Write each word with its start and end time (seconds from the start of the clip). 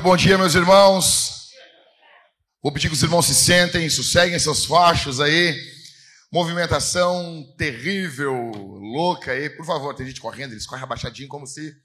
Muito 0.00 0.08
bom 0.08 0.16
dia, 0.16 0.38
meus 0.38 0.54
irmãos. 0.54 1.50
Vou 2.62 2.72
pedir 2.72 2.88
que 2.88 2.94
os 2.94 3.02
irmãos 3.02 3.26
se 3.26 3.34
sentem, 3.34 3.90
sosseguem 3.90 4.38
seus 4.38 4.64
fachos 4.64 5.20
aí. 5.20 5.54
Movimentação 6.32 7.44
terrível, 7.58 8.32
louca 8.32 9.32
aí. 9.32 9.50
Por 9.50 9.66
favor, 9.66 9.94
tem 9.94 10.06
gente 10.06 10.18
correndo, 10.18 10.52
eles 10.52 10.66
correm 10.66 10.84
abaixadinho 10.84 11.28
como 11.28 11.46
se. 11.46 11.76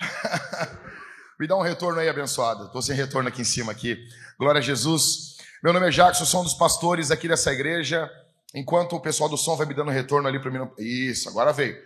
Me 1.40 1.48
dá 1.48 1.56
um 1.56 1.60
retorno 1.60 1.98
aí, 1.98 2.08
abençoado. 2.08 2.66
Estou 2.66 2.80
sem 2.82 2.94
retorno 2.94 3.28
aqui 3.28 3.42
em 3.42 3.44
cima 3.44 3.72
aqui. 3.72 3.98
Glória 4.38 4.60
a 4.60 4.62
Jesus. 4.62 5.38
Meu 5.60 5.72
nome 5.72 5.88
é 5.88 5.90
Jackson, 5.90 6.24
sou 6.24 6.42
um 6.42 6.44
dos 6.44 6.54
pastores 6.54 7.10
aqui 7.10 7.26
dessa 7.26 7.52
igreja. 7.52 8.08
Enquanto 8.54 8.94
o 8.94 9.00
pessoal 9.00 9.28
do 9.28 9.36
som 9.36 9.56
vai 9.56 9.66
me 9.66 9.74
dando 9.74 9.90
retorno 9.90 10.28
ali 10.28 10.38
para 10.38 10.52
mim. 10.52 10.70
Isso, 10.78 11.28
agora 11.28 11.52
veio. 11.52 11.76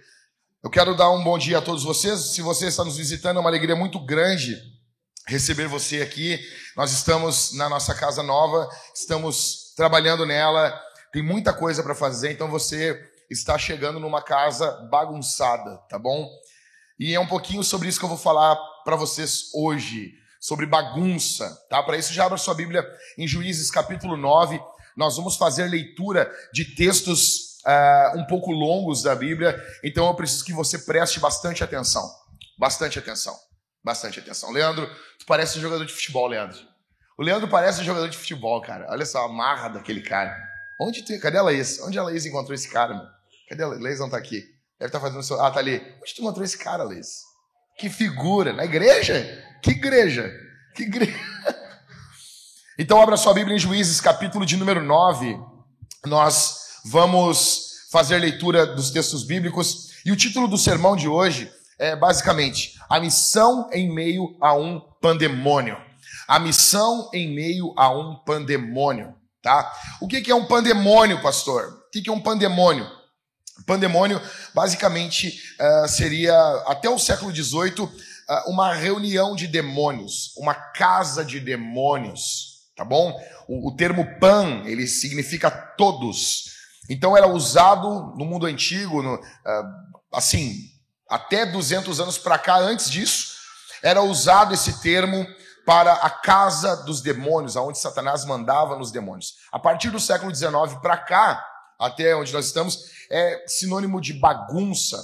Eu 0.63 0.69
quero 0.69 0.95
dar 0.95 1.11
um 1.11 1.25
bom 1.25 1.39
dia 1.39 1.57
a 1.57 1.63
todos 1.63 1.83
vocês. 1.83 2.35
Se 2.35 2.43
você 2.43 2.67
está 2.67 2.85
nos 2.85 2.99
visitando, 2.99 3.39
é 3.39 3.41
uma 3.41 3.49
alegria 3.49 3.75
muito 3.75 3.99
grande 3.99 4.74
receber 5.27 5.67
você 5.67 6.03
aqui. 6.03 6.39
Nós 6.77 6.93
estamos 6.93 7.53
na 7.55 7.69
nossa 7.69 7.95
casa 7.95 8.23
nova, 8.23 8.69
estamos 8.95 9.73
trabalhando 9.77 10.27
nela, 10.27 10.79
tem 11.13 11.23
muita 11.23 11.53
coisa 11.53 11.83
para 11.83 11.95
fazer, 11.95 12.33
então 12.33 12.51
você 12.51 12.99
está 13.31 13.59
chegando 13.59 13.99
numa 13.99 14.23
casa 14.23 14.71
bagunçada, 14.91 15.77
tá 15.89 15.99
bom? 15.99 16.29
E 16.99 17.15
é 17.15 17.21
um 17.21 17.27
pouquinho 17.27 17.65
sobre 17.65 17.89
isso 17.89 17.99
que 17.99 18.05
eu 18.05 18.09
vou 18.09 18.19
falar 18.19 18.57
para 18.85 18.97
vocês 18.97 19.51
hoje, 19.55 20.13
sobre 20.41 20.67
bagunça, 20.67 21.49
tá? 21.69 21.83
Para 21.83 21.97
isso 21.97 22.13
já 22.13 22.27
abra 22.27 22.39
sua 22.39 22.55
Bíblia 22.55 22.87
em 23.19 23.27
Juízes 23.27 23.71
capítulo 23.71 24.17
9. 24.17 24.61
Nós 24.97 25.17
vamos 25.17 25.37
fazer 25.37 25.65
leitura 25.65 26.31
de 26.53 26.77
textos 26.77 27.59
uh, 27.65 28.19
um 28.19 28.27
pouco 28.27 28.53
longos 28.53 29.03
da 29.03 29.15
Bíblia, 29.15 29.61
então 29.83 30.07
eu 30.07 30.15
preciso 30.15 30.45
que 30.45 30.53
você 30.53 30.79
preste 30.79 31.19
bastante 31.19 31.65
atenção. 31.65 32.09
Bastante 32.59 32.99
atenção. 32.99 33.37
Bastante 33.85 34.19
atenção. 34.19 34.51
Leandro, 34.51 34.89
tu 35.19 35.27
parece 35.27 35.59
um 35.59 35.61
jogador 35.61 35.85
de 35.85 35.93
futebol, 35.93 36.27
Leandro. 36.27 36.59
O 37.19 37.23
Leandro 37.23 37.49
parece 37.49 37.83
um 37.83 37.85
jogador 37.85 38.09
de 38.09 38.17
futebol, 38.17 38.61
cara. 38.63 38.87
Olha 38.91 39.05
só 39.05 39.27
a 39.27 39.29
marra 39.29 39.69
daquele 39.69 40.01
cara. 40.01 40.35
Onde 40.81 41.03
tem, 41.03 41.21
cadê 41.21 41.37
a 41.37 41.43
Laís? 41.43 41.79
Onde 41.81 41.99
a 41.99 42.03
Laís 42.03 42.25
encontrou 42.25 42.55
esse 42.55 42.69
cara, 42.69 42.95
meu? 42.95 43.07
Cadê 43.49 43.63
a 43.63 43.69
Laís? 43.69 43.83
Laís 43.83 44.01
não 44.01 44.09
tá 44.09 44.17
aqui. 44.17 44.41
Deve 44.79 44.89
estar 44.89 44.99
tá 44.99 45.01
fazendo 45.01 45.23
seu. 45.23 45.41
Ah, 45.41 45.51
tá 45.51 45.61
ali. 45.61 45.77
Onde 46.03 46.15
tu 46.15 46.23
encontrou 46.23 46.45
esse 46.45 46.57
cara, 46.57 46.83
Laís? 46.83 47.23
Que 47.79 47.91
figura. 47.91 48.53
Na 48.53 48.65
igreja? 48.65 49.45
Que 49.63 49.73
igreja? 49.73 50.33
Que 50.75 50.85
igreja? 50.85 51.19
Então, 52.77 53.01
abra 53.01 53.17
sua 53.17 53.33
Bíblia 53.33 53.55
em 53.55 53.59
Juízes, 53.59 54.01
capítulo 54.01 54.45
de 54.45 54.57
número 54.57 54.83
9. 54.83 55.39
Nós 56.07 56.81
vamos 56.87 57.87
fazer 57.93 58.19
leitura 58.19 58.67
dos 58.67 58.91
textos 58.91 59.23
bíblicos. 59.23 59.91
E 60.05 60.11
o 60.11 60.17
título 60.17 60.49
do 60.49 60.59
sermão 60.59 60.97
de 60.97 61.07
hoje 61.07 61.49
é 61.79 61.95
basicamente 61.95 62.75
a 62.89 63.01
missão 63.01 63.69
em 63.73 63.93
meio 63.93 64.37
a 64.41 64.55
um 64.55 64.81
pandemônio. 65.01 65.77
A 66.27 66.39
missão 66.39 67.11
em 67.13 67.35
meio 67.35 67.75
a 67.77 67.91
um 67.91 68.17
pandemônio, 68.25 69.15
tá? 69.43 69.73
O 70.01 70.09
que 70.09 70.31
é 70.31 70.35
um 70.35 70.47
pandemônio, 70.47 71.21
pastor? 71.21 71.85
O 71.87 71.91
que 71.91 72.09
é 72.09 72.13
um 72.13 72.21
pandemônio? 72.21 72.89
Pandemônio, 73.67 74.21
basicamente, 74.53 75.41
uh, 75.61 75.89
seria, 75.89 76.35
até 76.67 76.89
o 76.89 76.99
século 76.99 77.35
XVIII, 77.35 77.83
uh, 77.83 78.51
uma 78.51 78.75
reunião 78.75 79.37
de 79.37 79.47
demônios, 79.47 80.35
uma 80.37 80.55
casa 80.55 81.25
de 81.25 81.39
demônios, 81.39 82.65
tá 82.77 82.85
bom? 82.85 83.19
O, 83.49 83.75
termo 83.77 84.19
pan, 84.19 84.63
ele 84.65 84.87
significa 84.87 85.51
todos. 85.51 86.55
Então, 86.91 87.17
era 87.17 87.29
usado 87.29 88.15
no 88.17 88.25
mundo 88.25 88.47
antigo, 88.47 89.03
no, 89.03 89.15
uh, 89.15 89.21
assim, 90.13 90.74
até 91.09 91.45
200 91.47 92.01
anos 92.01 92.19
para 92.19 92.39
cá, 92.39 92.59
antes 92.59 92.91
disso, 92.91 93.35
era 93.83 94.03
usado 94.03 94.55
esse 94.55 94.81
termo 94.81 95.27
para 95.67 95.93
a 95.93 96.11
casa 96.11 96.77
dos 96.77 97.01
demônios, 97.01 97.57
aonde 97.57 97.79
Satanás 97.79 98.25
mandava 98.25 98.77
nos 98.77 98.91
demônios. 98.91 99.35
A 99.53 99.59
partir 99.59 99.91
do 99.91 100.01
século 100.01 100.35
XIX 100.35 100.79
para 100.81 100.97
cá, 100.97 101.45
até 101.79 102.15
onde 102.15 102.33
nós 102.33 102.47
estamos, 102.47 102.79
é 103.11 103.45
sinônimo 103.47 104.01
de 104.01 104.13
bagunça, 104.15 105.03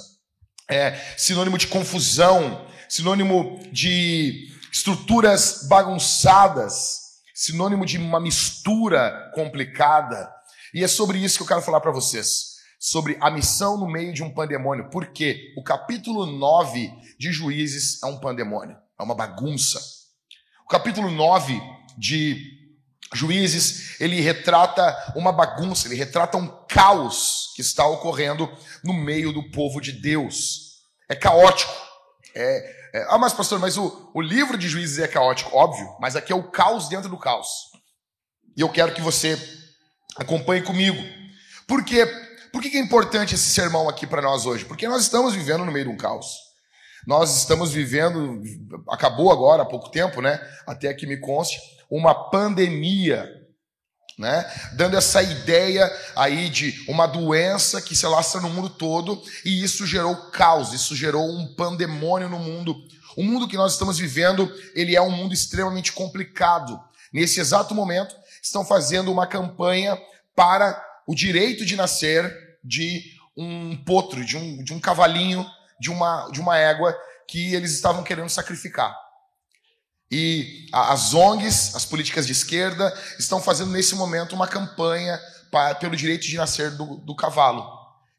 é 0.69 0.95
sinônimo 1.17 1.57
de 1.57 1.67
confusão, 1.67 2.67
sinônimo 2.87 3.59
de 3.71 4.49
estruturas 4.71 5.67
bagunçadas, 5.67 6.99
sinônimo 7.33 7.85
de 7.85 7.97
uma 7.97 8.19
mistura 8.19 9.31
complicada. 9.33 10.31
E 10.73 10.83
é 10.83 10.87
sobre 10.87 11.17
isso 11.17 11.37
que 11.37 11.43
eu 11.43 11.47
quero 11.47 11.61
falar 11.61 11.81
para 11.81 11.91
vocês 11.91 12.50
sobre 12.81 13.15
a 13.21 13.29
missão 13.29 13.77
no 13.77 13.87
meio 13.87 14.11
de 14.11 14.23
um 14.23 14.33
pandemônio. 14.33 14.89
Porque 14.89 15.53
o 15.55 15.63
capítulo 15.63 16.25
9 16.25 16.91
de 17.19 17.31
Juízes 17.31 18.01
é 18.01 18.07
um 18.07 18.19
pandemônio, 18.19 18.75
é 18.99 19.03
uma 19.03 19.13
bagunça. 19.13 19.79
O 20.65 20.67
capítulo 20.67 21.11
9 21.11 21.61
de 21.95 22.59
Juízes, 23.13 24.01
ele 24.01 24.19
retrata 24.19 25.13
uma 25.15 25.31
bagunça, 25.31 25.87
ele 25.87 25.95
retrata 25.95 26.37
um 26.37 26.47
caos 26.67 27.53
que 27.55 27.61
está 27.61 27.85
ocorrendo 27.85 28.51
no 28.83 28.93
meio 28.93 29.31
do 29.31 29.51
povo 29.51 29.79
de 29.79 29.91
Deus. 29.91 30.79
É 31.07 31.13
caótico. 31.13 31.71
É, 32.33 32.81
é, 32.95 33.05
ah, 33.09 33.17
mas 33.19 33.31
pastor, 33.31 33.59
mas 33.59 33.77
o, 33.77 34.09
o 34.15 34.21
livro 34.21 34.57
de 34.57 34.67
Juízes 34.67 34.97
é 34.97 35.07
caótico, 35.07 35.55
óbvio, 35.55 35.87
mas 35.99 36.15
aqui 36.15 36.33
é 36.33 36.35
o 36.35 36.49
caos 36.49 36.89
dentro 36.89 37.09
do 37.09 37.17
caos. 37.17 37.47
E 38.57 38.61
eu 38.61 38.69
quero 38.69 38.93
que 38.93 39.01
você 39.01 39.37
acompanhe 40.17 40.63
comigo. 40.63 40.97
Porque 41.67 42.05
por 42.51 42.61
que 42.61 42.77
é 42.77 42.79
importante 42.79 43.35
esse 43.35 43.49
sermão 43.49 43.87
aqui 43.87 44.05
para 44.05 44.21
nós 44.21 44.45
hoje? 44.45 44.65
Porque 44.65 44.87
nós 44.87 45.03
estamos 45.03 45.33
vivendo 45.33 45.65
no 45.65 45.71
meio 45.71 45.85
de 45.85 45.91
um 45.91 45.97
caos. 45.97 46.51
Nós 47.05 47.35
estamos 47.37 47.71
vivendo, 47.71 48.41
acabou 48.89 49.31
agora 49.31 49.63
há 49.63 49.65
pouco 49.65 49.89
tempo, 49.89 50.21
né? 50.21 50.39
Até 50.67 50.93
que 50.93 51.07
me 51.07 51.17
conste, 51.17 51.59
uma 51.89 52.29
pandemia, 52.29 53.27
né? 54.19 54.45
Dando 54.73 54.95
essa 54.95 55.21
ideia 55.23 55.91
aí 56.15 56.49
de 56.49 56.85
uma 56.87 57.07
doença 57.07 57.81
que 57.81 57.95
se 57.95 58.05
alastra 58.05 58.39
no 58.39 58.49
mundo 58.49 58.69
todo 58.69 59.21
e 59.43 59.63
isso 59.63 59.85
gerou 59.85 60.15
caos, 60.29 60.73
isso 60.73 60.95
gerou 60.95 61.27
um 61.27 61.55
pandemônio 61.55 62.29
no 62.29 62.37
mundo. 62.37 62.75
O 63.17 63.23
mundo 63.23 63.47
que 63.47 63.57
nós 63.57 63.73
estamos 63.73 63.97
vivendo, 63.97 64.51
ele 64.75 64.95
é 64.95 65.01
um 65.01 65.11
mundo 65.11 65.33
extremamente 65.33 65.91
complicado. 65.91 66.79
Nesse 67.11 67.39
exato 67.39 67.73
momento, 67.73 68.15
estão 68.41 68.63
fazendo 68.63 69.11
uma 69.11 69.25
campanha 69.25 69.97
para 70.35 70.90
o 71.11 71.15
direito 71.15 71.65
de 71.65 71.75
nascer 71.75 72.57
de 72.63 73.03
um 73.35 73.75
potro, 73.83 74.23
de 74.23 74.37
um, 74.37 74.63
de 74.63 74.73
um 74.73 74.79
cavalinho, 74.79 75.45
de 75.77 75.91
uma, 75.91 76.29
de 76.29 76.39
uma 76.39 76.57
égua 76.57 76.97
que 77.27 77.53
eles 77.53 77.73
estavam 77.73 78.01
querendo 78.01 78.29
sacrificar. 78.29 78.95
E 80.09 80.67
as 80.71 81.13
ONGs, 81.13 81.75
as 81.75 81.83
políticas 81.83 82.25
de 82.25 82.31
esquerda, 82.31 82.97
estão 83.19 83.41
fazendo 83.41 83.71
nesse 83.71 83.93
momento 83.93 84.33
uma 84.33 84.47
campanha 84.47 85.19
para, 85.51 85.75
pelo 85.75 85.97
direito 85.97 86.25
de 86.25 86.37
nascer 86.37 86.71
do, 86.71 86.95
do 86.99 87.13
cavalo. 87.13 87.69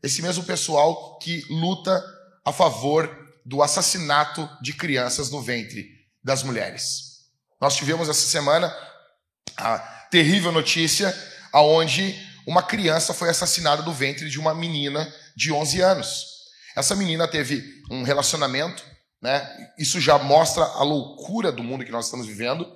Esse 0.02 0.20
mesmo 0.20 0.44
pessoal 0.44 1.18
que 1.18 1.46
luta 1.48 2.04
a 2.44 2.52
favor 2.52 3.08
do 3.42 3.62
assassinato 3.62 4.46
de 4.60 4.74
crianças 4.74 5.30
no 5.30 5.40
ventre 5.40 5.88
das 6.22 6.42
mulheres. 6.42 7.22
Nós 7.58 7.74
tivemos 7.74 8.10
essa 8.10 8.26
semana 8.26 8.70
a 9.56 9.78
terrível 10.10 10.52
notícia 10.52 11.10
aonde 11.50 12.30
uma 12.46 12.62
criança 12.62 13.14
foi 13.14 13.28
assassinada 13.28 13.82
do 13.82 13.92
ventre 13.92 14.28
de 14.28 14.38
uma 14.38 14.54
menina 14.54 15.12
de 15.36 15.52
11 15.52 15.80
anos. 15.80 16.26
Essa 16.76 16.96
menina 16.96 17.28
teve 17.28 17.82
um 17.90 18.02
relacionamento, 18.02 18.82
né? 19.20 19.70
Isso 19.78 20.00
já 20.00 20.18
mostra 20.18 20.64
a 20.64 20.82
loucura 20.82 21.52
do 21.52 21.62
mundo 21.62 21.84
que 21.84 21.92
nós 21.92 22.06
estamos 22.06 22.26
vivendo. 22.26 22.66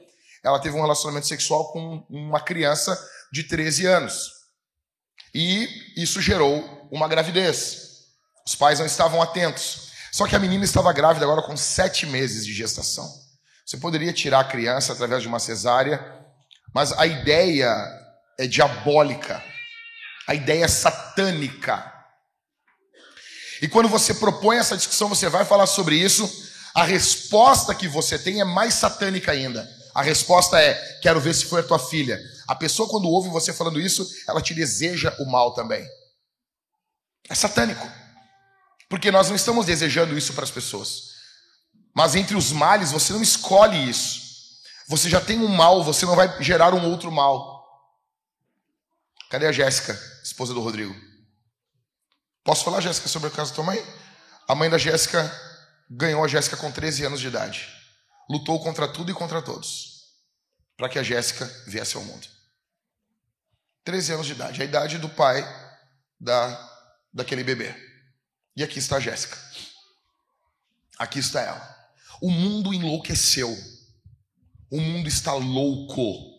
Ela 0.45 0.61
teve 0.61 0.77
um 0.77 0.83
relacionamento 0.83 1.27
sexual 1.27 1.73
com 1.73 2.05
uma 2.09 2.41
criança 2.41 2.97
de 3.33 3.43
13 3.45 3.87
anos. 3.87 4.31
E 5.35 5.69
isso 5.97 6.21
gerou 6.21 6.89
uma 6.91 7.09
gravidez. 7.09 8.05
Os 8.47 8.55
pais 8.55 8.79
não 8.79 8.87
estavam 8.87 9.21
atentos. 9.21 9.91
Só 10.13 10.27
que 10.27 10.37
a 10.37 10.39
menina 10.39 10.65
estava 10.65 10.93
grávida 10.93 11.25
agora 11.25 11.43
com 11.43 11.57
sete 11.57 12.07
meses 12.07 12.47
de 12.47 12.55
gestação. 12.55 13.07
Você 13.65 13.77
poderia 13.79 14.13
tirar 14.13 14.41
a 14.41 14.45
criança 14.45 14.93
através 14.93 15.23
de 15.23 15.29
uma 15.29 15.41
cesárea, 15.41 16.15
mas 16.73 16.93
a 16.93 17.07
ideia 17.07 17.69
é 18.39 18.47
diabólica 18.47 19.43
a 20.27 20.35
ideia 20.35 20.65
é 20.65 20.69
satânica. 20.69 21.93
E 23.63 23.69
quando 23.69 23.89
você 23.89 24.15
propõe 24.15 24.59
essa 24.59 24.77
discussão, 24.77 25.09
você 25.09 25.29
vai 25.29 25.45
falar 25.45 25.67
sobre 25.67 25.97
isso, 25.97 26.31
a 26.75 26.85
resposta 26.85 27.75
que 27.75 27.89
você 27.89 28.19
tem 28.19 28.41
é 28.41 28.45
mais 28.45 28.75
satânica 28.75 29.33
ainda. 29.33 29.67
A 29.95 30.03
resposta 30.03 30.61
é: 30.61 30.75
quero 31.01 31.21
ver 31.21 31.35
se 31.35 31.47
foi 31.47 31.61
a 31.61 31.65
tua 31.65 31.79
filha. 31.79 32.21
A 32.47 32.55
pessoa, 32.55 32.89
quando 32.89 33.09
ouve 33.09 33.31
você 33.31 33.53
falando 33.53 33.81
isso, 33.81 34.07
ela 34.29 34.43
te 34.43 34.53
deseja 34.53 35.15
o 35.21 35.25
mal 35.25 35.55
também. 35.55 35.83
É 37.29 37.35
satânico. 37.35 37.91
Porque 38.89 39.11
nós 39.11 39.29
não 39.29 39.37
estamos 39.37 39.67
desejando 39.67 40.17
isso 40.17 40.35
para 40.35 40.45
as 40.45 40.51
pessoas. 40.51 41.15
Mas 41.95 42.15
entre 42.15 42.37
os 42.37 42.53
males, 42.53 42.93
você 42.93 43.13
não 43.13 43.23
escolhe 43.23 43.89
isso. 43.89 44.21
Você 44.89 45.09
já 45.09 45.21
tem 45.21 45.41
um 45.41 45.49
mal, 45.49 45.83
você 45.83 46.05
não 46.05 46.15
vai 46.15 46.43
gerar 46.43 46.75
um 46.75 46.91
outro 46.91 47.11
mal. 47.11 47.57
Cadê 49.31 49.47
a 49.47 49.53
Jéssica, 49.53 49.99
esposa 50.27 50.53
do 50.53 50.61
Rodrigo? 50.61 50.95
Posso 52.43 52.65
falar, 52.65 52.81
Jéssica, 52.81 53.09
sobre 53.09 53.29
o 53.29 53.33
caso 53.33 53.51
da 53.51 53.57
tua 53.57 53.65
mãe? 53.65 53.79
A 54.49 54.55
mãe 54.55 54.69
da 54.69 54.79
Jéssica 54.79 55.31
ganhou 55.89 56.25
a 56.25 56.29
Jéssica 56.29 56.57
com 56.57 56.71
13 56.71 57.07
anos 57.07 57.21
de 57.21 57.29
idade. 57.29 57.69
lutou 58.29 58.61
contra 58.61 58.89
tudo 58.89 59.11
e 59.11 59.15
contra 59.15 59.41
todos 59.41 59.97
para 60.77 60.89
que 60.89 60.99
a 60.99 61.03
Jéssica 61.03 61.47
viesse 61.67 61.97
ao 61.97 62.03
mundo. 62.03 62.27
13 63.85 64.15
anos 64.15 64.27
de 64.27 64.33
idade, 64.33 64.61
a 64.61 64.65
idade 64.65 64.99
do 64.99 65.09
pai 65.09 65.43
da, 66.21 66.99
daquele 67.13 67.45
bebê. 67.45 67.75
E 68.57 68.65
aqui 68.65 68.81
está 68.81 68.97
a 68.97 69.01
Jéssica. 69.01 69.39
Aqui 70.99 71.21
está 71.21 71.41
ela. 71.41 71.91
O 72.21 72.31
mundo 72.31 72.75
enlouqueceu. 72.75 73.57
O 74.71 74.81
mundo 74.81 75.09
está 75.09 75.33
louco. 75.35 76.36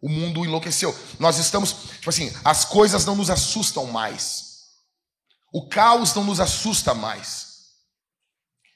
O 0.00 0.08
mundo 0.08 0.44
enlouqueceu. 0.44 0.96
Nós 1.18 1.38
estamos, 1.38 1.72
tipo 1.72 2.08
assim, 2.08 2.32
as 2.44 2.64
coisas 2.64 3.04
não 3.04 3.14
nos 3.14 3.28
assustam 3.28 3.86
mais. 3.86 4.50
O 5.52 5.68
caos 5.68 6.14
não 6.14 6.24
nos 6.24 6.40
assusta 6.40 6.94
mais. 6.94 7.50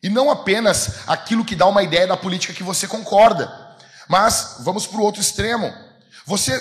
E 0.02 0.10
não 0.10 0.30
apenas 0.30 1.08
aquilo 1.08 1.44
que 1.44 1.56
dá 1.56 1.66
uma 1.66 1.82
ideia 1.82 2.06
da 2.06 2.16
política 2.16 2.52
que 2.52 2.62
você 2.62 2.86
concorda, 2.86 3.50
mas 4.06 4.56
vamos 4.60 4.86
para 4.86 4.98
o 5.00 5.02
outro 5.02 5.20
extremo. 5.20 5.72
Você, 6.26 6.60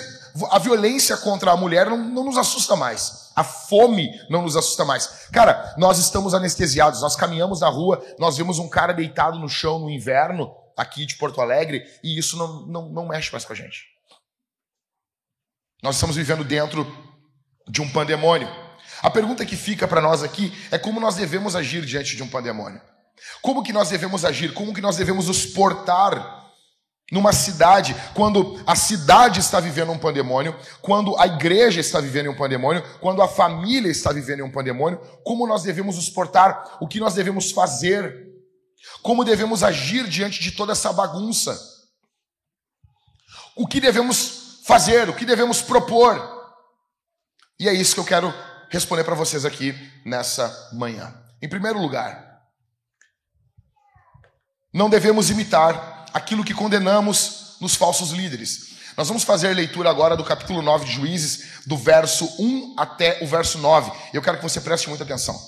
a 0.50 0.58
violência 0.58 1.16
contra 1.18 1.50
a 1.50 1.56
mulher 1.56 1.90
não, 1.90 1.98
não 1.98 2.24
nos 2.24 2.38
assusta 2.38 2.74
mais. 2.74 3.30
A 3.36 3.44
fome 3.44 4.10
não 4.30 4.42
nos 4.42 4.56
assusta 4.56 4.84
mais. 4.84 5.28
Cara, 5.30 5.74
nós 5.76 5.98
estamos 5.98 6.32
anestesiados. 6.32 7.02
Nós 7.02 7.16
caminhamos 7.16 7.60
na 7.60 7.68
rua, 7.68 8.02
nós 8.18 8.38
vemos 8.38 8.58
um 8.58 8.68
cara 8.68 8.94
deitado 8.94 9.38
no 9.38 9.48
chão 9.48 9.78
no 9.78 9.90
inverno, 9.90 10.54
aqui 10.76 11.04
de 11.04 11.16
Porto 11.16 11.40
Alegre, 11.40 11.84
e 12.02 12.18
isso 12.18 12.38
não, 12.38 12.66
não, 12.66 12.88
não 12.88 13.08
mexe 13.08 13.30
mais 13.30 13.44
com 13.44 13.52
a 13.52 13.56
gente. 13.56 13.93
Nós 15.84 15.96
estamos 15.96 16.16
vivendo 16.16 16.42
dentro 16.42 16.90
de 17.68 17.82
um 17.82 17.90
pandemônio. 17.90 18.48
A 19.02 19.10
pergunta 19.10 19.44
que 19.44 19.54
fica 19.54 19.86
para 19.86 20.00
nós 20.00 20.22
aqui 20.22 20.50
é 20.70 20.78
como 20.78 20.98
nós 20.98 21.14
devemos 21.14 21.54
agir 21.54 21.84
diante 21.84 22.16
de 22.16 22.22
um 22.22 22.26
pandemônio. 22.26 22.80
Como 23.42 23.62
que 23.62 23.70
nós 23.70 23.90
devemos 23.90 24.24
agir? 24.24 24.54
Como 24.54 24.72
que 24.72 24.80
nós 24.80 24.96
devemos 24.96 25.26
nos 25.26 25.44
portar 25.44 26.42
numa 27.12 27.34
cidade, 27.34 27.94
quando 28.14 28.58
a 28.66 28.74
cidade 28.74 29.40
está 29.40 29.60
vivendo 29.60 29.92
um 29.92 29.98
pandemônio, 29.98 30.58
quando 30.80 31.20
a 31.20 31.26
igreja 31.26 31.82
está 31.82 32.00
vivendo 32.00 32.30
um 32.30 32.34
pandemônio, 32.34 32.82
quando 32.98 33.20
a 33.20 33.28
família 33.28 33.90
está 33.90 34.10
vivendo 34.10 34.42
um 34.42 34.50
pandemônio, 34.50 34.98
como 35.22 35.46
nós 35.46 35.64
devemos 35.64 35.96
nos 35.96 36.08
portar, 36.08 36.78
o 36.80 36.88
que 36.88 36.98
nós 36.98 37.12
devemos 37.12 37.50
fazer, 37.50 38.26
como 39.02 39.22
devemos 39.22 39.62
agir 39.62 40.08
diante 40.08 40.40
de 40.40 40.52
toda 40.52 40.72
essa 40.72 40.94
bagunça, 40.94 41.60
o 43.54 43.66
que 43.66 43.80
devemos 43.80 44.33
fazer, 44.64 45.08
o 45.08 45.14
que 45.14 45.26
devemos 45.26 45.60
propor. 45.60 46.32
E 47.60 47.68
é 47.68 47.72
isso 47.72 47.94
que 47.94 48.00
eu 48.00 48.04
quero 48.04 48.34
responder 48.70 49.04
para 49.04 49.14
vocês 49.14 49.44
aqui 49.44 49.74
nessa 50.04 50.70
manhã. 50.72 51.14
Em 51.40 51.48
primeiro 51.48 51.78
lugar, 51.78 52.42
não 54.72 54.88
devemos 54.88 55.30
imitar 55.30 56.06
aquilo 56.12 56.44
que 56.44 56.54
condenamos 56.54 57.56
nos 57.60 57.76
falsos 57.76 58.10
líderes. 58.10 58.74
Nós 58.96 59.08
vamos 59.08 59.22
fazer 59.22 59.48
a 59.48 59.54
leitura 59.54 59.90
agora 59.90 60.16
do 60.16 60.24
capítulo 60.24 60.62
9 60.62 60.86
de 60.86 60.92
Juízes, 60.92 61.62
do 61.66 61.76
verso 61.76 62.24
1 62.38 62.74
até 62.78 63.22
o 63.22 63.26
verso 63.26 63.58
9. 63.58 63.92
Eu 64.12 64.22
quero 64.22 64.38
que 64.38 64.42
você 64.42 64.60
preste 64.60 64.88
muita 64.88 65.04
atenção. 65.04 65.38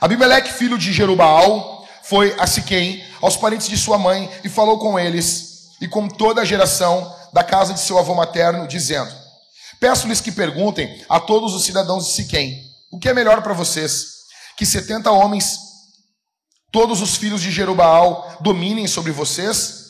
Abimeleque, 0.00 0.52
filho 0.52 0.76
de 0.76 0.92
Jerubaal, 0.92 1.86
foi 2.02 2.34
a 2.38 2.46
Siquém, 2.46 3.06
aos 3.20 3.36
parentes 3.36 3.68
de 3.68 3.76
sua 3.76 3.96
mãe, 3.96 4.28
e 4.42 4.48
falou 4.48 4.78
com 4.78 4.98
eles 4.98 5.51
e 5.82 5.88
com 5.88 6.06
toda 6.08 6.40
a 6.40 6.44
geração 6.44 7.12
da 7.32 7.42
casa 7.42 7.74
de 7.74 7.80
seu 7.80 7.98
avô 7.98 8.14
materno, 8.14 8.68
dizendo: 8.68 9.12
Peço-lhes 9.80 10.20
que 10.20 10.30
perguntem 10.30 11.04
a 11.08 11.18
todos 11.18 11.54
os 11.54 11.64
cidadãos 11.64 12.06
de 12.06 12.12
Siquém: 12.12 12.62
o 12.92 13.00
que 13.00 13.08
é 13.08 13.12
melhor 13.12 13.42
para 13.42 13.52
vocês? 13.52 14.12
Que 14.56 14.64
setenta 14.64 15.10
homens 15.10 15.58
todos 16.70 17.02
os 17.02 17.16
filhos 17.16 17.42
de 17.42 17.50
Jerubaal 17.50 18.38
dominem 18.40 18.86
sobre 18.86 19.10
vocês? 19.10 19.82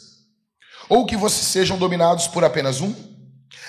Ou 0.88 1.04
que 1.04 1.16
vocês 1.16 1.46
sejam 1.46 1.76
dominados 1.76 2.26
por 2.26 2.42
apenas 2.42 2.80
um? 2.80 2.94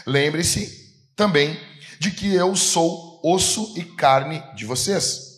Lembre-se 0.07 0.71
também 1.17 1.59
de 1.99 2.11
que 2.11 2.33
eu 2.33 2.55
sou 2.55 3.19
osso 3.21 3.73
e 3.75 3.83
carne 3.83 4.41
de 4.55 4.65
vocês. 4.65 5.33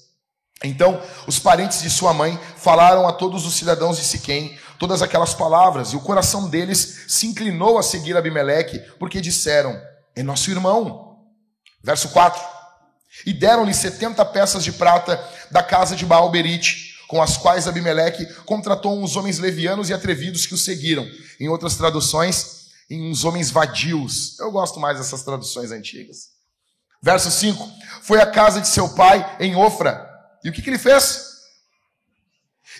Então, 0.63 1.01
os 1.27 1.39
parentes 1.39 1.81
de 1.81 1.89
sua 1.89 2.13
mãe 2.13 2.39
falaram 2.57 3.07
a 3.07 3.13
todos 3.13 3.45
os 3.45 3.55
cidadãos 3.55 3.97
de 3.97 4.03
Siquém 4.03 4.57
todas 4.77 5.01
aquelas 5.01 5.33
palavras, 5.33 5.89
e 5.89 5.95
o 5.95 6.01
coração 6.01 6.49
deles 6.49 7.05
se 7.07 7.27
inclinou 7.27 7.77
a 7.77 7.83
seguir 7.83 8.15
Abimeleque, 8.15 8.79
porque 8.99 9.21
disseram: 9.21 9.79
É 10.15 10.23
nosso 10.23 10.49
irmão. 10.51 11.19
Verso 11.83 12.09
4. 12.09 12.41
E 13.25 13.33
deram-lhe 13.33 13.73
setenta 13.73 14.25
peças 14.25 14.63
de 14.63 14.71
prata 14.71 15.23
da 15.51 15.63
casa 15.63 15.95
de 15.95 16.05
Baal 16.05 16.29
Berite, 16.29 16.95
com 17.07 17.21
as 17.21 17.37
quais 17.37 17.67
Abimeleque 17.67 18.25
contratou 18.45 19.01
uns 19.01 19.15
homens 19.15 19.39
levianos 19.39 19.89
e 19.89 19.93
atrevidos 19.93 20.45
que 20.45 20.53
o 20.53 20.57
seguiram. 20.57 21.07
Em 21.39 21.47
outras 21.47 21.75
traduções, 21.75 22.65
em 22.89 23.09
uns 23.09 23.23
homens 23.23 23.51
vadios. 23.51 24.39
Eu 24.39 24.51
gosto 24.51 24.79
mais 24.79 24.97
dessas 24.97 25.23
traduções 25.23 25.71
antigas. 25.71 26.29
Verso 27.01 27.29
5: 27.29 27.69
Foi 28.01 28.19
à 28.19 28.25
casa 28.25 28.59
de 28.59 28.67
seu 28.67 28.89
pai 28.89 29.37
em 29.39 29.55
Ofra. 29.55 30.09
E 30.43 30.49
o 30.49 30.51
que, 30.53 30.61
que 30.61 30.69
ele 30.69 30.79
fez? 30.79 31.35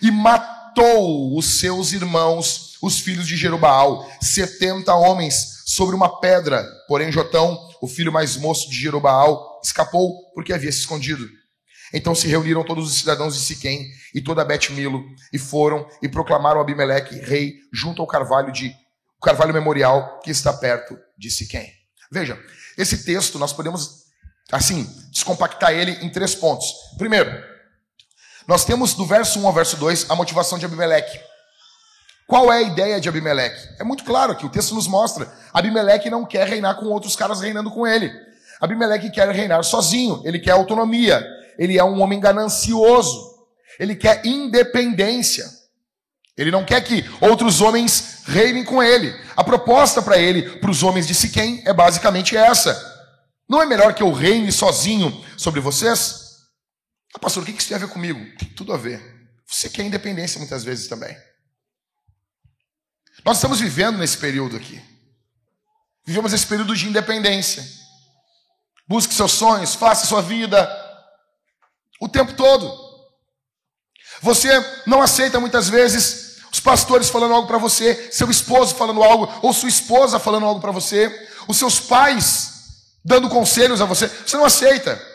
E 0.02 0.12
matou 0.12 0.55
os 0.83 1.60
seus 1.60 1.92
irmãos, 1.94 2.77
os 2.81 3.00
filhos 3.00 3.27
de 3.27 3.36
Jerubaal, 3.36 4.10
setenta 4.22 4.94
homens, 4.94 5.63
sobre 5.66 5.95
uma 5.95 6.19
pedra. 6.19 6.63
Porém, 6.88 7.12
Jotão, 7.12 7.60
o 7.81 7.88
filho 7.88 8.12
mais 8.12 8.38
moço 8.38 8.69
de 8.69 8.75
Jerubaal, 8.75 9.60
escapou 9.63 10.31
porque 10.33 10.54
havia 10.54 10.72
se 10.72 10.80
escondido. 10.80 11.27
Então 11.94 12.13
se 12.13 12.27
reuniram 12.27 12.63
todos 12.63 12.88
os 12.88 13.00
cidadãos 13.00 13.36
de 13.36 13.42
Siquém 13.42 13.88
e 14.13 14.22
toda 14.22 14.45
Bet-Milo 14.45 15.04
e 15.31 15.39
foram 15.39 15.88
e 16.01 16.10
proclamaram 16.10 16.60
Abimeleque 16.60 17.16
rei 17.19 17.56
junto 17.74 18.01
ao 18.01 18.07
carvalho 18.07 18.51
de 18.51 18.74
o 19.18 19.25
carvalho 19.25 19.54
memorial 19.54 20.19
que 20.19 20.30
está 20.30 20.51
perto 20.54 20.98
de 21.18 21.31
Siquém. 21.31 21.72
Veja, 22.12 22.39
esse 22.77 23.04
texto 23.06 23.39
nós 23.39 23.54
podemos 23.54 24.06
assim 24.51 24.88
descompactar 25.12 25.72
ele 25.72 25.92
em 26.06 26.10
três 26.10 26.36
pontos. 26.36 26.67
Primeiro, 26.98 27.32
nós 28.48 28.66
temos 28.66 28.94
do 28.94 29.06
verso 29.06 29.40
1 29.40 29.48
ao 29.48 29.54
verso 29.54 29.78
2 29.78 30.10
a 30.10 30.16
motivação 30.16 30.58
de 30.58 30.66
Abimeleque. 30.66 31.20
Qual 32.28 32.52
é 32.52 32.58
a 32.58 32.62
ideia 32.62 33.00
de 33.00 33.08
Abimeleque? 33.08 33.75
É 33.80 33.84
muito 33.84 34.04
claro 34.04 34.36
que 34.36 34.46
o 34.46 34.50
texto 34.50 34.74
nos 34.74 34.88
mostra. 34.88 35.32
Abimeleque 35.54 36.10
não 36.10 36.25
quer 36.25 36.48
reinar 36.48 36.75
com 36.75 36.86
outros 36.88 37.16
caras 37.16 37.42
reinando 37.42 37.72
com 37.72 37.86
ele. 37.86 38.12
Abimeleque 38.60 39.12
quer 39.12 39.30
reinar 39.30 39.64
sozinho, 39.64 40.22
ele 40.25 40.40
quer 40.40 40.52
autonomia, 40.52 41.25
ele 41.58 41.78
é 41.78 41.84
um 41.84 42.02
homem 42.02 42.20
ganancioso. 42.20 43.36
Ele 43.80 43.96
quer 43.96 44.25
independência. 44.25 45.46
Ele 46.38 46.52
não 46.52 46.66
quer 46.66 46.82
que 46.82 47.06
outros 47.22 47.62
homens 47.62 48.24
reinem 48.25 48.64
com 48.64 48.82
ele. 48.84 49.14
A 49.36 49.44
proposta 49.44 50.02
para 50.02 50.18
ele, 50.18 50.60
para 50.60 50.72
os 50.72 50.84
homens 50.84 51.08
de 51.08 51.16
Siquém, 51.16 51.62
é 51.66 51.74
basicamente 51.74 52.36
essa. 52.36 52.94
Não 53.48 53.62
é 53.62 53.66
melhor 53.66 53.94
que 53.94 54.04
eu 54.04 54.12
reine 54.12 54.52
sozinho 54.52 55.24
sobre 55.38 55.60
vocês? 55.62 56.25
Ah, 57.15 57.19
pastor, 57.19 57.43
o 57.43 57.45
que 57.45 57.53
isso 57.53 57.69
tem 57.69 57.77
a 57.77 57.79
ver 57.79 57.88
comigo? 57.88 58.19
Tem 58.38 58.50
tudo 58.50 58.74
a 58.74 58.77
ver. 58.77 59.01
Você 59.48 59.69
quer 59.69 59.84
independência 59.84 60.38
muitas 60.38 60.65
vezes 60.65 60.89
também. 60.89 61.15
Nós 63.24 63.38
estamos 63.38 63.62
vivendo 63.62 63.98
nesse 63.98 64.17
período 64.17 64.57
aqui. 64.57 64.81
Vivemos 66.05 66.34
esse 66.34 66.45
período 66.45 66.75
de 66.75 66.89
independência. 66.89 67.65
Busque 68.86 69.13
seus 69.13 69.31
sonhos, 69.31 69.75
faça 69.75 70.05
sua 70.05 70.22
vida, 70.22 70.69
o 72.01 72.10
tempo 72.10 72.34
todo. 72.34 72.69
Você 74.22 74.50
não 74.86 75.01
aceita 75.01 75.39
muitas 75.39 75.69
vezes 75.69 76.41
os 76.51 76.60
pastores 76.60 77.10
falando 77.10 77.34
algo 77.34 77.48
para 77.48 77.57
você, 77.57 78.12
seu 78.12 78.29
esposo 78.29 78.75
falando 78.75 79.01
algo, 79.01 79.31
ou 79.41 79.53
sua 79.53 79.69
esposa 79.69 80.19
falando 80.19 80.45
algo 80.45 80.60
para 80.60 80.72
você, 80.72 81.29
os 81.48 81.55
seus 81.55 81.79
pais 81.79 82.51
dando 83.05 83.29
conselhos 83.29 83.79
a 83.79 83.86
você. 83.86 84.10
Você 84.10 84.36
não 84.36 84.43
aceita. 84.45 85.14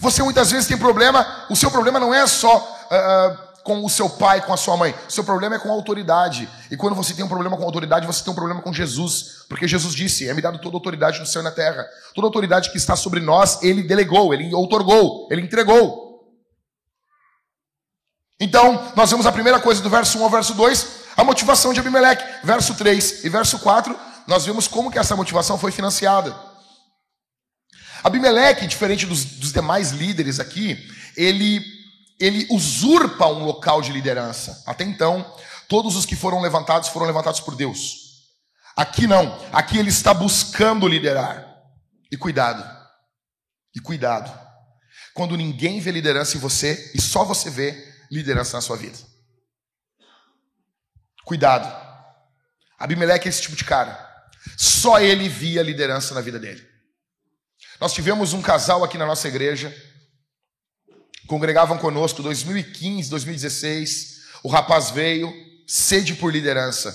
Você 0.00 0.22
muitas 0.22 0.50
vezes 0.50 0.66
tem 0.66 0.78
problema, 0.78 1.44
o 1.50 1.54
seu 1.54 1.70
problema 1.70 2.00
não 2.00 2.12
é 2.12 2.26
só 2.26 2.56
uh, 2.56 3.62
com 3.62 3.84
o 3.84 3.90
seu 3.90 4.08
pai, 4.08 4.40
com 4.40 4.52
a 4.52 4.56
sua 4.56 4.74
mãe. 4.74 4.94
O 5.06 5.12
seu 5.12 5.22
problema 5.22 5.56
é 5.56 5.58
com 5.58 5.68
a 5.68 5.72
autoridade. 5.72 6.48
E 6.70 6.76
quando 6.76 6.94
você 6.94 7.12
tem 7.12 7.22
um 7.22 7.28
problema 7.28 7.54
com 7.54 7.62
a 7.62 7.66
autoridade, 7.66 8.06
você 8.06 8.24
tem 8.24 8.32
um 8.32 8.34
problema 8.34 8.62
com 8.62 8.72
Jesus. 8.72 9.44
Porque 9.46 9.68
Jesus 9.68 9.94
disse: 9.94 10.26
É 10.26 10.32
me 10.32 10.40
dado 10.40 10.58
toda 10.58 10.74
autoridade 10.74 11.20
no 11.20 11.26
céu 11.26 11.42
e 11.42 11.44
na 11.44 11.50
terra. 11.50 11.86
Toda 12.14 12.26
autoridade 12.26 12.70
que 12.70 12.78
está 12.78 12.96
sobre 12.96 13.20
nós, 13.20 13.62
ele 13.62 13.82
delegou, 13.82 14.32
ele 14.32 14.54
outorgou, 14.54 15.28
ele 15.30 15.42
entregou. 15.42 16.08
Então, 18.40 18.90
nós 18.96 19.10
vemos 19.10 19.26
a 19.26 19.32
primeira 19.32 19.60
coisa 19.60 19.82
do 19.82 19.90
verso 19.90 20.18
1 20.18 20.24
ao 20.24 20.30
verso 20.30 20.54
2, 20.54 20.86
a 21.14 21.22
motivação 21.22 21.74
de 21.74 21.80
Abimeleque. 21.80 22.24
Verso 22.42 22.74
3 22.74 23.22
e 23.22 23.28
verso 23.28 23.58
4, 23.58 23.94
nós 24.26 24.46
vemos 24.46 24.66
como 24.66 24.90
que 24.90 24.98
essa 24.98 25.14
motivação 25.14 25.58
foi 25.58 25.70
financiada. 25.70 26.34
Abimeleque, 28.02 28.66
diferente 28.66 29.06
dos, 29.06 29.24
dos 29.24 29.52
demais 29.52 29.90
líderes 29.90 30.40
aqui, 30.40 30.78
ele, 31.16 31.62
ele 32.18 32.46
usurpa 32.50 33.26
um 33.26 33.44
local 33.44 33.82
de 33.82 33.92
liderança. 33.92 34.62
Até 34.66 34.84
então, 34.84 35.34
todos 35.68 35.96
os 35.96 36.06
que 36.06 36.16
foram 36.16 36.40
levantados 36.40 36.88
foram 36.88 37.06
levantados 37.06 37.40
por 37.40 37.54
Deus. 37.54 38.10
Aqui 38.76 39.06
não, 39.06 39.38
aqui 39.52 39.78
ele 39.78 39.90
está 39.90 40.14
buscando 40.14 40.88
liderar. 40.88 41.46
E 42.10 42.16
cuidado, 42.16 42.64
e 43.74 43.80
cuidado, 43.80 44.36
quando 45.14 45.36
ninguém 45.36 45.78
vê 45.78 45.92
liderança 45.92 46.36
em 46.36 46.40
você 46.40 46.90
e 46.94 47.00
só 47.00 47.24
você 47.24 47.48
vê 47.48 47.88
liderança 48.10 48.56
na 48.56 48.60
sua 48.60 48.76
vida. 48.76 48.98
Cuidado. 51.24 51.70
Abimeleque 52.78 53.28
é 53.28 53.30
esse 53.30 53.42
tipo 53.42 53.54
de 53.54 53.64
cara. 53.64 54.08
Só 54.56 54.98
ele 54.98 55.28
via 55.28 55.62
liderança 55.62 56.14
na 56.14 56.20
vida 56.20 56.38
dele. 56.38 56.69
Nós 57.80 57.94
tivemos 57.94 58.34
um 58.34 58.42
casal 58.42 58.84
aqui 58.84 58.98
na 58.98 59.06
nossa 59.06 59.26
igreja, 59.26 59.74
congregavam 61.26 61.78
conosco 61.78 62.22
2015, 62.22 63.08
2016. 63.08 64.20
O 64.44 64.48
rapaz 64.50 64.90
veio, 64.90 65.32
sede 65.66 66.14
por 66.14 66.30
liderança, 66.30 66.94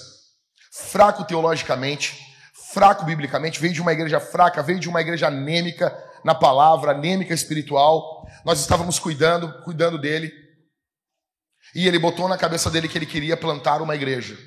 fraco 0.72 1.24
teologicamente, 1.24 2.15
fraco 2.72 3.04
biblicamente, 3.04 3.60
veio 3.60 3.74
de 3.74 3.82
uma 3.82 3.94
igreja 3.94 4.20
fraca, 4.20 4.62
veio 4.62 4.80
de 4.80 4.88
uma 4.88 5.01
igreja 5.01 5.27
anêmica 5.27 5.92
na 6.24 6.36
palavra, 6.36 6.92
anêmica 6.92 7.34
espiritual. 7.34 8.27
Nós 8.46 8.60
estávamos 8.60 9.00
cuidando, 9.00 9.63
cuidando 9.63 9.98
dele. 9.98 10.32
E 11.74 11.88
ele 11.88 11.98
botou 11.98 12.30
na 12.30 12.38
cabeça 12.38 12.70
dele 12.70 12.88
que 12.88 12.96
ele 12.96 13.08
queria 13.08 13.36
plantar 13.36 13.82
uma 13.82 13.96
igreja. 13.96 14.38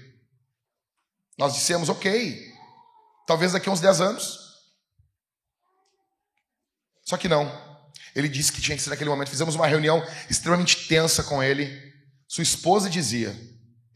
Nós 1.37 1.55
dissemos, 1.55 1.89
ok, 1.89 2.41
talvez 3.27 3.53
daqui 3.53 3.69
a 3.69 3.73
uns 3.73 3.81
10 3.81 4.01
anos. 4.01 4.48
Só 7.09 7.17
que 7.17 7.27
não. 7.27 7.51
Ele 8.15 8.29
disse 8.29 8.53
que 8.53 8.61
tinha 8.61 8.77
que 8.77 8.83
ser 8.83 8.91
naquele 8.91 9.09
momento. 9.09 9.31
Fizemos 9.31 9.55
uma 9.55 9.67
reunião 9.67 10.07
extremamente 10.29 10.87
tensa 10.89 11.23
com 11.23 11.43
ele. 11.43 11.67
Sua 12.29 12.43
esposa 12.43 12.91
dizia: 12.91 13.35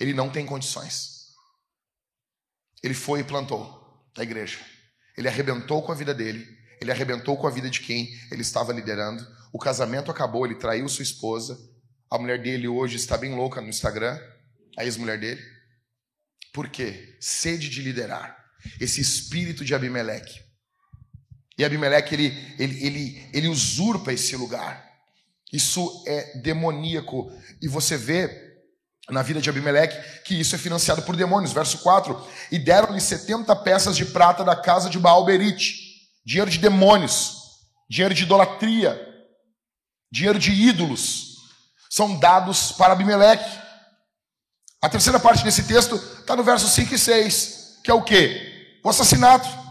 ele 0.00 0.14
não 0.14 0.31
tem 0.31 0.47
condições. 0.47 1.26
Ele 2.83 2.95
foi 2.95 3.21
e 3.21 3.25
plantou 3.25 4.11
a 4.16 4.23
igreja. 4.23 4.59
Ele 5.14 5.28
arrebentou 5.28 5.83
com 5.83 5.92
a 5.92 5.95
vida 5.95 6.14
dele. 6.14 6.47
Ele 6.81 6.90
arrebentou 6.90 7.37
com 7.37 7.47
a 7.47 7.50
vida 7.50 7.69
de 7.69 7.81
quem 7.81 8.09
ele 8.31 8.40
estava 8.40 8.73
liderando. 8.73 9.23
O 9.52 9.59
casamento 9.59 10.11
acabou, 10.11 10.47
ele 10.47 10.54
traiu 10.54 10.88
sua 10.88 11.02
esposa. 11.02 11.59
A 12.11 12.16
mulher 12.19 12.40
dele 12.40 12.66
hoje 12.66 12.97
está 12.97 13.19
bem 13.19 13.35
louca 13.35 13.61
no 13.61 13.69
Instagram, 13.69 14.19
a 14.78 14.85
ex-mulher 14.85 15.21
dele. 15.21 15.42
Por 16.50 16.71
quê? 16.71 17.14
Sede 17.21 17.69
de 17.69 17.83
liderar. 17.83 18.42
Esse 18.81 19.02
espírito 19.02 19.66
de 19.66 19.75
Abimeleque. 19.75 20.51
E 21.62 21.64
Abimeleque, 21.64 22.14
ele, 22.14 22.54
ele, 22.59 22.85
ele, 22.85 23.31
ele 23.33 23.49
usurpa 23.49 24.12
esse 24.12 24.35
lugar. 24.35 24.85
Isso 25.52 26.02
é 26.09 26.38
demoníaco. 26.38 27.31
E 27.62 27.69
você 27.69 27.97
vê 27.97 28.28
na 29.09 29.23
vida 29.23 29.40
de 29.40 29.49
Abimeleque 29.49 30.23
que 30.25 30.35
isso 30.40 30.57
é 30.57 30.59
financiado 30.59 31.02
por 31.02 31.14
demônios. 31.14 31.52
Verso 31.52 31.78
4: 31.78 32.21
E 32.50 32.59
deram-lhe 32.59 33.00
70 33.00 33.54
peças 33.57 33.97
de 33.97 34.07
prata 34.07 34.42
da 34.42 34.57
casa 34.57 34.90
de 34.90 34.99
Baal 34.99 35.25
Berite, 35.25 35.76
dinheiro 36.26 36.50
de 36.50 36.59
demônios, 36.59 37.37
dinheiro 37.88 38.12
de 38.12 38.25
idolatria, 38.25 39.00
dinheiro 40.11 40.40
de 40.40 40.50
ídolos, 40.50 41.37
são 41.88 42.19
dados 42.19 42.73
para 42.73 42.95
Abimeleque. 42.95 43.49
A 44.83 44.88
terceira 44.88 45.21
parte 45.21 45.45
desse 45.45 45.62
texto 45.62 45.95
está 45.95 46.35
no 46.35 46.42
verso 46.42 46.66
5 46.66 46.92
e 46.92 46.99
6, 46.99 47.78
que 47.85 47.90
é 47.90 47.95
o 47.95 48.02
que? 48.02 48.81
O 48.83 48.88
assassinato 48.88 49.62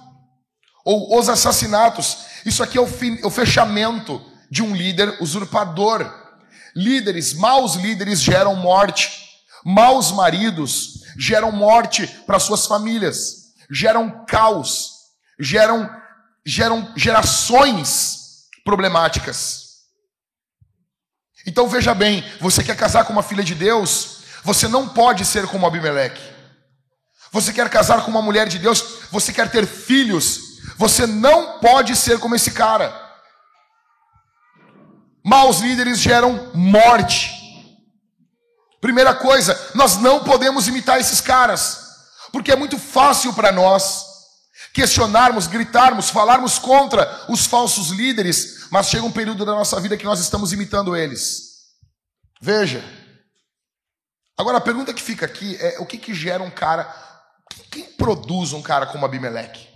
ou 0.84 1.18
os 1.18 1.30
assassinatos. 1.30 2.18
Isso 2.46 2.64
aqui 2.64 2.78
é 2.78 2.82
o, 2.82 2.88
fim, 2.88 3.20
o 3.24 3.30
fechamento 3.30 4.22
de 4.50 4.62
um 4.62 4.76
líder 4.76 5.18
usurpador. 5.22 6.12
Líderes, 6.76 7.34
maus 7.34 7.76
líderes 7.76 8.22
geram 8.22 8.56
morte. 8.56 9.30
Maus 9.64 10.12
maridos 10.12 11.02
geram 11.18 11.52
morte 11.52 12.08
para 12.26 12.40
suas 12.40 12.66
famílias, 12.66 13.52
geram 13.70 14.26
caos, 14.26 14.92
geram, 15.40 15.90
geram 16.46 16.92
gerações 16.96 18.48
problemáticas. 18.64 19.62
Então 21.46 21.68
veja 21.68 21.94
bem, 21.94 22.24
você 22.40 22.64
quer 22.64 22.76
casar 22.76 23.06
com 23.06 23.14
uma 23.14 23.24
filha 23.24 23.44
de 23.44 23.56
Deus, 23.56 24.22
você 24.44 24.68
não 24.68 24.88
pode 24.88 25.26
ser 25.26 25.48
como 25.48 25.66
Abimeleque. 25.66 26.22
Você 27.32 27.54
quer 27.54 27.70
casar 27.70 28.04
com 28.04 28.12
uma 28.12 28.22
mulher 28.22 28.48
de 28.48 28.60
Deus, 28.60 28.84
você 29.10 29.32
quer 29.32 29.50
ter 29.50 29.66
filhos, 29.66 30.51
você 30.82 31.06
não 31.06 31.60
pode 31.60 31.96
ser 31.96 32.20
como 32.20 32.34
esse 32.34 32.50
cara. 32.50 32.92
Maus 35.24 35.60
líderes 35.60 36.00
geram 36.00 36.52
morte. 36.56 37.40
Primeira 38.82 39.14
coisa, 39.14 39.56
nós 39.76 39.98
não 39.98 40.24
podemos 40.24 40.68
imitar 40.68 41.00
esses 41.00 41.22
caras, 41.22 41.80
porque 42.32 42.52
é 42.52 42.56
muito 42.56 42.80
fácil 42.80 43.32
para 43.32 43.52
nós 43.52 44.08
questionarmos, 44.74 45.46
gritarmos, 45.46 46.10
falarmos 46.10 46.58
contra 46.58 47.26
os 47.30 47.46
falsos 47.46 47.90
líderes, 47.90 48.68
mas 48.72 48.90
chega 48.90 49.06
um 49.06 49.12
período 49.12 49.46
da 49.46 49.52
nossa 49.52 49.80
vida 49.80 49.96
que 49.96 50.06
nós 50.06 50.20
estamos 50.20 50.52
imitando 50.52 50.96
eles. 50.96 51.60
Veja. 52.42 52.84
Agora 54.36 54.58
a 54.58 54.62
pergunta 54.62 54.96
que 54.96 55.02
fica 55.04 55.28
aqui 55.28 55.56
é: 55.62 55.78
o 55.78 55.86
que, 55.86 56.00
que 56.00 56.16
gera 56.16 56.42
um 56.42 56.50
cara, 56.50 56.92
quem 57.70 57.84
produz 57.84 58.52
um 58.52 58.64
cara 58.64 58.88
como 58.88 59.06
Abimeleque? 59.06 59.71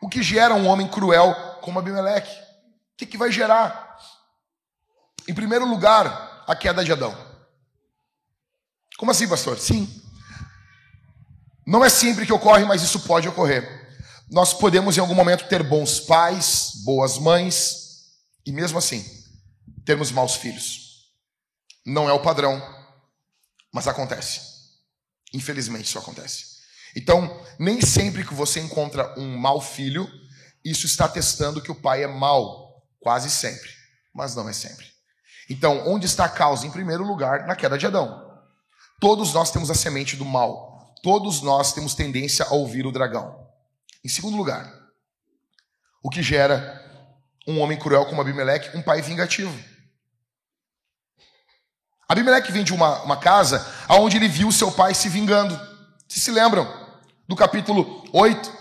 O 0.00 0.08
que 0.08 0.22
gera 0.22 0.54
um 0.54 0.66
homem 0.66 0.88
cruel 0.88 1.34
como 1.62 1.78
Abimeleque? 1.78 2.32
O 2.32 2.96
que, 2.98 3.06
que 3.06 3.18
vai 3.18 3.30
gerar? 3.32 3.98
Em 5.28 5.34
primeiro 5.34 5.66
lugar, 5.66 6.44
a 6.46 6.54
queda 6.54 6.84
de 6.84 6.92
Adão. 6.92 7.16
Como 8.96 9.10
assim, 9.10 9.28
pastor? 9.28 9.58
Sim. 9.58 10.02
Não 11.66 11.84
é 11.84 11.88
sempre 11.88 12.24
que 12.24 12.32
ocorre, 12.32 12.64
mas 12.64 12.82
isso 12.82 13.00
pode 13.00 13.28
ocorrer. 13.28 13.86
Nós 14.30 14.54
podemos 14.54 14.96
em 14.96 15.00
algum 15.00 15.14
momento 15.14 15.48
ter 15.48 15.62
bons 15.62 16.00
pais, 16.00 16.72
boas 16.84 17.18
mães, 17.18 17.86
e 18.44 18.52
mesmo 18.52 18.78
assim, 18.78 19.04
termos 19.84 20.10
maus 20.10 20.36
filhos. 20.36 21.10
Não 21.84 22.08
é 22.08 22.12
o 22.12 22.22
padrão, 22.22 22.60
mas 23.72 23.86
acontece. 23.86 24.40
Infelizmente, 25.32 25.86
isso 25.86 25.98
acontece. 25.98 26.55
Então, 26.96 27.44
nem 27.58 27.82
sempre 27.82 28.24
que 28.24 28.32
você 28.32 28.58
encontra 28.58 29.14
um 29.18 29.36
mau 29.36 29.60
filho, 29.60 30.10
isso 30.64 30.86
está 30.86 31.06
testando 31.06 31.60
que 31.60 31.70
o 31.70 31.74
pai 31.74 32.02
é 32.02 32.06
mau. 32.06 32.82
Quase 32.98 33.30
sempre, 33.30 33.68
mas 34.14 34.34
não 34.34 34.48
é 34.48 34.52
sempre. 34.54 34.86
Então, 35.48 35.86
onde 35.86 36.06
está 36.06 36.24
a 36.24 36.28
causa? 36.30 36.66
Em 36.66 36.70
primeiro 36.70 37.04
lugar, 37.04 37.46
na 37.46 37.54
queda 37.54 37.76
de 37.76 37.86
Adão. 37.86 38.24
Todos 38.98 39.34
nós 39.34 39.50
temos 39.50 39.70
a 39.70 39.74
semente 39.74 40.16
do 40.16 40.24
mal. 40.24 40.94
Todos 41.02 41.42
nós 41.42 41.74
temos 41.74 41.94
tendência 41.94 42.46
a 42.46 42.54
ouvir 42.54 42.86
o 42.86 42.90
dragão. 42.90 43.46
Em 44.02 44.08
segundo 44.08 44.36
lugar, 44.36 44.72
o 46.02 46.08
que 46.08 46.22
gera 46.22 46.82
um 47.46 47.60
homem 47.60 47.78
cruel 47.78 48.06
como 48.06 48.22
Abimeleque, 48.22 48.76
um 48.76 48.82
pai 48.82 49.02
vingativo. 49.02 49.54
Abimeleque 52.08 52.50
vem 52.50 52.64
de 52.64 52.72
uma, 52.72 53.02
uma 53.02 53.16
casa 53.18 53.64
onde 53.90 54.16
ele 54.16 54.28
viu 54.28 54.50
seu 54.50 54.72
pai 54.72 54.94
se 54.94 55.08
vingando. 55.08 55.54
Vocês 56.08 56.24
se 56.24 56.30
lembram? 56.30 56.85
Do 57.28 57.34
capítulo 57.34 58.04
8, 58.12 58.52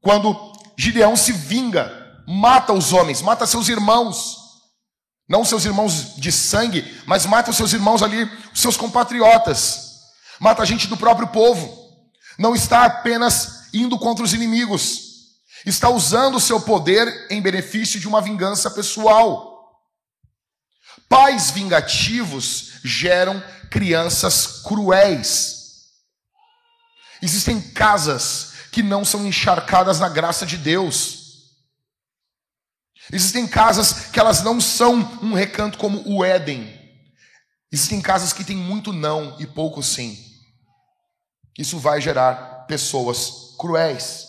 quando 0.00 0.52
Gideão 0.76 1.16
se 1.16 1.32
vinga, 1.32 1.90
mata 2.26 2.72
os 2.72 2.92
homens, 2.92 3.22
mata 3.22 3.46
seus 3.46 3.68
irmãos, 3.68 4.38
não 5.28 5.44
seus 5.44 5.64
irmãos 5.64 6.16
de 6.16 6.32
sangue, 6.32 6.84
mas 7.06 7.26
mata 7.26 7.50
os 7.50 7.56
seus 7.56 7.72
irmãos 7.72 8.02
ali, 8.02 8.24
os 8.52 8.60
seus 8.60 8.76
compatriotas, 8.76 9.90
mata 10.38 10.62
a 10.62 10.66
gente 10.66 10.86
do 10.86 10.96
próprio 10.96 11.28
povo, 11.28 11.88
não 12.38 12.54
está 12.54 12.84
apenas 12.84 13.68
indo 13.72 13.98
contra 13.98 14.24
os 14.24 14.32
inimigos, 14.32 15.10
está 15.66 15.88
usando 15.88 16.36
o 16.36 16.40
seu 16.40 16.60
poder 16.60 17.26
em 17.30 17.40
benefício 17.40 18.00
de 18.00 18.08
uma 18.08 18.20
vingança 18.20 18.70
pessoal. 18.70 19.50
Pais 21.08 21.50
vingativos 21.50 22.80
geram 22.82 23.42
crianças 23.70 24.62
cruéis. 24.62 25.59
Existem 27.22 27.60
casas 27.60 28.52
que 28.72 28.82
não 28.82 29.04
são 29.04 29.26
encharcadas 29.26 29.98
na 29.98 30.08
graça 30.08 30.46
de 30.46 30.56
Deus. 30.56 31.20
Existem 33.12 33.46
casas 33.46 34.06
que 34.10 34.20
elas 34.20 34.42
não 34.42 34.60
são 34.60 34.94
um 35.22 35.34
recanto 35.34 35.78
como 35.78 36.02
o 36.08 36.24
Éden. 36.24 36.78
Existem 37.72 38.00
casas 38.00 38.32
que 38.32 38.44
têm 38.44 38.56
muito 38.56 38.92
não 38.92 39.36
e 39.40 39.46
pouco 39.46 39.82
sim. 39.82 40.18
Isso 41.58 41.78
vai 41.78 42.00
gerar 42.00 42.66
pessoas 42.66 43.54
cruéis. 43.58 44.28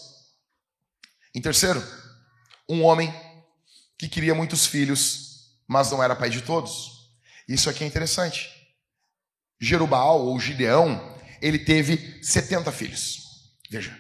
Em 1.33 1.41
terceiro, 1.41 1.81
um 2.67 2.83
homem 2.83 3.13
que 3.97 4.09
queria 4.09 4.35
muitos 4.35 4.65
filhos, 4.65 5.55
mas 5.67 5.91
não 5.91 6.03
era 6.03 6.15
pai 6.15 6.29
de 6.29 6.41
todos. 6.41 6.91
Isso 7.47 7.69
aqui 7.69 7.83
é 7.83 7.87
interessante. 7.87 8.49
Jerubal 9.59 10.25
ou 10.25 10.39
Gideão 10.39 11.15
ele 11.41 11.59
teve 11.59 12.19
70 12.23 12.71
filhos. 12.71 13.21
Veja, 13.69 13.97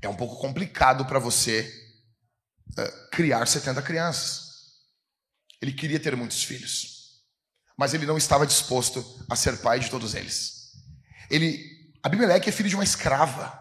é 0.00 0.08
um 0.08 0.14
pouco 0.16 0.36
complicado 0.36 1.04
para 1.04 1.18
você 1.18 1.70
uh, 2.78 3.10
criar 3.10 3.46
70 3.46 3.82
crianças. 3.82 4.48
Ele 5.60 5.72
queria 5.72 6.00
ter 6.00 6.16
muitos 6.16 6.42
filhos, 6.42 7.22
mas 7.76 7.92
ele 7.92 8.06
não 8.06 8.16
estava 8.16 8.46
disposto 8.46 9.04
a 9.28 9.36
ser 9.36 9.58
pai 9.58 9.78
de 9.78 9.90
todos 9.90 10.14
eles. 10.14 10.72
Ele, 11.30 11.92
Abimeleque 12.02 12.48
é 12.48 12.52
filho 12.52 12.68
de 12.68 12.74
uma 12.74 12.84
escrava. 12.84 13.58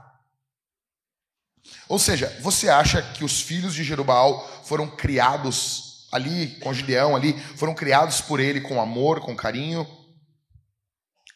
Ou 1.89 1.99
seja, 1.99 2.29
você 2.41 2.69
acha 2.69 3.01
que 3.13 3.23
os 3.23 3.41
filhos 3.41 3.73
de 3.73 3.83
Jerubal 3.83 4.63
foram 4.63 4.89
criados 4.89 6.07
ali 6.11 6.57
com 6.59 6.73
Gideão 6.73 7.15
ali, 7.15 7.37
foram 7.55 7.75
criados 7.75 8.21
por 8.21 8.39
ele 8.39 8.61
com 8.61 8.81
amor, 8.81 9.19
com 9.19 9.35
carinho? 9.35 9.85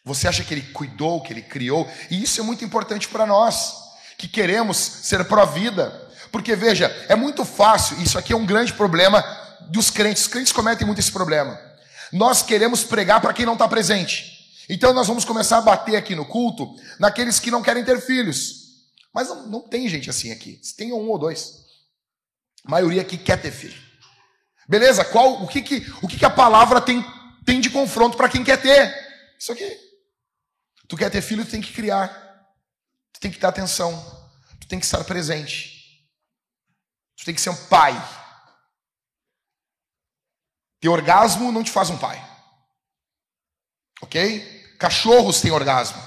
Você 0.06 0.28
acha 0.28 0.44
que 0.44 0.54
ele 0.54 0.62
cuidou, 0.74 1.22
que 1.22 1.32
ele 1.32 1.42
criou? 1.42 1.90
E 2.10 2.22
isso 2.22 2.40
é 2.40 2.44
muito 2.44 2.66
importante 2.66 3.08
para 3.08 3.26
nós, 3.26 3.74
que 4.18 4.28
queremos 4.28 4.78
ser 4.78 5.24
pró-vida. 5.26 6.02
Porque 6.32 6.56
veja, 6.56 6.88
é 7.08 7.16
muito 7.16 7.46
fácil, 7.46 8.02
isso 8.02 8.18
aqui 8.18 8.34
é 8.34 8.36
um 8.36 8.46
grande 8.46 8.74
problema 8.74 9.24
dos 9.70 9.90
crentes. 9.90 10.24
Os 10.24 10.28
crentes 10.28 10.52
cometem 10.52 10.86
muito 10.86 11.00
esse 11.00 11.12
problema. 11.12 11.60
Nós 12.12 12.42
queremos 12.42 12.84
pregar 12.84 13.22
para 13.22 13.34
quem 13.34 13.46
não 13.46 13.54
está 13.54 13.68
presente. 13.68 14.34
Então 14.68 14.94
nós 14.94 15.08
vamos 15.08 15.26
começar 15.26 15.58
a 15.58 15.62
bater 15.62 15.96
aqui 15.96 16.16
no 16.16 16.26
culto 16.26 16.76
naqueles 17.00 17.40
que 17.40 17.52
não 17.52 17.62
querem 17.62 17.84
ter 17.84 18.02
filhos. 18.02 18.64
Mas 19.14 19.30
não, 19.30 19.48
não 19.48 19.62
tem 19.62 19.88
gente 19.88 20.10
assim 20.10 20.32
aqui. 20.32 20.60
Se 20.62 20.76
tem 20.76 20.92
um 20.92 21.10
ou 21.10 21.18
dois. 21.18 21.64
A 22.66 22.72
maioria 22.72 23.02
aqui 23.02 23.18
quer 23.18 23.42
ter 23.42 23.52
filho. 23.52 23.82
Beleza? 24.68 25.04
Qual, 25.06 25.44
o 25.44 25.48
que, 25.48 25.62
que, 25.62 25.94
o 26.02 26.08
que, 26.08 26.18
que 26.18 26.26
a 26.26 26.30
palavra 26.30 26.82
tem, 26.82 27.06
tem 27.46 27.60
de 27.60 27.70
confronto 27.70 28.18
para 28.18 28.30
quem 28.30 28.44
quer 28.44 28.58
ter? 28.58 28.94
Isso 29.38 29.52
aqui. 29.52 29.93
Tu 30.94 30.98
quer 30.98 31.10
ter 31.10 31.24
filho, 31.24 31.44
tu 31.44 31.50
tem 31.50 31.60
que 31.60 31.74
criar. 31.74 32.08
Tu 33.12 33.20
tem 33.20 33.32
que 33.32 33.40
dar 33.40 33.50
atenção. 33.50 33.92
Tu 34.62 34.68
tem 34.68 34.80
que 34.80 34.86
estar 34.86 35.04
presente. 35.04 36.08
Tu 37.18 37.26
tem 37.26 37.34
que 37.34 37.42
ser 37.42 37.50
um 37.50 37.66
pai. 37.66 37.94
Ter 40.80 40.90
orgasmo 40.90 41.52
não 41.52 41.64
te 41.64 41.72
faz 41.72 41.90
um 41.90 41.98
pai. 41.98 42.24
Ok? 44.04 44.76
Cachorros 44.78 45.42
têm 45.42 45.50
orgasmo. 45.50 46.00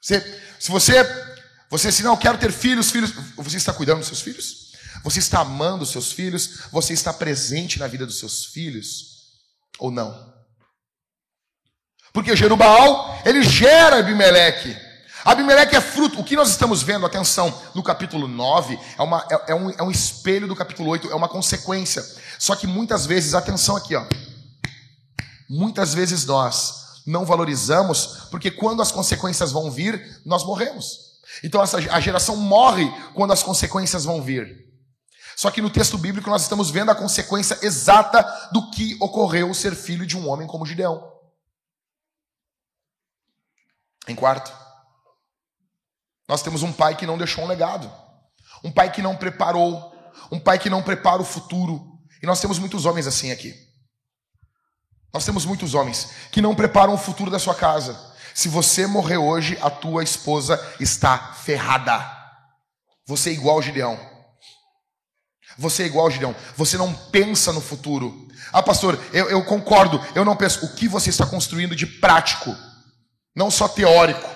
Você, 0.00 0.22
se 0.58 0.70
você, 0.70 0.94
você 1.68 1.92
se 1.92 2.02
não 2.02 2.16
quer 2.16 2.38
ter 2.38 2.50
filhos, 2.50 2.90
filhos, 2.90 3.10
você 3.36 3.58
está 3.58 3.74
cuidando 3.74 3.98
dos 3.98 4.08
seus 4.08 4.22
filhos? 4.22 4.72
Você 5.02 5.18
está 5.18 5.40
amando 5.40 5.82
os 5.82 5.90
seus 5.90 6.12
filhos? 6.12 6.62
Você 6.72 6.94
está 6.94 7.12
presente 7.12 7.78
na 7.78 7.86
vida 7.86 8.06
dos 8.06 8.18
seus 8.18 8.46
filhos? 8.46 9.34
Ou 9.78 9.90
não? 9.90 10.33
Porque 12.14 12.36
Jerubal, 12.36 13.20
ele 13.24 13.42
gera 13.42 13.98
Abimeleque. 13.98 14.74
Abimeleque 15.24 15.74
é 15.74 15.80
fruto. 15.80 16.20
O 16.20 16.24
que 16.24 16.36
nós 16.36 16.48
estamos 16.48 16.80
vendo, 16.80 17.04
atenção, 17.04 17.52
no 17.74 17.82
capítulo 17.82 18.28
9, 18.28 18.78
é, 18.96 19.02
uma, 19.02 19.26
é, 19.28 19.50
é, 19.50 19.54
um, 19.54 19.70
é 19.70 19.82
um 19.82 19.90
espelho 19.90 20.46
do 20.46 20.54
capítulo 20.54 20.90
8, 20.90 21.10
é 21.10 21.14
uma 21.16 21.28
consequência. 21.28 22.04
Só 22.38 22.54
que 22.54 22.68
muitas 22.68 23.04
vezes, 23.04 23.34
atenção 23.34 23.74
aqui, 23.74 23.96
ó. 23.96 24.06
Muitas 25.50 25.92
vezes 25.92 26.24
nós 26.24 27.02
não 27.04 27.24
valorizamos, 27.24 28.28
porque 28.30 28.48
quando 28.48 28.80
as 28.80 28.92
consequências 28.92 29.50
vão 29.50 29.68
vir, 29.68 30.20
nós 30.24 30.44
morremos. 30.44 31.14
Então 31.42 31.60
a 31.60 32.00
geração 32.00 32.36
morre 32.36 32.88
quando 33.12 33.32
as 33.32 33.42
consequências 33.42 34.04
vão 34.04 34.22
vir. 34.22 34.64
Só 35.34 35.50
que 35.50 35.60
no 35.60 35.68
texto 35.68 35.98
bíblico 35.98 36.30
nós 36.30 36.42
estamos 36.42 36.70
vendo 36.70 36.92
a 36.92 36.94
consequência 36.94 37.58
exata 37.60 38.22
do 38.52 38.70
que 38.70 38.96
ocorreu 39.00 39.52
ser 39.52 39.74
filho 39.74 40.06
de 40.06 40.16
um 40.16 40.28
homem 40.28 40.46
como 40.46 40.64
Gideão. 40.64 41.13
Em 44.06 44.14
quarto, 44.14 44.52
nós 46.28 46.42
temos 46.42 46.62
um 46.62 46.72
pai 46.72 46.96
que 46.96 47.06
não 47.06 47.18
deixou 47.18 47.44
um 47.44 47.46
legado, 47.46 47.90
um 48.62 48.70
pai 48.70 48.90
que 48.90 49.02
não 49.02 49.16
preparou, 49.16 49.92
um 50.30 50.38
pai 50.38 50.58
que 50.58 50.70
não 50.70 50.82
prepara 50.82 51.20
o 51.20 51.24
futuro. 51.24 51.82
E 52.22 52.26
nós 52.26 52.40
temos 52.40 52.58
muitos 52.58 52.86
homens 52.86 53.06
assim 53.06 53.30
aqui. 53.30 53.54
Nós 55.12 55.24
temos 55.24 55.44
muitos 55.44 55.74
homens 55.74 56.10
que 56.32 56.42
não 56.42 56.54
preparam 56.54 56.94
o 56.94 56.98
futuro 56.98 57.30
da 57.30 57.38
sua 57.38 57.54
casa. 57.54 58.12
Se 58.34 58.48
você 58.48 58.86
morrer 58.86 59.18
hoje, 59.18 59.56
a 59.62 59.70
tua 59.70 60.02
esposa 60.02 60.60
está 60.80 61.32
ferrada. 61.34 62.10
Você 63.06 63.30
é 63.30 63.32
igual 63.34 63.56
ao 63.56 63.62
Gideão. 63.62 63.98
Você 65.56 65.84
é 65.84 65.86
igual 65.86 66.06
ao 66.06 66.10
Gideão. 66.10 66.34
Você 66.56 66.76
não 66.76 66.92
pensa 66.92 67.52
no 67.52 67.60
futuro. 67.60 68.26
Ah, 68.52 68.62
pastor, 68.62 68.98
eu, 69.12 69.30
eu 69.30 69.44
concordo. 69.44 70.04
Eu 70.14 70.24
não 70.24 70.34
penso. 70.34 70.64
O 70.64 70.74
que 70.74 70.88
você 70.88 71.10
está 71.10 71.26
construindo 71.26 71.76
de 71.76 71.86
prático? 71.86 72.56
Não 73.34 73.50
só 73.50 73.68
teórico. 73.68 74.28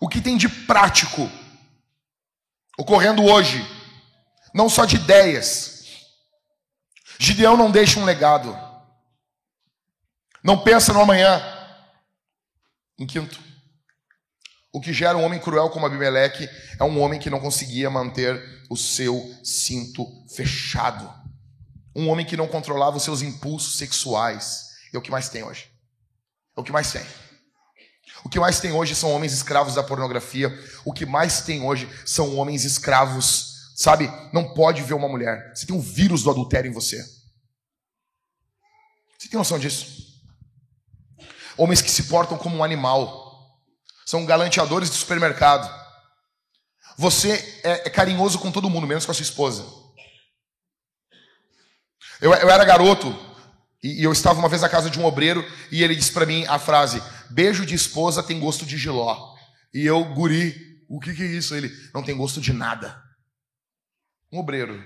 O 0.00 0.08
que 0.08 0.20
tem 0.20 0.36
de 0.36 0.48
prático 0.48 1.30
ocorrendo 2.78 3.24
hoje? 3.24 3.64
Não 4.52 4.68
só 4.68 4.84
de 4.84 4.96
ideias. 4.96 5.84
Gideão 7.18 7.56
não 7.56 7.70
deixa 7.70 7.98
um 7.98 8.04
legado. 8.04 8.56
Não 10.42 10.58
pensa 10.58 10.92
no 10.92 11.00
amanhã. 11.00 11.42
Em 12.98 13.06
quinto, 13.06 13.38
o 14.72 14.80
que 14.80 14.92
gera 14.92 15.16
um 15.16 15.24
homem 15.24 15.40
cruel 15.40 15.70
como 15.70 15.86
Abimeleque 15.86 16.48
é 16.78 16.84
um 16.84 17.00
homem 17.00 17.18
que 17.18 17.30
não 17.30 17.40
conseguia 17.40 17.88
manter 17.88 18.64
o 18.68 18.76
seu 18.76 19.34
cinto 19.42 20.06
fechado. 20.28 21.12
Um 21.94 22.08
homem 22.10 22.26
que 22.26 22.36
não 22.36 22.46
controlava 22.46 22.98
os 22.98 23.02
seus 23.02 23.22
impulsos 23.22 23.78
sexuais. 23.78 24.66
É 24.92 24.98
o 24.98 25.02
que 25.02 25.10
mais 25.10 25.28
tem 25.30 25.42
hoje. 25.42 25.70
É 26.54 26.60
o 26.60 26.64
que 26.64 26.72
mais 26.72 26.92
tem. 26.92 27.04
O 28.26 28.28
que 28.28 28.40
mais 28.40 28.58
tem 28.58 28.72
hoje 28.72 28.92
são 28.96 29.12
homens 29.12 29.32
escravos 29.32 29.76
da 29.76 29.84
pornografia. 29.84 30.52
O 30.84 30.92
que 30.92 31.06
mais 31.06 31.42
tem 31.42 31.62
hoje 31.62 31.88
são 32.04 32.36
homens 32.36 32.64
escravos, 32.64 33.70
sabe? 33.76 34.10
Não 34.32 34.52
pode 34.52 34.82
ver 34.82 34.94
uma 34.94 35.08
mulher. 35.08 35.52
Você 35.54 35.64
tem 35.64 35.76
um 35.76 35.80
vírus 35.80 36.24
do 36.24 36.30
adultério 36.32 36.68
em 36.68 36.74
você. 36.74 37.00
Você 39.16 39.28
tem 39.28 39.38
noção 39.38 39.60
disso? 39.60 39.86
Homens 41.56 41.80
que 41.80 41.88
se 41.88 42.02
portam 42.02 42.36
como 42.36 42.56
um 42.56 42.64
animal. 42.64 43.62
São 44.04 44.26
galanteadores 44.26 44.90
de 44.90 44.96
supermercado. 44.96 45.72
Você 46.98 47.60
é, 47.62 47.86
é 47.86 47.90
carinhoso 47.90 48.40
com 48.40 48.50
todo 48.50 48.68
mundo, 48.68 48.88
menos 48.88 49.06
com 49.06 49.12
a 49.12 49.14
sua 49.14 49.22
esposa. 49.22 49.64
Eu, 52.20 52.34
eu 52.34 52.50
era 52.50 52.64
garoto 52.64 53.16
e, 53.86 54.00
e, 54.00 54.02
eu 54.02 54.10
estava 54.10 54.40
uma 54.40 54.48
vez 54.48 54.62
na 54.62 54.68
casa 54.68 54.90
de 54.90 54.98
um 54.98 55.04
obreiro 55.04 55.44
e 55.70 55.84
ele 55.84 55.94
disse 55.94 56.10
para 56.10 56.26
mim 56.26 56.44
a 56.46 56.58
frase: 56.58 57.00
beijo 57.30 57.64
de 57.64 57.76
esposa 57.76 58.20
tem 58.20 58.40
gosto 58.40 58.66
de 58.66 58.76
giló. 58.76 59.36
E 59.72 59.86
eu, 59.86 60.04
guri, 60.12 60.84
o 60.88 60.98
que, 60.98 61.14
que 61.14 61.22
é 61.22 61.26
isso? 61.26 61.54
Ele 61.54 61.70
não 61.94 62.02
tem 62.02 62.16
gosto 62.16 62.40
de 62.40 62.52
nada. 62.52 63.00
Um 64.32 64.38
obreiro. 64.38 64.84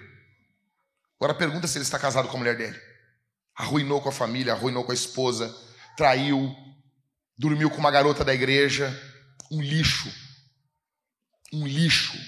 Agora 1.18 1.32
pergunta 1.32 1.66
se 1.66 1.78
ele 1.78 1.84
está 1.84 1.98
casado 1.98 2.28
com 2.28 2.36
a 2.36 2.40
mulher 2.40 2.58
dele. 2.58 2.78
Arruinou 3.54 4.02
com 4.02 4.10
a 4.10 4.12
família, 4.12 4.52
arruinou 4.52 4.84
com 4.84 4.90
a 4.90 4.94
esposa, 4.94 5.54
traiu, 5.96 6.54
dormiu 7.38 7.70
com 7.70 7.78
uma 7.78 7.90
garota 7.90 8.22
da 8.22 8.34
igreja, 8.34 8.94
um 9.50 9.62
lixo. 9.62 10.12
Um 11.52 11.66
lixo. 11.66 12.18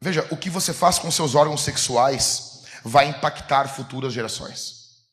Veja, 0.00 0.26
o 0.30 0.36
que 0.36 0.50
você 0.50 0.74
faz 0.74 0.98
com 0.98 1.10
seus 1.10 1.34
órgãos 1.34 1.62
sexuais 1.62 2.47
vai 2.88 3.08
impactar 3.08 3.68
futuras 3.68 4.12
gerações. 4.12 5.06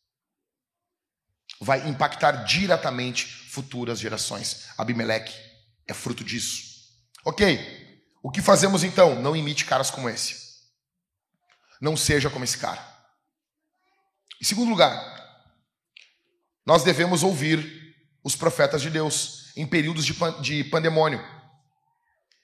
Vai 1.59 1.87
impactar 1.87 2.43
diretamente 2.45 3.25
futuras 3.25 3.99
gerações. 3.99 4.67
Abimeleque 4.77 5.35
é 5.87 5.93
fruto 5.93 6.23
disso. 6.23 6.63
Ok, 7.23 8.01
o 8.23 8.31
que 8.31 8.41
fazemos 8.41 8.83
então? 8.83 9.21
Não 9.21 9.35
imite 9.35 9.65
caras 9.65 9.91
como 9.91 10.09
esse. 10.09 10.43
Não 11.81 11.97
seja 11.97 12.29
como 12.29 12.45
esse 12.45 12.57
cara. 12.57 12.83
Em 14.41 14.45
segundo 14.45 14.69
lugar, 14.69 14.91
nós 16.65 16.83
devemos 16.83 17.23
ouvir 17.23 17.95
os 18.23 18.35
profetas 18.35 18.81
de 18.81 18.89
Deus 18.89 19.51
em 19.55 19.65
períodos 19.65 20.05
de, 20.05 20.13
de 20.41 20.63
pandemônio. 20.65 21.23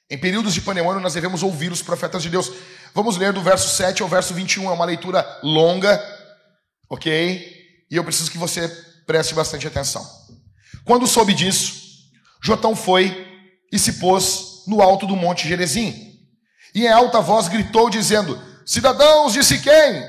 Em 0.09 0.17
períodos 0.17 0.53
de 0.53 0.61
pandemônio, 0.61 1.01
nós 1.01 1.13
devemos 1.13 1.41
ouvir 1.41 1.71
os 1.71 1.81
profetas 1.81 2.21
de 2.21 2.29
Deus. 2.29 2.51
Vamos 2.93 3.17
ler 3.17 3.31
do 3.31 3.41
verso 3.41 3.69
7 3.75 4.01
ao 4.01 4.09
verso 4.09 4.33
21, 4.33 4.69
é 4.69 4.73
uma 4.73 4.85
leitura 4.85 5.25
longa, 5.41 6.01
ok? 6.89 7.85
E 7.89 7.95
eu 7.95 8.03
preciso 8.03 8.29
que 8.29 8.37
você 8.37 8.67
preste 9.05 9.33
bastante 9.33 9.65
atenção. 9.65 10.05
Quando 10.83 11.07
soube 11.07 11.33
disso, 11.33 11.73
Jotão 12.41 12.75
foi 12.75 13.27
e 13.71 13.79
se 13.79 13.93
pôs 13.93 14.63
no 14.67 14.81
alto 14.81 15.05
do 15.05 15.15
monte 15.15 15.47
Gerezim. 15.47 16.19
E 16.73 16.83
em 16.83 16.91
alta 16.91 17.21
voz 17.21 17.47
gritou, 17.47 17.89
dizendo: 17.89 18.41
Cidadãos 18.65 19.33
de 19.33 19.43
Siquém, 19.43 20.03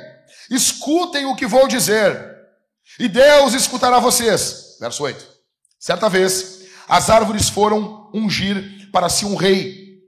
escutem 0.51 1.27
o 1.27 1.37
que 1.37 1.47
vou 1.47 1.69
dizer, 1.69 2.37
e 2.99 3.09
Deus 3.09 3.55
escutará 3.55 3.99
vocês. 3.99 4.77
Verso 4.81 5.03
8. 5.05 5.25
Certa 5.79 6.09
vez, 6.09 6.63
as 6.89 7.11
árvores 7.11 7.49
foram 7.49 8.11
ungir 8.15 8.91
para 8.91 9.09
si 9.09 9.25
um 9.25 9.37
rei. 9.37 9.99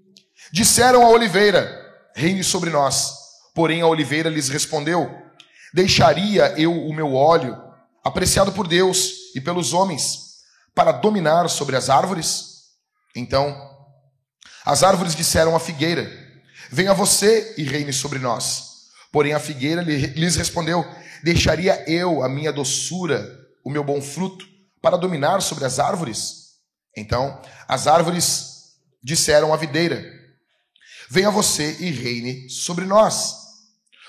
Disseram 0.53 1.05
à 1.05 1.09
oliveira: 1.09 1.84
Reine 2.15 2.45
sobre 2.45 2.71
nós. 2.71 3.15
Porém, 3.55 3.83
a 3.83 3.87
oliveira 3.87 4.29
lhes 4.31 4.49
respondeu: 4.49 5.11
Deixaria 5.73 6.55
eu 6.59 6.73
o 6.73 6.95
meu 6.95 7.15
óleo, 7.15 7.57
apreciado 8.05 8.53
por 8.53 8.67
Deus 8.67 9.35
e 9.35 9.41
pelos 9.41 9.73
homens, 9.73 10.37
para 10.75 10.93
dominar 10.93 11.49
sobre 11.49 11.77
as 11.77 11.91
árvores? 11.91 12.63
Então, 13.15 13.55
as 14.65 14.83
árvores 14.83 15.15
disseram 15.15 15.57
à 15.57 15.61
figueira: 15.61 16.11
Venha 16.71 16.95
você 16.95 17.55
e 17.59 17.65
reine 17.65 17.93
sobre 17.93 18.19
nós. 18.19 18.75
Porém, 19.13 19.33
a 19.33 19.41
figueira 19.41 19.83
lhes 19.83 20.37
respondeu: 20.37 20.85
Deixaria 21.23 21.85
eu 21.91 22.23
a 22.23 22.29
minha 22.29 22.53
doçura, 22.53 23.27
o 23.65 23.71
meu 23.71 23.83
bom 23.83 24.01
fruto, 24.01 24.47
para 24.81 24.97
dominar 24.97 25.41
sobre 25.41 25.65
as 25.65 25.79
árvores? 25.79 26.45
Então 26.97 27.41
as 27.67 27.87
árvores 27.87 28.75
disseram 29.03 29.53
à 29.53 29.57
videira: 29.57 30.05
Venha 31.09 31.31
você 31.31 31.77
e 31.81 31.91
reine 31.91 32.49
sobre 32.49 32.85
nós. 32.85 33.35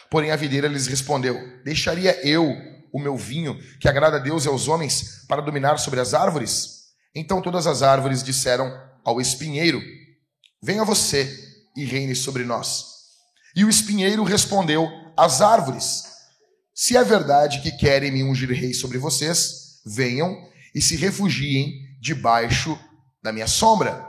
Porém 0.09 0.31
a 0.31 0.35
videira 0.35 0.67
lhes 0.67 0.87
respondeu: 0.87 1.37
Deixaria 1.63 2.19
eu 2.25 2.55
o 2.93 2.99
meu 2.99 3.17
vinho, 3.17 3.59
que 3.79 3.89
agrada 3.89 4.17
a 4.17 4.19
Deus 4.19 4.45
e 4.45 4.47
aos 4.47 4.67
homens, 4.67 5.25
para 5.27 5.41
dominar 5.41 5.77
sobre 5.77 5.99
as 5.99 6.13
árvores? 6.13 6.85
Então 7.13 7.41
todas 7.41 7.67
as 7.67 7.81
árvores 7.81 8.23
disseram 8.23 8.71
ao 9.03 9.19
espinheiro: 9.19 9.81
Venha 10.61 10.83
você 10.85 11.29
e 11.75 11.83
reine 11.83 12.15
sobre 12.15 12.43
nós. 12.43 12.85
E 13.55 13.63
o 13.63 13.69
espinheiro 13.69 14.23
respondeu 14.23 14.89
às 15.17 15.41
árvores: 15.41 16.03
Se 16.73 16.97
é 16.97 17.03
verdade 17.03 17.61
que 17.61 17.71
querem 17.71 18.11
me 18.11 18.23
ungir 18.23 18.49
rei 18.49 18.73
sobre 18.73 18.97
vocês, 18.97 19.81
venham 19.85 20.35
e 20.73 20.81
se 20.81 20.95
refugiem 20.95 21.73
debaixo 22.01 22.77
da 23.23 23.31
minha 23.31 23.47
sombra. 23.47 24.07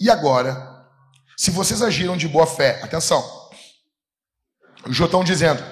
E 0.00 0.10
agora, 0.10 0.71
se 1.36 1.50
vocês 1.50 1.82
agiram 1.82 2.16
de 2.16 2.28
boa 2.28 2.46
fé, 2.46 2.80
atenção, 2.82 3.24
Jotão 4.88 5.22
dizendo, 5.22 5.62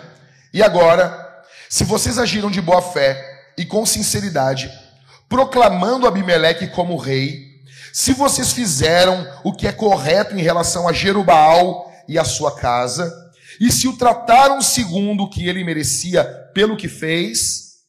e 0.53 0.63
agora, 0.63 1.43
se 1.69 1.85
vocês 1.85 2.19
agiram 2.19 2.51
de 2.51 2.61
boa 2.61 2.83
fé 2.83 3.53
e 3.57 3.65
com 3.65 3.85
sinceridade, 3.85 4.71
proclamando 5.29 6.07
Abimeleque 6.07 6.69
como 6.69 6.97
rei, 6.97 7.51
se 7.93 8.13
vocês 8.13 8.53
fizeram 8.53 9.27
o 9.45 9.53
que 9.53 9.67
é 9.67 9.73
correto 9.73 10.35
em 10.35 10.43
relação 10.43 10.89
a 10.89 10.93
Jerubaal 10.93 11.93
e 12.09 12.19
a 12.19 12.25
sua 12.25 12.57
casa, 12.57 13.13
e 13.61 13.71
se 13.71 13.87
o 13.87 13.97
trataram 13.97 14.61
segundo 14.63 15.25
o 15.25 15.31
que 15.31 15.49
ele 15.49 15.63
merecia 15.63 16.25
pelo 16.55 16.77
que 16.77 16.89
fez, 16.89 17.81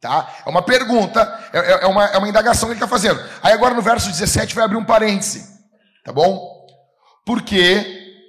tá? 0.00 0.42
É 0.46 0.48
uma 0.48 0.62
pergunta, 0.62 1.50
é, 1.52 1.58
é, 1.58 1.84
é 1.84 1.86
uma, 1.86 2.06
é 2.06 2.18
uma 2.18 2.28
indagação 2.28 2.68
que 2.68 2.72
ele 2.72 2.78
está 2.78 2.88
fazendo. 2.88 3.22
Aí 3.42 3.52
agora 3.52 3.74
no 3.74 3.82
verso 3.82 4.08
17 4.08 4.54
vai 4.54 4.64
abrir 4.64 4.76
um 4.76 4.84
parêntese, 4.84 5.46
tá 6.04 6.12
bom? 6.12 6.57
Porque 7.28 8.24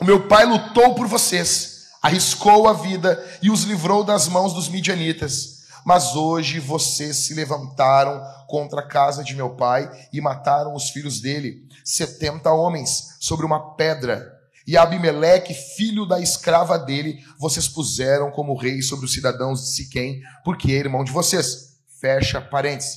o 0.00 0.04
meu 0.04 0.26
pai 0.26 0.44
lutou 0.44 0.92
por 0.96 1.06
vocês, 1.06 1.84
arriscou 2.02 2.66
a 2.66 2.72
vida 2.72 3.24
e 3.40 3.48
os 3.48 3.62
livrou 3.62 4.02
das 4.02 4.26
mãos 4.26 4.52
dos 4.52 4.68
midianitas 4.68 5.54
mas 5.84 6.16
hoje 6.16 6.58
vocês 6.58 7.16
se 7.18 7.34
levantaram 7.34 8.22
contra 8.48 8.80
a 8.80 8.86
casa 8.88 9.22
de 9.22 9.36
meu 9.36 9.50
pai 9.50 9.90
e 10.10 10.20
mataram 10.20 10.74
os 10.74 10.88
filhos 10.88 11.20
dele, 11.20 11.68
setenta 11.84 12.50
homens, 12.50 13.16
sobre 13.20 13.44
uma 13.44 13.74
pedra. 13.74 14.32
E 14.66 14.78
Abimeleque, 14.78 15.52
filho 15.52 16.06
da 16.06 16.18
escrava 16.18 16.78
dele, 16.78 17.22
vocês 17.38 17.68
puseram 17.68 18.30
como 18.30 18.56
rei 18.56 18.80
sobre 18.80 19.04
os 19.04 19.12
cidadãos 19.12 19.60
de 19.60 19.74
Siquém, 19.74 20.22
porque 20.42 20.72
é 20.72 20.76
irmão 20.76 21.04
de 21.04 21.12
vocês. 21.12 21.74
Fecha 22.00 22.40
parênteses. 22.40 22.96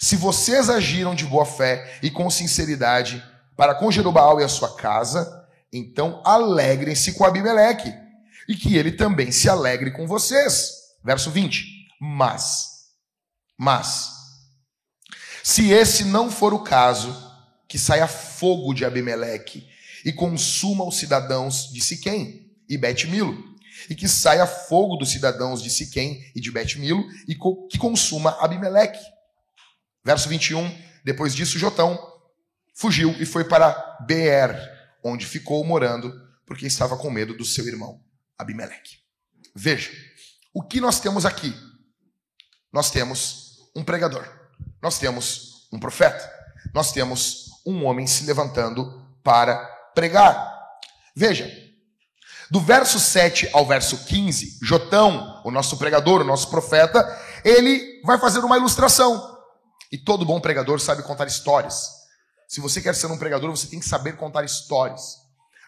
Se 0.00 0.16
vocês 0.16 0.70
agiram 0.70 1.14
de 1.14 1.26
boa 1.26 1.44
fé 1.44 1.98
e 2.02 2.10
com 2.10 2.30
sinceridade 2.30 3.22
para 3.56 3.74
com 3.74 3.90
Jerubaal 3.90 4.40
e 4.40 4.44
a 4.44 4.48
sua 4.48 4.74
casa, 4.76 5.46
então 5.72 6.22
alegrem-se 6.24 7.12
com 7.12 7.24
Abimeleque, 7.24 7.92
e 8.48 8.56
que 8.56 8.76
ele 8.76 8.92
também 8.92 9.30
se 9.30 9.48
alegre 9.48 9.92
com 9.92 10.06
vocês. 10.06 10.72
Verso 11.04 11.30
20. 11.30 11.88
Mas, 12.00 12.86
mas, 13.56 14.10
se 15.42 15.70
esse 15.70 16.04
não 16.04 16.30
for 16.30 16.52
o 16.52 16.64
caso, 16.64 17.14
que 17.68 17.78
saia 17.78 18.08
fogo 18.08 18.74
de 18.74 18.84
Abimeleque 18.84 19.66
e 20.04 20.12
consuma 20.12 20.84
os 20.84 20.96
cidadãos 20.96 21.72
de 21.72 21.80
Siquém 21.80 22.50
e 22.68 22.76
Bet-Milo, 22.76 23.36
e 23.88 23.94
que 23.94 24.08
saia 24.08 24.46
fogo 24.46 24.96
dos 24.96 25.10
cidadãos 25.10 25.62
de 25.62 25.70
Siquém 25.70 26.24
e 26.34 26.40
de 26.40 26.50
Bet-Milo 26.50 27.04
e 27.28 27.34
que 27.68 27.78
consuma 27.78 28.36
Abimeleque. 28.40 29.00
Verso 30.04 30.28
21, 30.28 30.70
depois 31.04 31.34
disso 31.34 31.58
Jotão 31.58 32.09
fugiu 32.80 33.10
e 33.20 33.26
foi 33.26 33.44
para 33.44 33.98
Beer, 34.06 34.56
onde 35.04 35.26
ficou 35.26 35.64
morando, 35.64 36.12
porque 36.46 36.66
estava 36.66 36.96
com 36.96 37.10
medo 37.10 37.36
do 37.36 37.44
seu 37.44 37.66
irmão 37.66 38.00
Abimeleque. 38.38 38.98
Veja, 39.54 39.90
o 40.54 40.62
que 40.62 40.80
nós 40.80 41.00
temos 41.00 41.26
aqui? 41.26 41.54
nós 42.72 42.90
temos 42.90 43.68
um 43.74 43.82
pregador, 43.82 44.26
nós 44.80 44.98
temos 44.98 45.68
um 45.72 45.78
profeta, 45.78 46.30
nós 46.72 46.92
temos 46.92 47.46
um 47.66 47.84
homem 47.84 48.06
se 48.06 48.24
levantando 48.24 49.04
para 49.22 49.56
pregar. 49.94 50.58
Veja, 51.14 51.50
do 52.50 52.60
verso 52.60 52.98
7 52.98 53.50
ao 53.52 53.66
verso 53.66 54.04
15, 54.04 54.58
Jotão, 54.62 55.42
o 55.44 55.50
nosso 55.50 55.76
pregador, 55.76 56.20
o 56.20 56.24
nosso 56.24 56.48
profeta, 56.48 57.04
ele 57.44 58.00
vai 58.04 58.18
fazer 58.18 58.40
uma 58.40 58.56
ilustração. 58.56 59.38
E 59.92 59.98
todo 59.98 60.24
bom 60.24 60.40
pregador 60.40 60.80
sabe 60.80 61.02
contar 61.02 61.26
histórias. 61.26 61.99
Se 62.50 62.60
você 62.60 62.80
quer 62.80 62.96
ser 62.96 63.06
um 63.06 63.16
pregador, 63.16 63.48
você 63.48 63.68
tem 63.68 63.78
que 63.78 63.88
saber 63.88 64.16
contar 64.16 64.42
histórias. 64.42 65.18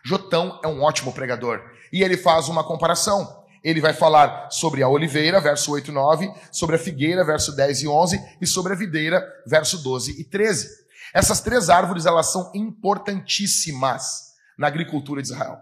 Jotão 0.04 0.58
é 0.64 0.66
um 0.66 0.82
ótimo 0.82 1.12
pregador. 1.12 1.60
E 1.92 2.02
ele 2.02 2.16
faz 2.16 2.48
uma 2.48 2.64
comparação 2.64 3.40
ele 3.62 3.80
vai 3.80 3.92
falar 3.92 4.50
sobre 4.50 4.82
a 4.82 4.88
oliveira, 4.88 5.40
verso 5.40 5.70
8 5.70 5.90
e 5.90 5.94
9, 5.94 6.34
sobre 6.50 6.74
a 6.74 6.78
figueira, 6.78 7.24
verso 7.24 7.54
10 7.54 7.82
e 7.82 7.88
11, 7.88 8.36
e 8.40 8.46
sobre 8.46 8.72
a 8.72 8.76
videira, 8.76 9.24
verso 9.46 9.78
12 9.78 10.20
e 10.20 10.24
13. 10.24 10.68
Essas 11.14 11.40
três 11.40 11.70
árvores, 11.70 12.04
elas 12.04 12.32
são 12.32 12.50
importantíssimas 12.54 14.32
na 14.58 14.66
agricultura 14.66 15.22
de 15.22 15.28
Israel. 15.28 15.58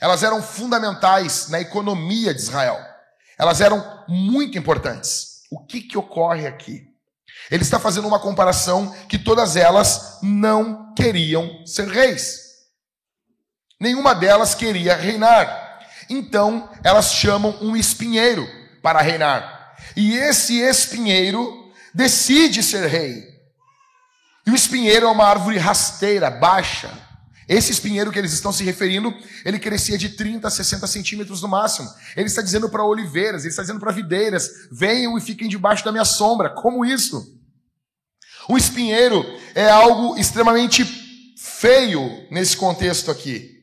Elas 0.00 0.22
eram 0.22 0.42
fundamentais 0.42 1.48
na 1.48 1.60
economia 1.60 2.34
de 2.34 2.40
Israel. 2.40 2.78
Elas 3.38 3.60
eram 3.60 4.04
muito 4.08 4.58
importantes. 4.58 5.42
O 5.50 5.64
que 5.64 5.82
que 5.82 5.96
ocorre 5.96 6.46
aqui? 6.46 6.89
Ele 7.50 7.62
está 7.62 7.80
fazendo 7.80 8.06
uma 8.06 8.20
comparação 8.20 8.94
que 9.08 9.18
todas 9.18 9.56
elas 9.56 10.18
não 10.22 10.94
queriam 10.94 11.66
ser 11.66 11.88
reis. 11.88 12.50
Nenhuma 13.80 14.14
delas 14.14 14.54
queria 14.54 14.94
reinar. 14.94 15.80
Então 16.08 16.68
elas 16.84 17.12
chamam 17.12 17.56
um 17.60 17.74
espinheiro 17.74 18.46
para 18.82 19.00
reinar. 19.00 19.74
E 19.96 20.14
esse 20.14 20.60
espinheiro 20.60 21.72
decide 21.94 22.62
ser 22.62 22.86
rei. 22.86 23.24
E 24.46 24.50
o 24.50 24.54
espinheiro 24.54 25.06
é 25.06 25.10
uma 25.10 25.26
árvore 25.26 25.58
rasteira, 25.58 26.30
baixa. 26.30 26.90
Esse 27.48 27.72
espinheiro 27.72 28.12
que 28.12 28.18
eles 28.18 28.32
estão 28.32 28.52
se 28.52 28.62
referindo, 28.62 29.12
ele 29.44 29.58
crescia 29.58 29.98
de 29.98 30.10
30 30.10 30.46
a 30.46 30.50
60 30.50 30.86
centímetros 30.86 31.42
no 31.42 31.48
máximo. 31.48 31.88
Ele 32.16 32.28
está 32.28 32.42
dizendo 32.42 32.68
para 32.68 32.84
oliveiras, 32.84 33.42
ele 33.42 33.50
está 33.50 33.62
dizendo 33.62 33.80
para 33.80 33.90
videiras: 33.90 34.48
venham 34.70 35.18
e 35.18 35.20
fiquem 35.20 35.48
debaixo 35.48 35.84
da 35.84 35.90
minha 35.90 36.04
sombra. 36.04 36.50
Como 36.50 36.84
isso? 36.84 37.39
O 38.48 38.56
espinheiro 38.56 39.24
é 39.54 39.68
algo 39.68 40.16
extremamente 40.16 40.84
feio 41.36 42.26
nesse 42.30 42.56
contexto 42.56 43.10
aqui. 43.10 43.60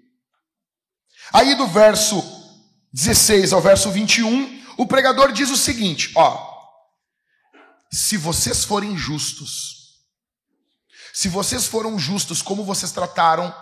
Aí 1.33 1.55
do 1.55 1.67
verso 1.67 2.23
16 2.93 3.53
ao 3.53 3.61
verso 3.61 3.91
21, 3.91 4.63
o 4.77 4.85
pregador 4.85 5.31
diz 5.31 5.49
o 5.49 5.57
seguinte: 5.57 6.11
ó, 6.15 6.57
se 7.91 8.17
vocês 8.17 8.63
forem 8.63 8.95
justos, 8.95 9.77
se 11.13 11.27
vocês 11.27 11.65
foram 11.65 11.97
justos 11.97 12.41
como 12.41 12.63
vocês 12.63 12.91
trataram 12.91 13.53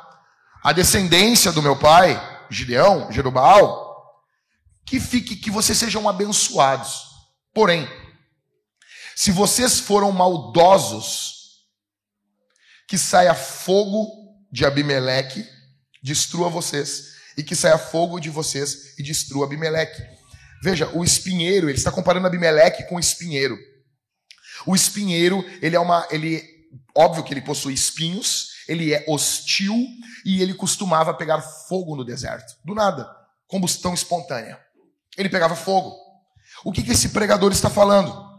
a 0.64 0.72
descendência 0.72 1.52
do 1.52 1.62
meu 1.62 1.78
pai, 1.78 2.20
Gideão, 2.50 3.12
Jerubal, 3.12 3.86
que 4.86 5.00
fique 5.00 5.36
que 5.36 5.50
vocês 5.50 5.78
sejam 5.78 6.08
abençoados. 6.08 7.04
Porém, 7.54 7.88
se 9.16 9.32
vocês 9.32 9.80
foram 9.80 10.12
maldosos, 10.12 11.64
que 12.88 12.98
saia 12.98 13.34
fogo 13.34 14.08
de 14.52 14.66
Abimeleque, 14.66 15.48
destrua 16.04 16.50
vocês 16.50 17.16
e 17.38 17.44
que 17.44 17.56
saia 17.56 17.78
fogo 17.78 18.20
de 18.20 18.30
vocês 18.30 18.98
e 19.00 19.04
destrua 19.04 19.46
Abimeleque. 19.46 20.04
Veja, 20.62 20.90
o 20.94 21.04
espinheiro, 21.04 21.70
ele 21.70 21.78
está 21.78 21.92
comparando 21.92 22.28
Abimeleque 22.28 22.84
com 22.84 22.96
o 22.96 23.00
espinheiro. 23.00 23.58
O 24.66 24.76
espinheiro, 24.76 25.44
ele 25.62 25.76
é 25.76 25.80
uma, 25.80 26.06
ele, 26.12 26.44
óbvio 26.96 27.24
que 27.24 27.34
ele 27.34 27.42
possui 27.42 27.74
espinhos, 27.74 28.50
ele 28.68 28.94
é 28.94 29.06
hostil 29.08 29.76
e 30.26 30.42
ele 30.42 30.54
costumava 30.54 31.14
pegar 31.14 31.42
fogo 31.42 31.96
no 31.96 32.04
deserto. 32.04 32.54
Do 32.66 32.76
nada, 32.76 33.10
combustão 33.48 33.94
espontânea. 33.94 34.60
Ele 35.18 35.30
pegava 35.30 35.56
fogo. 35.56 35.96
O 36.64 36.72
que, 36.72 36.84
que 36.84 36.92
esse 36.92 37.10
pregador 37.10 37.52
está 37.52 37.70
falando? 37.70 38.35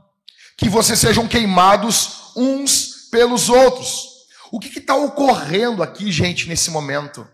Que 0.57 0.69
vocês 0.69 0.99
sejam 0.99 1.29
queimados 1.29 2.33
uns 2.37 3.09
pelos 3.11 3.49
outros. 3.49 4.17
O 4.51 4.61
que 4.61 4.79
está 4.79 4.95
ocorrendo 4.95 5.83
aqui, 5.83 6.11
gente, 6.11 6.49
nesse 6.49 6.71
momento? 6.71 7.27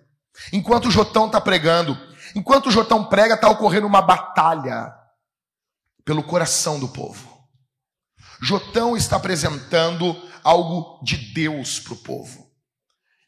Enquanto 0.53 0.91
Jotão 0.91 1.27
está 1.27 1.41
pregando, 1.41 1.97
enquanto 2.35 2.71
Jotão 2.71 3.05
prega, 3.05 3.35
está 3.35 3.49
ocorrendo 3.49 3.87
uma 3.87 4.03
batalha 4.03 4.93
pelo 6.05 6.23
coração 6.23 6.81
do 6.81 6.89
povo. 6.89 7.31
Jotão 8.43 8.97
está 8.97 9.17
apresentando 9.17 10.21
algo 10.43 11.01
de 11.05 11.17
Deus 11.17 11.79
para 11.79 11.95
o 11.95 11.99
povo. 11.99 12.51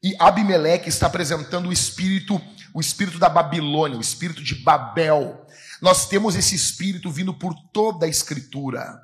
E 0.02 0.14
Abimeleque 0.18 0.88
está 0.88 1.06
apresentando 1.06 1.68
o 1.68 1.72
espírito, 1.72 2.40
o 2.74 2.80
espírito 2.80 3.18
da 3.18 3.28
Babilônia, 3.28 3.96
o 3.96 4.02
espírito 4.02 4.42
de 4.42 4.56
Babel. 4.56 5.46
Nós 5.80 6.08
temos 6.08 6.34
esse 6.34 6.54
espírito 6.54 7.10
vindo 7.10 7.32
por 7.32 7.54
toda 7.72 8.06
a 8.06 8.08
escritura. 8.08 9.00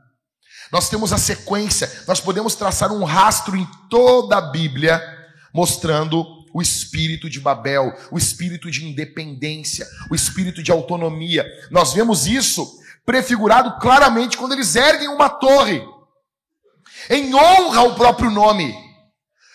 Nós 0.72 0.88
temos 0.88 1.12
a 1.12 1.18
sequência, 1.18 2.04
nós 2.06 2.20
podemos 2.20 2.54
traçar 2.54 2.92
um 2.92 3.04
rastro 3.04 3.56
em 3.56 3.66
toda 3.88 4.36
a 4.36 4.40
Bíblia, 4.40 5.02
mostrando 5.52 6.24
o 6.52 6.62
espírito 6.62 7.28
de 7.28 7.40
Babel, 7.40 7.92
o 8.10 8.18
espírito 8.18 8.70
de 8.70 8.84
independência, 8.84 9.86
o 10.10 10.14
espírito 10.14 10.62
de 10.62 10.70
autonomia. 10.70 11.46
Nós 11.70 11.92
vemos 11.92 12.26
isso 12.26 12.78
prefigurado 13.04 13.78
claramente 13.80 14.36
quando 14.36 14.52
eles 14.52 14.76
erguem 14.76 15.08
uma 15.08 15.28
torre, 15.28 15.82
em 17.08 17.34
honra 17.34 17.80
ao 17.80 17.94
próprio 17.94 18.30
nome. 18.30 18.74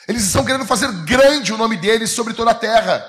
Eles 0.08 0.24
estão 0.24 0.46
querendo 0.46 0.66
fazer 0.66 0.92
grande 1.06 1.54
o 1.54 1.58
nome 1.58 1.78
deles 1.78 2.12
sobre 2.12 2.34
toda 2.34 2.52
a 2.52 2.56
terra. 2.56 3.04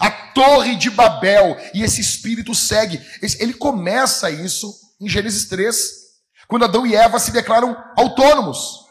A 0.00 0.10
torre 0.10 0.76
de 0.76 0.90
Babel. 0.90 1.56
E 1.74 1.82
esse 1.82 2.00
espírito 2.00 2.54
segue. 2.54 3.00
Ele 3.38 3.54
começa 3.54 4.30
isso 4.30 4.72
em 5.00 5.08
Gênesis 5.08 5.44
3, 5.46 6.07
quando 6.48 6.64
Adão 6.64 6.86
e 6.86 6.96
Eva 6.96 7.18
se 7.18 7.30
declaram 7.30 7.76
autônomos. 7.96 8.86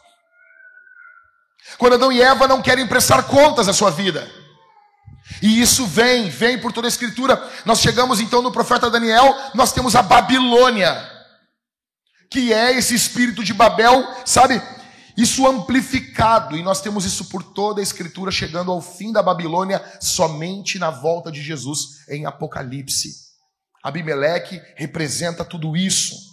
Quando 1.77 1.93
Adão 1.93 2.11
e 2.11 2.21
Eva 2.21 2.47
não 2.47 2.61
querem 2.61 2.87
prestar 2.87 3.23
contas 3.23 3.65
da 3.65 3.73
sua 3.73 3.89
vida. 3.89 4.31
E 5.41 5.59
isso 5.59 5.85
vem, 5.85 6.29
vem 6.29 6.59
por 6.59 6.71
toda 6.71 6.87
a 6.87 6.89
escritura. 6.89 7.51
Nós 7.65 7.79
chegamos 7.79 8.19
então 8.19 8.41
no 8.41 8.51
profeta 8.51 8.89
Daniel, 8.89 9.35
nós 9.53 9.73
temos 9.73 9.95
a 9.95 10.01
Babilônia, 10.01 10.95
que 12.29 12.53
é 12.53 12.73
esse 12.73 12.95
espírito 12.95 13.43
de 13.43 13.53
Babel, 13.53 14.07
sabe? 14.23 14.61
Isso 15.17 15.47
amplificado, 15.47 16.55
e 16.55 16.61
nós 16.61 16.79
temos 16.79 17.03
isso 17.03 17.25
por 17.25 17.41
toda 17.41 17.79
a 17.81 17.83
escritura, 17.83 18.31
chegando 18.31 18.71
ao 18.71 18.81
fim 18.81 19.11
da 19.11 19.23
Babilônia, 19.23 19.83
somente 19.99 20.77
na 20.77 20.91
volta 20.91 21.31
de 21.31 21.41
Jesus 21.41 22.07
em 22.07 22.27
Apocalipse. 22.27 23.27
Abimeleque 23.83 24.61
representa 24.75 25.43
tudo 25.43 25.75
isso. 25.75 26.26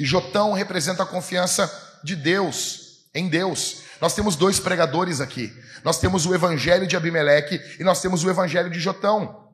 E 0.00 0.04
Jotão 0.06 0.54
representa 0.54 1.02
a 1.02 1.06
confiança 1.06 1.70
de 2.02 2.16
Deus, 2.16 3.04
em 3.14 3.28
Deus. 3.28 3.82
Nós 4.00 4.14
temos 4.14 4.34
dois 4.34 4.58
pregadores 4.58 5.20
aqui. 5.20 5.52
Nós 5.84 5.98
temos 5.98 6.24
o 6.24 6.34
evangelho 6.34 6.86
de 6.86 6.96
Abimeleque 6.96 7.60
e 7.78 7.84
nós 7.84 8.00
temos 8.00 8.24
o 8.24 8.30
evangelho 8.30 8.70
de 8.70 8.80
Jotão. 8.80 9.50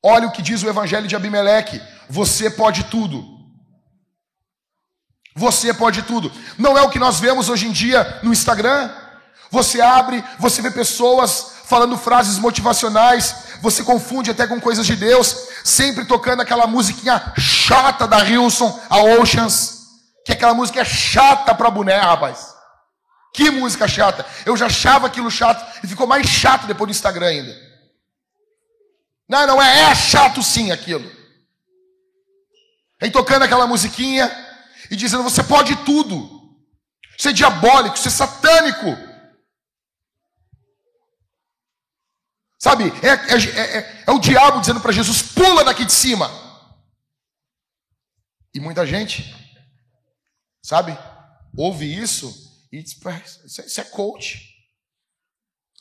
Olha 0.00 0.28
o 0.28 0.30
que 0.30 0.42
diz 0.42 0.62
o 0.62 0.68
evangelho 0.68 1.08
de 1.08 1.16
Abimeleque: 1.16 1.82
você 2.08 2.48
pode 2.48 2.84
tudo. 2.84 3.24
Você 5.34 5.74
pode 5.74 6.02
tudo. 6.02 6.30
Não 6.56 6.78
é 6.78 6.82
o 6.82 6.90
que 6.90 7.00
nós 7.00 7.18
vemos 7.18 7.48
hoje 7.48 7.66
em 7.66 7.72
dia 7.72 8.20
no 8.22 8.32
Instagram? 8.32 8.94
Você 9.50 9.80
abre, 9.80 10.22
você 10.38 10.62
vê 10.62 10.70
pessoas 10.70 11.52
falando 11.64 11.98
frases 11.98 12.38
motivacionais, 12.38 13.34
você 13.60 13.82
confunde 13.82 14.30
até 14.30 14.46
com 14.46 14.60
coisas 14.60 14.86
de 14.86 14.94
Deus, 14.94 15.48
sempre 15.64 16.04
tocando 16.04 16.42
aquela 16.42 16.66
musiquinha 16.66 17.32
chata 17.38 18.06
da 18.06 18.24
Hilson, 18.24 18.80
a 18.88 18.98
Oceans, 18.98 19.82
que 20.24 20.32
aquela 20.32 20.54
música 20.54 20.80
é 20.80 20.84
chata 20.84 21.54
pra 21.54 21.70
boné, 21.70 21.96
rapaz. 21.96 22.52
Que 23.34 23.50
música 23.50 23.88
chata. 23.88 24.26
Eu 24.44 24.56
já 24.56 24.66
achava 24.66 25.06
aquilo 25.06 25.30
chato 25.30 25.64
e 25.82 25.86
ficou 25.86 26.06
mais 26.06 26.26
chato 26.26 26.66
depois 26.66 26.88
do 26.88 26.92
Instagram 26.92 27.26
ainda. 27.26 27.72
Não, 29.28 29.46
não 29.46 29.62
é, 29.62 29.90
é 29.90 29.94
chato 29.94 30.42
sim 30.42 30.70
aquilo. 30.70 31.10
Aí 33.00 33.10
tocando 33.10 33.42
aquela 33.42 33.66
musiquinha 33.66 34.30
e 34.90 34.96
dizendo: 34.96 35.22
você 35.22 35.42
pode 35.42 35.74
tudo. 35.76 36.40
Você 37.18 37.30
é 37.30 37.32
diabólico, 37.32 37.96
você 37.96 38.08
é 38.08 38.10
satânico. 38.10 39.11
Sabe, 42.62 42.84
é, 43.02 43.08
é, 43.08 43.78
é, 43.78 44.04
é 44.06 44.10
o 44.12 44.20
diabo 44.20 44.60
dizendo 44.60 44.80
para 44.80 44.92
Jesus: 44.92 45.20
pula 45.20 45.64
daqui 45.64 45.84
de 45.84 45.92
cima. 45.92 46.30
E 48.54 48.60
muita 48.60 48.86
gente, 48.86 49.34
sabe, 50.62 50.96
ouve 51.56 51.92
isso 51.92 52.32
e 52.70 52.80
diz, 52.80 52.96
isso 53.44 53.80
é 53.80 53.84
coach. 53.84 54.48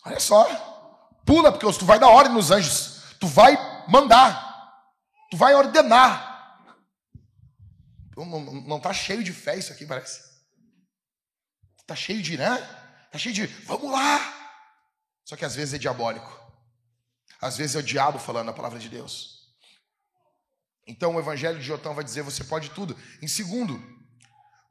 Olha 0.03 0.19
só. 0.19 0.43
Pula, 1.23 1.51
porque 1.51 1.71
tu 1.77 1.85
vai 1.85 1.99
dar 1.99 2.09
ordem 2.09 2.33
nos 2.33 2.49
anjos. 2.49 3.03
Tu 3.19 3.27
vai 3.27 3.55
mandar. 3.87 4.73
Tu 5.29 5.37
vai 5.37 5.53
ordenar. 5.53 6.65
Não, 8.17 8.25
não, 8.25 8.53
não 8.61 8.79
tá 8.79 8.91
cheio 8.91 9.23
de 9.23 9.31
fé 9.31 9.55
isso 9.55 9.71
aqui, 9.71 9.85
parece. 9.85 10.19
Tá 11.85 11.95
cheio 11.95 12.23
de, 12.23 12.37
né? 12.37 12.57
Tá 13.11 13.19
cheio 13.19 13.35
de, 13.35 13.45
vamos 13.45 13.91
lá. 13.91 14.17
Só 15.25 15.35
que 15.35 15.45
às 15.45 15.55
vezes 15.55 15.75
é 15.75 15.77
diabólico. 15.77 16.40
Às 17.41 17.57
vezes 17.57 17.75
é 17.75 17.79
o 17.79 17.83
diabo 17.83 18.19
falando 18.19 18.49
a 18.49 18.53
palavra 18.53 18.79
de 18.79 18.87
Deus. 18.87 19.49
Então 20.87 21.15
o 21.15 21.19
evangelho 21.19 21.59
de 21.59 21.65
Jotão 21.65 21.93
vai 21.93 22.03
dizer: 22.03 22.21
você 22.21 22.43
pode 22.43 22.69
tudo. 22.69 22.95
Em 23.21 23.27
segundo, 23.27 23.81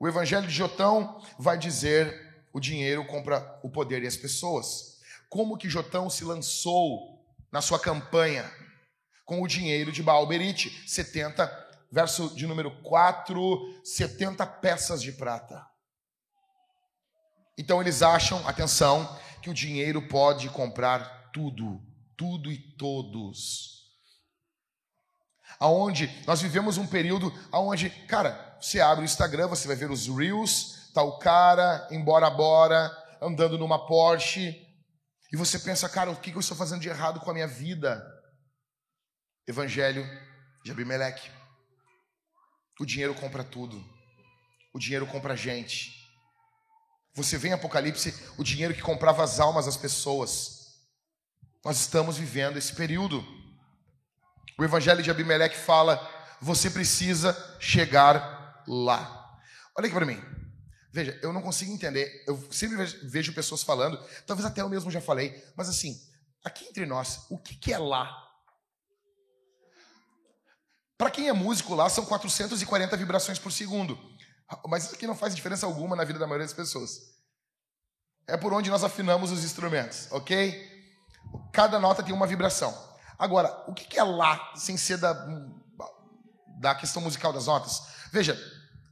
o 0.01 0.09
Evangelho 0.09 0.47
de 0.47 0.55
Jotão 0.55 1.21
vai 1.39 1.59
dizer: 1.59 2.43
o 2.55 2.59
dinheiro 2.59 3.05
compra 3.05 3.61
o 3.63 3.69
poder 3.69 4.03
e 4.03 4.07
as 4.07 4.17
pessoas. 4.17 4.99
Como 5.29 5.59
que 5.59 5.69
Jotão 5.69 6.09
se 6.09 6.25
lançou 6.25 7.23
na 7.53 7.61
sua 7.61 7.79
campanha 7.79 8.51
com 9.27 9.43
o 9.43 9.47
dinheiro 9.47 9.93
de 9.93 10.03
Baalberite? 10.03 10.89
70, 10.89 11.47
verso 11.93 12.35
de 12.35 12.47
número 12.47 12.71
4, 12.83 13.83
70 13.85 14.47
peças 14.47 15.03
de 15.03 15.13
prata. 15.13 15.67
Então 17.59 17.79
eles 17.79 18.01
acham, 18.01 18.49
atenção, 18.49 19.21
que 19.43 19.51
o 19.51 19.55
dinheiro 19.55 20.09
pode 20.09 20.49
comprar 20.49 21.31
tudo, 21.31 21.79
tudo 22.21 22.53
e 22.53 22.59
todos 22.77 23.81
aonde 25.59 26.11
nós 26.27 26.41
vivemos 26.41 26.79
um 26.79 26.87
período 26.87 27.33
aonde, 27.51 27.91
cara, 28.07 28.59
você 28.61 28.81
abre 28.81 29.03
o 29.03 29.07
Instagram, 29.07 29.49
você 29.49 29.67
vai 29.67 29.77
ver 29.77 29.91
os 29.91 30.07
reels, 30.07 30.91
tá 30.95 31.03
o 31.03 31.19
cara 31.19 31.87
embora 31.91 32.31
bora, 32.31 32.91
andando 33.21 33.59
numa 33.59 33.87
Porsche, 33.87 34.67
e 35.33 35.37
você 35.37 35.59
pensa, 35.59 35.89
cara, 35.89 36.11
o 36.11 36.17
que 36.17 36.33
eu 36.33 36.41
estou 36.41 36.57
fazendo 36.57 36.81
de 36.81 36.89
errado 36.89 37.21
com 37.21 37.31
a 37.31 37.35
minha 37.35 37.47
vida? 37.47 38.05
Evangelho 39.47 40.05
de 40.65 40.73
Abimeleque. 40.73 41.31
O 42.81 42.87
dinheiro 42.87 43.15
compra 43.15 43.45
tudo. 43.45 43.83
O 44.75 44.79
dinheiro 44.79 45.07
compra 45.07 45.37
gente. 45.37 45.93
Você 47.15 47.39
vê 47.39 47.49
em 47.49 47.53
Apocalipse 47.53 48.13
o 48.39 48.43
dinheiro 48.43 48.75
que 48.75 48.83
comprava 48.83 49.23
as 49.23 49.39
almas 49.39 49.67
das 49.67 49.77
pessoas. 49.77 50.60
Nós 51.65 51.79
estamos 51.79 52.17
vivendo 52.17 52.57
esse 52.57 52.75
período. 52.75 53.25
O 54.59 54.65
evangelho 54.65 55.03
de 55.03 55.11
Abimeleque 55.11 55.57
fala: 55.57 55.99
você 56.41 56.71
precisa 56.71 57.35
chegar 57.61 58.65
lá. 58.67 59.39
Olha 59.77 59.87
aqui 59.87 59.95
para 59.95 60.07
mim. 60.07 60.21
Veja, 60.93 61.19
eu 61.23 61.33
não 61.33 61.43
consigo 61.43 61.73
entender. 61.73 62.25
Eu 62.27 62.49
sempre 62.51 62.85
vejo 63.05 63.33
pessoas 63.33 63.63
falando, 63.63 64.03
talvez 64.27 64.45
até 64.45 64.61
eu 64.61 64.69
mesmo 64.69 64.91
já 64.91 65.01
falei, 65.01 65.43
mas 65.57 65.69
assim, 65.69 66.01
aqui 66.45 66.65
entre 66.67 66.85
nós, 66.85 67.27
o 67.31 67.39
que, 67.39 67.55
que 67.55 67.73
é 67.73 67.79
lá? 67.79 68.11
Para 70.99 71.11
quem 71.11 71.29
é 71.29 71.33
músico 71.33 71.75
lá, 71.75 71.89
são 71.89 72.05
440 72.05 72.97
vibrações 72.97 73.39
por 73.39 73.53
segundo. 73.53 73.99
Mas 74.67 74.85
isso 74.85 74.95
aqui 74.95 75.07
não 75.07 75.17
faz 75.17 75.35
diferença 75.35 75.65
alguma 75.65 75.95
na 75.95 76.05
vida 76.05 76.19
da 76.19 76.27
maioria 76.27 76.47
das 76.47 76.55
pessoas. 76.55 77.01
É 78.27 78.37
por 78.37 78.53
onde 78.53 78.69
nós 78.69 78.85
afinamos 78.85 79.31
os 79.31 79.45
instrumentos, 79.45 80.09
ok? 80.11 80.70
Cada 81.53 81.79
nota 81.79 82.03
tem 82.03 82.15
uma 82.15 82.27
vibração. 82.27 82.77
Agora, 83.19 83.65
o 83.67 83.75
que 83.75 83.99
é 83.99 84.03
lá, 84.03 84.53
sem 84.55 84.77
ser 84.77 84.97
da, 84.97 85.13
da 86.59 86.75
questão 86.75 87.03
musical 87.03 87.33
das 87.33 87.47
notas? 87.47 87.83
Veja, 88.13 88.39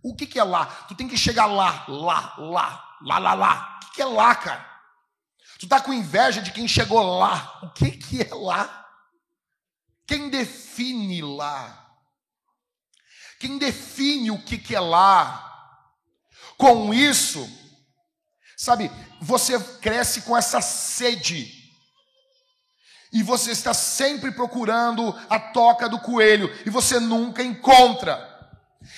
o 0.03 0.15
que 0.15 0.39
é 0.39 0.45
lá? 0.45 0.67
Tu 0.67 0.95
tem 0.95 1.09
que 1.09 1.17
chegar 1.17 1.47
lá, 1.47 1.85
lá, 1.89 2.35
lá, 2.39 2.99
lá, 3.03 3.19
lá, 3.19 3.35
lá. 3.35 3.81
O 3.85 3.91
que 3.93 4.03
é 4.03 4.05
lá, 4.05 4.35
cara? 4.35 4.69
Tu 5.59 5.67
tá 5.67 5.81
com 5.81 5.93
inveja 5.93 6.41
de 6.41 6.53
quem 6.53 6.69
chegou 6.69 7.19
lá. 7.19 7.61
O 7.63 7.71
que, 7.71 8.23
é 8.23 8.35
lá? 8.35 8.87
Quem 10.07 10.31
define 10.31 11.21
lá? 11.23 11.87
Quem 13.41 13.59
define 13.59 14.31
o 14.31 14.43
que 14.43 14.75
é 14.75 14.81
lá? 14.81 15.45
Com 16.57 16.93
isso, 16.93 17.49
sabe, 18.57 18.91
você 19.21 19.59
cresce 19.81 20.23
com 20.23 20.37
essa 20.37 20.61
sede 20.61 21.58
e 23.13 23.23
você 23.23 23.53
está 23.53 23.73
sempre 23.73 24.31
procurando 24.31 25.15
a 25.31 25.39
toca 25.39 25.89
do 25.89 25.99
coelho 25.99 26.53
e 26.67 26.71
você 26.71 27.01
nunca 27.01 27.43
encontra. 27.43 28.37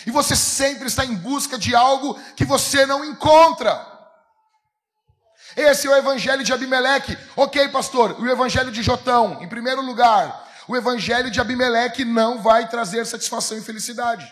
E 0.07 0.11
você 0.11 0.35
sempre 0.35 0.89
está 0.89 1.05
em 1.05 1.15
busca 1.15 1.59
de 1.59 1.75
algo 1.75 2.19
que 2.35 2.45
você 2.45 2.87
não 2.87 3.05
encontra. 3.05 3.87
Esse 5.57 5.87
é 5.87 5.91
o 5.91 5.97
evangelho 5.97 6.45
de 6.45 6.53
Abimeleque. 6.53 7.17
Ok, 7.37 7.69
pastor, 7.69 8.21
o 8.21 8.29
evangelho 8.29 8.71
de 8.71 8.83
Jotão, 8.83 9.39
em 9.43 9.49
primeiro 9.49 9.83
lugar, 9.83 10.49
o 10.69 10.77
evangelho 10.77 11.31
de 11.31 11.41
Abimeleque 11.41 12.05
não 12.05 12.41
vai 12.41 12.69
trazer 12.69 13.05
satisfação 13.05 13.59
e 13.59 13.63
felicidade. 13.63 14.31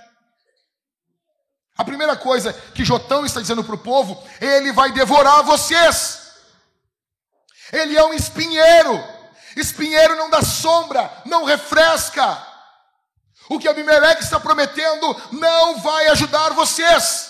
A 1.76 1.84
primeira 1.84 2.16
coisa 2.16 2.52
que 2.52 2.84
Jotão 2.84 3.24
está 3.24 3.40
dizendo 3.40 3.62
para 3.62 3.74
o 3.74 3.78
povo, 3.78 4.20
ele 4.40 4.72
vai 4.72 4.90
devorar 4.92 5.44
vocês. 5.44 6.32
Ele 7.72 7.96
é 7.96 8.04
um 8.04 8.12
espinheiro. 8.12 9.17
Espinheiro 9.60 10.16
não 10.16 10.30
dá 10.30 10.42
sombra, 10.42 11.10
não 11.24 11.44
refresca. 11.44 12.46
O 13.48 13.58
que 13.58 13.68
Abimeleque 13.68 14.22
está 14.22 14.38
prometendo 14.38 15.16
não 15.32 15.78
vai 15.80 16.08
ajudar 16.08 16.50
vocês. 16.50 17.28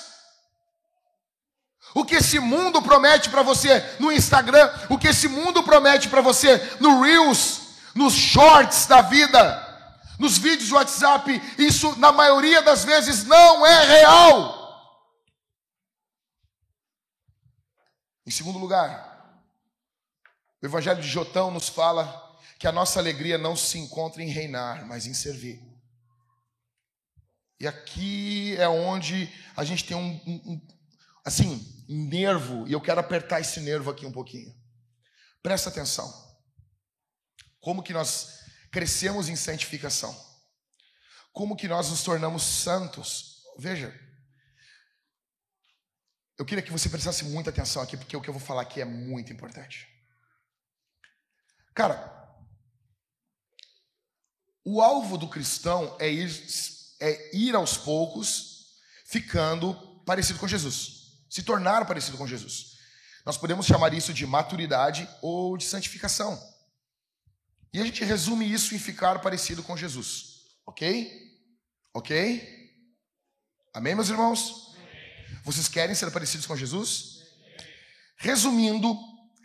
O 1.95 2.05
que 2.05 2.17
esse 2.17 2.39
mundo 2.39 2.83
promete 2.83 3.31
para 3.31 3.43
você 3.43 3.97
no 3.99 4.13
Instagram, 4.13 4.71
o 4.89 4.99
que 4.99 5.09
esse 5.09 5.29
mundo 5.29 5.63
promete 5.63 6.09
para 6.09 6.21
você 6.21 6.77
no 6.81 7.01
Reels, 7.01 7.61
nos 7.95 8.15
shorts 8.15 8.87
da 8.87 9.01
vida, 9.01 9.65
nos 10.19 10.37
vídeos 10.37 10.69
do 10.69 10.75
WhatsApp, 10.75 11.41
isso 11.57 11.99
na 11.99 12.13
maioria 12.13 12.61
das 12.63 12.85
vezes 12.85 13.25
não 13.25 13.65
é 13.65 13.85
real. 13.85 14.59
Em 18.27 18.31
segundo 18.31 18.59
lugar, 18.59 19.08
o 20.61 20.67
Evangelho 20.67 21.01
de 21.01 21.09
Jotão 21.09 21.51
nos 21.51 21.69
fala 21.69 22.27
que 22.59 22.67
a 22.67 22.73
nossa 22.73 22.99
alegria 22.99 23.39
não 23.39 23.55
se 23.55 23.79
encontra 23.79 24.23
em 24.23 24.29
reinar, 24.29 24.87
mas 24.87 25.07
em 25.07 25.15
servir. 25.15 25.63
E 27.61 27.67
aqui 27.67 28.57
é 28.57 28.69
onde 28.69 29.33
a 29.57 29.65
gente 29.65 29.85
tem 29.85 29.97
um, 29.97 30.21
um, 30.27 30.53
um 30.53 30.69
assim, 31.25 31.85
um 31.89 32.09
nervo, 32.09 32.67
e 32.67 32.73
eu 32.73 32.81
quero 32.81 33.01
apertar 33.01 33.41
esse 33.41 33.61
nervo 33.61 33.91
aqui 33.91 34.07
um 34.07 34.13
pouquinho. 34.13 34.55
Presta 35.43 35.69
atenção. 35.69 36.13
Como 37.61 37.83
que 37.83 37.93
nós 37.93 38.41
crescemos 38.71 39.29
em 39.29 39.37
santificação? 39.37 40.17
Como 41.33 41.57
que 41.57 41.69
nós 41.69 41.91
nos 41.91 42.03
tornamos 42.03 42.43
santos? 42.43 43.43
Veja, 43.59 43.95
eu 46.39 46.45
queria 46.45 46.63
que 46.63 46.73
você 46.73 46.89
prestasse 46.89 47.25
muita 47.25 47.51
atenção 47.51 47.83
aqui, 47.83 47.97
porque 47.97 48.17
o 48.17 48.21
que 48.21 48.29
eu 48.29 48.35
vou 48.35 48.43
falar 48.43 48.63
aqui 48.63 48.81
é 48.81 48.85
muito 48.85 49.33
importante. 49.33 49.98
Cara, 51.79 52.13
o 54.65 54.83
alvo 54.83 55.17
do 55.17 55.29
cristão 55.29 55.97
é 56.01 56.11
ir, 56.11 56.29
é 56.99 57.37
ir 57.37 57.55
aos 57.55 57.77
poucos 57.77 58.81
ficando 59.07 59.75
parecido 60.05 60.41
com 60.41 60.49
Jesus, 60.49 61.23
se 61.31 61.45
tornar 61.45 61.87
parecido 61.87 62.19
com 62.19 62.27
Jesus. 62.27 62.79
Nós 63.25 63.39
podemos 63.39 63.65
chamar 63.65 63.95
isso 63.95 64.13
de 64.13 64.27
maturidade 64.27 65.09
ou 65.23 65.57
de 65.57 65.67
santificação. 65.67 66.37
E 67.73 67.81
a 67.81 67.85
gente 67.85 68.05
resume 68.05 68.53
isso 68.53 68.75
em 68.75 68.79
ficar 68.81 69.21
parecido 69.21 69.63
com 69.63 69.77
Jesus. 69.77 70.49
Ok? 70.67 71.39
Ok? 71.95 72.73
Amém, 73.73 73.95
meus 73.95 74.09
irmãos? 74.09 74.75
Vocês 75.45 75.69
querem 75.69 75.95
ser 75.95 76.11
parecidos 76.11 76.45
com 76.45 76.57
Jesus? 76.57 77.23
Resumindo, 78.17 78.99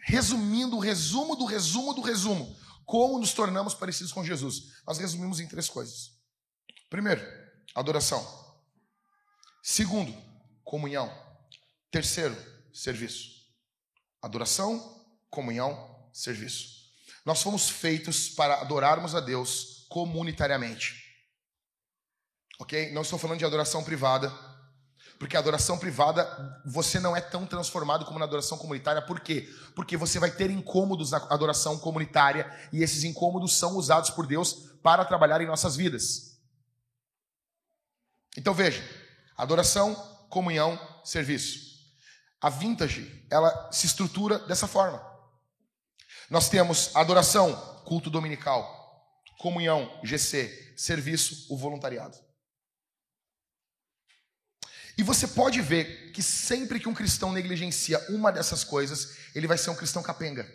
resumindo, 0.03 0.79
resumo 0.79 1.35
do 1.35 1.45
resumo 1.45 1.93
do 1.93 2.01
resumo. 2.01 2.55
Como 2.85 3.17
nos 3.17 3.33
tornamos 3.33 3.73
parecidos 3.73 4.11
com 4.11 4.23
Jesus? 4.23 4.73
Nós 4.85 4.97
resumimos 4.97 5.39
em 5.39 5.47
três 5.47 5.69
coisas. 5.69 6.11
Primeiro, 6.89 7.21
adoração. 7.73 8.23
Segundo, 9.63 10.13
comunhão. 10.63 11.11
Terceiro, 11.89 12.35
serviço. 12.73 13.31
Adoração, 14.21 15.05
comunhão, 15.29 16.09
serviço. 16.11 16.83
Nós 17.25 17.41
fomos 17.41 17.69
feitos 17.69 18.29
para 18.29 18.61
adorarmos 18.61 19.15
a 19.15 19.21
Deus 19.21 19.85
comunitariamente. 19.89 21.01
Ok? 22.59 22.91
Não 22.91 23.01
estou 23.01 23.17
falando 23.17 23.39
de 23.39 23.45
adoração 23.45 23.83
privada, 23.83 24.29
porque 25.23 25.37
a 25.37 25.39
adoração 25.39 25.77
privada 25.77 26.27
você 26.65 26.99
não 26.99 27.15
é 27.15 27.21
tão 27.21 27.45
transformado 27.45 28.03
como 28.03 28.19
na 28.19 28.25
adoração 28.25 28.57
comunitária. 28.57 29.01
Por 29.01 29.21
quê? 29.21 29.49
Porque 29.73 29.95
você 29.95 30.19
vai 30.19 30.29
ter 30.29 30.51
incômodos 30.51 31.11
na 31.11 31.17
adoração 31.29 31.79
comunitária 31.79 32.53
e 32.73 32.83
esses 32.83 33.05
incômodos 33.05 33.57
são 33.57 33.77
usados 33.77 34.09
por 34.09 34.27
Deus 34.27 34.75
para 34.83 35.05
trabalhar 35.05 35.39
em 35.39 35.47
nossas 35.47 35.77
vidas. 35.77 36.37
Então 38.35 38.53
veja, 38.53 38.83
adoração, 39.37 39.95
comunhão, 40.29 40.77
serviço. 41.05 41.57
A 42.41 42.49
vintage, 42.49 43.25
ela 43.31 43.71
se 43.71 43.85
estrutura 43.85 44.39
dessa 44.39 44.67
forma. 44.67 45.01
Nós 46.29 46.49
temos 46.49 46.93
adoração, 46.93 47.55
culto 47.85 48.09
dominical, 48.09 49.15
comunhão, 49.39 49.89
GC, 50.03 50.73
serviço, 50.75 51.47
o 51.49 51.57
voluntariado. 51.57 52.22
E 54.97 55.01
você 55.01 55.27
pode 55.27 55.59
ver 55.61 56.11
que 56.11 56.21
sempre 56.21 56.79
que 56.79 56.87
um 56.87 56.93
cristão 56.93 57.31
negligencia 57.31 57.99
uma 58.09 58.31
dessas 58.31 58.63
coisas, 58.63 59.17
ele 59.33 59.47
vai 59.47 59.57
ser 59.57 59.71
um 59.71 59.75
cristão 59.75 60.03
capenga. 60.03 60.47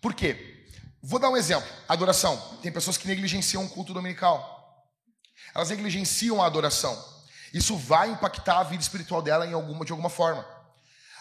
Por 0.00 0.14
quê? 0.14 0.66
Vou 1.02 1.18
dar 1.18 1.28
um 1.28 1.36
exemplo. 1.36 1.68
Adoração. 1.88 2.36
Tem 2.62 2.70
pessoas 2.70 2.96
que 2.96 3.08
negligenciam 3.08 3.64
o 3.64 3.68
culto 3.68 3.92
dominical. 3.92 4.88
Elas 5.54 5.70
negligenciam 5.70 6.40
a 6.40 6.46
adoração. 6.46 6.96
Isso 7.52 7.76
vai 7.76 8.10
impactar 8.10 8.60
a 8.60 8.64
vida 8.64 8.82
espiritual 8.82 9.20
dela 9.20 9.44
em 9.44 9.52
alguma, 9.52 9.84
de 9.84 9.90
alguma 9.90 10.10
forma. 10.10 10.46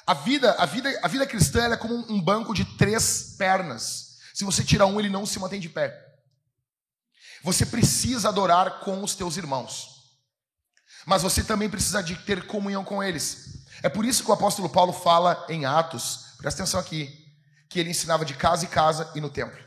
A 0.05 0.13
vida, 0.13 0.51
a 0.53 0.65
vida, 0.65 0.99
a 1.01 1.07
vida 1.07 1.25
cristã 1.25 1.71
é 1.71 1.77
como 1.77 1.95
um 2.11 2.21
banco 2.21 2.53
de 2.53 2.65
três 2.77 3.35
pernas. 3.37 4.19
Se 4.33 4.43
você 4.43 4.63
tirar 4.63 4.85
um, 4.85 4.99
ele 4.99 5.09
não 5.09 5.25
se 5.25 5.39
mantém 5.39 5.59
de 5.59 5.69
pé. 5.69 6.05
Você 7.43 7.65
precisa 7.65 8.29
adorar 8.29 8.81
com 8.81 9.03
os 9.03 9.15
teus 9.15 9.37
irmãos 9.37 9.98
mas 11.09 11.23
você 11.23 11.43
também 11.43 11.67
precisa 11.67 12.03
de 12.03 12.15
ter 12.17 12.45
comunhão 12.45 12.83
com 12.83 13.01
eles. 13.01 13.65
É 13.81 13.89
por 13.89 14.05
isso 14.05 14.23
que 14.23 14.29
o 14.29 14.33
apóstolo 14.33 14.69
Paulo 14.69 14.93
fala 14.93 15.43
em 15.49 15.65
Atos, 15.65 16.35
presta 16.37 16.61
atenção 16.61 16.79
aqui, 16.79 17.25
que 17.67 17.79
ele 17.79 17.89
ensinava 17.89 18.23
de 18.23 18.35
casa 18.35 18.65
em 18.65 18.67
casa 18.67 19.11
e 19.15 19.19
no 19.19 19.27
templo. 19.27 19.57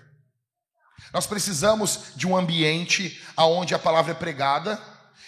Nós 1.12 1.26
precisamos 1.26 2.12
de 2.14 2.28
um 2.28 2.36
ambiente 2.36 3.20
onde 3.36 3.74
a 3.74 3.78
palavra 3.78 4.12
é 4.12 4.14
pregada, 4.14 4.80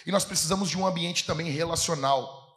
e 0.05 0.11
nós 0.11 0.23
precisamos 0.23 0.69
de 0.69 0.77
um 0.77 0.87
ambiente 0.87 1.25
também 1.25 1.51
relacional. 1.51 2.47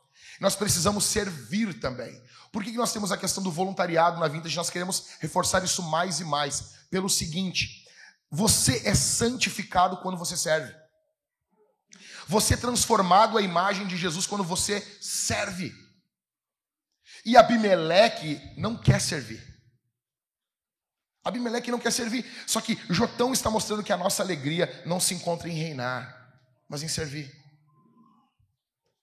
Nós 0.40 0.54
precisamos 0.54 1.04
servir 1.06 1.80
também. 1.80 2.16
Por 2.52 2.62
que 2.62 2.70
nós 2.70 2.92
temos 2.92 3.10
a 3.10 3.16
questão 3.16 3.42
do 3.42 3.50
voluntariado 3.50 4.20
na 4.20 4.28
Vintage? 4.28 4.56
Nós 4.56 4.70
queremos 4.70 5.08
reforçar 5.18 5.64
isso 5.64 5.82
mais 5.82 6.20
e 6.20 6.24
mais. 6.24 6.74
Pelo 6.88 7.08
seguinte: 7.08 7.84
você 8.30 8.82
é 8.84 8.94
santificado 8.94 9.96
quando 9.96 10.16
você 10.16 10.36
serve. 10.36 10.72
Você 12.28 12.52
é 12.52 12.56
transformado 12.58 13.38
à 13.38 13.42
imagem 13.42 13.86
de 13.86 13.96
Jesus 13.96 14.26
quando 14.26 14.44
você 14.44 14.80
serve. 15.00 15.74
E 17.24 17.38
Abimeleque 17.38 18.38
não 18.54 18.76
quer 18.76 19.00
servir. 19.00 19.42
Abimeleque 21.24 21.70
não 21.70 21.78
quer 21.78 21.90
servir. 21.90 22.30
Só 22.46 22.60
que 22.60 22.78
Jotão 22.90 23.32
está 23.32 23.50
mostrando 23.50 23.82
que 23.82 23.92
a 23.94 23.96
nossa 23.96 24.22
alegria 24.22 24.82
não 24.84 25.00
se 25.00 25.14
encontra 25.14 25.48
em 25.48 25.54
reinar, 25.54 26.38
mas 26.68 26.82
em 26.82 26.88
servir. 26.88 27.34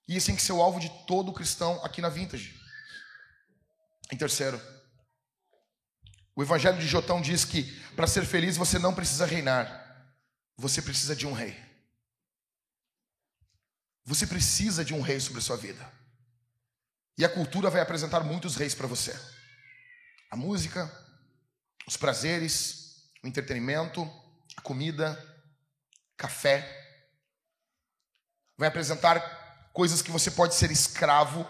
E 0.08 0.16
esse 0.16 0.26
tem 0.26 0.36
que 0.36 0.42
ser 0.42 0.52
o 0.52 0.62
alvo 0.62 0.78
de 0.78 0.88
todo 1.04 1.32
cristão 1.32 1.84
aqui 1.84 2.00
na 2.00 2.08
Vintage. 2.08 2.54
Em 4.12 4.16
terceiro, 4.16 4.60
o 6.36 6.42
Evangelho 6.44 6.78
de 6.78 6.86
Jotão 6.86 7.20
diz 7.20 7.44
que 7.44 7.64
para 7.96 8.06
ser 8.06 8.24
feliz 8.24 8.56
você 8.56 8.78
não 8.78 8.94
precisa 8.94 9.26
reinar, 9.26 10.14
você 10.56 10.80
precisa 10.80 11.16
de 11.16 11.26
um 11.26 11.32
rei. 11.32 11.65
Você 14.06 14.24
precisa 14.24 14.84
de 14.84 14.94
um 14.94 15.00
rei 15.00 15.18
sobre 15.18 15.40
a 15.40 15.42
sua 15.42 15.56
vida. 15.56 15.84
E 17.18 17.24
a 17.24 17.28
cultura 17.28 17.68
vai 17.68 17.80
apresentar 17.80 18.20
muitos 18.20 18.54
reis 18.54 18.72
para 18.72 18.86
você. 18.86 19.18
A 20.30 20.36
música, 20.36 20.90
os 21.88 21.96
prazeres, 21.96 23.10
o 23.22 23.26
entretenimento, 23.26 24.08
a 24.56 24.60
comida, 24.60 25.18
café. 26.16 26.64
Vai 28.56 28.68
apresentar 28.68 29.70
coisas 29.72 30.00
que 30.00 30.10
você 30.10 30.30
pode 30.30 30.54
ser 30.54 30.70
escravo. 30.70 31.44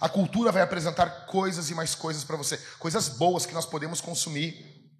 A 0.00 0.08
cultura 0.08 0.50
vai 0.50 0.62
apresentar 0.62 1.26
coisas 1.26 1.68
e 1.68 1.74
mais 1.74 1.94
coisas 1.94 2.24
para 2.24 2.36
você, 2.36 2.56
coisas 2.78 3.08
boas 3.10 3.44
que 3.44 3.54
nós 3.54 3.66
podemos 3.66 4.00
consumir, 4.00 4.90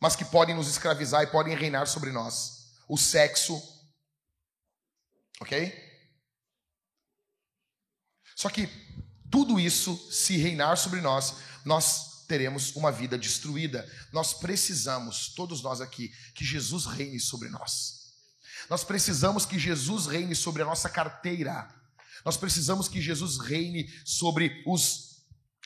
mas 0.00 0.14
que 0.14 0.24
podem 0.24 0.54
nos 0.54 0.68
escravizar 0.68 1.22
e 1.22 1.26
podem 1.26 1.56
reinar 1.56 1.86
sobre 1.86 2.12
nós. 2.12 2.74
O 2.88 2.96
sexo, 2.96 3.60
Ok? 5.40 5.72
Só 8.34 8.48
que 8.48 8.68
tudo 9.30 9.58
isso, 9.58 9.96
se 10.10 10.36
reinar 10.36 10.76
sobre 10.76 11.00
nós, 11.00 11.36
nós 11.64 12.24
teremos 12.28 12.74
uma 12.76 12.92
vida 12.92 13.18
destruída. 13.18 13.88
Nós 14.12 14.34
precisamos, 14.34 15.32
todos 15.34 15.62
nós 15.62 15.80
aqui, 15.80 16.12
que 16.34 16.44
Jesus 16.44 16.86
reine 16.86 17.18
sobre 17.18 17.48
nós. 17.48 17.98
Nós 18.68 18.84
precisamos 18.84 19.46
que 19.46 19.58
Jesus 19.58 20.06
reine 20.06 20.34
sobre 20.34 20.62
a 20.62 20.66
nossa 20.66 20.88
carteira. 20.88 21.68
Nós 22.24 22.36
precisamos 22.36 22.88
que 22.88 23.00
Jesus 23.00 23.38
reine 23.38 23.88
sobre 24.04 24.62
os 24.66 25.08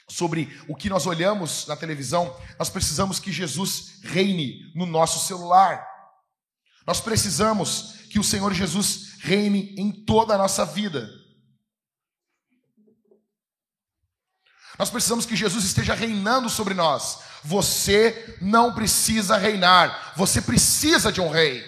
sobre 0.09 0.49
o 0.69 0.77
que 0.77 0.91
nós 0.91 1.07
olhamos 1.07 1.67
na 1.67 1.77
televisão. 1.77 2.37
Nós 2.59 2.69
precisamos 2.69 3.19
que 3.19 3.33
Jesus 3.33 4.01
reine 4.03 4.71
no 4.75 4.85
nosso 4.85 5.27
celular. 5.27 5.87
Nós 6.87 7.01
precisamos 7.01 7.95
que 8.11 8.19
o 8.19 8.25
Senhor 8.25 8.53
Jesus 8.53 9.12
reine 9.23 9.75
em 9.79 9.91
toda 10.05 10.35
a 10.35 10.39
nossa 10.39 10.65
vida. 10.65 11.09
Nós 14.79 14.91
precisamos 14.91 15.25
que 15.25 15.37
Jesus 15.37 15.65
esteja 15.65 15.95
reinando 15.95 16.51
sobre 16.51 16.75
nós. 16.75 17.21
Você 17.45 18.37
não 18.41 18.75
precisa 18.75 19.37
reinar, 19.37 20.13
você 20.17 20.43
precisa 20.43 21.13
de 21.13 21.21
um 21.21 21.31
rei. 21.31 21.65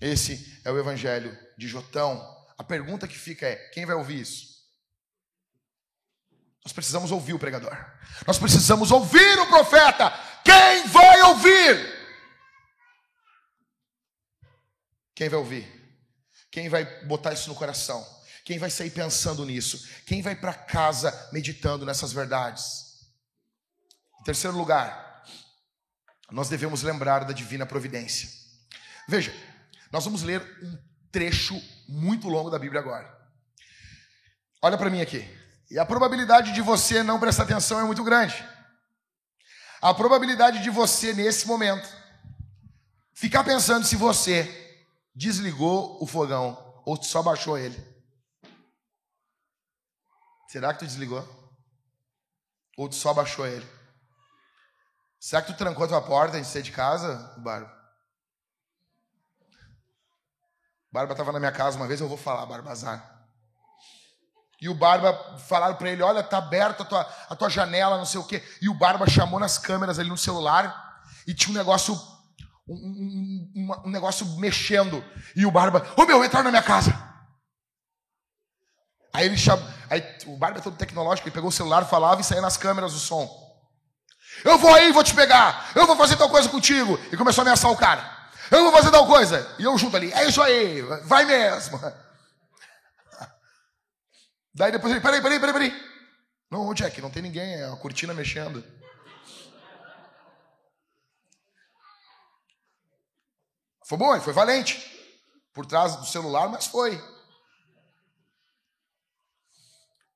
Esse 0.00 0.60
é 0.64 0.70
o 0.70 0.78
evangelho 0.78 1.36
de 1.58 1.68
Jotão. 1.68 2.22
A 2.56 2.64
pergunta 2.64 3.06
que 3.06 3.18
fica 3.18 3.46
é: 3.46 3.56
quem 3.70 3.84
vai 3.84 3.94
ouvir 3.94 4.20
isso? 4.20 4.54
Nós 6.64 6.72
precisamos 6.72 7.10
ouvir 7.10 7.34
o 7.34 7.38
pregador. 7.38 7.76
Nós 8.26 8.38
precisamos 8.38 8.90
ouvir 8.90 9.38
o 9.40 9.46
profeta. 9.46 10.10
Quem 10.42 10.86
vai 10.88 11.22
ouvir? 11.22 11.94
Quem 15.14 15.28
vai 15.28 15.38
ouvir? 15.38 15.83
Quem 16.54 16.68
vai 16.68 16.84
botar 17.04 17.32
isso 17.32 17.48
no 17.48 17.54
coração? 17.56 18.06
Quem 18.44 18.60
vai 18.60 18.70
sair 18.70 18.90
pensando 18.90 19.44
nisso? 19.44 19.88
Quem 20.06 20.22
vai 20.22 20.36
para 20.36 20.54
casa 20.54 21.10
meditando 21.32 21.84
nessas 21.84 22.12
verdades? 22.12 23.08
Em 24.20 24.22
terceiro 24.22 24.56
lugar, 24.56 25.24
nós 26.30 26.48
devemos 26.48 26.84
lembrar 26.84 27.24
da 27.24 27.32
divina 27.32 27.66
providência. 27.66 28.28
Veja, 29.08 29.34
nós 29.90 30.04
vamos 30.04 30.22
ler 30.22 30.40
um 30.62 30.78
trecho 31.10 31.60
muito 31.88 32.28
longo 32.28 32.50
da 32.50 32.58
Bíblia 32.58 32.80
agora. 32.80 33.12
Olha 34.62 34.78
para 34.78 34.90
mim 34.90 35.00
aqui. 35.00 35.28
E 35.68 35.76
a 35.76 35.84
probabilidade 35.84 36.52
de 36.52 36.62
você 36.62 37.02
não 37.02 37.18
prestar 37.18 37.42
atenção 37.42 37.80
é 37.80 37.84
muito 37.84 38.04
grande. 38.04 38.48
A 39.82 39.92
probabilidade 39.92 40.62
de 40.62 40.70
você, 40.70 41.12
nesse 41.12 41.48
momento, 41.48 41.88
ficar 43.12 43.42
pensando 43.42 43.84
se 43.84 43.96
você 43.96 44.63
desligou 45.14 46.02
o 46.02 46.06
fogão 46.06 46.82
ou 46.84 47.00
só 47.02 47.22
baixou 47.22 47.56
ele. 47.56 47.78
Será 50.48 50.72
que 50.72 50.80
tu 50.80 50.86
desligou? 50.86 51.22
Ou 52.76 52.88
tu 52.88 52.94
só 52.94 53.14
baixou 53.14 53.46
ele? 53.46 53.66
Será 55.18 55.40
que 55.40 55.52
tu 55.52 55.56
trancou 55.56 55.84
a 55.84 55.88
tua 55.88 56.02
porta 56.02 56.36
antes 56.36 56.48
de 56.48 56.52
sair 56.52 56.62
de 56.62 56.72
casa, 56.72 57.34
Barba? 57.38 57.72
Barba 60.92 61.12
estava 61.12 61.32
na 61.32 61.40
minha 61.40 61.50
casa 61.50 61.76
uma 61.76 61.88
vez, 61.88 62.00
eu 62.00 62.08
vou 62.08 62.18
falar, 62.18 62.46
Barbazar. 62.46 63.14
E 64.60 64.68
o 64.68 64.74
Barba 64.74 65.38
falaram 65.38 65.76
para 65.76 65.90
ele: 65.90 66.02
Olha, 66.02 66.22
tá 66.22 66.38
aberta 66.38 66.84
a 66.84 66.86
tua, 66.86 67.00
a 67.28 67.36
tua 67.36 67.50
janela, 67.50 67.98
não 67.98 68.06
sei 68.06 68.20
o 68.20 68.24
quê. 68.24 68.42
E 68.62 68.68
o 68.68 68.74
Barba 68.74 69.08
chamou 69.08 69.40
nas 69.40 69.58
câmeras 69.58 69.98
ali 69.98 70.08
no 70.08 70.16
celular 70.16 71.02
e 71.26 71.34
tinha 71.34 71.50
um 71.50 71.58
negócio, 71.58 72.00
um, 72.68 73.50
um, 73.54 73.72
um 73.86 73.90
negócio 73.90 74.26
mexendo. 74.38 75.04
E 75.36 75.44
o 75.44 75.50
Barba: 75.50 75.86
Ô 75.96 76.02
oh, 76.02 76.06
meu, 76.06 76.24
entraram 76.24 76.44
na 76.44 76.50
minha 76.50 76.62
casa. 76.62 76.92
Aí 79.12 79.26
ele 79.26 79.36
chamou. 79.36 79.64
Aí 79.88 80.02
o 80.26 80.36
Barba 80.36 80.58
é 80.58 80.62
todo 80.62 80.76
tecnológico, 80.76 81.28
ele 81.28 81.34
pegou 81.34 81.48
o 81.48 81.52
celular, 81.52 81.84
falava 81.84 82.20
e 82.20 82.24
saía 82.24 82.40
nas 82.40 82.56
câmeras 82.56 82.94
o 82.94 82.98
som. 82.98 83.28
Eu 84.42 84.58
vou 84.58 84.74
aí, 84.74 84.90
vou 84.92 85.04
te 85.04 85.14
pegar. 85.14 85.70
Eu 85.74 85.86
vou 85.86 85.96
fazer 85.96 86.16
tal 86.16 86.28
coisa 86.28 86.48
contigo. 86.48 86.98
E 87.12 87.16
começou 87.16 87.42
a 87.42 87.44
ameaçar 87.44 87.70
o 87.70 87.76
cara. 87.76 88.12
Eu 88.50 88.64
vou 88.64 88.72
fazer 88.72 88.90
tal 88.90 89.06
coisa. 89.06 89.54
E 89.58 89.64
eu 89.64 89.78
junto 89.78 89.96
ali. 89.96 90.12
É 90.12 90.26
isso 90.26 90.42
aí, 90.42 90.82
vai 91.04 91.24
mesmo. 91.24 91.80
Daí 94.54 94.72
depois 94.72 94.92
ele, 94.92 95.00
peraí, 95.00 95.20
peraí, 95.20 95.38
peraí, 95.38 95.52
peraí. 95.52 95.94
Não, 96.50 96.72
Jack, 96.74 97.00
não 97.00 97.10
tem 97.10 97.22
ninguém, 97.22 97.54
é 97.54 97.66
a 97.66 97.76
cortina 97.76 98.14
mexendo. 98.14 98.64
Foi 103.84 103.98
bom, 103.98 104.12
ele 104.14 104.24
foi 104.24 104.32
valente. 104.32 104.92
Por 105.52 105.66
trás 105.66 105.94
do 105.96 106.06
celular, 106.06 106.48
mas 106.48 106.66
foi. 106.66 107.00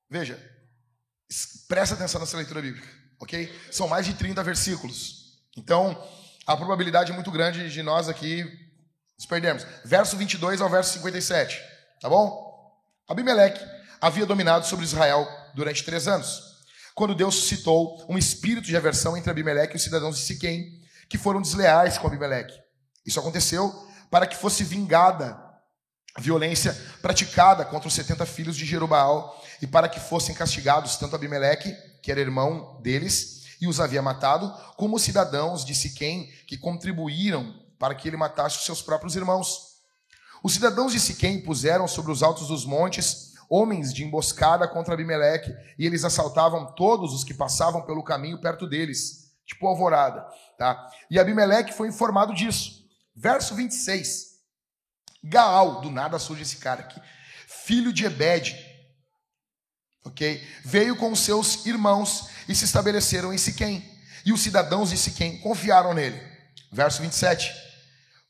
Veja, 0.09 0.37
presta 1.67 1.95
atenção 1.95 2.19
nessa 2.19 2.35
leitura 2.35 2.61
bíblica, 2.61 2.87
ok? 3.19 3.53
São 3.71 3.87
mais 3.87 4.05
de 4.05 4.15
30 4.15 4.43
versículos. 4.43 5.39
Então, 5.55 5.95
a 6.47 6.57
probabilidade 6.57 7.11
é 7.11 7.15
muito 7.15 7.31
grande 7.31 7.69
de 7.69 7.83
nós 7.83 8.09
aqui 8.09 8.43
nos 9.15 9.25
perdermos. 9.27 9.65
Verso 9.85 10.17
22 10.17 10.61
ao 10.61 10.69
verso 10.69 10.93
57, 10.93 11.61
tá 12.01 12.09
bom? 12.09 12.49
Abimeleque 13.07 13.63
havia 14.01 14.25
dominado 14.25 14.65
sobre 14.65 14.83
Israel 14.83 15.27
durante 15.53 15.83
três 15.83 16.07
anos. 16.07 16.41
Quando 16.95 17.15
Deus 17.15 17.35
suscitou 17.35 18.05
um 18.09 18.17
espírito 18.17 18.65
de 18.67 18.75
aversão 18.75 19.15
entre 19.15 19.29
Abimeleque 19.29 19.73
e 19.73 19.77
os 19.77 19.83
cidadãos 19.83 20.17
de 20.17 20.23
Siquém, 20.23 20.81
que 21.07 21.17
foram 21.17 21.41
desleais 21.41 21.97
com 21.97 22.07
Abimeleque. 22.07 22.68
Isso 23.05 23.19
aconteceu 23.19 23.73
para 24.09 24.27
que 24.27 24.35
fosse 24.35 24.63
vingada 24.63 25.39
a 26.15 26.21
violência 26.21 26.73
praticada 27.01 27.63
contra 27.63 27.87
os 27.87 27.93
70 27.93 28.25
filhos 28.25 28.57
de 28.57 28.65
Jerubaal 28.65 29.41
e 29.61 29.67
para 29.67 29.87
que 29.87 29.99
fossem 29.99 30.33
castigados 30.33 30.95
tanto 30.95 31.15
Abimeleque, 31.15 31.75
que 32.01 32.11
era 32.11 32.19
irmão 32.19 32.79
deles, 32.81 33.39
e 33.61 33.67
os 33.67 33.79
havia 33.79 34.01
matado, 34.01 34.53
como 34.77 34.95
os 34.95 35.01
cidadãos 35.01 35.65
de 35.65 35.75
Siquém, 35.75 36.31
que 36.47 36.57
contribuíram 36.57 37.53
para 37.77 37.93
que 37.93 38.07
ele 38.07 38.17
matasse 38.17 38.57
os 38.57 38.65
seus 38.65 38.81
próprios 38.81 39.15
irmãos. 39.15 39.69
Os 40.41 40.53
cidadãos 40.53 40.93
de 40.93 40.99
Siquém 40.99 41.41
puseram 41.41 41.87
sobre 41.87 42.11
os 42.11 42.23
altos 42.23 42.47
dos 42.47 42.65
montes 42.65 43.29
homens 43.49 43.93
de 43.93 44.03
emboscada 44.03 44.67
contra 44.67 44.93
Abimeleque, 44.93 45.53
e 45.77 45.85
eles 45.85 46.05
assaltavam 46.05 46.73
todos 46.75 47.13
os 47.13 47.23
que 47.23 47.33
passavam 47.33 47.81
pelo 47.81 48.03
caminho 48.03 48.39
perto 48.39 48.67
deles, 48.67 49.31
tipo 49.45 49.67
alvorada, 49.67 50.25
tá? 50.57 50.87
E 51.09 51.19
Abimeleque 51.19 51.73
foi 51.73 51.87
informado 51.87 52.33
disso. 52.33 52.78
Verso 53.19 53.53
26. 53.53 54.29
Gaal, 55.21 55.81
do 55.81 55.91
nada 55.91 56.17
surge 56.17 56.43
esse 56.43 56.55
cara 56.55 56.79
aqui, 56.79 57.01
filho 57.65 57.91
de 57.91 58.05
Ebed, 58.05 58.55
ok? 60.05 60.41
Veio 60.63 60.95
com 60.95 61.13
seus 61.13 61.65
irmãos 61.65 62.29
e 62.47 62.55
se 62.55 62.63
estabeleceram 62.63 63.33
em 63.33 63.37
Siquém. 63.37 63.83
E 64.25 64.31
os 64.31 64.41
cidadãos 64.41 64.89
de 64.89 64.97
Siquém 64.97 65.37
confiaram 65.39 65.93
nele. 65.93 66.17
Verso 66.71 67.01
27. 67.01 67.53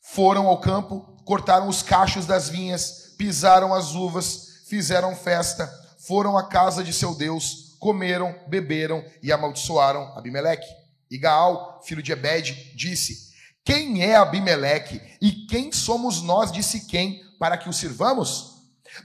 Foram 0.01 0.47
ao 0.47 0.59
campo, 0.59 1.01
cortaram 1.23 1.67
os 1.67 1.83
cachos 1.83 2.25
das 2.25 2.49
vinhas, 2.49 3.13
pisaram 3.15 3.75
as 3.75 3.93
uvas, 3.93 4.63
fizeram 4.67 5.15
festa, 5.15 5.71
foram 5.99 6.35
à 6.35 6.47
casa 6.47 6.83
de 6.83 6.93
seu 6.93 7.13
Deus, 7.13 7.75
comeram, 7.79 8.35
beberam 8.47 9.05
e 9.21 9.31
amaldiçoaram 9.31 10.17
Abimeleque. 10.17 10.67
E 11.11 11.17
Gaal, 11.19 11.79
filho 11.83 12.01
de 12.01 12.11
Ebed, 12.11 12.73
disse: 12.75 13.28
Quem 13.69 14.03
é 14.03 14.15
Abimeleque 14.15 14.99
e 15.21 15.45
quem 15.45 15.71
somos 15.71 16.23
nós 16.23 16.51
de 16.51 16.63
Siquém 16.63 17.23
para 17.37 17.55
que 17.55 17.69
o 17.69 17.73
sirvamos? 17.73 18.55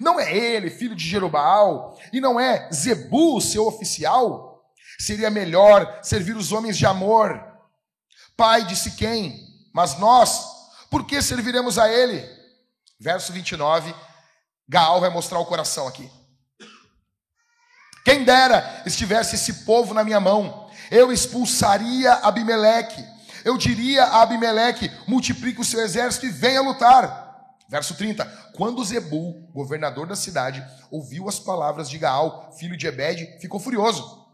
Não 0.00 0.18
é 0.18 0.34
ele, 0.34 0.70
filho 0.70 0.96
de 0.96 1.06
Jerubaal, 1.06 1.94
e 2.10 2.18
não 2.18 2.40
é 2.40 2.70
Zebu, 2.72 3.42
seu 3.42 3.66
oficial. 3.66 4.64
Seria 4.98 5.28
melhor 5.28 5.98
servir 6.02 6.34
os 6.34 6.50
homens 6.50 6.78
de 6.78 6.86
amor. 6.86 7.44
Pai 8.38 8.64
disse 8.64 8.92
quem? 8.92 9.38
Mas 9.70 9.98
nós, 9.98 10.46
por 10.90 11.04
que 11.04 11.20
serviremos 11.20 11.78
a 11.78 11.92
ele? 11.92 12.26
Verso 12.98 13.34
29, 13.34 13.94
Gaal 14.66 14.98
vai 14.98 15.10
mostrar 15.10 15.40
o 15.40 15.44
coração 15.44 15.86
aqui. 15.86 16.10
Quem 18.02 18.24
dera 18.24 18.82
estivesse 18.86 19.34
esse 19.34 19.66
povo 19.66 19.92
na 19.92 20.02
minha 20.02 20.20
mão, 20.20 20.70
eu 20.90 21.12
expulsaria 21.12 22.14
Abimeleque. 22.14 23.12
Eu 23.44 23.58
diria 23.58 24.04
a 24.04 24.22
Abimeleque: 24.22 24.90
multiplique 25.06 25.60
o 25.60 25.64
seu 25.64 25.80
exército 25.80 26.26
e 26.26 26.30
venha 26.30 26.62
lutar. 26.62 27.22
Verso 27.68 27.94
30. 27.94 28.24
Quando 28.54 28.84
Zebul, 28.84 29.48
governador 29.52 30.06
da 30.06 30.16
cidade, 30.16 30.64
ouviu 30.90 31.28
as 31.28 31.38
palavras 31.38 31.90
de 31.90 31.98
Gaal, 31.98 32.54
filho 32.58 32.76
de 32.76 32.86
Ebed, 32.86 33.38
ficou 33.40 33.60
furioso. 33.60 34.24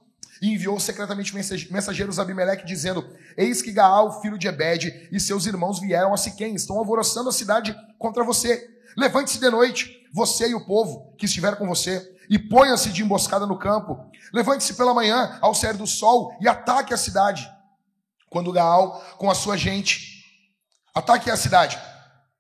E 0.43 0.55
enviou 0.55 0.81
secretamente 0.81 1.35
mensageiros 1.35 2.19
a 2.19 2.23
Abimeleque, 2.23 2.65
dizendo: 2.65 3.05
Eis 3.37 3.61
que 3.61 3.73
Gaal, 3.73 4.21
filho 4.23 4.39
de 4.39 4.47
Ebed, 4.47 5.09
e 5.11 5.19
seus 5.19 5.47
irmãos 5.47 5.81
vieram 5.81 6.15
a 6.15 6.17
Siquém, 6.17 6.55
estão 6.55 6.79
alvoroçando 6.79 7.29
a 7.29 7.33
cidade 7.33 7.77
contra 7.99 8.25
você. 8.25 8.69
Levante-se 8.97 9.39
de 9.39 9.51
noite, 9.51 10.09
você 10.13 10.49
e 10.49 10.55
o 10.55 10.65
povo 10.65 11.15
que 11.17 11.27
estiver 11.27 11.57
com 11.57 11.67
você, 11.67 12.15
e 12.29 12.39
ponha-se 12.39 12.91
de 12.91 13.03
emboscada 13.03 13.47
no 13.47 13.59
campo. 13.59 13.99
Levante-se 14.33 14.75
pela 14.75 14.95
manhã, 14.95 15.39
ao 15.41 15.55
sair 15.55 15.75
do 15.75 15.87
sol, 15.87 16.37
e 16.41 16.49
ataque 16.49 16.95
a 16.95 16.97
cidade. 16.97 17.49
Quando 18.31 18.53
Gaal, 18.53 19.01
com 19.19 19.29
a 19.29 19.35
sua 19.35 19.57
gente, 19.57 20.25
ataque 20.95 21.29
a 21.29 21.37
cidade. 21.37 21.79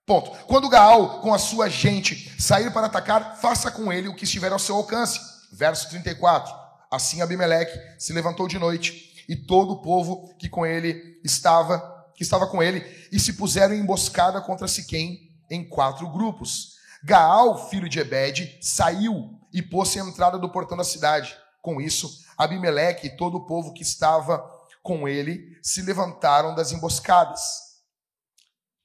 Ponto. 0.06 0.30
Quando 0.46 0.68
Gaal, 0.68 1.20
com 1.20 1.34
a 1.34 1.38
sua 1.38 1.68
gente, 1.68 2.40
sair 2.40 2.72
para 2.72 2.86
atacar, 2.86 3.36
faça 3.36 3.70
com 3.72 3.92
ele 3.92 4.08
o 4.08 4.14
que 4.14 4.24
estiver 4.24 4.52
ao 4.52 4.58
seu 4.58 4.76
alcance. 4.76 5.20
Verso 5.52 5.88
34. 5.90 6.54
Assim 6.90 7.20
Abimeleque 7.20 7.76
se 7.98 8.12
levantou 8.12 8.46
de 8.46 8.58
noite, 8.58 9.24
e 9.28 9.36
todo 9.36 9.74
o 9.74 9.82
povo 9.82 10.34
que 10.38 10.48
com 10.48 10.64
ele 10.64 11.20
estava, 11.24 11.78
que 12.16 12.22
estava 12.22 12.46
com 12.46 12.62
ele, 12.62 12.84
e 13.12 13.18
se 13.18 13.32
puseram 13.32 13.74
em 13.74 13.80
emboscada 13.80 14.40
contra 14.40 14.66
Siquém 14.66 15.30
em 15.50 15.68
quatro 15.68 16.08
grupos. 16.08 16.74
Gaal, 17.04 17.68
filho 17.68 17.88
de 17.88 17.98
Ebed, 17.98 18.58
saiu 18.60 19.38
e 19.52 19.60
pôs-se 19.60 19.98
à 19.98 20.04
entrada 20.04 20.38
do 20.38 20.50
portão 20.50 20.76
da 20.76 20.84
cidade. 20.84 21.36
Com 21.62 21.80
isso, 21.80 22.24
Abimeleque 22.38 23.08
e 23.08 23.16
todo 23.16 23.38
o 23.38 23.46
povo 23.46 23.72
que 23.72 23.82
estava 23.82 24.59
com 24.82 25.08
ele 25.08 25.58
se 25.62 25.82
levantaram 25.82 26.54
das 26.54 26.72
emboscadas. 26.72 27.40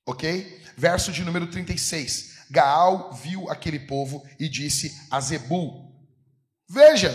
Ok? 0.06 0.64
Verso 0.78 1.12
de 1.12 1.24
número 1.24 1.48
36. 1.48 2.36
Gaal 2.50 3.12
viu 3.14 3.50
aquele 3.50 3.80
povo 3.80 4.24
e 4.40 4.48
disse 4.48 4.96
a 5.10 5.20
Zebul: 5.20 5.96
Veja, 6.70 7.12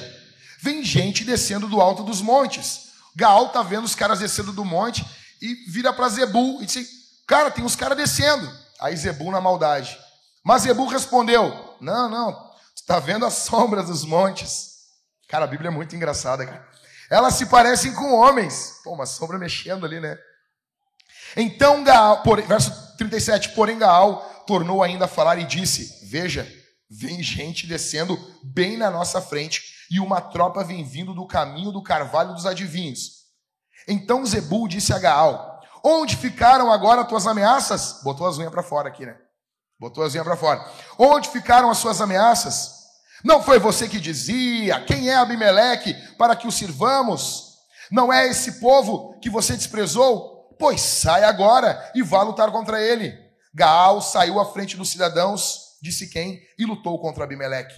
vem 0.61 0.85
gente 0.85 1.25
descendo 1.25 1.69
do 1.69 1.81
alto 1.81 2.03
dos 2.03 2.21
montes. 2.21 2.91
Gaal 3.15 3.47
está 3.47 3.63
vendo 3.63 3.85
os 3.85 3.95
caras 3.95 4.19
descendo 4.19 4.53
do 4.53 4.65
monte 4.65 5.05
e 5.41 5.55
vira 5.71 5.93
para 5.93 6.09
Zebul 6.09 6.63
e 6.63 6.67
disse: 6.67 6.89
Cara, 7.27 7.51
tem 7.51 7.65
uns 7.65 7.77
caras 7.77 7.97
descendo. 7.97 8.51
Aí 8.81 8.97
Zebul 8.97 9.31
na 9.31 9.41
maldade. 9.41 9.97
Mas 10.45 10.63
Zebul 10.63 10.89
respondeu: 10.89 11.77
Não, 11.81 12.09
não, 12.09 12.33
tu 12.33 12.81
está 12.81 12.99
vendo 12.99 13.25
as 13.25 13.35
sombras 13.45 13.87
dos 13.87 14.05
montes. 14.05 14.71
Cara, 15.29 15.45
a 15.45 15.49
Bíblia 15.49 15.69
é 15.69 15.73
muito 15.73 15.95
engraçada, 15.95 16.45
cara. 16.45 16.70
Elas 17.11 17.35
se 17.35 17.47
parecem 17.47 17.93
com 17.93 18.15
homens. 18.15 18.81
Pô, 18.85 18.93
uma 18.93 19.05
sombra 19.05 19.37
mexendo 19.37 19.85
ali, 19.85 19.99
né? 19.99 20.17
Então 21.37 21.83
Gaal, 21.83 22.23
por, 22.23 22.41
verso 22.43 22.97
37, 22.97 23.51
porém 23.51 23.79
Gaal 23.79 24.23
tornou 24.47 24.83
ainda 24.83 25.07
a 25.07 25.09
falar 25.09 25.39
e 25.39 25.45
disse: 25.45 26.07
Veja, 26.07 26.51
vem 26.89 27.23
gente 27.23 27.67
descendo 27.67 28.19
bem 28.43 28.77
na 28.77 28.91
nossa 28.91 29.21
frente, 29.21 29.63
e 29.91 29.99
uma 29.99 30.21
tropa 30.21 30.63
vem 30.63 30.85
vindo 30.85 31.13
do 31.13 31.27
caminho 31.27 31.73
do 31.73 31.83
carvalho 31.83 32.33
dos 32.33 32.47
adivinhos. 32.47 33.21
Então 33.89 34.25
Zebul 34.25 34.69
disse 34.69 34.93
a 34.93 34.99
Gaal: 34.99 35.61
Onde 35.83 36.17
ficaram 36.17 36.73
agora 36.73 37.05
tuas 37.05 37.27
ameaças? 37.27 38.01
Botou 38.05 38.27
as 38.27 38.39
unhas 38.39 38.53
para 38.53 38.63
fora 38.63 38.89
aqui, 38.89 39.05
né? 39.05 39.17
Botou 39.79 40.05
as 40.05 40.15
unhas 40.15 40.27
para 40.27 40.37
fora. 40.37 40.65
Onde 40.99 41.29
ficaram 41.29 41.71
as 41.71 41.79
suas 41.79 42.01
ameaças? 42.01 42.80
Não 43.25 43.43
foi 43.43 43.59
você 43.59 43.89
que 43.89 44.01
dizia: 44.01 44.81
Quem 44.81 45.09
é 45.09 45.17
Abimeleque 45.17 45.95
para 46.17 46.35
que 46.35 46.47
o 46.47 46.53
sirvamos? 46.53 47.59
Não 47.91 48.13
é 48.13 48.29
esse 48.29 48.61
povo 48.61 49.19
que 49.21 49.29
você 49.29 49.57
desprezou? 49.57 50.55
Pois 50.59 50.81
sai 50.81 51.25
agora 51.25 51.91
e 51.95 52.03
vá 52.03 52.23
lutar 52.23 52.51
contra 52.53 52.81
ele. 52.81 53.19
Gaal 53.53 54.01
saiu 54.01 54.39
à 54.39 54.53
frente 54.53 54.77
dos 54.77 54.91
cidadãos 54.91 55.79
de 55.83 55.91
Siquém 55.91 56.41
e 56.59 56.65
lutou 56.65 56.99
contra 57.01 57.25
Abimeleque. 57.25 57.75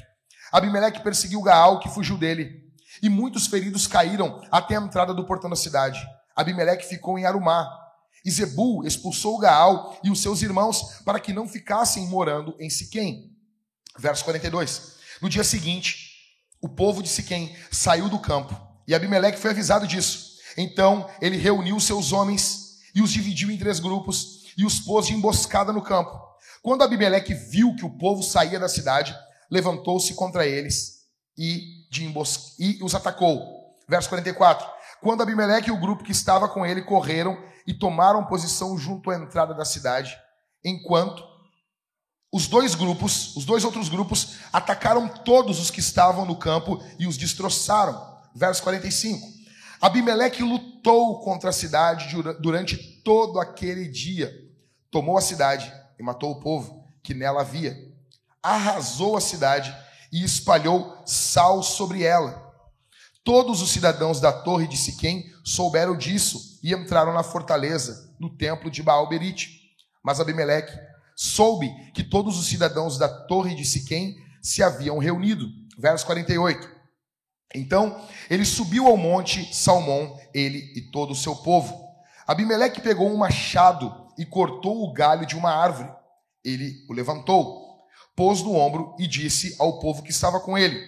Abimeleque 0.52 1.00
perseguiu 1.00 1.40
Gaal, 1.40 1.80
que 1.80 1.88
fugiu 1.88 2.18
dele, 2.18 2.62
e 3.02 3.08
muitos 3.08 3.46
feridos 3.46 3.86
caíram 3.86 4.42
até 4.50 4.76
a 4.76 4.80
entrada 4.80 5.14
do 5.14 5.24
portão 5.24 5.48
da 5.48 5.56
cidade. 5.56 6.00
Abimeleque 6.36 6.86
ficou 6.86 7.18
em 7.18 7.24
Arumá. 7.24 7.78
E 8.24 8.30
Zebul 8.30 8.84
expulsou 8.84 9.38
Gaal 9.38 9.98
e 10.04 10.10
os 10.10 10.20
seus 10.20 10.42
irmãos 10.42 11.00
para 11.04 11.18
que 11.18 11.32
não 11.32 11.48
ficassem 11.48 12.06
morando 12.06 12.54
em 12.60 12.70
Siquém. 12.70 13.36
Verso 13.98 14.24
42. 14.24 15.01
No 15.22 15.28
dia 15.28 15.44
seguinte, 15.44 16.10
o 16.60 16.68
povo 16.68 17.00
de 17.00 17.08
Siquém 17.08 17.56
saiu 17.70 18.08
do 18.08 18.18
campo 18.18 18.60
e 18.88 18.92
Abimeleque 18.92 19.38
foi 19.38 19.52
avisado 19.52 19.86
disso. 19.86 20.32
Então 20.58 21.08
ele 21.20 21.36
reuniu 21.36 21.78
seus 21.78 22.12
homens 22.12 22.80
e 22.92 23.00
os 23.00 23.12
dividiu 23.12 23.48
em 23.48 23.56
três 23.56 23.78
grupos 23.78 24.52
e 24.58 24.66
os 24.66 24.80
pôs 24.80 25.06
de 25.06 25.14
emboscada 25.14 25.72
no 25.72 25.80
campo. 25.80 26.20
Quando 26.60 26.82
Abimeleque 26.82 27.34
viu 27.34 27.76
que 27.76 27.84
o 27.84 27.96
povo 27.98 28.20
saía 28.20 28.58
da 28.58 28.68
cidade, 28.68 29.16
levantou-se 29.48 30.12
contra 30.14 30.44
eles 30.44 31.04
e, 31.38 31.86
de 31.88 32.04
embos... 32.04 32.56
e 32.58 32.80
os 32.82 32.92
atacou. 32.92 33.76
Verso 33.88 34.08
44. 34.08 34.66
Quando 35.00 35.22
Abimeleque 35.22 35.68
e 35.68 35.72
o 35.72 35.80
grupo 35.80 36.02
que 36.02 36.10
estava 36.10 36.48
com 36.48 36.66
ele 36.66 36.82
correram 36.82 37.38
e 37.64 37.72
tomaram 37.72 38.26
posição 38.26 38.76
junto 38.76 39.08
à 39.08 39.14
entrada 39.14 39.54
da 39.54 39.64
cidade, 39.64 40.18
enquanto 40.64 41.22
os 42.32 42.46
dois 42.48 42.74
grupos, 42.74 43.36
os 43.36 43.44
dois 43.44 43.62
outros 43.62 43.90
grupos, 43.90 44.36
atacaram 44.50 45.06
todos 45.06 45.60
os 45.60 45.70
que 45.70 45.80
estavam 45.80 46.24
no 46.24 46.34
campo 46.34 46.82
e 46.98 47.06
os 47.06 47.18
destroçaram. 47.18 48.10
Verso 48.34 48.62
45. 48.62 49.28
Abimeleque 49.78 50.42
lutou 50.42 51.20
contra 51.20 51.50
a 51.50 51.52
cidade 51.52 52.16
durante 52.40 52.78
todo 53.04 53.38
aquele 53.38 53.86
dia. 53.86 54.32
Tomou 54.90 55.18
a 55.18 55.20
cidade 55.20 55.70
e 55.98 56.02
matou 56.02 56.30
o 56.30 56.40
povo 56.40 56.88
que 57.02 57.12
nela 57.12 57.42
havia. 57.42 57.76
Arrasou 58.42 59.14
a 59.14 59.20
cidade 59.20 59.76
e 60.10 60.24
espalhou 60.24 61.02
sal 61.04 61.62
sobre 61.62 62.02
ela. 62.02 62.50
Todos 63.22 63.60
os 63.60 63.70
cidadãos 63.70 64.20
da 64.20 64.32
torre 64.32 64.66
de 64.66 64.76
Siquém 64.76 65.30
souberam 65.44 65.96
disso 65.96 66.58
e 66.62 66.72
entraram 66.72 67.12
na 67.12 67.22
fortaleza, 67.22 68.10
no 68.18 68.30
templo 68.30 68.70
de 68.70 68.82
Baal-Berite. 68.82 69.60
Mas 70.02 70.18
Abimeleque 70.18 70.72
soube 71.16 71.70
que 71.92 72.02
todos 72.02 72.38
os 72.38 72.46
cidadãos 72.46 72.98
da 72.98 73.08
torre 73.08 73.54
de 73.54 73.64
Siquém 73.64 74.16
se 74.40 74.62
haviam 74.62 74.98
reunido. 74.98 75.48
Verso 75.78 76.04
48. 76.06 76.68
Então 77.54 78.06
ele 78.30 78.44
subiu 78.44 78.86
ao 78.86 78.96
monte 78.96 79.54
Salmão, 79.54 80.18
ele 80.34 80.72
e 80.74 80.90
todo 80.90 81.12
o 81.12 81.16
seu 81.16 81.36
povo. 81.36 81.82
Abimeleque 82.26 82.80
pegou 82.80 83.10
um 83.10 83.16
machado 83.16 84.08
e 84.18 84.24
cortou 84.24 84.82
o 84.82 84.92
galho 84.92 85.26
de 85.26 85.36
uma 85.36 85.50
árvore. 85.50 85.90
Ele 86.44 86.84
o 86.88 86.92
levantou, 86.92 87.86
pôs 88.16 88.42
no 88.42 88.54
ombro 88.54 88.96
e 88.98 89.06
disse 89.06 89.56
ao 89.58 89.78
povo 89.78 90.02
que 90.02 90.10
estava 90.10 90.40
com 90.40 90.56
ele: 90.56 90.80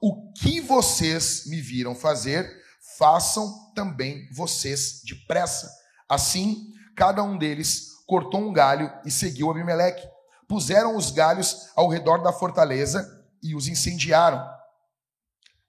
O 0.00 0.32
que 0.32 0.60
vocês 0.60 1.44
me 1.46 1.60
viram 1.60 1.94
fazer, 1.94 2.60
façam 2.98 3.72
também 3.74 4.28
vocês 4.32 5.02
depressa. 5.04 5.70
Assim, 6.08 6.72
cada 6.96 7.22
um 7.22 7.38
deles 7.38 7.89
cortou 8.10 8.40
um 8.40 8.52
galho 8.52 8.92
e 9.04 9.10
seguiu 9.10 9.48
Abimeleque. 9.48 10.04
Puseram 10.48 10.96
os 10.96 11.12
galhos 11.12 11.70
ao 11.76 11.88
redor 11.88 12.18
da 12.18 12.32
fortaleza 12.32 13.08
e 13.40 13.54
os 13.54 13.68
incendiaram. 13.68 14.44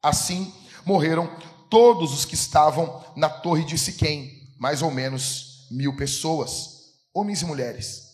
Assim 0.01 0.51
morreram 0.83 1.29
todos 1.69 2.11
os 2.11 2.25
que 2.25 2.33
estavam 2.33 3.05
na 3.15 3.29
torre 3.29 3.63
de 3.63 3.77
Siquém, 3.77 4.31
mais 4.59 4.81
ou 4.81 4.89
menos 4.89 5.67
mil 5.69 5.95
pessoas, 5.95 6.95
homens 7.13 7.43
e 7.43 7.45
mulheres. 7.45 8.07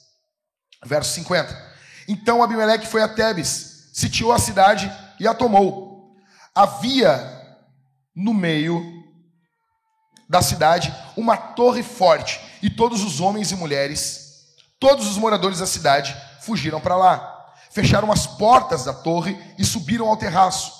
Verso 0.86 1.14
50. 1.14 1.76
Então 2.10 2.44
Abimeleque 2.44 2.86
foi 2.86 3.02
a 3.02 3.08
Tebes, 3.08 3.90
sitiou 3.94 4.34
a 4.34 4.40
cidade 4.40 4.92
e 5.22 5.26
a 5.26 5.34
tomou. 5.34 6.18
Havia 6.54 7.16
no 8.14 8.34
meio 8.34 8.97
da 10.28 10.42
cidade 10.42 10.94
uma 11.16 11.38
torre 11.38 11.84
forte, 11.84 12.40
e 12.62 12.70
todos 12.70 13.04
os 13.04 13.20
homens 13.20 13.52
e 13.52 13.56
mulheres, 13.56 14.46
todos 14.80 15.08
os 15.08 15.18
moradores 15.18 15.60
da 15.60 15.66
cidade, 15.66 16.16
fugiram 16.42 16.80
para 16.80 16.96
lá. 16.96 17.34
Fecharam 17.72 18.12
as 18.12 18.26
portas 18.26 18.84
da 18.84 18.94
torre 18.94 19.38
e 19.58 19.64
subiram 19.64 20.08
ao 20.08 20.18
terraço. 20.18 20.74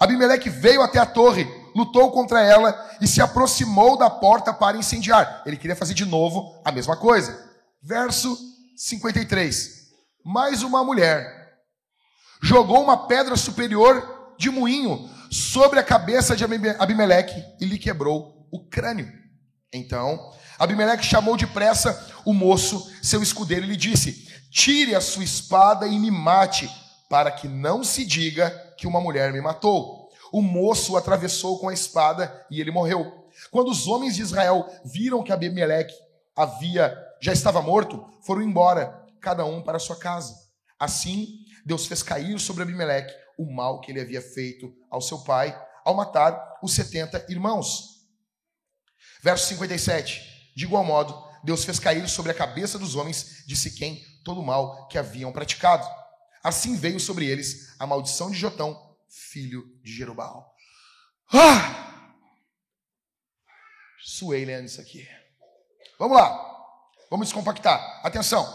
Abimeleque 0.00 0.48
veio 0.48 0.80
até 0.80 0.98
a 0.98 1.06
torre, 1.06 1.46
lutou 1.74 2.10
contra 2.12 2.42
ela 2.42 2.88
e 3.00 3.06
se 3.06 3.20
aproximou 3.20 3.96
da 3.98 4.08
porta 4.08 4.52
para 4.52 4.76
incendiar. 4.76 5.42
Ele 5.44 5.56
queria 5.56 5.76
fazer 5.76 5.94
de 5.94 6.04
novo 6.04 6.54
a 6.64 6.72
mesma 6.72 6.96
coisa. 6.96 7.38
Verso 7.82 8.38
53. 8.76 9.88
Mais 10.24 10.62
uma 10.62 10.84
mulher 10.84 11.36
jogou 12.40 12.82
uma 12.82 13.08
pedra 13.08 13.36
superior 13.36 14.34
de 14.38 14.50
moinho 14.50 15.10
sobre 15.30 15.80
a 15.80 15.84
cabeça 15.84 16.36
de 16.36 16.44
Abimeleque 16.78 17.44
e 17.60 17.64
lhe 17.64 17.78
quebrou 17.78 18.37
o 18.50 18.64
crânio. 18.68 19.10
Então, 19.72 20.32
Abimeleque 20.58 21.04
chamou 21.04 21.36
depressa 21.36 22.10
o 22.24 22.32
moço, 22.32 22.90
seu 23.02 23.22
escudeiro, 23.22 23.64
e 23.64 23.68
lhe 23.68 23.76
disse: 23.76 24.28
Tire 24.50 24.94
a 24.94 25.00
sua 25.00 25.24
espada 25.24 25.86
e 25.86 25.98
me 25.98 26.10
mate, 26.10 26.70
para 27.08 27.30
que 27.30 27.46
não 27.46 27.84
se 27.84 28.04
diga 28.04 28.50
que 28.76 28.86
uma 28.86 29.00
mulher 29.00 29.32
me 29.32 29.40
matou. 29.40 30.08
O 30.32 30.42
moço 30.42 30.92
o 30.92 30.96
atravessou 30.96 31.58
com 31.58 31.68
a 31.68 31.74
espada 31.74 32.46
e 32.50 32.60
ele 32.60 32.70
morreu. 32.70 33.28
Quando 33.50 33.70
os 33.70 33.86
homens 33.86 34.16
de 34.16 34.22
Israel 34.22 34.68
viram 34.84 35.22
que 35.22 35.32
Abimeleque 35.32 35.94
havia 36.36 36.96
já 37.20 37.32
estava 37.32 37.60
morto, 37.60 38.04
foram 38.22 38.42
embora, 38.42 39.04
cada 39.20 39.44
um 39.44 39.62
para 39.62 39.78
sua 39.78 39.96
casa. 39.96 40.34
Assim, 40.78 41.40
Deus 41.64 41.86
fez 41.86 42.02
cair 42.02 42.38
sobre 42.38 42.62
Abimeleque 42.62 43.12
o 43.38 43.52
mal 43.52 43.80
que 43.80 43.90
ele 43.90 44.00
havia 44.00 44.22
feito 44.22 44.72
ao 44.90 45.00
seu 45.00 45.18
pai, 45.18 45.56
ao 45.84 45.94
matar 45.94 46.58
os 46.62 46.74
setenta 46.74 47.24
irmãos. 47.28 47.97
Verso 49.22 49.46
57. 49.48 50.52
De 50.54 50.64
igual 50.64 50.84
modo, 50.84 51.28
Deus 51.42 51.64
fez 51.64 51.78
cair 51.78 52.08
sobre 52.08 52.32
a 52.32 52.34
cabeça 52.34 52.78
dos 52.78 52.94
homens 52.94 53.44
de 53.46 53.56
Siquém 53.56 54.04
todo 54.24 54.40
o 54.40 54.44
mal 54.44 54.88
que 54.88 54.98
haviam 54.98 55.32
praticado. 55.32 55.86
Assim 56.42 56.76
veio 56.76 57.00
sobre 57.00 57.26
eles 57.26 57.74
a 57.78 57.86
maldição 57.86 58.30
de 58.30 58.36
Jotão, 58.36 58.96
filho 59.08 59.64
de 59.82 59.92
Jerubal. 59.92 60.54
Ah! 61.32 62.14
Suei 64.02 64.44
lendo 64.44 64.66
isso 64.66 64.80
aqui. 64.80 65.06
Vamos 65.98 66.16
lá. 66.16 66.48
Vamos 67.10 67.28
descompactar. 67.28 68.00
Atenção. 68.04 68.46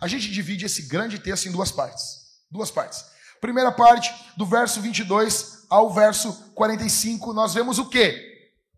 A 0.00 0.08
gente 0.08 0.30
divide 0.30 0.66
esse 0.66 0.82
grande 0.82 1.18
texto 1.18 1.46
em 1.46 1.52
duas 1.52 1.70
partes. 1.70 2.02
Duas 2.50 2.70
partes. 2.70 3.04
Primeira 3.40 3.72
parte, 3.72 4.12
do 4.36 4.46
verso 4.46 4.80
22 4.80 5.66
ao 5.68 5.92
verso 5.92 6.32
45, 6.54 7.32
nós 7.32 7.52
vemos 7.52 7.78
o 7.78 7.88
quê? 7.88 8.33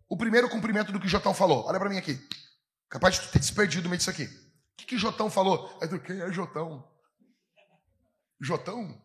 O 0.09 0.17
primeiro 0.17 0.49
cumprimento 0.49 0.91
do 0.91 0.99
que 0.99 1.07
Jotão 1.07 1.33
falou. 1.33 1.65
Olha 1.65 1.79
para 1.79 1.89
mim 1.89 1.97
aqui. 1.97 2.19
Capaz 2.89 3.15
de 3.15 3.21
tu 3.21 3.31
ter 3.31 3.39
desperdido 3.39 3.83
no 3.83 3.89
meio 3.89 3.97
disso 3.97 4.09
aqui. 4.09 4.23
O 4.23 4.77
que, 4.77 4.85
que 4.85 4.97
Jotão 4.97 5.29
falou? 5.29 5.77
É 5.81 5.87
do 5.87 5.99
quem 5.99 6.21
é 6.21 6.31
Jotão? 6.31 6.87
Jotão? 8.39 9.01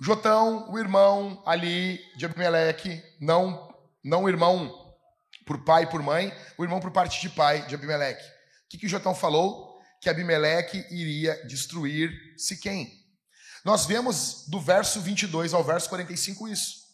Jotão, 0.00 0.70
o 0.70 0.78
irmão 0.78 1.42
ali 1.46 2.00
de 2.16 2.26
Abimeleque, 2.26 3.02
não, 3.20 3.74
não 4.04 4.24
o 4.24 4.28
irmão 4.28 4.94
por 5.46 5.64
pai 5.64 5.84
e 5.84 5.86
por 5.86 6.02
mãe, 6.02 6.32
o 6.58 6.64
irmão 6.64 6.80
por 6.80 6.90
parte 6.90 7.20
de 7.20 7.30
pai 7.30 7.66
de 7.66 7.74
Abimeleque. 7.74 8.24
O 8.24 8.68
que, 8.68 8.78
que 8.78 8.88
Jotão 8.88 9.14
falou? 9.14 9.80
Que 10.00 10.10
Abimeleque 10.10 10.84
iria 10.90 11.46
destruir 11.46 12.10
Siquém. 12.36 13.06
Nós 13.64 13.86
vemos 13.86 14.44
do 14.48 14.60
verso 14.60 15.00
22 15.00 15.54
ao 15.54 15.64
verso 15.64 15.88
45 15.88 16.48
isso. 16.48 16.85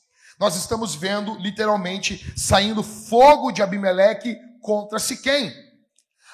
Nós 0.43 0.57
estamos 0.57 0.97
vendo 0.97 1.37
literalmente 1.37 2.35
saindo 2.37 2.83
fogo 2.83 3.53
de 3.53 3.63
Abimeleque 3.63 4.37
contra 4.61 4.99
Siquém. 4.99 5.55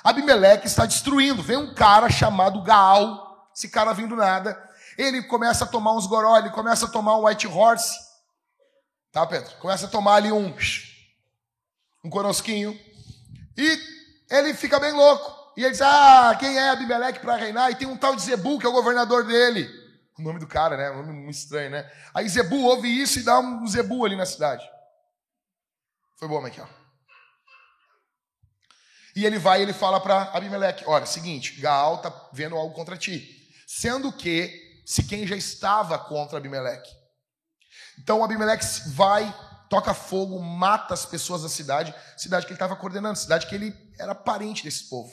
Abimeleque 0.03 0.67
está 0.67 0.87
destruindo. 0.87 1.43
Vem 1.43 1.59
um 1.59 1.75
cara 1.75 2.09
chamado 2.09 2.63
Gaal, 2.63 3.51
esse 3.55 3.69
cara 3.69 3.93
vindo 3.93 4.17
nada. 4.17 4.59
Ele 4.97 5.23
começa 5.25 5.65
a 5.65 5.67
tomar 5.69 5.93
uns 5.93 6.07
goró, 6.07 6.39
ele 6.39 6.49
começa 6.49 6.87
a 6.87 6.89
tomar 6.89 7.19
um 7.19 7.27
white 7.27 7.47
horse. 7.47 7.95
Tá, 9.13 9.27
Pedro? 9.27 9.55
Começa 9.59 9.85
a 9.85 9.91
tomar 9.91 10.15
ali 10.15 10.33
um 10.33 10.57
um 12.03 12.09
conosquinho. 12.09 12.81
E 13.59 13.79
ele 14.31 14.55
fica 14.55 14.81
bem 14.81 14.93
louco. 14.93 15.53
E 15.55 15.61
ele 15.61 15.73
diz: 15.73 15.83
Ah, 15.83 16.35
quem 16.41 16.57
é 16.57 16.71
Abimeleque 16.71 17.21
para 17.21 17.37
reinar? 17.37 17.71
E 17.71 17.75
tem 17.75 17.87
um 17.87 17.95
tal 17.95 18.17
de 18.17 18.23
Zebu, 18.23 18.59
que 18.59 18.65
é 18.65 18.71
o 18.71 18.73
governador 18.73 19.27
dele. 19.27 19.69
O 20.19 20.23
nome 20.23 20.41
do 20.41 20.47
cara, 20.47 20.77
né? 20.77 20.91
Um 20.91 21.07
nome 21.07 21.31
estranho, 21.31 21.71
né? 21.71 21.91
Aí 22.13 22.29
Zebu 22.29 22.57
ouve 22.65 22.89
isso 22.89 23.21
e 23.21 23.23
dá 23.23 23.39
um 23.39 23.67
Zebu 23.67 24.05
ali 24.05 24.17
na 24.17 24.27
cidade. 24.27 24.69
Foi 26.17 26.27
bom, 26.27 26.43
Michael. 26.43 26.69
E 29.15 29.25
ele 29.25 29.39
vai 29.39 29.61
e 29.61 29.63
ele 29.63 29.73
fala 29.73 30.01
para 30.01 30.23
Abimeleque: 30.33 30.85
Olha, 30.87 31.07
seguinte, 31.07 31.61
Gaal 31.61 31.97
está 31.97 32.29
vendo 32.33 32.57
algo 32.57 32.75
contra 32.75 32.97
ti. 32.97 33.49
Sendo 33.67 34.13
que 34.13 34.83
se 34.85 35.05
quem 35.05 35.27
já 35.27 35.37
estava 35.37 35.99
contra 35.99 36.39
Abimeleque. 36.39 36.91
Então 37.99 38.25
Abimeleque 38.25 38.65
vai, 38.89 39.33
toca 39.69 39.95
fogo, 39.95 40.41
mata 40.41 40.95
as 40.95 41.05
pessoas 41.05 41.43
da 41.43 41.49
cidade, 41.49 41.95
cidade 42.17 42.47
que 42.47 42.53
ele 42.53 42.57
estava 42.57 42.75
coordenando, 42.75 43.19
cidade 43.19 43.47
que 43.47 43.55
ele 43.55 43.73
era 43.99 44.15
parente 44.15 44.65
desse 44.65 44.89
povo. 44.89 45.13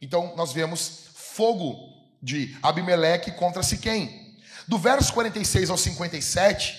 Então 0.00 0.34
nós 0.34 0.52
vemos 0.52 1.10
fogo 1.14 1.95
de 2.22 2.56
Abimeleque 2.62 3.32
contra 3.32 3.62
Siquém. 3.62 4.36
Do 4.66 4.78
verso 4.78 5.12
46 5.12 5.70
ao 5.70 5.76
57, 5.76 6.74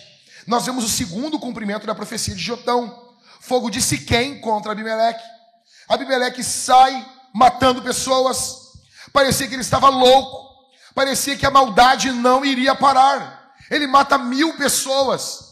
nós 0.45 0.65
vemos 0.65 0.83
o 0.83 0.89
segundo 0.89 1.39
cumprimento 1.39 1.87
da 1.87 1.95
profecia 1.95 2.35
de 2.35 2.41
Jotão. 2.41 3.15
Fogo 3.39 3.69
de 3.69 3.81
Siquém 3.81 4.41
contra 4.41 4.71
Abimeleque. 4.71 5.23
Abimeleque 5.87 6.43
sai 6.43 7.05
matando 7.33 7.81
pessoas. 7.81 8.73
Parecia 9.13 9.47
que 9.47 9.53
ele 9.53 9.61
estava 9.61 9.89
louco. 9.89 10.47
Parecia 10.93 11.37
que 11.37 11.45
a 11.45 11.51
maldade 11.51 12.11
não 12.11 12.43
iria 12.43 12.75
parar. 12.75 13.53
Ele 13.69 13.87
mata 13.87 14.17
mil 14.17 14.57
pessoas. 14.57 15.47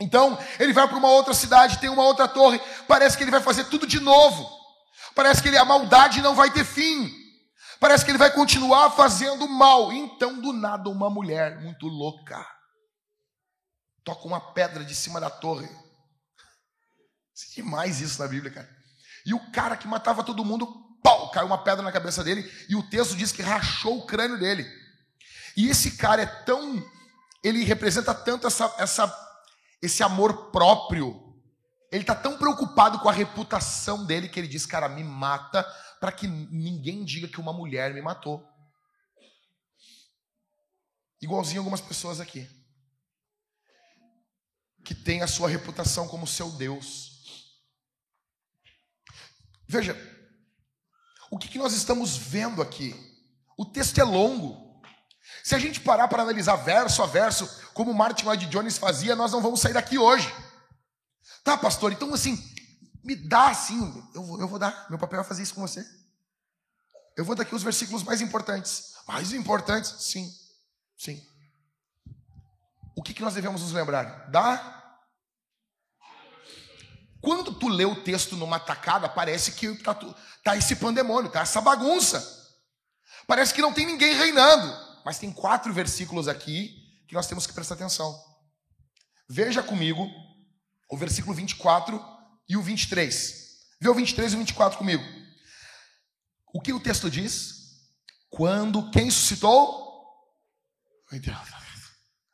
Então, 0.00 0.38
ele 0.58 0.72
vai 0.72 0.88
para 0.88 0.96
uma 0.96 1.10
outra 1.10 1.34
cidade, 1.34 1.78
tem 1.78 1.90
uma 1.90 2.04
outra 2.04 2.26
torre. 2.26 2.60
Parece 2.88 3.16
que 3.16 3.24
ele 3.24 3.30
vai 3.30 3.42
fazer 3.42 3.64
tudo 3.64 3.86
de 3.86 4.00
novo. 4.00 4.48
Parece 5.14 5.42
que 5.42 5.48
ele, 5.48 5.58
a 5.58 5.64
maldade 5.64 6.22
não 6.22 6.34
vai 6.34 6.50
ter 6.50 6.64
fim. 6.64 7.19
Parece 7.80 8.04
que 8.04 8.10
ele 8.10 8.18
vai 8.18 8.32
continuar 8.32 8.90
fazendo 8.90 9.48
mal. 9.48 9.92
Então, 9.92 10.40
do 10.40 10.52
nada, 10.52 10.88
uma 10.88 11.10
mulher 11.10 11.60
muito 11.60 11.88
louca 11.88 12.46
toca 14.04 14.26
uma 14.26 14.40
pedra 14.52 14.84
de 14.84 14.94
cima 14.94 15.20
da 15.20 15.30
torre. 15.30 15.66
É 15.66 17.54
demais 17.54 18.00
isso 18.00 18.20
na 18.20 18.28
Bíblia, 18.28 18.52
cara. 18.52 18.68
E 19.24 19.34
o 19.34 19.52
cara 19.52 19.76
que 19.76 19.86
matava 19.86 20.24
todo 20.24 20.44
mundo, 20.44 20.66
pau, 21.02 21.30
caiu 21.30 21.46
uma 21.46 21.62
pedra 21.62 21.82
na 21.82 21.92
cabeça 21.92 22.24
dele. 22.24 22.50
E 22.68 22.76
o 22.76 22.82
texto 22.82 23.16
diz 23.16 23.32
que 23.32 23.42
rachou 23.42 23.98
o 23.98 24.06
crânio 24.06 24.38
dele. 24.38 24.66
E 25.56 25.68
esse 25.68 25.92
cara 25.92 26.22
é 26.22 26.26
tão. 26.26 26.82
Ele 27.42 27.64
representa 27.64 28.12
tanto 28.14 28.46
essa, 28.46 28.74
essa, 28.78 29.28
esse 29.80 30.02
amor 30.02 30.50
próprio. 30.50 31.28
Ele 31.90 32.02
está 32.02 32.14
tão 32.14 32.36
preocupado 32.36 32.98
com 33.00 33.08
a 33.08 33.12
reputação 33.12 34.04
dele 34.04 34.28
que 34.28 34.38
ele 34.40 34.48
diz: 34.48 34.66
Cara, 34.66 34.88
me 34.88 35.04
mata 35.04 35.66
para 36.00 36.10
que 36.10 36.26
ninguém 36.26 37.04
diga 37.04 37.28
que 37.28 37.38
uma 37.38 37.52
mulher 37.52 37.92
me 37.92 38.00
matou. 38.00 38.42
Igualzinho 41.20 41.60
algumas 41.60 41.82
pessoas 41.82 42.18
aqui. 42.18 42.48
Que 44.82 44.94
tem 44.94 45.20
a 45.20 45.26
sua 45.26 45.46
reputação 45.46 46.08
como 46.08 46.26
seu 46.26 46.50
Deus. 46.52 47.10
Veja, 49.68 49.94
o 51.30 51.38
que, 51.38 51.58
nós 51.58 51.74
estamos 51.74 52.16
vendo 52.16 52.62
aqui? 52.62 52.94
O 53.56 53.66
texto 53.66 54.00
é 54.00 54.04
longo. 54.04 54.82
Se 55.44 55.54
a 55.54 55.58
gente 55.58 55.80
parar 55.80 56.08
para 56.08 56.22
analisar 56.22 56.56
verso 56.56 57.02
a 57.02 57.06
verso, 57.06 57.46
como 57.74 57.92
Martin 57.92 58.24
Lloyd 58.24 58.46
Jones 58.46 58.78
fazia, 58.78 59.14
nós 59.14 59.30
não 59.32 59.42
vamos 59.42 59.60
sair 59.60 59.74
daqui 59.74 59.98
hoje. 59.98 60.32
Tá, 61.44 61.56
pastor? 61.56 61.92
Então, 61.92 62.12
assim, 62.14 62.36
me 63.02 63.14
dá 63.14 63.48
assim, 63.48 64.10
eu 64.14 64.22
vou, 64.22 64.40
eu 64.40 64.48
vou 64.48 64.58
dar, 64.58 64.86
meu 64.88 64.98
papel 64.98 65.20
é 65.20 65.24
fazer 65.24 65.42
isso 65.42 65.54
com 65.54 65.60
você. 65.60 65.86
Eu 67.16 67.24
vou 67.24 67.34
dar 67.34 67.42
aqui 67.42 67.54
os 67.54 67.62
versículos 67.62 68.02
mais 68.02 68.20
importantes. 68.20 68.94
Mais 69.06 69.32
importantes? 69.32 69.94
Sim, 70.04 70.32
sim. 70.96 71.26
O 72.96 73.02
que, 73.02 73.14
que 73.14 73.22
nós 73.22 73.34
devemos 73.34 73.62
nos 73.62 73.72
lembrar? 73.72 74.30
Dá 74.30 74.80
quando 77.20 77.52
tu 77.52 77.68
lê 77.68 77.84
o 77.84 78.02
texto 78.02 78.34
numa 78.34 78.58
tacada, 78.58 79.08
parece 79.08 79.52
que 79.52 79.74
tá, 79.82 79.94
tá 80.42 80.56
esse 80.56 80.76
pandemônio, 80.76 81.30
tá 81.30 81.40
essa 81.40 81.60
bagunça. 81.60 82.38
Parece 83.26 83.52
que 83.52 83.60
não 83.60 83.74
tem 83.74 83.86
ninguém 83.86 84.14
reinando. 84.14 84.74
Mas 85.04 85.18
tem 85.18 85.30
quatro 85.30 85.72
versículos 85.72 86.28
aqui 86.28 86.74
que 87.06 87.14
nós 87.14 87.26
temos 87.26 87.46
que 87.46 87.52
prestar 87.52 87.74
atenção. 87.74 88.18
Veja 89.28 89.62
comigo 89.62 90.08
o 90.90 90.96
versículo 90.96 91.34
24 91.34 92.02
e 92.50 92.56
o 92.56 92.62
23. 92.62 93.60
Vê 93.80 93.88
o 93.88 93.94
23 93.94 94.32
e 94.32 94.34
o 94.34 94.38
24 94.40 94.76
comigo. 94.76 95.04
O 96.52 96.60
que 96.60 96.72
o 96.72 96.80
texto 96.80 97.08
diz? 97.08 97.86
Quando 98.28 98.90
quem 98.90 99.08
suscitou? 99.08 99.88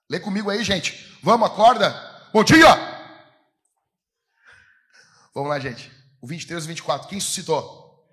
Lê 0.09 0.19
comigo 0.19 0.49
aí, 0.49 0.65
gente. 0.65 1.19
Vamos, 1.23 1.47
acorda. 1.47 1.91
Bom 2.33 2.43
dia! 2.43 2.67
Vamos 5.35 5.51
lá, 5.51 5.61
gente. 5.61 5.93
O 6.23 6.27
23 6.27 6.65
e 6.65 6.69
24. 6.69 7.09
Quem 7.09 7.21
suscitou? 7.21 8.09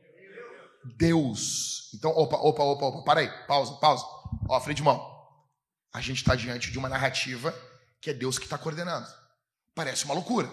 Deus. 0.98 1.90
Então, 1.94 2.12
opa, 2.12 2.36
opa, 2.36 2.64
opa, 2.64 2.86
opa. 2.86 3.04
Para 3.06 3.22
aí. 3.22 3.30
Pausa, 3.48 3.76
pausa. 3.76 4.04
Ó, 4.50 4.60
freio 4.60 4.76
de 4.76 4.84
mão. 4.84 5.10
A 5.94 6.02
gente 6.02 6.18
está 6.18 6.36
diante 6.36 6.70
de 6.70 6.78
uma 6.78 6.90
narrativa 6.90 7.58
que 8.02 8.10
é 8.10 8.14
Deus 8.14 8.38
que 8.38 8.44
está 8.44 8.58
coordenando. 8.58 9.08
Parece 9.74 10.04
uma 10.04 10.14
loucura. 10.14 10.50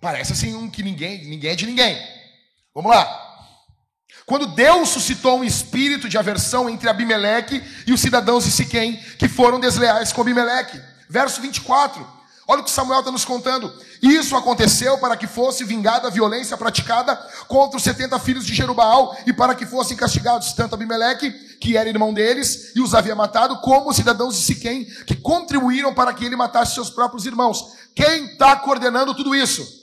Parece 0.00 0.32
assim 0.32 0.54
um 0.54 0.68
que 0.68 0.82
ninguém, 0.82 1.24
ninguém 1.24 1.52
é 1.52 1.56
de 1.56 1.66
ninguém. 1.66 1.98
Vamos 2.74 2.90
lá. 2.90 3.30
Quando 4.26 4.46
Deus 4.46 4.90
suscitou 4.90 5.38
um 5.38 5.44
espírito 5.44 6.08
de 6.08 6.16
aversão 6.16 6.70
entre 6.70 6.88
Abimeleque 6.88 7.62
e 7.86 7.92
os 7.92 8.00
cidadãos 8.00 8.44
de 8.44 8.50
Siquém, 8.50 8.96
que 9.18 9.28
foram 9.28 9.58
desleais 9.58 10.12
com 10.12 10.20
Abimeleque. 10.20 10.80
Verso 11.08 11.40
24. 11.40 12.06
Olha 12.46 12.60
o 12.60 12.64
que 12.64 12.70
Samuel 12.70 13.00
está 13.00 13.10
nos 13.10 13.24
contando. 13.24 13.72
Isso 14.02 14.36
aconteceu 14.36 14.98
para 14.98 15.16
que 15.16 15.26
fosse 15.26 15.64
vingada 15.64 16.08
a 16.08 16.10
violência 16.10 16.56
praticada 16.56 17.16
contra 17.46 17.76
os 17.76 17.82
70 17.82 18.18
filhos 18.18 18.46
de 18.46 18.54
Jerubaal 18.54 19.16
e 19.26 19.32
para 19.32 19.54
que 19.54 19.66
fossem 19.66 19.96
castigados 19.96 20.52
tanto 20.52 20.74
Abimeleque, 20.74 21.30
que 21.60 21.76
era 21.76 21.88
irmão 21.88 22.14
deles 22.14 22.72
e 22.74 22.80
os 22.80 22.94
havia 22.94 23.14
matado, 23.14 23.60
como 23.60 23.90
os 23.90 23.96
cidadãos 23.96 24.36
de 24.36 24.42
Siquém, 24.42 24.84
que 25.06 25.14
contribuíram 25.14 25.92
para 25.92 26.14
que 26.14 26.24
ele 26.24 26.36
matasse 26.36 26.74
seus 26.74 26.90
próprios 26.90 27.26
irmãos. 27.26 27.72
Quem 27.94 28.26
está 28.26 28.56
coordenando 28.56 29.14
tudo 29.14 29.34
isso? 29.34 29.79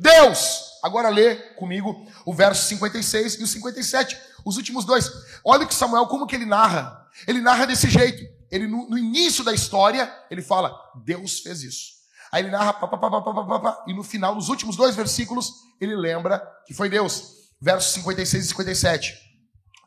Deus! 0.00 0.70
Agora 0.82 1.10
lê 1.10 1.36
comigo 1.54 2.06
o 2.24 2.34
verso 2.34 2.66
56 2.68 3.34
e 3.34 3.42
o 3.44 3.46
57, 3.46 4.18
os 4.44 4.56
últimos 4.56 4.84
dois. 4.84 5.10
Olha 5.44 5.66
que 5.66 5.74
Samuel, 5.74 6.06
como 6.06 6.26
que 6.26 6.34
ele 6.34 6.46
narra. 6.46 7.06
Ele 7.26 7.40
narra 7.40 7.66
desse 7.66 7.88
jeito 7.88 8.40
ele 8.50 8.66
no, 8.66 8.88
no, 8.88 8.98
início 8.98 9.44
da 9.44 9.54
história, 9.54 10.12
ele 10.30 10.42
fala, 10.42 10.76
Deus 11.04 11.40
fez 11.40 11.62
isso. 11.62 12.00
Aí 12.32 12.42
ele 12.42 12.50
narra, 12.50 12.72
pá, 12.72 12.86
pá, 12.86 12.98
pá, 12.98 13.84
e 13.86 13.94
no 13.94 14.02
final, 14.02 14.34
nos 14.34 14.48
últimos 14.48 14.76
dois 14.76 14.96
versículos, 14.96 15.52
ele 15.80 15.94
lembra 15.94 16.40
que 16.66 16.74
foi 16.74 16.88
Deus. 16.88 17.38
Versos 17.60 17.92
56 17.94 18.44
e 18.44 18.48
57. 18.48 19.14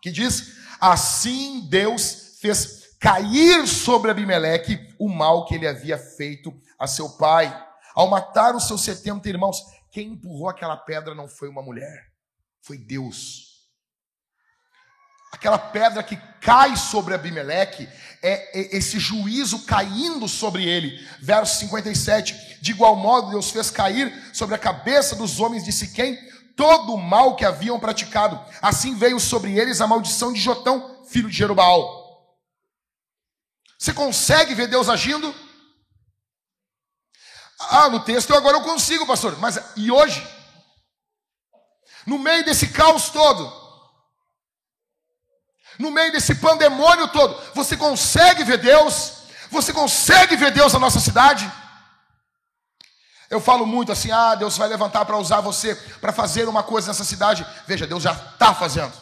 Que 0.01 0.11
diz, 0.11 0.53
assim 0.79 1.67
Deus 1.69 2.37
fez 2.39 2.95
cair 2.99 3.67
sobre 3.67 4.11
Abimeleque 4.11 4.79
o 4.99 5.09
mal 5.09 5.45
que 5.45 5.55
ele 5.55 5.67
havia 5.67 5.97
feito 5.97 6.53
a 6.79 6.87
seu 6.87 7.09
pai. 7.09 7.53
Ao 7.95 8.09
matar 8.09 8.55
os 8.55 8.67
seus 8.67 8.81
70 8.81 9.27
irmãos, 9.29 9.57
quem 9.93 10.13
empurrou 10.13 10.49
aquela 10.49 10.75
pedra 10.75 11.13
não 11.13 11.27
foi 11.27 11.47
uma 11.47 11.61
mulher, 11.61 12.11
foi 12.63 12.79
Deus. 12.79 13.53
Aquela 15.31 15.59
pedra 15.59 16.01
que 16.01 16.17
cai 16.41 16.75
sobre 16.75 17.13
Abimeleque 17.13 17.87
é, 18.21 18.59
é 18.59 18.77
esse 18.77 18.99
juízo 18.99 19.65
caindo 19.65 20.27
sobre 20.27 20.67
ele. 20.67 20.97
Verso 21.21 21.59
57. 21.59 22.57
De 22.59 22.71
igual 22.71 22.95
modo, 22.95 23.29
Deus 23.29 23.51
fez 23.51 23.69
cair 23.69 24.11
sobre 24.33 24.55
a 24.55 24.59
cabeça 24.59 25.15
dos 25.15 25.39
homens 25.39 25.63
de 25.63 25.71
Siquém 25.71 26.17
todo 26.55 26.93
o 26.93 26.97
mal 26.97 27.35
que 27.35 27.45
haviam 27.45 27.79
praticado. 27.79 28.39
Assim 28.61 28.95
veio 28.95 29.19
sobre 29.19 29.57
eles 29.57 29.79
a 29.79 29.87
maldição 29.87 30.33
de 30.33 30.39
Jotão, 30.39 31.03
filho 31.05 31.29
de 31.29 31.37
Jerubaal. 31.37 32.03
Você 33.77 33.93
consegue 33.93 34.55
ver 34.55 34.67
Deus 34.67 34.89
agindo? 34.89 35.33
Ah, 37.69 37.89
no 37.89 37.99
texto 37.99 38.33
agora 38.33 38.57
eu 38.57 38.61
consigo, 38.61 39.05
pastor. 39.05 39.37
Mas 39.39 39.59
e 39.75 39.91
hoje? 39.91 40.25
No 42.05 42.19
meio 42.19 42.43
desse 42.43 42.67
caos 42.67 43.09
todo, 43.09 43.51
no 45.79 45.89
meio 45.89 46.11
desse 46.11 46.35
pandemônio 46.35 47.07
todo, 47.09 47.39
você 47.53 47.77
consegue 47.77 48.43
ver 48.43 48.57
Deus? 48.57 49.23
Você 49.49 49.71
consegue 49.71 50.35
ver 50.35 50.51
Deus 50.51 50.73
na 50.73 50.79
nossa 50.79 50.99
cidade? 50.99 51.49
Eu 53.29 53.39
falo 53.39 53.65
muito 53.65 53.91
assim: 53.91 54.11
ah, 54.11 54.35
Deus 54.35 54.57
vai 54.57 54.67
levantar 54.67 55.05
para 55.05 55.17
usar 55.17 55.41
você 55.41 55.75
para 55.99 56.13
fazer 56.13 56.47
uma 56.47 56.61
coisa 56.63 56.87
nessa 56.89 57.03
cidade. 57.03 57.45
Veja, 57.65 57.87
Deus 57.87 58.03
já 58.03 58.11
está 58.11 58.53
fazendo. 58.53 58.93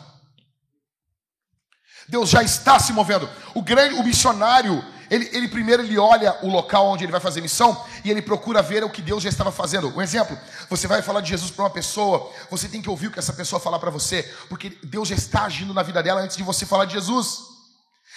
Deus 2.07 2.29
já 2.29 2.43
está 2.43 2.79
se 2.79 2.93
movendo. 2.93 3.29
O 3.53 3.61
grande, 3.61 3.95
o 3.95 4.03
missionário, 4.03 4.83
ele, 5.11 5.29
ele 5.33 5.49
primeiro 5.49 5.83
ele 5.83 5.97
olha 5.99 6.37
o 6.41 6.47
local 6.47 6.87
onde 6.87 7.03
ele 7.03 7.11
vai 7.11 7.19
fazer 7.19 7.41
missão 7.41 7.85
e 8.01 8.09
ele 8.09 8.21
procura 8.21 8.61
ver 8.61 8.81
o 8.81 8.89
que 8.89 9.01
Deus 9.01 9.21
já 9.21 9.27
estava 9.27 9.51
fazendo. 9.51 9.93
Um 9.93 10.01
exemplo, 10.01 10.37
você 10.69 10.87
vai 10.87 11.01
falar 11.01 11.19
de 11.19 11.27
Jesus 11.27 11.51
para 11.51 11.65
uma 11.65 11.69
pessoa, 11.69 12.31
você 12.49 12.69
tem 12.69 12.81
que 12.81 12.89
ouvir 12.89 13.07
o 13.07 13.11
que 13.11 13.19
essa 13.19 13.33
pessoa 13.33 13.59
falar 13.59 13.77
para 13.77 13.91
você, 13.91 14.23
porque 14.47 14.69
Deus 14.81 15.09
já 15.09 15.15
está 15.15 15.43
agindo 15.43 15.73
na 15.73 15.83
vida 15.83 16.01
dela 16.01 16.21
antes 16.21 16.37
de 16.37 16.43
você 16.43 16.65
falar 16.65 16.85
de 16.85 16.93
Jesus. 16.93 17.39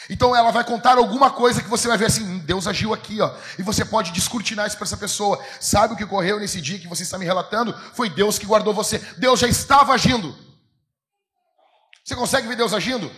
Então 0.09 0.37
ela 0.37 0.53
vai 0.53 0.63
contar 0.63 0.97
alguma 0.97 1.33
coisa 1.33 1.61
que 1.61 1.69
você 1.69 1.89
vai 1.89 1.99
ver 1.99 2.07
assim, 2.07 2.23
hum, 2.23 2.39
Deus 2.39 2.69
agiu 2.69 2.95
aqui, 2.95 3.21
ó. 3.21 3.35
E 3.59 3.63
você 3.63 3.85
pode 3.85 4.13
descortinar 4.13 4.69
isso 4.69 4.77
para 4.77 4.85
essa 4.85 4.97
pessoa. 4.97 5.43
Sabe 5.61 5.95
o 5.95 5.97
que 5.97 6.05
ocorreu 6.05 6.39
nesse 6.39 6.61
dia 6.61 6.79
que 6.79 6.87
você 6.87 7.03
está 7.03 7.19
me 7.19 7.25
relatando? 7.25 7.75
Foi 7.93 8.09
Deus 8.09 8.39
que 8.39 8.47
guardou 8.47 8.73
você. 8.73 8.99
Deus 9.19 9.41
já 9.41 9.49
estava 9.49 9.95
agindo. 9.95 10.37
Você 12.05 12.15
consegue 12.15 12.47
ver 12.47 12.55
Deus 12.55 12.73
agindo? 12.73 13.11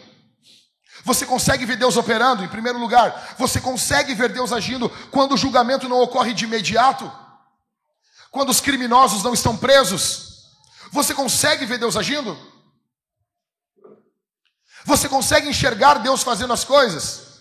Você 1.06 1.24
consegue 1.24 1.64
ver 1.64 1.76
Deus 1.76 1.96
operando, 1.96 2.42
em 2.42 2.48
primeiro 2.48 2.80
lugar? 2.80 3.36
Você 3.38 3.60
consegue 3.60 4.12
ver 4.12 4.32
Deus 4.32 4.52
agindo 4.52 4.90
quando 5.12 5.34
o 5.34 5.36
julgamento 5.36 5.88
não 5.88 6.00
ocorre 6.00 6.34
de 6.34 6.46
imediato? 6.46 7.08
Quando 8.28 8.50
os 8.50 8.60
criminosos 8.60 9.22
não 9.22 9.32
estão 9.32 9.56
presos? 9.56 10.50
Você 10.90 11.14
consegue 11.14 11.64
ver 11.64 11.78
Deus 11.78 11.96
agindo? 11.96 12.36
Você 14.84 15.08
consegue 15.08 15.48
enxergar 15.48 15.98
Deus 15.98 16.24
fazendo 16.24 16.52
as 16.52 16.64
coisas? 16.64 17.38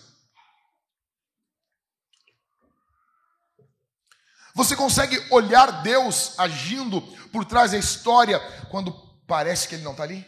Você 4.54 4.76
consegue 4.76 5.26
olhar 5.28 5.82
Deus 5.82 6.38
agindo 6.38 7.02
por 7.32 7.44
trás 7.44 7.72
da 7.72 7.78
história 7.78 8.38
quando 8.70 8.92
parece 9.26 9.66
que 9.66 9.74
Ele 9.74 9.82
não 9.82 9.90
está 9.90 10.04
ali? 10.04 10.24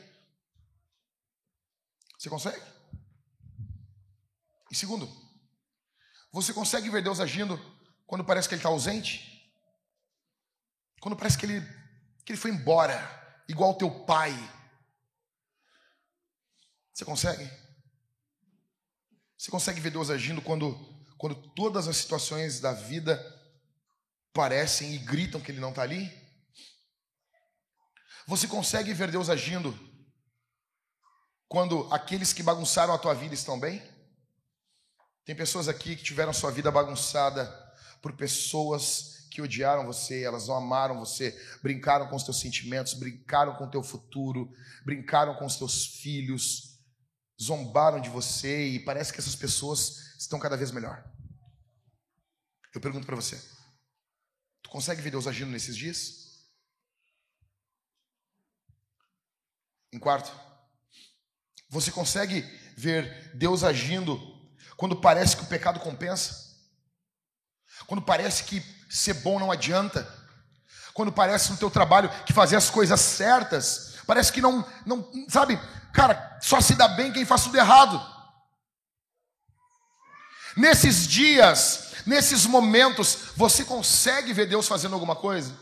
Você 2.18 2.28
consegue? 2.28 2.77
E 4.70 4.74
segundo, 4.74 5.08
você 6.32 6.52
consegue 6.52 6.90
ver 6.90 7.02
Deus 7.02 7.20
agindo 7.20 7.58
quando 8.06 8.24
parece 8.24 8.48
que 8.48 8.54
Ele 8.54 8.60
está 8.60 8.68
ausente? 8.68 9.38
Quando 11.00 11.16
parece 11.16 11.38
que 11.38 11.46
ele, 11.46 11.60
que 12.24 12.32
ele 12.32 12.40
foi 12.40 12.50
embora, 12.50 12.98
igual 13.48 13.76
teu 13.76 13.90
pai. 14.04 14.32
Você 16.92 17.04
consegue? 17.04 17.48
Você 19.36 19.50
consegue 19.50 19.80
ver 19.80 19.90
Deus 19.90 20.10
agindo 20.10 20.42
quando, 20.42 20.74
quando 21.16 21.36
todas 21.52 21.86
as 21.86 21.96
situações 21.96 22.58
da 22.58 22.72
vida 22.72 23.16
parecem 24.32 24.94
e 24.94 24.98
gritam 24.98 25.40
que 25.40 25.52
Ele 25.52 25.60
não 25.60 25.70
está 25.70 25.82
ali? 25.82 26.10
Você 28.26 28.48
consegue 28.48 28.92
ver 28.92 29.10
Deus 29.10 29.30
agindo 29.30 29.78
quando 31.48 31.88
aqueles 31.92 32.32
que 32.32 32.42
bagunçaram 32.42 32.92
a 32.92 32.98
tua 32.98 33.14
vida 33.14 33.32
estão 33.32 33.58
bem? 33.58 33.80
Tem 35.28 35.36
pessoas 35.36 35.68
aqui 35.68 35.94
que 35.94 36.02
tiveram 36.02 36.32
sua 36.32 36.50
vida 36.50 36.70
bagunçada 36.70 37.44
por 38.00 38.14
pessoas 38.14 39.28
que 39.30 39.42
odiaram 39.42 39.84
você, 39.84 40.22
elas 40.22 40.48
não 40.48 40.54
amaram 40.54 40.98
você, 40.98 41.38
brincaram 41.62 42.08
com 42.08 42.16
os 42.16 42.22
teus 42.22 42.40
sentimentos, 42.40 42.94
brincaram 42.94 43.54
com 43.56 43.64
o 43.64 43.70
teu 43.70 43.82
futuro, 43.82 44.50
brincaram 44.86 45.34
com 45.34 45.44
os 45.44 45.56
teus 45.56 45.84
filhos, 45.84 46.80
zombaram 47.38 48.00
de 48.00 48.08
você 48.08 48.68
e 48.68 48.82
parece 48.82 49.12
que 49.12 49.20
essas 49.20 49.36
pessoas 49.36 50.16
estão 50.18 50.38
cada 50.38 50.56
vez 50.56 50.70
melhor. 50.70 51.04
Eu 52.74 52.80
pergunto 52.80 53.04
para 53.04 53.16
você: 53.16 53.38
tu 54.62 54.70
consegue 54.70 55.02
ver 55.02 55.10
Deus 55.10 55.26
agindo 55.26 55.50
nesses 55.50 55.76
dias? 55.76 56.38
Em 59.92 59.98
quarto, 59.98 60.32
você 61.68 61.92
consegue 61.92 62.40
ver 62.74 63.36
Deus 63.36 63.62
agindo 63.62 64.37
quando 64.78 64.94
parece 64.94 65.36
que 65.36 65.42
o 65.42 65.46
pecado 65.46 65.80
compensa, 65.80 66.54
quando 67.88 68.00
parece 68.00 68.44
que 68.44 68.64
ser 68.88 69.14
bom 69.14 69.36
não 69.36 69.50
adianta, 69.50 70.08
quando 70.94 71.10
parece 71.10 71.50
no 71.50 71.56
teu 71.56 71.68
trabalho 71.68 72.08
que 72.24 72.32
fazer 72.32 72.54
as 72.54 72.70
coisas 72.70 73.00
certas, 73.00 73.96
parece 74.06 74.32
que 74.32 74.40
não, 74.40 74.64
não, 74.86 75.04
sabe, 75.28 75.58
cara, 75.92 76.38
só 76.40 76.60
se 76.60 76.76
dá 76.76 76.86
bem 76.86 77.12
quem 77.12 77.24
faz 77.24 77.42
tudo 77.42 77.58
errado. 77.58 78.00
Nesses 80.56 81.08
dias, 81.08 81.94
nesses 82.06 82.46
momentos, 82.46 83.32
você 83.34 83.64
consegue 83.64 84.32
ver 84.32 84.46
Deus 84.46 84.68
fazendo 84.68 84.94
alguma 84.94 85.16
coisa? 85.16 85.58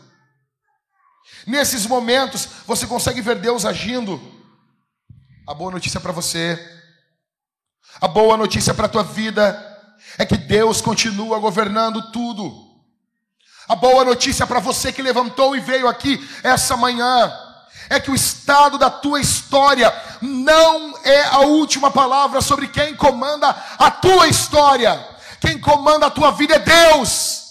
Nesses 1.47 1.87
momentos, 1.87 2.47
você 2.67 2.85
consegue 2.85 3.19
ver 3.19 3.39
Deus 3.39 3.65
agindo? 3.65 4.21
A 5.47 5.55
boa 5.55 5.71
notícia 5.71 5.99
para 5.99 6.11
você 6.11 6.76
a 7.99 8.07
boa 8.07 8.37
notícia 8.37 8.73
para 8.73 8.85
a 8.85 8.89
tua 8.89 9.03
vida 9.03 9.63
é 10.17 10.25
que 10.25 10.37
Deus 10.37 10.81
continua 10.81 11.39
governando 11.39 12.11
tudo. 12.11 12.65
A 13.67 13.75
boa 13.75 14.05
notícia 14.05 14.47
para 14.47 14.59
você 14.59 14.93
que 14.93 15.01
levantou 15.01 15.55
e 15.55 15.59
veio 15.59 15.87
aqui 15.87 16.25
essa 16.43 16.77
manhã 16.77 17.31
é 17.89 17.99
que 17.99 18.11
o 18.11 18.15
estado 18.15 18.77
da 18.77 18.89
tua 18.89 19.19
história 19.19 19.93
não 20.21 20.97
é 21.03 21.23
a 21.25 21.39
última 21.39 21.91
palavra 21.91 22.41
sobre 22.41 22.67
quem 22.67 22.95
comanda 22.95 23.49
a 23.77 23.91
tua 23.91 24.27
história. 24.27 25.05
Quem 25.39 25.59
comanda 25.59 26.07
a 26.07 26.11
tua 26.11 26.31
vida 26.31 26.55
é 26.55 26.59
Deus. 26.59 27.45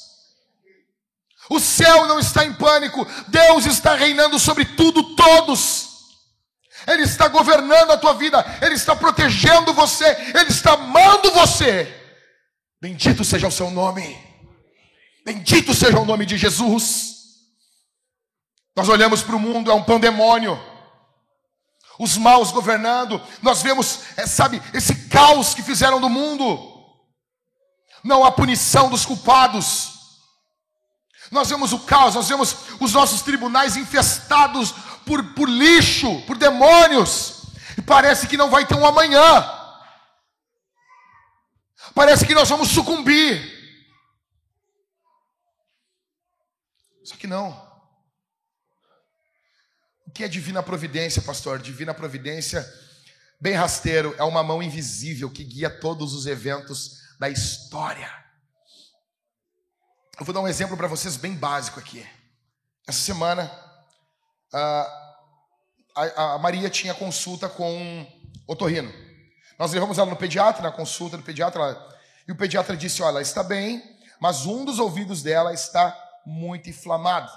O 1.48 1.60
céu 1.60 2.06
não 2.06 2.18
está 2.18 2.44
em 2.44 2.52
pânico, 2.52 3.06
Deus 3.28 3.66
está 3.66 3.94
reinando 3.94 4.38
sobre 4.38 4.64
tudo, 4.64 5.14
todos. 5.14 5.95
Ele 6.86 7.02
está 7.02 7.28
governando 7.28 7.90
a 7.90 7.98
tua 7.98 8.14
vida, 8.14 8.44
Ele 8.62 8.74
está 8.74 8.94
protegendo 8.94 9.72
você, 9.72 10.06
Ele 10.34 10.50
está 10.50 10.74
amando 10.74 11.30
você. 11.32 11.92
Bendito 12.80 13.24
seja 13.24 13.48
o 13.48 13.52
seu 13.52 13.70
nome, 13.70 14.16
bendito 15.24 15.74
seja 15.74 15.98
o 15.98 16.04
nome 16.04 16.24
de 16.24 16.36
Jesus. 16.36 17.16
Nós 18.76 18.88
olhamos 18.88 19.22
para 19.22 19.34
o 19.34 19.40
mundo, 19.40 19.70
é 19.70 19.74
um 19.74 19.82
pandemônio, 19.82 20.60
os 21.98 22.16
maus 22.16 22.52
governando, 22.52 23.20
nós 23.40 23.62
vemos, 23.62 24.00
é, 24.16 24.26
sabe, 24.26 24.62
esse 24.74 25.08
caos 25.08 25.54
que 25.54 25.62
fizeram 25.62 26.00
do 26.00 26.10
mundo, 26.10 26.74
não 28.04 28.24
há 28.24 28.30
punição 28.30 28.90
dos 28.90 29.04
culpados. 29.04 29.94
Nós 31.30 31.48
vemos 31.48 31.72
o 31.72 31.80
caos, 31.80 32.14
nós 32.14 32.28
vemos 32.28 32.54
os 32.78 32.92
nossos 32.92 33.22
tribunais 33.22 33.76
infestados 33.76 34.74
por, 35.06 35.22
por 35.34 35.48
lixo, 35.48 36.20
por 36.26 36.36
demônios, 36.36 37.44
e 37.78 37.82
parece 37.82 38.26
que 38.26 38.36
não 38.36 38.50
vai 38.50 38.66
ter 38.66 38.74
um 38.74 38.84
amanhã. 38.84 39.22
Parece 41.94 42.26
que 42.26 42.34
nós 42.34 42.48
vamos 42.48 42.68
sucumbir. 42.68 43.54
Só 47.04 47.16
que 47.16 47.26
não. 47.26 47.64
O 50.06 50.10
que 50.10 50.24
é 50.24 50.28
divina 50.28 50.62
providência, 50.62 51.22
pastor? 51.22 51.60
Divina 51.60 51.94
providência, 51.94 52.66
bem 53.40 53.54
rasteiro, 53.54 54.14
é 54.18 54.24
uma 54.24 54.42
mão 54.42 54.62
invisível 54.62 55.30
que 55.30 55.44
guia 55.44 55.70
todos 55.70 56.12
os 56.14 56.26
eventos 56.26 56.98
da 57.18 57.30
história. 57.30 58.12
Eu 60.18 60.24
vou 60.24 60.34
dar 60.34 60.40
um 60.40 60.48
exemplo 60.48 60.76
para 60.76 60.88
vocês 60.88 61.16
bem 61.16 61.34
básico 61.34 61.78
aqui. 61.78 62.04
Essa 62.86 63.00
semana, 63.00 63.50
a, 64.52 66.34
a, 66.34 66.38
Maria 66.38 66.68
tinha 66.70 66.94
consulta 66.94 67.48
com 67.48 68.06
o 68.46 68.54
Torrino. 68.56 68.92
Nós 69.58 69.72
levamos 69.72 69.98
ela 69.98 70.10
no 70.10 70.16
pediatra, 70.16 70.62
na 70.62 70.72
consulta 70.72 71.16
do 71.16 71.22
pediatra, 71.22 71.62
ela, 71.62 71.96
e 72.28 72.32
o 72.32 72.36
pediatra 72.36 72.76
disse: 72.76 73.02
Olha, 73.02 73.12
ela 73.12 73.22
está 73.22 73.42
bem, 73.42 73.82
mas 74.20 74.46
um 74.46 74.64
dos 74.64 74.78
ouvidos 74.78 75.22
dela 75.22 75.52
está 75.52 75.96
muito 76.24 76.68
inflamado. 76.68 77.30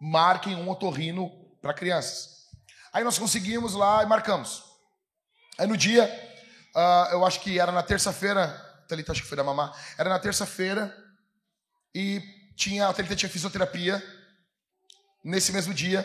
Marquem 0.00 0.56
um 0.56 0.68
otorrino 0.70 1.30
para 1.60 1.74
crianças. 1.74 2.40
Aí 2.92 3.04
nós 3.04 3.18
conseguimos 3.18 3.74
lá 3.74 4.02
e 4.02 4.06
marcamos. 4.06 4.64
Aí 5.58 5.66
no 5.66 5.76
dia, 5.76 6.04
uh, 6.74 7.12
eu 7.12 7.26
acho 7.26 7.40
que 7.40 7.60
era 7.60 7.70
na 7.70 7.82
terça-feira, 7.82 8.48
Thalita 8.88 9.12
acho 9.12 9.22
que 9.22 9.28
foi 9.28 9.36
da 9.36 9.44
mamá, 9.44 9.72
era 9.98 10.08
na 10.08 10.18
terça-feira, 10.18 10.96
e 11.94 12.22
tinha, 12.56 12.88
a 12.88 12.92
Thalita 12.92 13.14
tinha 13.14 13.30
fisioterapia 13.30 14.02
nesse 15.22 15.52
mesmo 15.52 15.74
dia, 15.74 16.02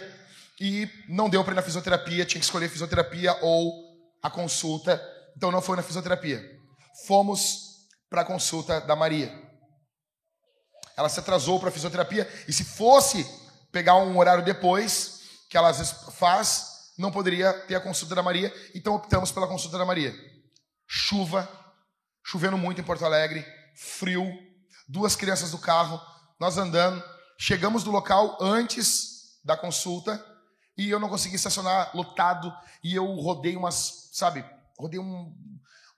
e 0.60 0.90
não 1.10 1.30
deu 1.30 1.44
para 1.44 1.54
ir 1.54 1.56
na 1.56 1.62
fisioterapia, 1.62 2.26
tinha 2.26 2.40
que 2.40 2.46
escolher 2.46 2.70
fisioterapia 2.70 3.38
ou 3.42 3.72
a 4.22 4.30
consulta, 4.30 5.02
então 5.36 5.52
não 5.52 5.62
foi 5.62 5.76
na 5.76 5.84
fisioterapia. 5.84 6.44
Fomos 7.06 7.88
para 8.10 8.22
a 8.22 8.26
consulta 8.26 8.80
da 8.82 8.96
Maria. 8.96 9.34
Ela 10.96 11.10
se 11.10 11.20
atrasou 11.20 11.60
para 11.60 11.70
a 11.70 11.72
fisioterapia 11.72 12.28
e 12.48 12.54
se 12.54 12.64
fosse 12.64 13.26
pegar 13.72 13.96
um 13.96 14.18
horário 14.18 14.44
depois, 14.44 15.20
que 15.50 15.58
ela 15.58 15.70
às 15.70 15.78
vezes 15.78 15.94
faz, 16.14 16.94
não 16.98 17.12
poderia 17.12 17.52
ter 17.68 17.76
a 17.76 17.82
consulta 17.82 18.16
da 18.16 18.24
Maria, 18.24 18.54
então 18.74 18.96
optamos 18.96 19.32
pela 19.32 19.48
consulta 19.48 19.78
da 19.78 19.86
Maria. 19.86 20.16
Chuva, 20.88 21.50
chovendo 22.24 22.58
muito 22.58 22.80
em 22.80 22.84
Porto 22.84 23.04
Alegre, 23.04 23.46
frio, 23.76 24.26
duas 24.88 25.18
crianças 25.18 25.52
do 25.52 25.58
carro, 25.58 26.00
nós 26.40 26.58
andando, 26.58 27.04
chegamos 27.38 27.84
do 27.84 27.92
local 27.92 28.38
antes 28.40 29.42
da 29.44 29.58
consulta 29.58 30.24
e 30.78 30.90
eu 30.90 31.00
não 31.00 31.10
consegui 31.10 31.36
estacionar 31.36 31.96
lotado 31.96 32.54
e 32.84 32.94
eu 32.94 33.06
rodei 33.16 33.56
umas, 33.56 34.10
sabe, 34.14 34.44
rodei 34.78 35.00
um, 35.00 35.34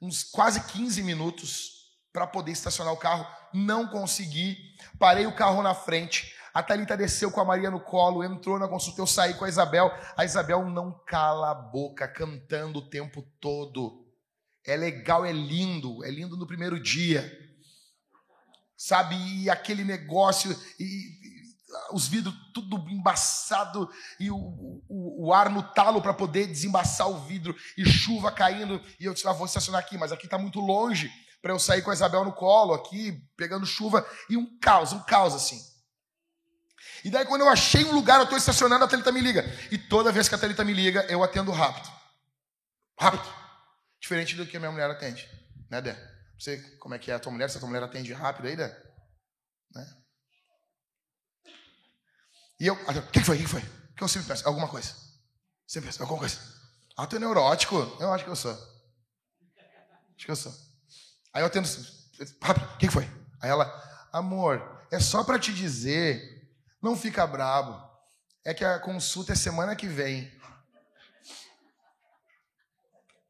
uns 0.01 0.23
quase 0.23 0.61
15 0.61 1.01
minutos 1.03 1.77
para 2.13 2.25
poder 2.25 2.51
estacionar 2.51 2.93
o 2.93 2.97
carro. 2.97 3.27
Não 3.53 3.87
consegui. 3.87 4.57
Parei 4.97 5.25
o 5.25 5.35
carro 5.35 5.61
na 5.61 5.75
frente. 5.75 6.33
A 6.53 6.63
Thalita 6.63 6.97
desceu 6.97 7.29
com 7.29 7.39
a 7.39 7.45
Maria 7.45 7.69
no 7.69 7.79
colo, 7.79 8.23
entrou 8.23 8.57
na 8.57 8.67
consulta, 8.67 8.99
eu 8.99 9.05
saí 9.05 9.35
com 9.35 9.45
a 9.45 9.49
Isabel. 9.49 9.91
A 10.15 10.25
Isabel 10.25 10.67
não 10.67 10.91
cala 11.05 11.51
a 11.51 11.53
boca, 11.53 12.07
cantando 12.07 12.79
o 12.79 12.89
tempo 12.89 13.21
todo. 13.39 14.03
É 14.65 14.75
legal, 14.75 15.23
é 15.23 15.31
lindo, 15.31 16.03
é 16.03 16.09
lindo 16.09 16.35
no 16.35 16.47
primeiro 16.47 16.81
dia. 16.81 17.31
Sabe, 18.75 19.15
e 19.15 19.49
aquele 19.49 19.83
negócio, 19.83 20.55
e, 20.79 21.16
os 21.91 22.07
vidros 22.07 22.33
tudo 22.53 22.77
embaçado, 22.89 23.89
e 24.19 24.29
o, 24.29 24.37
o, 24.87 25.27
o 25.27 25.33
ar 25.33 25.49
no 25.49 25.63
talo 25.63 26.01
para 26.01 26.13
poder 26.13 26.47
desembaçar 26.47 27.09
o 27.09 27.19
vidro, 27.25 27.55
e 27.77 27.85
chuva 27.85 28.31
caindo. 28.31 28.81
E 28.99 29.05
eu 29.05 29.13
disse, 29.13 29.27
ah, 29.27 29.33
vou 29.33 29.45
estacionar 29.45 29.81
aqui, 29.81 29.97
mas 29.97 30.11
aqui 30.11 30.25
está 30.25 30.37
muito 30.37 30.59
longe 30.59 31.11
para 31.41 31.53
eu 31.53 31.59
sair 31.59 31.81
com 31.81 31.91
a 31.91 31.93
Isabel 31.93 32.25
no 32.25 32.33
colo 32.33 32.73
aqui, 32.73 33.21
pegando 33.37 33.65
chuva, 33.65 34.05
e 34.29 34.35
um 34.35 34.59
caos, 34.59 34.91
um 34.91 34.99
caos 35.03 35.33
assim. 35.33 35.59
E 37.03 37.09
daí, 37.09 37.25
quando 37.25 37.41
eu 37.41 37.49
achei 37.49 37.85
um 37.85 37.93
lugar, 37.93 38.17
eu 38.17 38.23
estou 38.23 38.37
estacionando, 38.37 38.83
a 38.83 38.87
Thalita 38.87 39.11
me 39.11 39.21
liga. 39.21 39.43
E 39.71 39.77
toda 39.77 40.11
vez 40.11 40.27
que 40.27 40.35
a 40.35 40.37
Thalita 40.37 40.63
me 40.63 40.73
liga, 40.73 41.05
eu 41.09 41.23
atendo 41.23 41.51
rápido. 41.51 41.89
Rápido. 42.99 43.23
Diferente 43.99 44.35
do 44.35 44.45
que 44.45 44.57
a 44.57 44.59
minha 44.59 44.71
mulher 44.71 44.89
atende. 44.89 45.29
Né, 45.69 45.81
Dé? 45.81 45.93
Não 45.93 46.39
sei 46.39 46.61
como 46.79 46.95
é 46.95 46.99
que 46.99 47.11
é 47.11 47.15
a 47.15 47.19
tua 47.19 47.31
mulher, 47.31 47.49
se 47.49 47.57
a 47.57 47.59
tua 47.59 47.69
mulher 47.69 47.83
atende 47.83 48.11
rápido 48.13 48.47
aí, 48.47 48.55
Dé? 48.55 48.67
Né? 49.73 49.85
E 52.59 52.67
eu, 52.67 52.73
o 52.73 53.11
que 53.11 53.19
foi? 53.19 53.37
O 53.37 53.39
que 53.39 53.47
foi? 53.47 53.61
O 53.61 53.95
que 53.95 54.03
eu 54.03 54.07
sempre 54.07 54.27
peço? 54.27 54.47
Alguma 54.47 54.67
coisa. 54.67 54.93
Sempre 55.67 55.87
peço, 55.87 56.01
alguma 56.01 56.19
coisa. 56.19 56.37
Ah, 56.95 57.05
tu 57.05 57.15
é 57.15 57.19
neurótico? 57.19 57.75
Eu 57.99 58.13
acho 58.13 58.23
que 58.23 58.29
eu 58.29 58.35
sou. 58.35 58.51
Acho 58.51 60.25
que 60.25 60.31
eu 60.31 60.35
sou. 60.35 60.53
Aí 61.33 61.41
eu 61.43 61.47
atendo, 61.47 61.67
rápido, 62.41 62.65
o 62.73 62.77
que 62.77 62.89
foi? 62.89 63.03
Aí 63.39 63.49
ela, 63.49 64.09
amor, 64.11 64.85
é 64.91 64.99
só 64.99 65.23
para 65.23 65.37
te 65.37 65.53
dizer 65.53 66.37
não 66.81 66.95
fica 66.95 67.25
brabo. 67.27 67.85
É 68.45 68.53
que 68.53 68.63
a 68.63 68.79
consulta 68.79 69.33
é 69.33 69.35
semana 69.35 69.75
que 69.75 69.87
vem. 69.87 70.31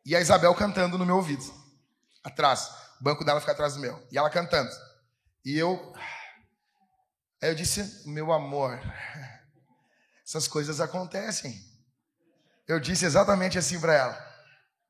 E 0.05 0.15
a 0.15 0.21
Isabel 0.21 0.53
cantando 0.53 0.97
no 0.97 1.05
meu 1.05 1.15
ouvido. 1.15 1.43
Atrás. 2.23 2.69
O 2.99 3.03
banco 3.03 3.25
dela 3.25 3.39
fica 3.39 3.51
atrás 3.51 3.73
do 3.73 3.79
meu. 3.79 4.05
E 4.11 4.17
ela 4.17 4.29
cantando. 4.29 4.71
E 5.43 5.57
eu. 5.57 5.93
Aí 7.41 7.49
eu 7.49 7.55
disse, 7.55 8.07
meu 8.07 8.31
amor, 8.31 8.79
essas 10.25 10.47
coisas 10.47 10.81
acontecem. 10.81 11.59
Eu 12.67 12.79
disse 12.79 13.05
exatamente 13.05 13.57
assim 13.57 13.79
para 13.79 13.93
ela. 13.93 14.35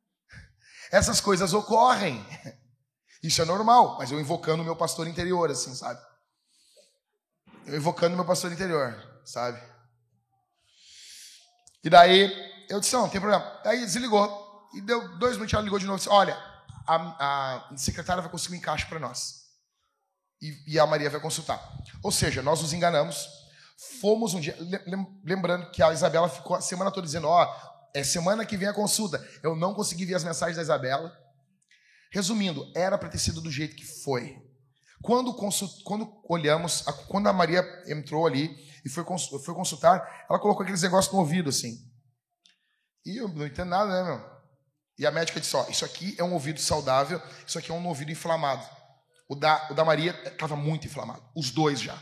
Essas 0.91 1.21
coisas 1.21 1.53
ocorrem. 1.53 2.25
Isso 3.21 3.41
é 3.41 3.45
normal, 3.45 3.97
mas 3.97 4.11
eu 4.11 4.19
invocando 4.19 4.61
o 4.61 4.65
meu 4.65 4.75
pastor 4.75 5.07
interior, 5.07 5.49
assim, 5.51 5.75
sabe? 5.75 5.99
eu 7.67 7.75
invocando 7.75 8.15
meu 8.15 8.25
pastor 8.25 8.51
interior, 8.51 8.95
sabe? 9.25 9.61
E 11.83 11.89
daí 11.89 12.31
eu 12.69 12.79
disse, 12.79 12.93
não, 12.93 13.03
não 13.03 13.09
tem 13.09 13.19
problema. 13.19 13.59
Aí 13.65 13.81
desligou. 13.81 14.69
E 14.73 14.81
deu 14.81 15.17
dois 15.17 15.33
minutos, 15.33 15.53
ela 15.53 15.63
ligou 15.63 15.77
de 15.77 15.85
novo 15.85 15.97
e 15.97 15.99
disse, 15.99 16.09
olha, 16.09 16.35
a, 16.87 17.65
a 17.71 17.77
secretária 17.77 18.21
vai 18.21 18.31
conseguir 18.31 18.55
um 18.55 18.57
encaixe 18.57 18.85
para 18.85 18.99
nós. 18.99 19.46
E, 20.41 20.73
e, 20.73 20.79
a 20.79 20.85
Maria 20.85 21.09
vai 21.09 21.19
consultar. 21.19 21.59
Ou 22.03 22.11
seja, 22.11 22.41
nós 22.41 22.61
nos 22.61 22.73
enganamos. 22.73 23.27
Fomos 23.99 24.33
um 24.33 24.39
dia. 24.39 24.55
Lembrando 25.23 25.71
que 25.71 25.81
a 25.81 25.91
Isabela 25.91 26.29
ficou 26.29 26.55
a 26.55 26.61
semana 26.61 26.91
toda 26.91 27.05
dizendo: 27.05 27.27
Ó, 27.27 27.43
oh, 27.43 27.89
é 27.93 28.03
semana 28.03 28.45
que 28.45 28.57
vem 28.57 28.67
a 28.67 28.73
consulta. 28.73 29.25
Eu 29.41 29.55
não 29.55 29.73
consegui 29.73 30.05
ver 30.05 30.15
as 30.15 30.23
mensagens 30.23 30.57
da 30.57 30.61
Isabela. 30.61 31.11
Resumindo, 32.11 32.71
era 32.75 32.97
para 32.97 33.09
ter 33.09 33.17
sido 33.17 33.41
do 33.41 33.51
jeito 33.51 33.75
que 33.75 33.85
foi. 33.85 34.37
Quando, 35.01 35.33
consult, 35.33 35.83
quando 35.83 36.21
olhamos, 36.27 36.81
quando 37.07 37.27
a 37.27 37.33
Maria 37.33 37.63
entrou 37.87 38.25
ali 38.25 38.55
e 38.83 38.89
foi, 38.89 39.03
foi 39.03 39.53
consultar, 39.53 40.25
ela 40.29 40.39
colocou 40.39 40.63
aqueles 40.63 40.81
negócios 40.81 41.13
no 41.13 41.19
ouvido, 41.19 41.49
assim. 41.49 41.77
E 43.05 43.17
eu 43.17 43.27
não 43.27 43.45
entendo 43.45 43.69
nada, 43.69 43.91
né, 43.91 44.09
meu? 44.09 44.37
E 44.97 45.05
a 45.05 45.11
médica 45.11 45.39
disse: 45.39 45.55
Ó, 45.55 45.65
isso 45.69 45.85
aqui 45.85 46.15
é 46.17 46.23
um 46.23 46.33
ouvido 46.33 46.59
saudável, 46.59 47.21
isso 47.45 47.57
aqui 47.59 47.71
é 47.71 47.73
um 47.73 47.87
ouvido 47.87 48.11
inflamado. 48.11 48.65
O 49.27 49.35
da, 49.35 49.69
o 49.69 49.73
da 49.73 49.83
Maria 49.83 50.11
estava 50.25 50.55
muito 50.55 50.87
inflamado, 50.87 51.23
os 51.35 51.51
dois 51.51 51.81
já. 51.81 51.97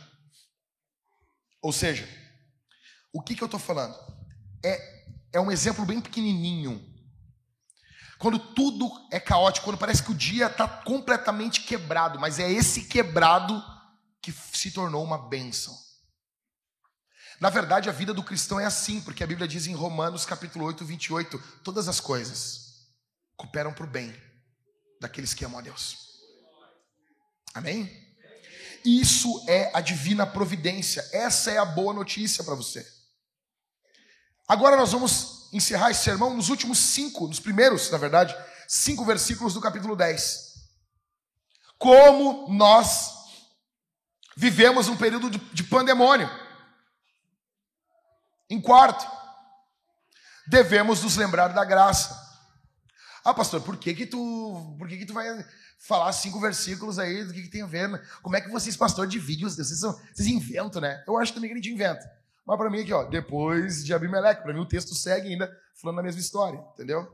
Ou 1.61 1.71
seja, 1.71 2.07
o 3.11 3.21
que, 3.21 3.35
que 3.35 3.41
eu 3.41 3.47
estou 3.47 3.59
falando? 3.59 3.95
É, 4.63 5.05
é 5.33 5.39
um 5.39 5.51
exemplo 5.51 5.85
bem 5.85 5.99
pequenininho 5.99 6.93
quando 8.17 8.39
tudo 8.39 8.89
é 9.11 9.19
caótico, 9.19 9.65
quando 9.65 9.77
parece 9.77 10.01
que 10.01 10.11
o 10.11 10.15
dia 10.15 10.47
está 10.47 10.67
completamente 10.67 11.61
quebrado, 11.61 12.19
mas 12.19 12.39
é 12.39 12.49
esse 12.49 12.85
quebrado 12.85 13.61
que 14.21 14.31
se 14.31 14.71
tornou 14.71 15.03
uma 15.03 15.17
bênção. 15.17 15.77
Na 17.39 17.49
verdade, 17.49 17.89
a 17.89 17.91
vida 17.91 18.13
do 18.13 18.23
cristão 18.23 18.59
é 18.59 18.65
assim, 18.65 19.01
porque 19.01 19.23
a 19.23 19.27
Bíblia 19.27 19.47
diz 19.47 19.67
em 19.67 19.73
Romanos 19.73 20.25
capítulo 20.25 20.65
8, 20.65 20.85
28, 20.85 21.37
todas 21.63 21.89
as 21.89 21.99
coisas 21.99 22.87
cooperam 23.35 23.73
para 23.73 23.83
o 23.83 23.89
bem 23.89 24.15
daqueles 25.01 25.33
que 25.33 25.43
amam 25.43 25.59
a 25.59 25.61
Deus. 25.61 26.04
Amém? 27.55 27.89
Isso 28.83 29.45
é 29.47 29.71
a 29.73 29.79
divina 29.79 30.27
providência. 30.27 31.07
Essa 31.13 31.51
é 31.51 31.57
a 31.57 31.63
boa 31.63 31.93
notícia 31.93 32.43
para 32.43 32.53
você. 32.53 32.85
Agora 34.45 34.75
nós 34.75 34.91
vamos 34.91 35.47
encerrar 35.53 35.89
esse 35.89 36.03
sermão 36.03 36.35
nos 36.35 36.49
últimos 36.49 36.77
cinco, 36.77 37.27
nos 37.27 37.39
primeiros, 37.39 37.89
na 37.89 37.97
verdade, 37.97 38.35
cinco 38.67 39.05
versículos 39.05 39.53
do 39.53 39.61
capítulo 39.61 39.95
10. 39.95 40.53
Como 41.79 42.53
nós 42.53 43.13
vivemos 44.35 44.89
um 44.89 44.97
período 44.97 45.29
de, 45.29 45.37
de 45.37 45.63
pandemônio. 45.63 46.29
Em 48.49 48.59
quarto, 48.61 49.09
devemos 50.45 51.01
nos 51.01 51.15
lembrar 51.15 51.47
da 51.47 51.63
graça. 51.63 52.23
Ah, 53.23 53.33
pastor, 53.33 53.61
por 53.61 53.77
que 53.77 53.95
que 53.95 54.05
tu, 54.05 54.75
por 54.77 54.87
que 54.87 54.97
que 54.97 55.05
tu 55.05 55.13
vai 55.13 55.25
falar 55.77 56.11
cinco 56.13 56.39
versículos 56.39 56.97
aí 56.97 57.23
do 57.23 57.33
que, 57.33 57.43
que 57.43 57.49
tem 57.49 57.61
a 57.61 57.67
ver? 57.67 57.89
Como 58.21 58.35
é 58.35 58.41
que 58.41 58.49
vocês, 58.49 58.75
pastor, 58.75 59.07
dividem 59.07 59.45
os 59.45 59.55
vocês, 59.55 59.79
são, 59.79 59.93
vocês 60.13 60.27
inventam, 60.27 60.81
né? 60.81 61.03
Eu 61.07 61.17
acho 61.17 61.33
também 61.33 61.49
que 61.49 61.53
a 61.53 61.57
gente 61.57 61.71
inventa. 61.71 62.09
Mas 62.45 62.57
para 62.57 62.69
mim 62.69 62.81
aqui, 62.81 62.93
ó, 62.93 63.03
depois 63.03 63.83
de 63.83 63.93
Abimeleque, 63.93 64.43
para 64.43 64.53
mim 64.53 64.59
o 64.59 64.67
texto 64.67 64.93
segue 64.93 65.29
ainda 65.29 65.51
falando 65.75 65.99
a 65.99 66.03
mesma 66.03 66.21
história, 66.21 66.63
entendeu? 66.73 67.11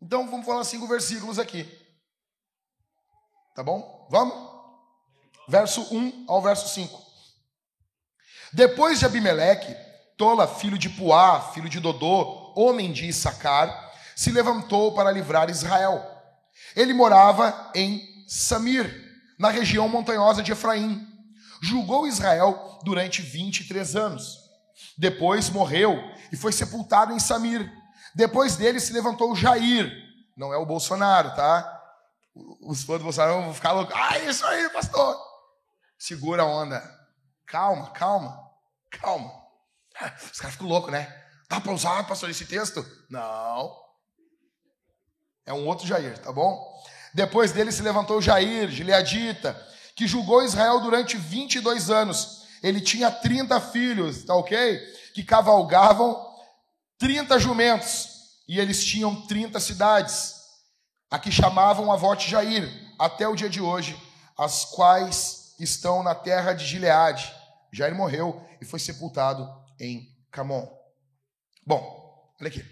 Então 0.00 0.28
vamos 0.30 0.46
falar 0.46 0.64
cinco 0.64 0.88
versículos 0.88 1.38
aqui. 1.38 1.68
Tá 3.54 3.62
bom? 3.62 4.08
Vamos? 4.10 4.34
Verso 5.48 5.82
1 5.94 6.24
ao 6.28 6.40
verso 6.40 6.68
5. 6.68 7.00
Depois 8.52 8.98
de 8.98 9.06
Abimeleque, 9.06 9.74
Tola, 10.16 10.46
filho 10.46 10.78
de 10.78 10.88
Puá, 10.88 11.40
filho 11.52 11.68
de 11.68 11.80
Dodô, 11.80 12.52
homem 12.56 12.92
de 12.92 13.06
Issacar, 13.06 13.92
se 14.14 14.30
levantou 14.30 14.94
para 14.94 15.10
livrar 15.10 15.50
Israel. 15.50 16.11
Ele 16.74 16.92
morava 16.92 17.70
em 17.74 18.02
Samir, 18.28 19.10
na 19.38 19.50
região 19.50 19.88
montanhosa 19.88 20.42
de 20.42 20.52
Efraim 20.52 21.12
julgou 21.62 22.08
Israel 22.08 22.80
durante 22.82 23.22
23 23.22 23.94
anos. 23.94 24.40
Depois 24.98 25.48
morreu 25.48 25.96
e 26.32 26.36
foi 26.36 26.52
sepultado 26.52 27.12
em 27.12 27.20
Samir. 27.20 27.70
Depois 28.14 28.56
dele 28.56 28.80
se 28.80 28.92
levantou 28.92 29.34
Jair, 29.36 29.90
não 30.36 30.52
é 30.52 30.56
o 30.56 30.66
Bolsonaro, 30.66 31.34
tá? 31.34 31.80
Os 32.60 32.82
fãs 32.82 32.98
do 32.98 33.04
Bolsonaro 33.04 33.42
vão 33.42 33.54
ficar 33.54 33.72
loucos. 33.72 33.94
Ah, 33.96 34.18
isso 34.18 34.44
aí, 34.44 34.68
pastor! 34.70 35.16
Segura 35.98 36.42
a 36.42 36.46
onda. 36.46 36.82
Calma, 37.46 37.90
calma, 37.90 38.36
calma. 38.90 39.30
Os 40.32 40.40
caras 40.40 40.54
ficam 40.54 40.66
loucos, 40.66 40.90
né? 40.90 41.14
Dá 41.48 41.60
para 41.60 41.72
usar, 41.72 42.06
pastor, 42.06 42.28
esse 42.28 42.46
texto? 42.46 42.84
Não. 43.08 43.81
É 45.44 45.52
um 45.52 45.66
outro 45.66 45.86
Jair, 45.86 46.18
tá 46.18 46.32
bom? 46.32 46.72
Depois 47.14 47.52
dele 47.52 47.72
se 47.72 47.82
levantou 47.82 48.22
Jair, 48.22 48.70
Gileadita, 48.70 49.54
que 49.94 50.06
julgou 50.06 50.42
Israel 50.42 50.80
durante 50.80 51.16
22 51.16 51.90
anos. 51.90 52.42
Ele 52.62 52.80
tinha 52.80 53.10
30 53.10 53.60
filhos, 53.60 54.24
tá 54.24 54.34
ok? 54.34 54.78
Que 55.14 55.22
cavalgavam 55.22 56.16
30 56.98 57.38
jumentos. 57.38 58.08
E 58.48 58.58
eles 58.58 58.84
tinham 58.84 59.26
30 59.26 59.58
cidades, 59.60 60.34
a 61.10 61.18
que 61.18 61.30
chamavam 61.30 61.92
Avote 61.92 62.30
Jair, 62.30 62.68
até 62.98 63.26
o 63.26 63.36
dia 63.36 63.48
de 63.48 63.60
hoje, 63.60 63.96
as 64.36 64.64
quais 64.64 65.54
estão 65.58 66.02
na 66.02 66.14
terra 66.14 66.52
de 66.52 66.64
Gileade. 66.64 67.32
Jair 67.72 67.94
morreu 67.94 68.44
e 68.60 68.64
foi 68.64 68.78
sepultado 68.78 69.48
em 69.78 70.08
Camon. 70.30 70.68
Bom, 71.66 72.34
olha 72.40 72.48
aqui. 72.48 72.64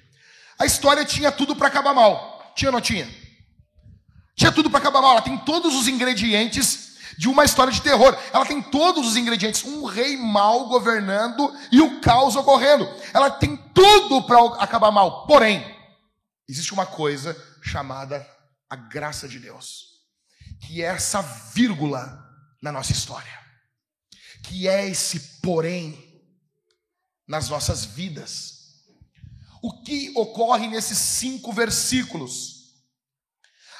A 0.58 0.66
história 0.66 1.04
tinha 1.04 1.32
tudo 1.32 1.56
para 1.56 1.68
acabar 1.68 1.94
mal. 1.94 2.29
Tinha 2.60 2.68
ou 2.68 2.72
não 2.74 2.80
tinha? 2.82 3.08
Tinha 4.36 4.52
tudo 4.52 4.68
para 4.68 4.80
acabar 4.80 5.00
mal. 5.00 5.12
Ela 5.12 5.22
tem 5.22 5.38
todos 5.38 5.74
os 5.74 5.88
ingredientes 5.88 6.90
de 7.16 7.26
uma 7.26 7.42
história 7.42 7.72
de 7.72 7.80
terror. 7.80 8.14
Ela 8.34 8.44
tem 8.44 8.60
todos 8.60 9.08
os 9.08 9.16
ingredientes: 9.16 9.64
um 9.64 9.86
rei 9.86 10.14
mal 10.18 10.68
governando 10.68 11.56
e 11.72 11.80
o 11.80 12.02
caos 12.02 12.36
ocorrendo. 12.36 12.86
Ela 13.14 13.30
tem 13.30 13.56
tudo 13.72 14.24
para 14.24 14.62
acabar 14.62 14.90
mal. 14.90 15.26
Porém, 15.26 15.64
existe 16.46 16.74
uma 16.74 16.84
coisa 16.84 17.34
chamada 17.62 18.28
a 18.68 18.76
graça 18.76 19.26
de 19.26 19.38
Deus. 19.38 19.88
que 20.60 20.82
é 20.82 20.88
essa 20.88 21.22
vírgula 21.22 22.22
na 22.62 22.70
nossa 22.70 22.92
história, 22.92 23.40
que 24.42 24.68
é 24.68 24.86
esse 24.86 25.40
porém 25.40 25.98
nas 27.26 27.48
nossas 27.48 27.86
vidas. 27.86 28.59
O 29.62 29.82
que 29.82 30.12
ocorre 30.16 30.66
nesses 30.66 30.98
cinco 30.98 31.52
versículos? 31.52 32.60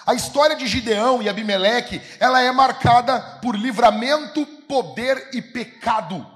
A 0.06 0.14
história 0.14 0.56
de 0.56 0.66
Gideão 0.66 1.22
e 1.22 1.28
Abimeleque, 1.28 2.00
ela 2.18 2.40
é 2.40 2.50
marcada 2.50 3.20
por 3.42 3.54
livramento, 3.54 4.44
poder 4.66 5.30
e 5.32 5.40
pecado. 5.40 6.26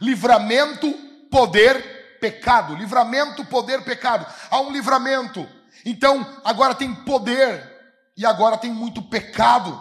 Livramento, 0.00 0.92
poder, 1.30 2.18
pecado. 2.20 2.74
Livramento, 2.74 3.44
poder, 3.44 3.84
pecado. 3.84 4.26
Há 4.50 4.60
um 4.60 4.70
livramento. 4.70 5.48
Então, 5.84 6.40
agora 6.44 6.74
tem 6.74 6.94
poder 6.94 7.78
e 8.16 8.26
agora 8.26 8.58
tem 8.58 8.72
muito 8.72 9.02
pecado. 9.02 9.80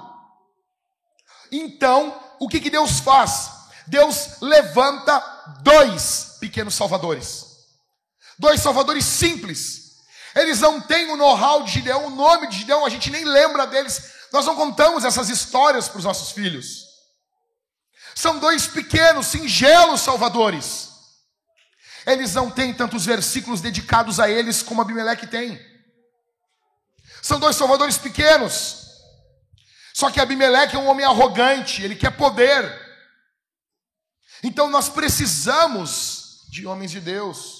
Então, 1.51 2.17
o 2.39 2.47
que, 2.47 2.59
que 2.59 2.69
Deus 2.69 2.99
faz? 2.99 3.51
Deus 3.87 4.39
levanta 4.41 5.19
dois 5.63 6.37
pequenos 6.39 6.75
salvadores. 6.75 7.46
Dois 8.39 8.61
salvadores 8.61 9.05
simples 9.05 9.87
eles 10.37 10.59
não 10.59 10.79
têm 10.79 11.09
o 11.09 11.17
know-how 11.17 11.63
de 11.63 11.71
Gideão, 11.71 12.05
o 12.05 12.09
nome 12.11 12.47
de 12.47 12.59
Gideão, 12.59 12.85
a 12.85 12.89
gente 12.89 13.09
nem 13.09 13.25
lembra 13.25 13.65
deles. 13.65 14.13
Nós 14.31 14.45
não 14.45 14.55
contamos 14.55 15.03
essas 15.03 15.29
histórias 15.29 15.87
para 15.87 15.97
os 15.97 16.03
nossos 16.03 16.31
filhos. 16.31 16.85
São 18.13 18.37
dois 18.37 18.67
pequenos, 18.67 19.25
singelos 19.27 20.01
salvadores. 20.01 20.89
Eles 22.05 22.35
não 22.35 22.51
têm 22.51 22.71
tantos 22.71 23.03
versículos 23.03 23.61
dedicados 23.61 24.19
a 24.19 24.29
eles 24.29 24.61
como 24.61 24.79
Abimeleque 24.79 25.25
tem. 25.25 25.59
São 27.23 27.39
dois 27.39 27.55
salvadores 27.55 27.97
pequenos. 27.97 28.85
Só 29.93 30.11
que 30.11 30.19
Abimeleque 30.19 30.75
é 30.75 30.79
um 30.79 30.87
homem 30.87 31.05
arrogante, 31.05 31.81
ele 31.81 31.95
quer 31.95 32.11
poder. 32.11 32.79
Então 34.43 34.69
nós 34.69 34.87
precisamos 34.87 36.45
de 36.51 36.67
homens 36.67 36.91
de 36.91 36.99
Deus 36.99 37.56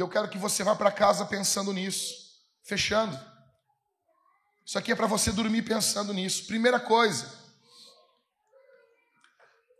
e 0.00 0.02
eu 0.02 0.08
quero 0.08 0.28
que 0.28 0.38
você 0.38 0.64
vá 0.64 0.74
para 0.74 0.90
casa 0.90 1.26
pensando 1.26 1.74
nisso, 1.74 2.14
fechando. 2.64 3.20
Isso 4.64 4.78
aqui 4.78 4.92
é 4.92 4.96
para 4.96 5.06
você 5.06 5.30
dormir 5.30 5.60
pensando 5.60 6.14
nisso. 6.14 6.46
Primeira 6.46 6.80
coisa. 6.80 7.30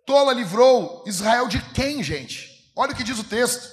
Tola 0.05 0.35
livrou 0.35 1.03
Israel 1.07 1.49
de 1.49 1.59
quem, 1.73 2.03
gente? 2.03 2.71
Olha 2.77 2.93
o 2.93 2.95
que 2.95 3.03
diz 3.03 3.19
o 3.19 3.25
texto. 3.25 3.67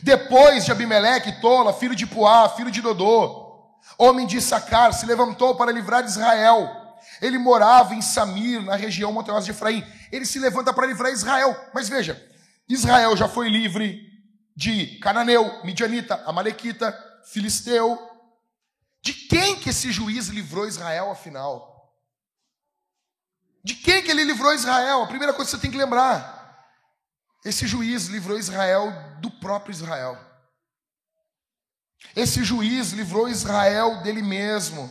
Depois 0.00 0.64
de 0.64 0.72
Abimeleque, 0.72 1.38
Tola, 1.42 1.74
filho 1.74 1.94
de 1.94 2.06
Puá, 2.06 2.48
filho 2.48 2.70
de 2.70 2.80
Dodô, 2.80 3.78
homem 3.98 4.26
de 4.26 4.38
Issacar, 4.38 4.94
se 4.94 5.04
levantou 5.04 5.54
para 5.54 5.70
livrar 5.70 6.02
Israel. 6.02 6.96
Ele 7.20 7.36
morava 7.36 7.94
em 7.94 8.00
Samir, 8.00 8.62
na 8.62 8.74
região 8.74 9.12
montanhosa 9.12 9.44
de 9.44 9.50
Efraim. 9.50 9.84
Ele 10.10 10.24
se 10.24 10.38
levanta 10.38 10.72
para 10.72 10.86
livrar 10.86 11.12
Israel. 11.12 11.54
Mas 11.74 11.90
veja, 11.90 12.26
Israel 12.66 13.14
já 13.18 13.28
foi 13.28 13.50
livre 13.50 14.07
de 14.58 14.98
Cananeu, 14.98 15.64
Midianita, 15.64 16.16
Amalequita, 16.26 16.92
Filisteu. 17.26 17.96
De 19.00 19.14
quem 19.14 19.54
que 19.54 19.70
esse 19.70 19.92
juiz 19.92 20.26
livrou 20.26 20.66
Israel, 20.66 21.12
afinal? 21.12 21.94
De 23.62 23.76
quem 23.76 24.02
que 24.02 24.10
ele 24.10 24.24
livrou 24.24 24.52
Israel? 24.52 25.04
A 25.04 25.06
primeira 25.06 25.32
coisa 25.32 25.48
que 25.48 25.56
você 25.56 25.62
tem 25.62 25.70
que 25.70 25.76
lembrar. 25.76 26.66
Esse 27.44 27.68
juiz 27.68 28.06
livrou 28.06 28.36
Israel 28.36 28.92
do 29.20 29.30
próprio 29.30 29.70
Israel. 29.70 30.18
Esse 32.16 32.42
juiz 32.42 32.90
livrou 32.90 33.28
Israel 33.28 34.02
dele 34.02 34.22
mesmo. 34.22 34.90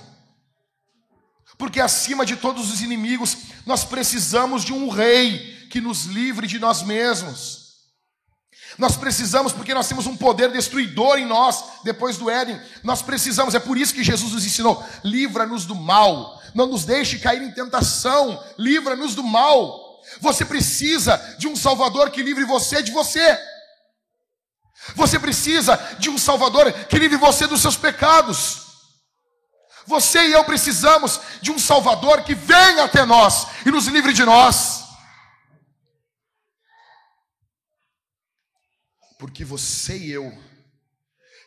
Porque 1.57 1.81
acima 1.81 2.25
de 2.25 2.37
todos 2.37 2.71
os 2.71 2.81
inimigos, 2.81 3.35
nós 3.65 3.83
precisamos 3.83 4.63
de 4.63 4.71
um 4.71 4.87
rei 4.87 5.67
que 5.67 5.81
nos 5.81 6.05
livre 6.05 6.47
de 6.47 6.57
nós 6.57 6.83
mesmos. 6.83 7.66
Nós 8.77 8.95
precisamos, 8.95 9.51
porque 9.51 9.73
nós 9.73 9.87
temos 9.87 10.05
um 10.05 10.15
poder 10.15 10.51
destruidor 10.51 11.17
em 11.17 11.25
nós, 11.25 11.63
depois 11.83 12.17
do 12.17 12.29
Éden. 12.29 12.61
Nós 12.83 13.01
precisamos, 13.01 13.55
é 13.55 13.59
por 13.59 13.77
isso 13.77 13.93
que 13.93 14.03
Jesus 14.03 14.33
nos 14.33 14.45
ensinou: 14.45 14.83
livra-nos 15.03 15.65
do 15.65 15.73
mal, 15.73 16.39
não 16.53 16.67
nos 16.67 16.85
deixe 16.85 17.17
cair 17.17 17.41
em 17.41 17.51
tentação, 17.51 18.43
livra-nos 18.57 19.15
do 19.15 19.23
mal. 19.23 19.87
Você 20.21 20.45
precisa 20.45 21.17
de 21.37 21.47
um 21.47 21.55
Salvador 21.55 22.11
que 22.11 22.21
livre 22.21 22.45
você 22.45 22.83
de 22.83 22.91
você. 22.91 23.37
Você 24.95 25.19
precisa 25.19 25.75
de 25.99 26.09
um 26.09 26.17
Salvador 26.17 26.71
que 26.71 26.99
livre 26.99 27.17
você 27.17 27.47
dos 27.47 27.61
seus 27.61 27.75
pecados. 27.75 28.67
Você 29.87 30.19
e 30.27 30.33
eu 30.33 30.43
precisamos 30.43 31.19
de 31.41 31.51
um 31.51 31.57
Salvador 31.57 32.21
que 32.21 32.35
venha 32.35 32.83
até 32.83 33.05
nós 33.05 33.47
e 33.65 33.71
nos 33.71 33.87
livre 33.87 34.13
de 34.13 34.23
nós. 34.23 34.76
Porque 39.17 39.43
você 39.43 39.97
e 39.97 40.11
eu 40.11 40.31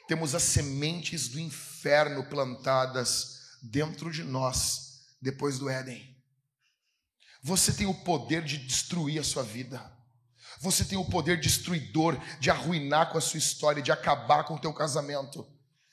temos 0.08 0.34
as 0.34 0.42
sementes 0.42 1.28
do 1.28 1.38
inferno 1.38 2.24
plantadas 2.28 3.58
dentro 3.62 4.10
de 4.10 4.24
nós 4.24 5.06
depois 5.22 5.58
do 5.58 5.68
Éden. 5.68 6.16
Você 7.42 7.72
tem 7.72 7.86
o 7.86 7.94
poder 7.94 8.42
de 8.42 8.58
destruir 8.58 9.20
a 9.20 9.24
sua 9.24 9.42
vida. 9.42 9.80
Você 10.60 10.84
tem 10.84 10.98
o 10.98 11.04
poder 11.04 11.40
destruidor 11.40 12.18
de 12.38 12.50
arruinar 12.50 13.10
com 13.10 13.18
a 13.18 13.20
sua 13.20 13.38
história, 13.38 13.82
de 13.82 13.92
acabar 13.92 14.44
com 14.44 14.54
o 14.54 14.58
teu 14.58 14.72
casamento, 14.74 15.46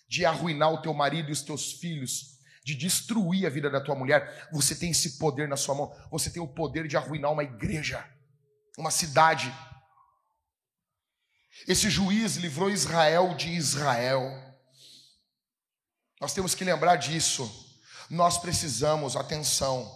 de 0.09 0.25
arruinar 0.25 0.73
o 0.73 0.82
teu 0.82 0.93
marido 0.93 1.30
e 1.30 1.32
os 1.32 1.41
teus 1.41 1.73
filhos, 1.73 2.39
de 2.65 2.75
destruir 2.75 3.45
a 3.45 3.49
vida 3.49 3.69
da 3.69 3.80
tua 3.80 3.95
mulher. 3.95 4.49
Você 4.51 4.75
tem 4.75 4.91
esse 4.91 5.17
poder 5.17 5.47
na 5.47 5.55
sua 5.55 5.75
mão. 5.75 5.95
Você 6.11 6.30
tem 6.30 6.41
o 6.41 6.47
poder 6.47 6.88
de 6.88 6.97
arruinar 6.97 7.32
uma 7.32 7.43
igreja, 7.43 8.03
uma 8.78 8.91
cidade, 8.91 9.53
esse 11.66 11.89
juiz 11.89 12.36
livrou 12.36 12.70
Israel 12.70 13.36
de 13.36 13.49
Israel. 13.49 14.22
Nós 16.20 16.34
temos 16.34 16.53
que 16.53 16.64
lembrar 16.64 16.97
disso. 16.97 17.49
Nós 18.10 18.38
precisamos, 18.38 19.16
atenção, 19.16 19.89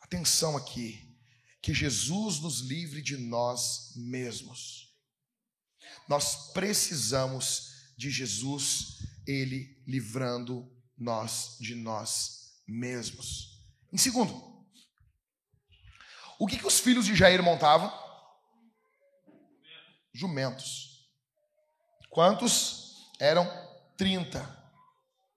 atenção 0.00 0.56
aqui, 0.56 1.16
que 1.62 1.74
Jesus 1.74 2.40
nos 2.40 2.60
livre 2.60 3.02
de 3.02 3.16
nós 3.16 3.92
mesmos. 3.96 4.94
Nós 6.08 6.52
precisamos 6.52 7.70
de 7.96 8.10
Jesus, 8.10 8.98
Ele 9.26 9.82
livrando 9.86 10.66
nós 10.96 11.56
de 11.60 11.74
nós 11.74 12.54
mesmos. 12.66 13.62
Em 13.92 13.98
segundo, 13.98 14.34
o 16.38 16.46
que, 16.46 16.56
que 16.56 16.66
os 16.66 16.80
filhos 16.80 17.04
de 17.04 17.14
Jair 17.14 17.42
montavam? 17.42 17.92
Jumentos. 20.12 21.08
Quantos? 22.10 23.10
Eram 23.18 23.48
30 23.96 24.58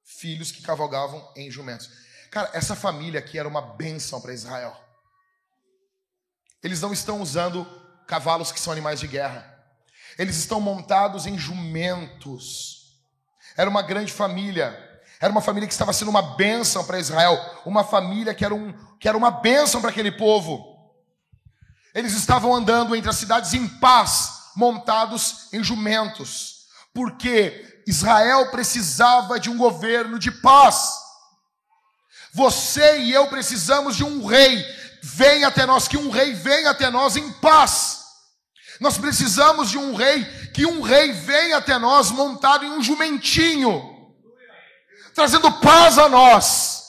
filhos 0.03 0.51
que 0.51 0.61
cavalgavam 0.61 1.32
em 1.36 1.51
jumentos. 1.51 1.89
Cara, 2.32 2.49
essa 2.53 2.76
família 2.76 3.19
aqui 3.19 3.38
era 3.38 3.47
uma 3.47 3.61
bênção 3.61 4.19
para 4.21 4.34
Israel. 4.34 4.76
Eles 6.63 6.82
não 6.82 6.93
estão 6.93 7.21
usando 7.21 7.65
cavalos 8.07 8.51
que 8.51 8.59
são 8.59 8.71
animais 8.71 8.99
de 8.99 9.07
guerra. 9.07 9.53
Eles 10.17 10.38
estão 10.38 10.61
montados 10.61 11.26
em 11.26 11.38
jumentos. 11.38 13.01
Era 13.57 13.69
uma 13.69 13.82
grande 13.82 14.11
família. 14.11 14.80
Era 15.19 15.32
uma 15.32 15.41
família 15.41 15.67
que 15.67 15.74
estava 15.74 15.93
sendo 15.93 16.09
uma 16.09 16.21
bênção 16.36 16.86
para 16.86 16.99
Israel. 16.99 17.38
Uma 17.65 17.84
família 17.84 18.34
que 18.34 18.45
era, 18.45 18.53
um, 18.53 18.74
que 18.97 19.07
era 19.07 19.17
uma 19.17 19.32
bênção 19.32 19.82
para 19.82 19.89
aquele 19.89 20.11
povo. 20.11 20.74
Eles 21.93 22.13
estavam 22.13 22.53
andando 22.53 22.95
entre 22.95 23.09
as 23.09 23.17
cidades 23.17 23.53
em 23.53 23.67
paz, 23.67 24.33
montados 24.56 25.47
em 25.54 25.64
jumentos, 25.64 26.66
porque 26.93 27.84
Israel 27.88 28.49
precisava 28.51 29.39
de 29.39 29.49
um 29.49 29.58
governo 29.58 30.18
de 30.20 30.32
paz. 30.32 30.93
Você 32.34 32.99
e 32.99 33.12
eu 33.12 33.28
precisamos 33.28 33.95
de 33.95 34.04
um 34.04 34.26
rei. 34.26 34.64
Venha 35.04 35.49
até 35.49 35.66
nós, 35.66 35.88
que 35.88 35.97
um 35.97 36.10
rei 36.10 36.34
venha 36.34 36.72
até 36.72 36.89
nós 36.89 37.16
em 37.16 37.32
paz. 37.34 38.04
Nós 38.80 38.97
precisamos 38.97 39.70
de 39.70 39.78
um 39.78 39.93
rei, 39.93 40.26
que 40.54 40.66
um 40.66 40.82
rei 40.82 41.12
venha 41.12 41.58
até 41.58 41.78
nós 41.78 42.10
montado 42.10 42.66
em 42.66 42.72
um 42.72 42.82
jumentinho, 42.82 43.82
trazendo 45.14 45.51
paz 45.60 45.97
a 45.97 46.10
nós. 46.10 46.84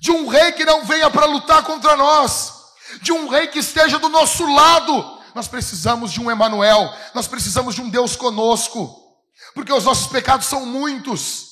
De 0.00 0.10
um 0.10 0.28
rei 0.28 0.52
que 0.52 0.64
não 0.64 0.84
venha 0.84 1.10
para 1.10 1.26
lutar 1.26 1.62
contra 1.62 1.94
nós, 1.94 2.54
de 3.02 3.12
um 3.12 3.28
rei 3.28 3.48
que 3.48 3.58
esteja 3.58 3.98
do 3.98 4.08
nosso 4.08 4.50
lado, 4.50 5.19
nós 5.34 5.48
precisamos 5.48 6.12
de 6.12 6.20
um 6.20 6.30
Emanuel, 6.30 6.92
nós 7.14 7.26
precisamos 7.26 7.74
de 7.74 7.80
um 7.80 7.88
Deus 7.88 8.16
conosco, 8.16 8.96
porque 9.54 9.72
os 9.72 9.84
nossos 9.84 10.06
pecados 10.06 10.46
são 10.46 10.66
muitos. 10.66 11.48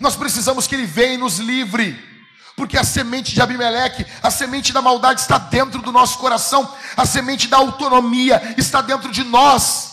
Nós 0.00 0.16
precisamos 0.16 0.66
que 0.66 0.74
ele 0.74 0.86
venha 0.86 1.14
e 1.14 1.18
nos 1.18 1.38
livre, 1.38 1.96
porque 2.56 2.76
a 2.76 2.84
semente 2.84 3.34
de 3.34 3.40
Abimeleque, 3.40 4.06
a 4.22 4.30
semente 4.30 4.72
da 4.72 4.82
maldade 4.82 5.20
está 5.20 5.38
dentro 5.38 5.80
do 5.80 5.92
nosso 5.92 6.18
coração, 6.18 6.72
a 6.96 7.06
semente 7.06 7.48
da 7.48 7.56
autonomia 7.56 8.54
está 8.56 8.80
dentro 8.80 9.10
de 9.10 9.24
nós. 9.24 9.92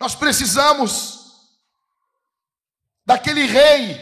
Nós 0.00 0.14
precisamos 0.14 1.18
daquele 3.04 3.46
rei, 3.46 3.98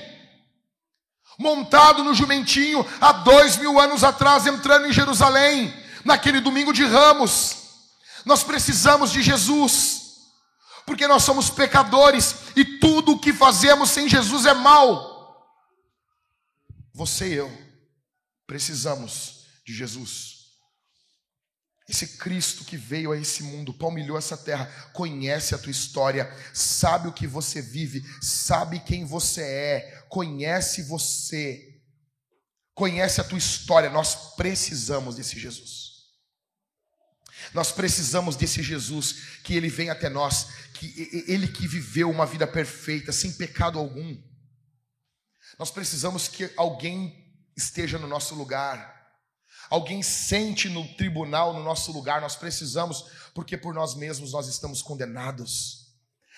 montado 1.38 2.02
no 2.02 2.14
jumentinho 2.14 2.84
há 3.00 3.12
dois 3.12 3.56
mil 3.56 3.78
anos 3.78 4.02
atrás, 4.02 4.46
entrando 4.46 4.86
em 4.86 4.92
Jerusalém, 4.92 5.72
naquele 6.06 6.40
domingo 6.40 6.72
de 6.72 6.84
ramos. 6.84 7.56
Nós 8.24 8.42
precisamos 8.42 9.12
de 9.12 9.22
Jesus, 9.22 10.02
porque 10.86 11.06
nós 11.06 11.22
somos 11.22 11.50
pecadores 11.50 12.36
e 12.56 12.64
tudo 12.64 13.12
o 13.12 13.18
que 13.18 13.32
fazemos 13.32 13.90
sem 13.90 14.08
Jesus 14.08 14.46
é 14.46 14.54
mal. 14.54 15.14
Você 16.94 17.28
e 17.28 17.34
eu 17.34 17.66
precisamos 18.46 19.44
de 19.64 19.74
Jesus. 19.74 20.36
Esse 21.88 22.18
Cristo 22.18 22.64
que 22.64 22.76
veio 22.76 23.12
a 23.12 23.16
esse 23.16 23.44
mundo, 23.44 23.72
palmilhou 23.72 24.18
essa 24.18 24.36
terra, 24.36 24.66
conhece 24.92 25.54
a 25.54 25.58
tua 25.58 25.70
história, 25.70 26.28
sabe 26.52 27.06
o 27.06 27.12
que 27.12 27.28
você 27.28 27.62
vive, 27.62 28.02
sabe 28.20 28.80
quem 28.80 29.04
você 29.04 29.42
é, 29.42 30.04
conhece 30.08 30.82
você, 30.82 31.80
conhece 32.74 33.20
a 33.20 33.24
tua 33.24 33.38
história. 33.38 33.88
Nós 33.88 34.34
precisamos 34.34 35.14
desse 35.14 35.38
Jesus. 35.38 35.75
Nós 37.52 37.72
precisamos 37.72 38.36
desse 38.36 38.62
Jesus 38.62 39.40
que 39.42 39.54
ele 39.54 39.68
vem 39.68 39.90
até 39.90 40.08
nós, 40.08 40.48
que 40.74 41.24
ele 41.26 41.48
que 41.48 41.66
viveu 41.66 42.10
uma 42.10 42.26
vida 42.26 42.46
perfeita, 42.46 43.12
sem 43.12 43.32
pecado 43.32 43.78
algum. 43.78 44.16
Nós 45.58 45.70
precisamos 45.70 46.28
que 46.28 46.50
alguém 46.56 47.24
esteja 47.56 47.98
no 47.98 48.06
nosso 48.06 48.34
lugar 48.34 48.96
Alguém 49.68 50.02
sente 50.02 50.68
no 50.68 50.86
tribunal, 50.94 51.52
no 51.52 51.62
nosso 51.62 51.90
lugar, 51.92 52.20
nós 52.20 52.36
precisamos, 52.36 53.06
porque 53.34 53.56
por 53.56 53.74
nós 53.74 53.94
mesmos 53.94 54.32
nós 54.32 54.46
estamos 54.46 54.80
condenados. 54.80 55.92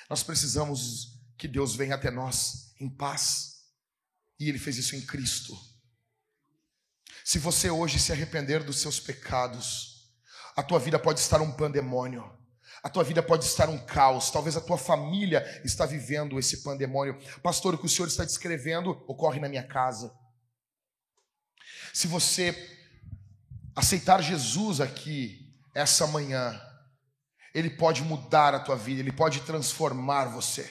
Nós 0.09 0.23
precisamos 0.23 1.19
que 1.37 1.47
Deus 1.47 1.75
venha 1.75 1.95
até 1.95 2.11
nós 2.11 2.73
em 2.81 2.89
paz. 2.89 3.59
E 4.41 4.49
Ele 4.49 4.59
fez 4.59 4.79
isso 4.79 4.97
em 4.97 5.03
Cristo. 5.03 5.59
Se 7.25 7.39
você 7.39 7.69
hoje 7.69 7.99
se 7.99 8.13
arrepender 8.13 8.65
dos 8.65 8.79
seus 8.79 8.99
pecados, 8.99 9.98
a 10.59 10.63
tua 10.65 10.81
vida 10.81 10.99
pode 10.99 11.21
estar 11.21 11.41
um 11.41 11.53
pandemônio. 11.53 12.29
A 12.83 12.89
tua 12.89 13.05
vida 13.05 13.23
pode 13.23 13.45
estar 13.45 13.69
um 13.69 13.79
caos, 13.79 14.29
talvez 14.29 14.57
a 14.57 14.61
tua 14.61 14.77
família 14.77 15.41
está 15.65 15.87
vivendo 15.87 16.37
esse 16.37 16.65
pandemônio. 16.65 17.17
Pastor, 17.41 17.75
o 17.75 17.79
que 17.79 17.87
o 17.87 17.89
Senhor 17.89 18.09
está 18.09 18.25
descrevendo 18.25 18.91
ocorre 19.07 19.39
na 19.39 19.49
minha 19.49 19.63
casa. 19.63 20.13
Se 21.95 22.09
você 22.09 22.53
aceitar 23.77 24.21
Jesus 24.21 24.81
aqui, 24.81 25.55
essa 25.77 26.09
manhã, 26.09 26.61
Ele 27.55 27.71
pode 27.71 28.03
mudar 28.03 28.53
a 28.53 28.59
tua 28.59 28.75
vida, 28.75 29.01
Ele 29.01 29.13
pode 29.13 29.43
transformar 29.43 30.25
você. 30.25 30.69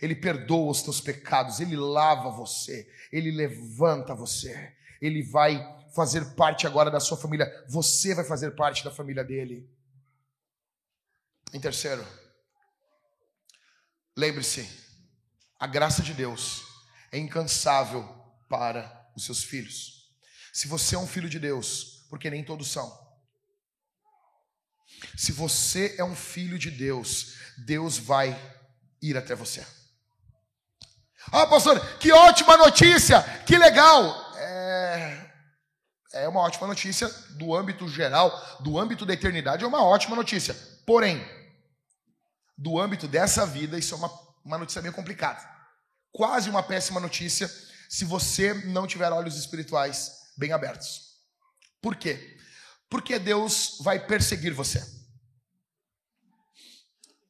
Ele 0.00 0.14
perdoa 0.14 0.70
os 0.70 0.80
teus 0.80 0.98
pecados, 0.98 1.60
Ele 1.60 1.76
lava 1.76 2.30
você, 2.30 2.90
Ele 3.12 3.30
levanta 3.30 4.14
você, 4.14 4.74
Ele 4.98 5.22
vai 5.22 5.62
fazer 5.94 6.34
parte 6.34 6.66
agora 6.66 6.90
da 6.90 7.00
sua 7.00 7.16
família, 7.16 7.64
você 7.68 8.14
vai 8.14 8.24
fazer 8.24 8.52
parte 8.52 8.84
da 8.84 8.90
família 8.90 9.24
dele. 9.24 9.68
Em 11.52 11.60
terceiro, 11.60 12.06
lembre-se, 14.16 14.68
a 15.58 15.66
graça 15.66 16.02
de 16.02 16.14
Deus 16.14 16.62
é 17.10 17.18
incansável 17.18 18.02
para 18.48 19.10
os 19.16 19.24
seus 19.24 19.42
filhos. 19.42 20.10
Se 20.52 20.68
você 20.68 20.94
é 20.94 20.98
um 20.98 21.06
filho 21.06 21.28
de 21.28 21.38
Deus, 21.38 22.06
porque 22.08 22.30
nem 22.30 22.44
todos 22.44 22.70
são. 22.70 22.90
Se 25.16 25.32
você 25.32 25.94
é 25.98 26.04
um 26.04 26.16
filho 26.16 26.58
de 26.58 26.70
Deus, 26.70 27.36
Deus 27.58 27.98
vai 27.98 28.38
ir 29.00 29.16
até 29.16 29.34
você. 29.34 29.66
Ah, 31.32 31.46
pastor, 31.46 31.78
que 31.98 32.10
ótima 32.12 32.56
notícia, 32.56 33.22
que 33.44 33.56
legal. 33.56 34.29
É, 36.12 36.28
uma 36.28 36.40
ótima 36.40 36.66
notícia 36.66 37.08
do 37.30 37.54
âmbito 37.54 37.88
geral, 37.88 38.58
do 38.60 38.78
âmbito 38.78 39.06
da 39.06 39.14
eternidade, 39.14 39.64
é 39.64 39.66
uma 39.66 39.84
ótima 39.84 40.16
notícia. 40.16 40.54
Porém, 40.84 41.24
do 42.58 42.80
âmbito 42.80 43.06
dessa 43.06 43.46
vida, 43.46 43.78
isso 43.78 43.94
é 43.94 43.98
uma, 43.98 44.10
uma 44.44 44.58
notícia 44.58 44.82
meio 44.82 44.94
complicada. 44.94 45.40
Quase 46.12 46.50
uma 46.50 46.62
péssima 46.62 46.98
notícia 46.98 47.48
se 47.88 48.04
você 48.04 48.52
não 48.52 48.86
tiver 48.86 49.12
olhos 49.12 49.36
espirituais 49.36 50.10
bem 50.36 50.52
abertos. 50.52 51.10
Por 51.80 51.96
quê? 51.96 52.38
Porque 52.88 53.18
Deus 53.18 53.78
vai 53.80 54.04
perseguir 54.04 54.52
você. 54.52 54.84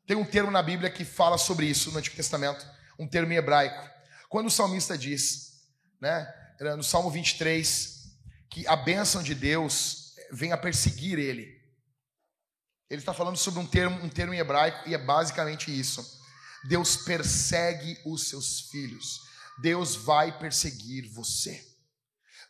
Tem 0.06 0.16
um 0.16 0.24
termo 0.24 0.50
na 0.50 0.62
Bíblia 0.62 0.90
que 0.90 1.04
fala 1.04 1.38
sobre 1.38 1.66
isso 1.66 1.92
no 1.92 1.98
Antigo 1.98 2.16
Testamento, 2.16 2.66
um 2.98 3.06
termo 3.06 3.32
em 3.32 3.36
hebraico. 3.36 3.88
Quando 4.28 4.46
o 4.46 4.50
salmista 4.50 4.96
diz, 4.96 5.62
né, 6.00 6.26
no 6.76 6.82
Salmo 6.82 7.10
23, 7.10 7.99
que 8.50 8.66
a 8.66 8.76
bênção 8.76 9.22
de 9.22 9.34
Deus 9.34 10.14
vem 10.32 10.52
a 10.52 10.58
perseguir 10.58 11.18
ele. 11.18 11.60
Ele 12.90 13.00
está 13.00 13.14
falando 13.14 13.36
sobre 13.36 13.60
um 13.60 13.66
termo, 13.66 14.04
um 14.04 14.08
termo 14.08 14.34
em 14.34 14.38
hebraico 14.38 14.88
e 14.88 14.94
é 14.94 14.98
basicamente 14.98 15.70
isso. 15.70 16.20
Deus 16.64 16.96
persegue 16.96 17.96
os 18.04 18.28
seus 18.28 18.62
filhos. 18.62 19.20
Deus 19.62 19.94
vai 19.94 20.36
perseguir 20.38 21.08
você. 21.08 21.64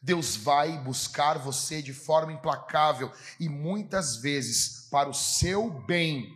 Deus 0.03 0.35
vai 0.37 0.79
buscar 0.79 1.39
você 1.39 1.83
de 1.83 1.93
forma 1.93 2.33
implacável 2.33 3.13
e 3.39 3.49
muitas 3.49 4.17
vezes 4.17 4.89
para 4.91 5.11
o 5.11 5.15
seu 5.15 5.71
bem. 5.85 6.35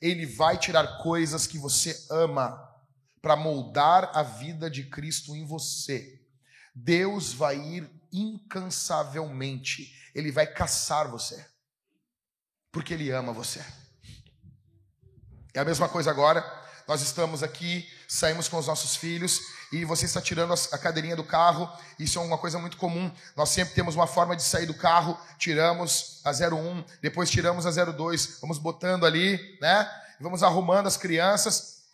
Ele 0.00 0.24
vai 0.24 0.56
tirar 0.56 0.98
coisas 1.02 1.46
que 1.46 1.58
você 1.58 2.06
ama 2.10 2.60
para 3.20 3.36
moldar 3.36 4.10
a 4.14 4.22
vida 4.22 4.70
de 4.70 4.84
Cristo 4.84 5.34
em 5.34 5.44
você. 5.44 6.20
Deus 6.74 7.32
vai 7.32 7.58
ir 7.58 8.01
incansavelmente, 8.12 9.94
ele 10.14 10.30
vai 10.30 10.46
caçar 10.46 11.08
você, 11.08 11.44
porque 12.70 12.94
ele 12.94 13.10
ama 13.10 13.32
você. 13.32 13.64
É 15.54 15.60
a 15.60 15.64
mesma 15.64 15.88
coisa 15.88 16.10
agora, 16.10 16.44
nós 16.86 17.00
estamos 17.02 17.42
aqui, 17.42 17.88
saímos 18.08 18.48
com 18.48 18.58
os 18.58 18.66
nossos 18.66 18.96
filhos 18.96 19.40
e 19.72 19.84
você 19.84 20.04
está 20.04 20.20
tirando 20.20 20.52
a 20.52 20.78
cadeirinha 20.78 21.16
do 21.16 21.24
carro, 21.24 21.70
isso 21.98 22.18
é 22.18 22.22
uma 22.22 22.36
coisa 22.36 22.58
muito 22.58 22.76
comum. 22.76 23.10
Nós 23.36 23.48
sempre 23.48 23.74
temos 23.74 23.94
uma 23.94 24.06
forma 24.06 24.36
de 24.36 24.42
sair 24.42 24.66
do 24.66 24.74
carro, 24.74 25.18
tiramos 25.38 26.20
a 26.24 26.30
01, 26.30 26.84
depois 27.00 27.30
tiramos 27.30 27.66
a 27.66 27.70
02, 27.70 28.38
vamos 28.40 28.58
botando 28.58 29.06
ali, 29.06 29.58
né? 29.60 29.88
Vamos 30.20 30.42
arrumando 30.42 30.86
as 30.86 30.96
crianças. 30.96 31.84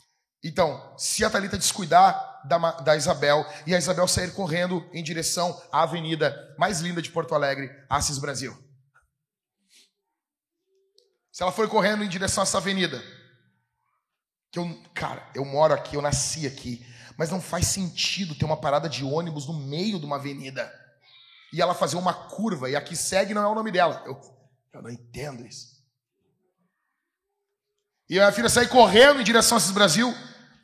Então, 0.43 0.95
se 0.97 1.25
a 1.25 1.31
Thalita 1.31 1.59
descuidar 1.59 2.38
da, 2.49 2.73
da 2.73 2.97
Isabel 2.97 3.47
e 3.67 3.75
a 3.75 3.79
Isabel 3.79 4.09
sair 4.09 4.33
correndo 4.33 4.89
em 4.93 5.03
direção 5.03 5.61
à 5.71 5.83
avenida 5.83 6.55
mais 6.59 6.81
linda 6.81 7.03
de 7.03 7.11
Porto 7.11 7.35
Alegre, 7.35 7.71
Assis 7.89 8.19
Brasil. 8.19 8.57
Se 11.31 11.43
ela 11.43 11.53
for 11.53 11.69
correndo 11.69 12.03
em 12.03 12.09
direção 12.09 12.43
a 12.43 12.47
essa 12.47 12.59
avenida, 12.59 13.01
que 14.51 14.59
eu, 14.59 14.83
cara, 14.95 15.29
eu 15.35 15.45
moro 15.45 15.75
aqui, 15.75 15.95
eu 15.95 16.03
nasci 16.03 16.47
aqui, 16.47 16.85
mas 17.17 17.31
não 17.31 17.41
faz 17.41 17.67
sentido 17.67 18.35
ter 18.35 18.45
uma 18.45 18.57
parada 18.57 18.89
de 18.89 19.05
ônibus 19.05 19.47
no 19.47 19.53
meio 19.53 20.01
de 20.01 20.07
uma 20.07 20.17
avenida 20.17 20.73
e 21.53 21.63
ela 21.63 21.75
fazer 21.75 21.97
uma 21.97 22.13
curva 22.13 22.69
e 22.69 22.77
aqui 22.77 22.97
segue 22.97 23.35
não 23.35 23.43
é 23.43 23.47
o 23.47 23.55
nome 23.55 23.71
dela. 23.71 24.03
Eu, 24.07 24.21
eu 24.73 24.83
não 24.83 24.91
entendo 24.91 25.47
isso. 25.47 25.79
E 28.09 28.19
a 28.19 28.23
minha 28.23 28.33
filha 28.33 28.49
sair 28.49 28.69
correndo 28.69 29.21
em 29.21 29.25
direção 29.25 29.57
a 29.57 29.61
esses 29.61 29.71
Brasil. 29.71 30.15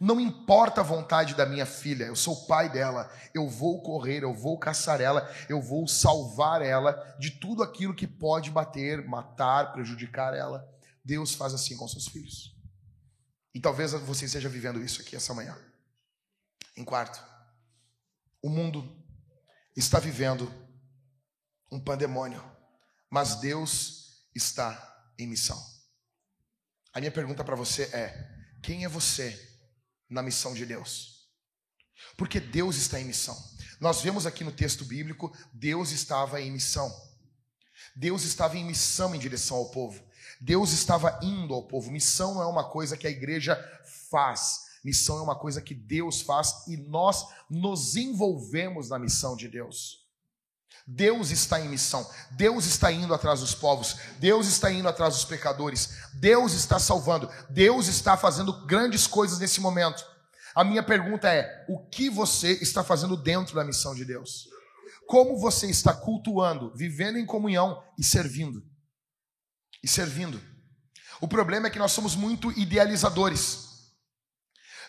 Não 0.05 0.21
importa 0.21 0.83
a 0.83 0.85
vontade 0.85 1.35
da 1.35 1.47
minha 1.47 1.65
filha, 1.65 2.05
eu 2.05 2.15
sou 2.15 2.35
o 2.35 2.47
pai 2.47 2.71
dela, 2.71 3.11
eu 3.33 3.49
vou 3.49 3.81
correr, 3.81 4.23
eu 4.23 4.35
vou 4.35 4.59
caçar 4.59 5.01
ela, 5.01 5.27
eu 5.49 5.63
vou 5.63 5.89
salvar 5.89 6.61
ela 6.61 6.93
de 7.19 7.31
tudo 7.31 7.63
aquilo 7.63 7.95
que 7.95 8.07
pode 8.07 8.51
bater, 8.51 9.09
matar, 9.09 9.73
prejudicar 9.73 10.35
ela. 10.35 10.71
Deus 11.03 11.35
faz 11.35 11.55
assim 11.55 11.75
com 11.75 11.89
seus 11.89 12.07
filhos. 12.07 12.55
E 13.55 13.61
talvez 13.61 13.93
você 13.93 14.27
esteja 14.27 14.47
vivendo 14.47 14.79
isso 14.79 15.01
aqui 15.01 15.17
essa 15.17 15.33
manhã. 15.33 15.57
Em 16.77 16.85
quarto, 16.85 17.25
o 18.43 18.51
mundo 18.51 18.87
está 19.75 19.99
vivendo 19.99 20.53
um 21.73 21.81
pandemônio, 21.81 22.45
mas 23.09 23.37
Deus 23.37 24.29
está 24.35 25.11
em 25.19 25.27
missão. 25.27 25.59
A 26.93 27.01
minha 27.01 27.11
pergunta 27.11 27.43
para 27.43 27.57
você 27.57 27.85
é: 27.85 28.29
quem 28.63 28.85
é 28.85 28.89
você 28.89 29.54
na 30.15 30.23
missão 30.23 30.55
de 30.55 30.65
Deus? 30.65 31.29
Porque 32.17 32.41
Deus 32.41 32.77
está 32.77 33.01
em 33.01 33.05
missão. 33.05 33.37
Nós 33.81 34.01
vemos 34.01 34.25
aqui 34.25 34.45
no 34.45 34.53
texto 34.53 34.85
bíblico, 34.85 35.37
Deus 35.53 35.91
estava 35.91 36.41
em 36.41 36.51
missão. 36.51 36.91
Deus 37.95 38.23
estava 38.23 38.57
em 38.57 38.65
missão 38.65 39.15
em 39.15 39.19
direção 39.19 39.57
ao 39.57 39.71
povo. 39.71 40.03
Deus 40.41 40.73
estava 40.73 41.19
indo 41.23 41.53
ao 41.53 41.67
povo. 41.67 41.91
Missão 41.91 42.35
não 42.35 42.43
é 42.43 42.47
uma 42.47 42.71
coisa 42.71 42.97
que 42.97 43.07
a 43.07 43.11
igreja 43.11 43.57
faz. 44.11 44.65
Missão 44.85 45.19
é 45.19 45.23
uma 45.23 45.39
coisa 45.39 45.61
que 45.61 45.75
Deus 45.75 46.21
faz 46.21 46.67
e 46.69 46.77
nós 46.77 47.27
nos 47.51 47.97
envolvemos 47.97 48.89
na 48.89 48.99
missão 48.99 49.37
de 49.37 49.49
Deus. 49.49 50.04
Deus 50.87 51.31
está 51.31 51.59
em 51.59 51.69
missão, 51.69 52.09
Deus 52.33 52.67
está 52.67 52.93
indo 52.93 53.15
atrás 53.15 53.41
dos 53.41 53.55
povos, 53.55 53.97
Deus 54.19 54.47
está 54.47 54.71
indo 54.71 54.87
atrás 54.87 55.15
dos 55.15 55.25
pecadores, 55.25 55.97
Deus 56.15 56.53
está 56.53 56.79
salvando, 56.79 57.31
Deus 57.49 57.87
está 57.87 58.17
fazendo 58.19 58.67
grandes 58.67 59.07
coisas 59.07 59.39
nesse 59.39 59.61
momento. 59.61 60.05
A 60.55 60.63
minha 60.63 60.83
pergunta 60.83 61.33
é: 61.33 61.65
o 61.69 61.87
que 61.89 62.11
você 62.11 62.53
está 62.53 62.85
fazendo 62.85 63.17
dentro 63.17 63.55
da 63.55 63.65
missão 63.65 63.95
de 63.95 64.05
Deus? 64.05 64.47
Como 65.07 65.39
você 65.39 65.69
está 65.69 65.93
cultuando, 65.93 66.73
vivendo 66.75 67.19
em 67.19 67.27
comunhão 67.27 67.83
e 67.99 68.05
servindo? 68.05 68.63
E 69.83 69.89
servindo. 69.89 70.41
O 71.21 71.29
problema 71.29 71.67
é 71.67 71.71
que 71.71 71.79
nós 71.79 71.93
somos 71.93 72.15
muito 72.15 72.53
idealizadores. 72.53 73.65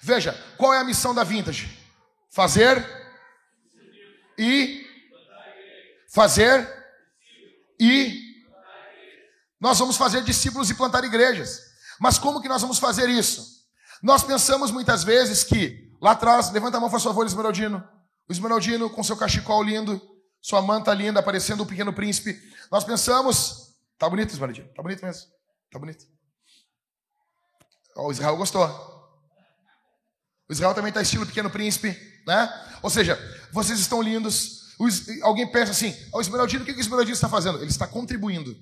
Veja, 0.02 0.34
qual 0.58 0.74
é 0.74 0.80
a 0.80 0.84
missão 0.84 1.16
da 1.16 1.24
Vintage? 1.24 1.70
Fazer 2.30 2.86
e 4.38 4.85
fazer 6.16 6.66
e 7.78 8.24
nós 9.60 9.78
vamos 9.78 9.98
fazer 9.98 10.24
discípulos 10.24 10.70
e 10.70 10.74
plantar 10.74 11.04
igrejas. 11.04 11.60
Mas 12.00 12.18
como 12.18 12.42
que 12.42 12.48
nós 12.48 12.62
vamos 12.62 12.80
fazer 12.80 13.10
isso? 13.10 13.66
Nós 14.02 14.24
pensamos 14.24 14.72
muitas 14.72 15.04
vezes 15.04 15.44
que 15.44 15.94
lá 16.02 16.12
atrás, 16.12 16.52
levanta 16.52 16.78
a 16.78 16.80
mão, 16.80 16.90
por 16.90 17.02
favor, 17.02 17.26
Esmeraldino. 17.26 17.86
O 18.30 18.32
Esmeraldino 18.32 18.90
com 18.90 19.04
seu 19.04 19.18
cachecol 19.18 19.62
lindo, 19.62 20.02
sua 20.42 20.62
manta 20.62 20.94
linda, 20.94 21.20
aparecendo 21.20 21.64
o 21.64 21.66
pequeno 21.66 21.92
príncipe. 21.92 22.40
Nós 22.72 22.86
pensamos, 22.86 23.76
tá 23.98 24.10
bonito, 24.10 24.32
Esmeraldino, 24.32 24.70
tá 24.74 24.82
bonito 24.82 25.06
mesmo, 25.06 25.28
tá 25.70 25.78
bonito. 25.78 26.06
O 27.98 28.12
Israel 28.12 28.38
gostou. 28.38 28.66
O 30.48 30.54
Israel 30.54 30.74
também 30.74 30.90
está 30.90 31.02
estilo 31.02 31.26
pequeno 31.26 31.50
príncipe, 31.50 31.90
né? 32.26 32.78
Ou 32.82 32.90
seja, 32.90 33.20
vocês 33.52 33.80
estão 33.80 34.02
lindos. 34.02 34.65
Alguém 35.22 35.50
pensa 35.52 35.72
assim: 35.72 35.96
o 36.14 36.22
Esmeraldino, 36.22 36.64
o 36.64 36.66
que 36.66 36.72
o 36.72 36.80
Esmeraldino 36.80 37.16
está 37.16 37.30
fazendo? 37.30 37.60
Ele 37.60 37.70
está 37.70 37.88
contribuindo 37.88 38.56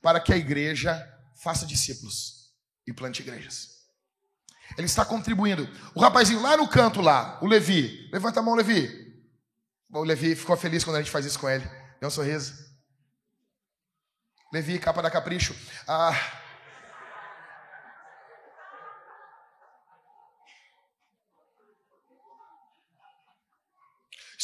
para 0.00 0.20
que 0.20 0.32
a 0.32 0.36
igreja 0.36 1.06
faça 1.42 1.66
discípulos 1.66 2.52
e 2.86 2.92
plante 2.92 3.22
igrejas. 3.22 3.78
Ele 4.76 4.86
está 4.86 5.04
contribuindo. 5.04 5.68
O 5.94 6.00
rapazinho 6.00 6.40
lá 6.42 6.56
no 6.56 6.68
canto 6.68 7.00
lá, 7.00 7.38
o 7.42 7.46
Levi, 7.46 8.08
levanta 8.12 8.40
a 8.40 8.42
mão, 8.42 8.54
Levi. 8.54 9.08
O 9.90 10.02
Levi 10.02 10.36
ficou 10.36 10.56
feliz 10.56 10.84
quando 10.84 10.96
a 10.96 11.02
gente 11.02 11.10
faz 11.10 11.24
isso 11.24 11.38
com 11.38 11.48
ele. 11.48 11.64
Deu 12.00 12.08
um 12.08 12.10
sorriso. 12.10 12.54
Levi, 14.52 14.78
capa 14.78 15.02
da 15.02 15.10
capricho. 15.10 15.54
Ah, 15.86 16.12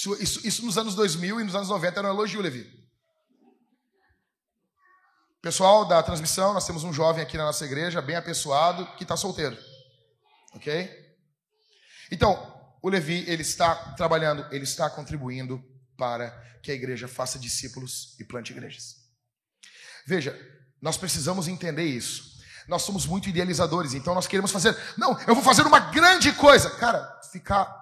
Isso, 0.04 0.22
isso, 0.22 0.46
isso, 0.46 0.66
nos 0.66 0.76
anos 0.76 0.94
2000 0.94 1.40
e 1.40 1.44
nos 1.44 1.54
anos 1.54 1.70
90 1.70 1.98
era 1.98 2.08
um 2.08 2.12
elogio, 2.12 2.42
Levi. 2.42 2.70
Pessoal 5.40 5.86
da 5.86 6.02
transmissão, 6.02 6.52
nós 6.52 6.66
temos 6.66 6.84
um 6.84 6.92
jovem 6.92 7.22
aqui 7.22 7.38
na 7.38 7.44
nossa 7.44 7.64
igreja, 7.64 8.02
bem 8.02 8.16
apessoado, 8.16 8.84
que 8.96 9.04
está 9.04 9.16
solteiro. 9.16 9.56
Ok? 10.52 10.90
Então, 12.10 12.76
o 12.82 12.90
Levi, 12.90 13.24
ele 13.26 13.40
está 13.40 13.74
trabalhando, 13.94 14.46
ele 14.52 14.64
está 14.64 14.90
contribuindo 14.90 15.62
para 15.96 16.30
que 16.62 16.70
a 16.70 16.74
igreja 16.74 17.08
faça 17.08 17.38
discípulos 17.38 18.14
e 18.20 18.24
plante 18.24 18.52
igrejas. 18.52 18.96
Veja, 20.06 20.38
nós 20.82 20.98
precisamos 20.98 21.48
entender 21.48 21.84
isso. 21.84 22.42
Nós 22.68 22.82
somos 22.82 23.06
muito 23.06 23.30
idealizadores, 23.30 23.94
então 23.94 24.14
nós 24.14 24.26
queremos 24.26 24.50
fazer, 24.50 24.76
não, 24.98 25.18
eu 25.22 25.34
vou 25.34 25.42
fazer 25.42 25.62
uma 25.62 25.80
grande 25.80 26.30
coisa. 26.32 26.68
Cara, 26.76 27.20
ficar 27.32 27.74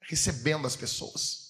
recebendo 0.00 0.66
as 0.66 0.74
pessoas 0.74 1.43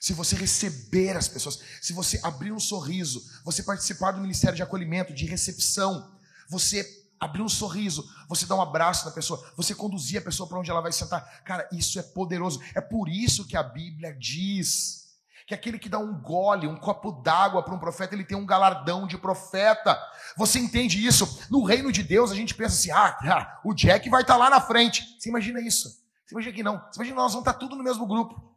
se 0.00 0.14
você 0.14 0.34
receber 0.34 1.14
as 1.14 1.28
pessoas, 1.28 1.60
se 1.78 1.92
você 1.92 2.18
abrir 2.22 2.52
um 2.52 2.58
sorriso, 2.58 3.22
você 3.44 3.62
participar 3.62 4.12
do 4.12 4.20
ministério 4.22 4.56
de 4.56 4.62
acolhimento, 4.62 5.12
de 5.12 5.26
recepção, 5.26 6.10
você 6.48 6.86
abrir 7.20 7.42
um 7.42 7.48
sorriso, 7.50 8.08
você 8.26 8.46
dar 8.46 8.56
um 8.56 8.62
abraço 8.62 9.04
na 9.04 9.12
pessoa, 9.12 9.52
você 9.54 9.74
conduzir 9.74 10.18
a 10.18 10.24
pessoa 10.24 10.48
para 10.48 10.58
onde 10.58 10.70
ela 10.70 10.80
vai 10.80 10.90
sentar, 10.90 11.42
cara, 11.44 11.68
isso 11.70 11.98
é 11.98 12.02
poderoso. 12.02 12.62
É 12.74 12.80
por 12.80 13.10
isso 13.10 13.46
que 13.46 13.58
a 13.58 13.62
Bíblia 13.62 14.16
diz 14.18 15.00
que 15.46 15.52
aquele 15.52 15.78
que 15.78 15.88
dá 15.88 15.98
um 15.98 16.18
gole, 16.18 16.66
um 16.66 16.76
copo 16.76 17.12
d'água 17.12 17.62
para 17.62 17.74
um 17.74 17.78
profeta, 17.78 18.14
ele 18.14 18.24
tem 18.24 18.38
um 18.38 18.46
galardão 18.46 19.06
de 19.06 19.18
profeta. 19.18 20.00
Você 20.34 20.58
entende 20.58 21.04
isso? 21.04 21.46
No 21.50 21.62
reino 21.62 21.92
de 21.92 22.02
Deus, 22.02 22.30
a 22.30 22.34
gente 22.34 22.54
pensa 22.54 22.76
assim: 22.76 22.90
ah, 22.90 23.18
ah 23.24 23.60
o 23.62 23.74
Jack 23.74 24.08
vai 24.08 24.22
estar 24.22 24.34
tá 24.34 24.38
lá 24.38 24.48
na 24.48 24.62
frente. 24.62 25.04
Você 25.18 25.28
imagina 25.28 25.60
isso? 25.60 25.90
Você 26.24 26.34
imagina 26.34 26.54
que 26.54 26.62
não? 26.62 26.78
Você 26.78 27.00
imagina 27.00 27.16
que 27.16 27.22
nós 27.22 27.32
vamos 27.32 27.46
estar 27.46 27.52
tá 27.52 27.58
tudo 27.58 27.76
no 27.76 27.84
mesmo 27.84 28.06
grupo. 28.06 28.49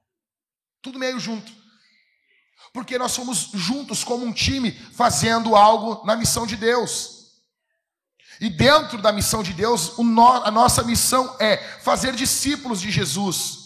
Tudo 0.84 1.00
meio 1.00 1.20
junto. 1.20 1.52
Porque 2.74 2.98
nós 2.98 3.14
somos 3.14 3.52
juntos 3.54 4.04
como 4.04 4.26
um 4.26 4.34
time 4.34 4.72
fazendo 4.72 5.56
algo 5.56 6.06
na 6.06 6.16
missão 6.16 6.46
de 6.46 6.58
Deus. 6.58 7.24
E 8.42 8.50
dentro 8.50 9.02
da 9.02 9.12
missão 9.12 9.42
de 9.42 9.54
Deus, 9.54 9.94
a 10.44 10.52
nossa 10.52 10.84
missão 10.84 11.36
é 11.40 11.58
fazer 11.80 12.14
discípulos 12.14 12.82
de 12.82 12.92
Jesus. 12.92 13.60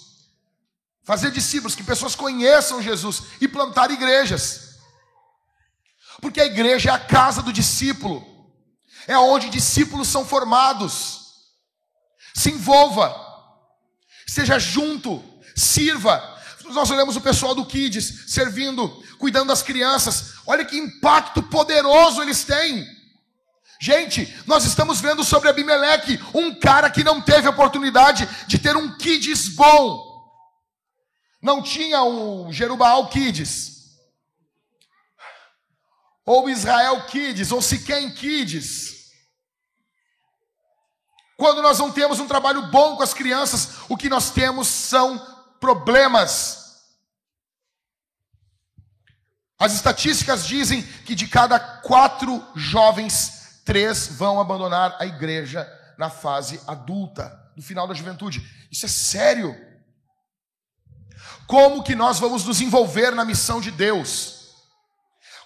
Fazer 1.04 1.32
discípulos, 1.32 1.74
que 1.74 1.84
pessoas 1.84 2.16
conheçam 2.16 2.82
Jesus 2.82 3.24
e 3.42 3.48
plantar 3.48 3.90
igrejas. 3.90 4.78
Porque 6.22 6.40
a 6.40 6.46
igreja 6.46 6.92
é 6.92 6.94
a 6.94 7.00
casa 7.00 7.42
do 7.42 7.54
discípulo, 7.54 8.26
é 9.08 9.18
onde 9.18 9.50
discípulos 9.50 10.08
são 10.08 10.26
formados. 10.26 11.48
Se 12.36 12.52
envolva, 12.52 13.16
esteja 14.28 14.60
junto, 14.60 15.24
sirva, 15.56 16.37
nós 16.76 16.90
olhamos 16.90 17.16
o 17.16 17.22
pessoal 17.22 17.56
do 17.56 17.66
Kids 17.66 18.26
servindo, 18.28 18.90
cuidando 19.18 19.48
das 19.48 19.62
crianças. 19.62 20.34
Olha 20.46 20.66
que 20.66 20.78
impacto 20.78 21.44
poderoso 21.44 22.22
eles 22.22 22.44
têm. 22.44 22.86
Gente, 23.80 24.36
nós 24.48 24.66
estamos 24.66 25.00
vendo 25.00 25.24
sobre 25.24 25.50
Abimeleque, 25.50 26.20
um 26.34 26.60
cara 26.60 26.90
que 26.90 27.04
não 27.04 27.22
teve 27.22 27.48
oportunidade 27.48 28.28
de 28.48 28.58
ter 28.58 28.76
um 28.76 28.98
Kids 28.98 29.50
bom. 29.50 30.08
Não 31.42 31.62
tinha 31.62 32.02
o 32.04 32.52
Jerubal 32.52 33.08
Kids. 33.10 33.78
Ou 36.26 36.50
Israel 36.50 37.06
Kids, 37.06 37.52
ou 37.52 37.62
Siquém 37.62 38.12
Kids. 38.12 38.98
Quando 41.38 41.62
nós 41.62 41.78
não 41.78 41.92
temos 41.92 42.20
um 42.20 42.28
trabalho 42.28 42.64
bom 42.64 42.96
com 42.96 43.04
as 43.04 43.14
crianças, 43.14 43.70
o 43.88 43.96
que 43.96 44.10
nós 44.10 44.32
temos 44.32 44.68
são 44.68 45.37
problemas. 45.60 46.68
As 49.60 49.74
estatísticas 49.74 50.46
dizem 50.46 50.84
que 50.84 51.16
de 51.16 51.28
cada 51.28 51.60
quatro 51.60 52.46
jovens, 52.56 53.62
três 53.66 54.08
vão 54.08 54.40
abandonar 54.40 54.96
a 55.00 55.06
igreja 55.06 55.68
na 55.98 56.10
fase 56.10 56.62
adulta, 56.68 57.52
no 57.56 57.64
final 57.64 57.88
da 57.88 57.94
juventude. 57.94 58.48
Isso 58.72 58.86
é 58.86 58.90
sério. 58.90 59.56
Como 61.48 61.84
que 61.84 61.96
nós 61.96 62.20
vamos 62.20 62.46
nos 62.46 62.62
envolver 62.62 63.12
na 63.16 63.26
missão 63.26 63.60
de 63.60 63.72
Deus? 63.72 64.38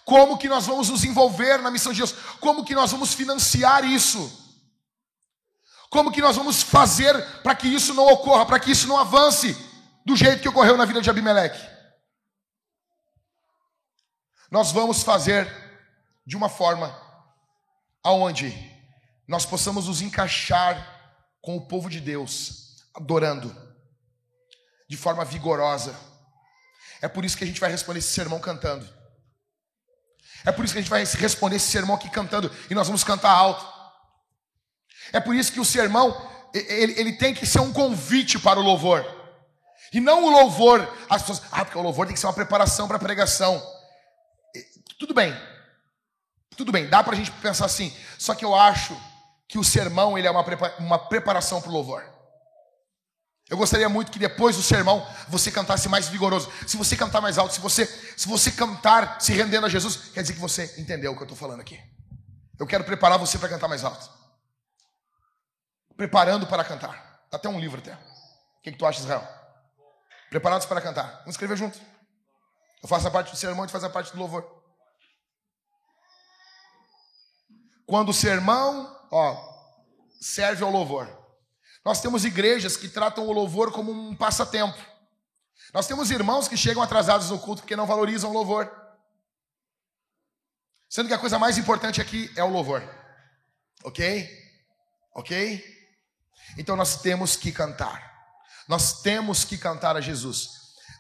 Como 0.04 0.38
que 0.38 0.50
nós 0.50 0.66
vamos 0.66 0.90
nos 0.90 1.06
envolver 1.06 1.60
na 1.60 1.72
missão 1.72 1.94
de 1.94 2.00
Deus? 2.00 2.14
Como 2.40 2.66
que 2.66 2.76
nós 2.76 2.92
vamos 2.92 3.14
financiar 3.14 3.86
isso? 3.86 4.40
Como 5.90 6.12
que 6.12 6.22
nós 6.22 6.36
vamos 6.36 6.62
fazer 6.62 7.22
para 7.42 7.56
que 7.56 7.68
isso 7.68 7.94
não 7.94 8.08
ocorra, 8.08 8.46
para 8.46 8.60
que 8.60 8.72
isso 8.72 8.88
não 8.88 8.98
avance? 8.98 9.56
Do 10.06 10.16
jeito 10.16 10.42
que 10.42 10.50
ocorreu 10.50 10.78
na 10.78 10.86
vida 10.86 11.02
de 11.02 11.10
Abimeleque. 11.10 11.62
Nós 14.50 14.72
vamos 14.72 15.04
fazer 15.04 15.48
de 16.26 16.36
uma 16.36 16.50
forma 16.50 16.96
aonde 18.04 18.54
nós 19.28 19.46
possamos 19.46 19.88
nos 19.88 20.02
encaixar 20.02 21.00
com 21.42 21.56
o 21.56 21.68
povo 21.68 21.90
de 21.90 22.02
Deus, 22.02 22.84
adorando 22.94 23.56
de 24.90 24.98
forma 24.98 25.24
vigorosa. 25.24 25.98
É 27.02 27.08
por 27.08 27.24
isso 27.24 27.38
que 27.38 27.44
a 27.44 27.48
gente 27.48 27.60
vai 27.60 27.72
responder 27.72 28.00
esse 28.00 28.12
sermão 28.12 28.40
cantando. 28.40 28.88
É 30.44 30.52
por 30.52 30.66
isso 30.66 30.74
que 30.74 30.80
a 30.80 30.82
gente 30.82 30.90
vai 30.90 31.04
responder 31.06 31.56
esse 31.56 31.72
sermão 31.72 31.96
aqui 31.96 32.10
cantando 32.10 32.52
e 32.70 32.76
nós 32.76 32.88
vamos 32.88 33.04
cantar 33.04 33.32
alto. 33.32 33.66
É 35.14 35.20
por 35.20 35.36
isso 35.36 35.52
que 35.52 35.60
o 35.60 35.66
sermão 35.66 36.30
ele, 36.54 37.00
ele 37.00 37.14
tem 37.14 37.34
que 37.34 37.46
ser 37.46 37.60
um 37.60 37.72
convite 37.72 38.38
para 38.38 38.60
o 38.60 38.64
louvor. 38.64 39.21
E 39.94 40.00
não 40.00 40.24
o 40.24 40.30
louvor, 40.30 40.88
as 41.10 41.22
pessoas, 41.22 41.42
ah, 41.52 41.66
porque 41.66 41.78
o 41.78 41.82
louvor 41.82 42.06
tem 42.06 42.14
que 42.14 42.20
ser 42.20 42.28
uma 42.28 42.34
preparação 42.34 42.88
para 42.88 42.98
a 42.98 43.00
pregação. 43.00 43.62
Tudo 44.98 45.14
bem, 45.14 45.36
tudo 46.56 46.72
bem, 46.72 46.88
dá 46.88 47.04
para 47.04 47.14
a 47.14 47.18
gente 47.18 47.32
pensar 47.32 47.66
assim. 47.66 47.96
Só 48.18 48.34
que 48.34 48.46
eu 48.46 48.56
acho 48.56 48.96
que 49.48 49.58
o 49.58 49.64
sermão 49.64 50.18
ele 50.18 50.28
é 50.28 50.32
uma, 50.32 50.46
uma 50.80 50.98
preparação 50.98 51.62
para 51.62 51.70
o 51.70 51.74
louvor. 51.74 52.04
Eu 53.50 53.58
gostaria 53.58 53.90
muito 53.90 54.14
que 54.14 54.20
depois 54.20 54.56
do 54.56 54.64
sermão 54.64 55.06
você 55.28 55.52
cantasse 55.52 55.90
mais 55.90 56.08
vigoroso. 56.08 56.50
Se 56.66 56.78
você 56.78 56.96
cantar 56.96 57.20
mais 57.20 57.38
alto, 57.38 57.54
se 57.54 57.60
você, 57.60 57.86
se 58.16 58.26
você 58.30 58.50
cantar 58.50 59.20
se 59.20 59.34
rendendo 59.34 59.66
a 59.66 59.70
Jesus, 59.70 59.98
quer 60.14 60.22
dizer 60.22 60.36
que 60.36 60.40
você 60.40 60.74
entendeu 60.78 61.12
o 61.12 61.16
que 61.16 61.22
eu 61.22 61.26
estou 61.26 61.38
falando 61.38 61.60
aqui. 61.60 61.78
Eu 62.58 62.66
quero 62.66 62.86
preparar 62.86 63.20
você 63.20 63.38
para 63.38 63.50
cantar 63.50 63.68
mais 63.68 63.84
alto. 63.84 64.10
Preparando 65.98 66.48
para 66.48 66.64
cantar. 66.64 67.26
Até 67.30 67.50
um 67.50 67.60
livro 67.60 67.80
até. 67.80 67.94
O 67.94 68.62
que, 68.64 68.72
que 68.72 68.78
tu 68.78 68.86
acha, 68.86 69.02
Israel? 69.02 69.41
Preparados 70.32 70.66
para 70.66 70.80
cantar? 70.80 71.18
Vamos 71.20 71.32
escrever 71.32 71.58
junto. 71.58 71.78
Eu 72.82 72.88
faço 72.88 73.06
a 73.06 73.12
parte 73.12 73.32
do 73.32 73.38
sermão 73.38 73.66
e 73.66 73.68
faz 73.68 73.84
a 73.84 73.90
parte 73.90 74.14
do 74.14 74.18
louvor. 74.18 74.64
Quando 77.86 78.10
o 78.10 78.14
sermão, 78.14 78.98
ó, 79.12 79.36
serve 80.22 80.64
ao 80.64 80.72
louvor. 80.72 81.06
Nós 81.84 82.00
temos 82.00 82.24
igrejas 82.24 82.78
que 82.78 82.88
tratam 82.88 83.28
o 83.28 83.34
louvor 83.34 83.74
como 83.74 83.92
um 83.92 84.16
passatempo. 84.16 84.80
Nós 85.74 85.86
temos 85.86 86.10
irmãos 86.10 86.48
que 86.48 86.56
chegam 86.56 86.82
atrasados 86.82 87.30
no 87.30 87.38
culto 87.38 87.64
porque 87.64 87.76
não 87.76 87.86
valorizam 87.86 88.30
o 88.30 88.34
louvor. 88.34 88.72
Sendo 90.90 91.10
que 91.10 91.14
a 91.14 91.20
coisa 91.20 91.38
mais 91.38 91.58
importante 91.58 92.00
aqui 92.00 92.32
é 92.38 92.44
o 92.44 92.50
louvor. 92.50 92.82
Ok? 93.84 94.30
Ok? 95.14 95.62
Então 96.58 96.78
nós 96.78 97.02
temos 97.02 97.36
que 97.36 97.52
cantar. 97.52 98.11
Nós 98.72 99.02
temos 99.02 99.44
que 99.44 99.58
cantar 99.58 99.98
a 99.98 100.00
Jesus. 100.00 100.52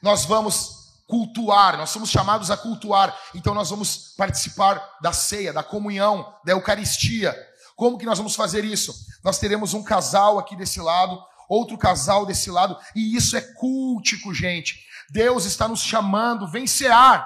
Nós 0.01 0.25
vamos 0.25 0.91
cultuar, 1.07 1.77
nós 1.77 1.89
somos 1.89 2.09
chamados 2.09 2.51
a 2.51 2.57
cultuar. 2.57 3.17
Então 3.33 3.53
nós 3.53 3.69
vamos 3.69 4.13
participar 4.17 4.97
da 4.99 5.13
ceia, 5.13 5.53
da 5.53 5.63
comunhão, 5.63 6.37
da 6.43 6.51
Eucaristia. 6.51 7.33
Como 7.77 7.97
que 7.97 8.05
nós 8.05 8.17
vamos 8.17 8.35
fazer 8.35 8.65
isso? 8.65 8.93
Nós 9.23 9.39
teremos 9.39 9.73
um 9.73 9.81
casal 9.81 10.37
aqui 10.37 10.53
desse 10.53 10.81
lado, 10.81 11.17
outro 11.47 11.77
casal 11.77 12.25
desse 12.25 12.51
lado, 12.51 12.77
e 12.93 13.15
isso 13.15 13.37
é 13.37 13.41
cultico, 13.41 14.33
gente. 14.33 14.85
Deus 15.09 15.45
está 15.45 15.65
nos 15.65 15.79
chamando, 15.79 16.51
vem 16.51 16.67
cear. 16.67 17.25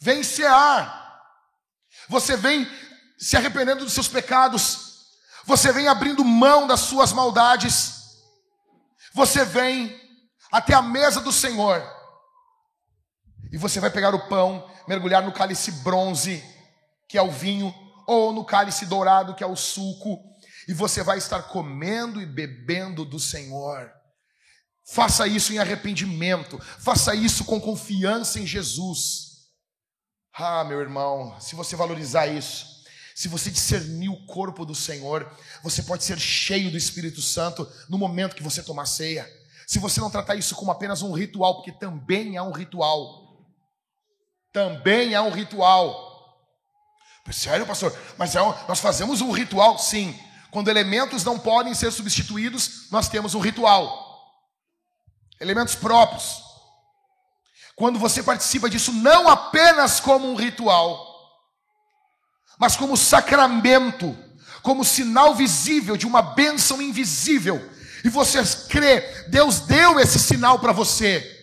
Vem 0.00 0.22
cear. 0.22 1.20
Você 2.08 2.36
vem 2.36 2.64
se 3.18 3.36
arrependendo 3.36 3.84
dos 3.84 3.92
seus 3.92 4.06
pecados. 4.06 5.00
Você 5.46 5.72
vem 5.72 5.88
abrindo 5.88 6.24
mão 6.24 6.64
das 6.64 6.78
suas 6.78 7.12
maldades. 7.12 7.97
Você 9.14 9.44
vem 9.44 9.98
até 10.50 10.74
a 10.74 10.82
mesa 10.82 11.20
do 11.20 11.32
Senhor. 11.32 11.82
E 13.50 13.56
você 13.56 13.80
vai 13.80 13.90
pegar 13.90 14.14
o 14.14 14.28
pão, 14.28 14.68
mergulhar 14.86 15.22
no 15.22 15.32
cálice 15.32 15.72
bronze, 15.82 16.44
que 17.08 17.16
é 17.16 17.22
o 17.22 17.30
vinho, 17.30 17.74
ou 18.06 18.32
no 18.32 18.44
cálice 18.44 18.86
dourado, 18.86 19.34
que 19.34 19.44
é 19.44 19.46
o 19.46 19.56
suco, 19.56 20.18
e 20.66 20.74
você 20.74 21.02
vai 21.02 21.18
estar 21.18 21.42
comendo 21.44 22.20
e 22.20 22.26
bebendo 22.26 23.04
do 23.04 23.18
Senhor. 23.18 23.90
Faça 24.90 25.26
isso 25.26 25.52
em 25.52 25.58
arrependimento, 25.58 26.58
faça 26.78 27.14
isso 27.14 27.44
com 27.44 27.60
confiança 27.60 28.38
em 28.40 28.46
Jesus. 28.46 29.28
Ah, 30.32 30.64
meu 30.64 30.80
irmão, 30.80 31.38
se 31.40 31.54
você 31.54 31.76
valorizar 31.76 32.26
isso, 32.26 32.77
se 33.18 33.26
você 33.26 33.50
discernir 33.50 34.08
o 34.08 34.26
corpo 34.26 34.64
do 34.64 34.76
Senhor, 34.76 35.28
você 35.60 35.82
pode 35.82 36.04
ser 36.04 36.20
cheio 36.20 36.70
do 36.70 36.76
Espírito 36.76 37.20
Santo 37.20 37.68
no 37.88 37.98
momento 37.98 38.36
que 38.36 38.44
você 38.44 38.62
tomar 38.62 38.86
ceia. 38.86 39.28
Se 39.66 39.80
você 39.80 40.00
não 40.00 40.08
tratar 40.08 40.36
isso 40.36 40.54
como 40.54 40.70
apenas 40.70 41.02
um 41.02 41.12
ritual, 41.12 41.56
porque 41.56 41.72
também 41.72 42.36
é 42.36 42.42
um 42.42 42.52
ritual. 42.52 43.44
Também 44.52 45.14
é 45.14 45.20
um 45.20 45.32
ritual. 45.32 46.38
Sério, 47.32 47.66
pastor? 47.66 47.92
Mas 48.16 48.36
é 48.36 48.40
um, 48.40 48.54
nós 48.68 48.78
fazemos 48.78 49.20
um 49.20 49.32
ritual, 49.32 49.80
sim. 49.80 50.16
Quando 50.52 50.68
elementos 50.68 51.24
não 51.24 51.40
podem 51.40 51.74
ser 51.74 51.90
substituídos, 51.90 52.88
nós 52.92 53.08
temos 53.08 53.34
um 53.34 53.40
ritual. 53.40 54.30
Elementos 55.40 55.74
próprios. 55.74 56.40
Quando 57.74 57.98
você 57.98 58.22
participa 58.22 58.70
disso 58.70 58.92
não 58.92 59.28
apenas 59.28 59.98
como 59.98 60.30
um 60.30 60.36
ritual, 60.36 61.07
mas 62.58 62.76
como 62.76 62.96
sacramento, 62.96 64.16
como 64.62 64.84
sinal 64.84 65.34
visível 65.34 65.96
de 65.96 66.06
uma 66.06 66.20
bênção 66.20 66.82
invisível, 66.82 67.64
e 68.04 68.08
você 68.08 68.42
crê, 68.68 69.00
Deus 69.28 69.60
deu 69.60 69.98
esse 69.98 70.18
sinal 70.18 70.58
para 70.58 70.72
você. 70.72 71.36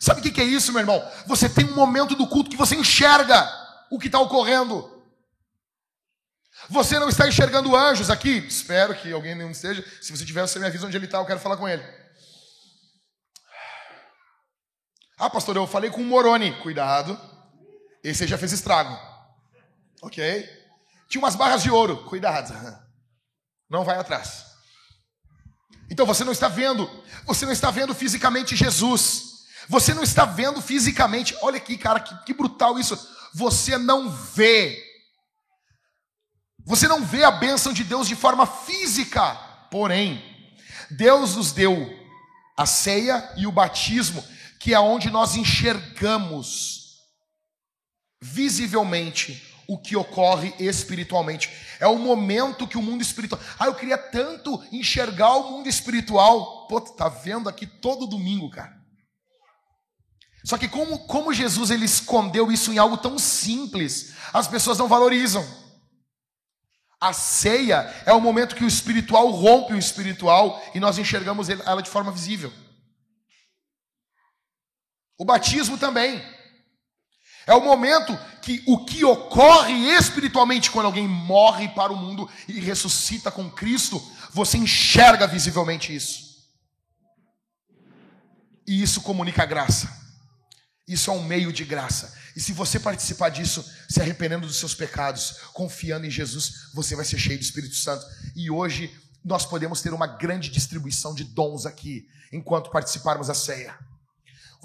Sabe 0.00 0.20
o 0.20 0.32
que 0.32 0.40
é 0.40 0.44
isso, 0.44 0.72
meu 0.72 0.80
irmão? 0.80 1.02
Você 1.26 1.48
tem 1.48 1.64
um 1.64 1.74
momento 1.74 2.14
do 2.14 2.26
culto 2.26 2.50
que 2.50 2.56
você 2.56 2.76
enxerga 2.76 3.48
o 3.90 3.98
que 3.98 4.06
está 4.06 4.18
ocorrendo. 4.20 4.92
Você 6.68 6.98
não 6.98 7.08
está 7.08 7.28
enxergando 7.28 7.76
anjos 7.76 8.10
aqui? 8.10 8.38
Espero 8.38 8.94
que 8.94 9.12
alguém 9.12 9.34
não 9.34 9.50
esteja. 9.50 9.84
Se 10.00 10.16
você 10.16 10.24
tiver, 10.24 10.42
você 10.42 10.58
me 10.58 10.66
avisa 10.66 10.86
onde 10.86 10.96
ele 10.96 11.06
está, 11.06 11.18
eu 11.18 11.26
quero 11.26 11.40
falar 11.40 11.56
com 11.56 11.68
ele. 11.68 11.82
Ah, 15.18 15.30
pastor, 15.30 15.56
eu 15.56 15.66
falei 15.66 15.90
com 15.90 16.00
o 16.00 16.04
Moroni. 16.04 16.52
Cuidado. 16.60 17.18
Esse 18.02 18.26
já 18.26 18.36
fez 18.36 18.52
estrago. 18.52 19.15
Ok? 20.02 20.48
Tinha 21.08 21.22
umas 21.22 21.36
barras 21.36 21.62
de 21.62 21.70
ouro. 21.70 22.04
Cuidado. 22.04 22.54
Não 23.68 23.84
vai 23.84 23.98
atrás. 23.98 24.44
Então 25.90 26.06
você 26.06 26.24
não 26.24 26.32
está 26.32 26.48
vendo. 26.48 26.88
Você 27.26 27.44
não 27.44 27.52
está 27.52 27.70
vendo 27.70 27.94
fisicamente 27.94 28.56
Jesus. 28.56 29.46
Você 29.68 29.94
não 29.94 30.02
está 30.02 30.24
vendo 30.24 30.60
fisicamente. 30.60 31.36
Olha 31.42 31.56
aqui, 31.56 31.76
cara, 31.76 32.00
que, 32.00 32.16
que 32.24 32.34
brutal 32.34 32.78
isso. 32.78 32.96
Você 33.34 33.76
não 33.78 34.10
vê 34.10 34.86
você 36.66 36.88
não 36.88 37.04
vê 37.04 37.22
a 37.22 37.30
bênção 37.30 37.72
de 37.72 37.84
Deus 37.84 38.08
de 38.08 38.16
forma 38.16 38.44
física, 38.44 39.36
porém, 39.70 40.20
Deus 40.90 41.36
nos 41.36 41.52
deu 41.52 41.88
a 42.58 42.66
ceia 42.66 43.32
e 43.36 43.46
o 43.46 43.52
batismo, 43.52 44.24
que 44.58 44.74
é 44.74 44.80
onde 44.80 45.08
nós 45.08 45.36
enxergamos 45.36 46.96
visivelmente 48.20 49.40
o 49.68 49.78
que 49.78 49.96
ocorre 49.96 50.54
espiritualmente. 50.58 51.50
É 51.80 51.86
o 51.86 51.98
momento 51.98 52.66
que 52.66 52.78
o 52.78 52.82
mundo 52.82 53.02
espiritual. 53.02 53.40
Ah, 53.58 53.66
eu 53.66 53.74
queria 53.74 53.98
tanto 53.98 54.62
enxergar 54.72 55.34
o 55.36 55.52
mundo 55.52 55.68
espiritual. 55.68 56.66
Pô, 56.68 56.80
tá 56.80 57.08
vendo 57.08 57.48
aqui 57.48 57.66
todo 57.66 58.06
domingo, 58.06 58.50
cara. 58.50 58.76
Só 60.44 60.56
que 60.56 60.68
como, 60.68 61.00
como 61.06 61.34
Jesus 61.34 61.70
ele 61.70 61.84
escondeu 61.84 62.52
isso 62.52 62.72
em 62.72 62.78
algo 62.78 62.96
tão 62.96 63.18
simples, 63.18 64.14
as 64.32 64.46
pessoas 64.46 64.78
não 64.78 64.86
valorizam. 64.86 65.44
A 67.00 67.12
ceia 67.12 67.92
é 68.06 68.12
o 68.12 68.20
momento 68.20 68.54
que 68.54 68.64
o 68.64 68.68
espiritual 68.68 69.28
rompe 69.30 69.74
o 69.74 69.78
espiritual 69.78 70.62
e 70.74 70.80
nós 70.80 70.98
enxergamos 70.98 71.48
ela 71.48 71.82
de 71.82 71.90
forma 71.90 72.12
visível. 72.12 72.52
O 75.18 75.24
batismo 75.24 75.76
também. 75.78 76.22
É 77.46 77.54
o 77.54 77.64
momento 77.64 78.18
que 78.42 78.62
o 78.66 78.84
que 78.84 79.04
ocorre 79.04 79.72
espiritualmente 79.96 80.70
quando 80.70 80.86
alguém 80.86 81.06
morre 81.06 81.68
para 81.68 81.92
o 81.92 81.96
mundo 81.96 82.28
e 82.48 82.58
ressuscita 82.58 83.30
com 83.30 83.50
Cristo, 83.50 84.02
você 84.32 84.58
enxerga 84.58 85.26
visivelmente 85.26 85.94
isso. 85.94 86.26
E 88.66 88.82
isso 88.82 89.00
comunica 89.00 89.46
graça. 89.46 89.88
Isso 90.88 91.10
é 91.10 91.12
um 91.12 91.22
meio 91.22 91.52
de 91.52 91.64
graça. 91.64 92.12
E 92.34 92.40
se 92.40 92.52
você 92.52 92.78
participar 92.78 93.28
disso, 93.28 93.64
se 93.88 94.00
arrependendo 94.00 94.46
dos 94.46 94.56
seus 94.56 94.74
pecados, 94.74 95.38
confiando 95.52 96.06
em 96.06 96.10
Jesus, 96.10 96.70
você 96.74 96.94
vai 96.94 97.04
ser 97.04 97.18
cheio 97.18 97.38
do 97.38 97.42
Espírito 97.42 97.76
Santo. 97.76 98.04
E 98.34 98.50
hoje 98.50 98.94
nós 99.24 99.46
podemos 99.46 99.80
ter 99.80 99.92
uma 99.92 100.06
grande 100.06 100.50
distribuição 100.50 101.14
de 101.14 101.24
dons 101.24 101.64
aqui, 101.64 102.08
enquanto 102.32 102.70
participarmos 102.70 103.28
da 103.28 103.34
ceia. 103.34 103.76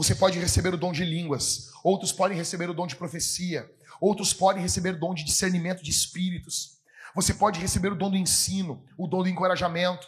Você 0.01 0.15
pode 0.15 0.39
receber 0.39 0.73
o 0.73 0.77
dom 0.77 0.91
de 0.91 1.05
línguas, 1.05 1.69
outros 1.83 2.11
podem 2.11 2.35
receber 2.35 2.67
o 2.67 2.73
dom 2.73 2.87
de 2.87 2.95
profecia, 2.95 3.69
outros 4.01 4.33
podem 4.33 4.59
receber 4.59 4.95
o 4.95 4.99
dom 4.99 5.13
de 5.13 5.23
discernimento 5.23 5.83
de 5.83 5.91
espíritos. 5.91 6.79
Você 7.13 7.35
pode 7.35 7.59
receber 7.59 7.91
o 7.91 7.95
dom 7.95 8.09
do 8.09 8.17
ensino, 8.17 8.83
o 8.97 9.05
dom 9.05 9.21
do 9.21 9.29
encorajamento. 9.29 10.07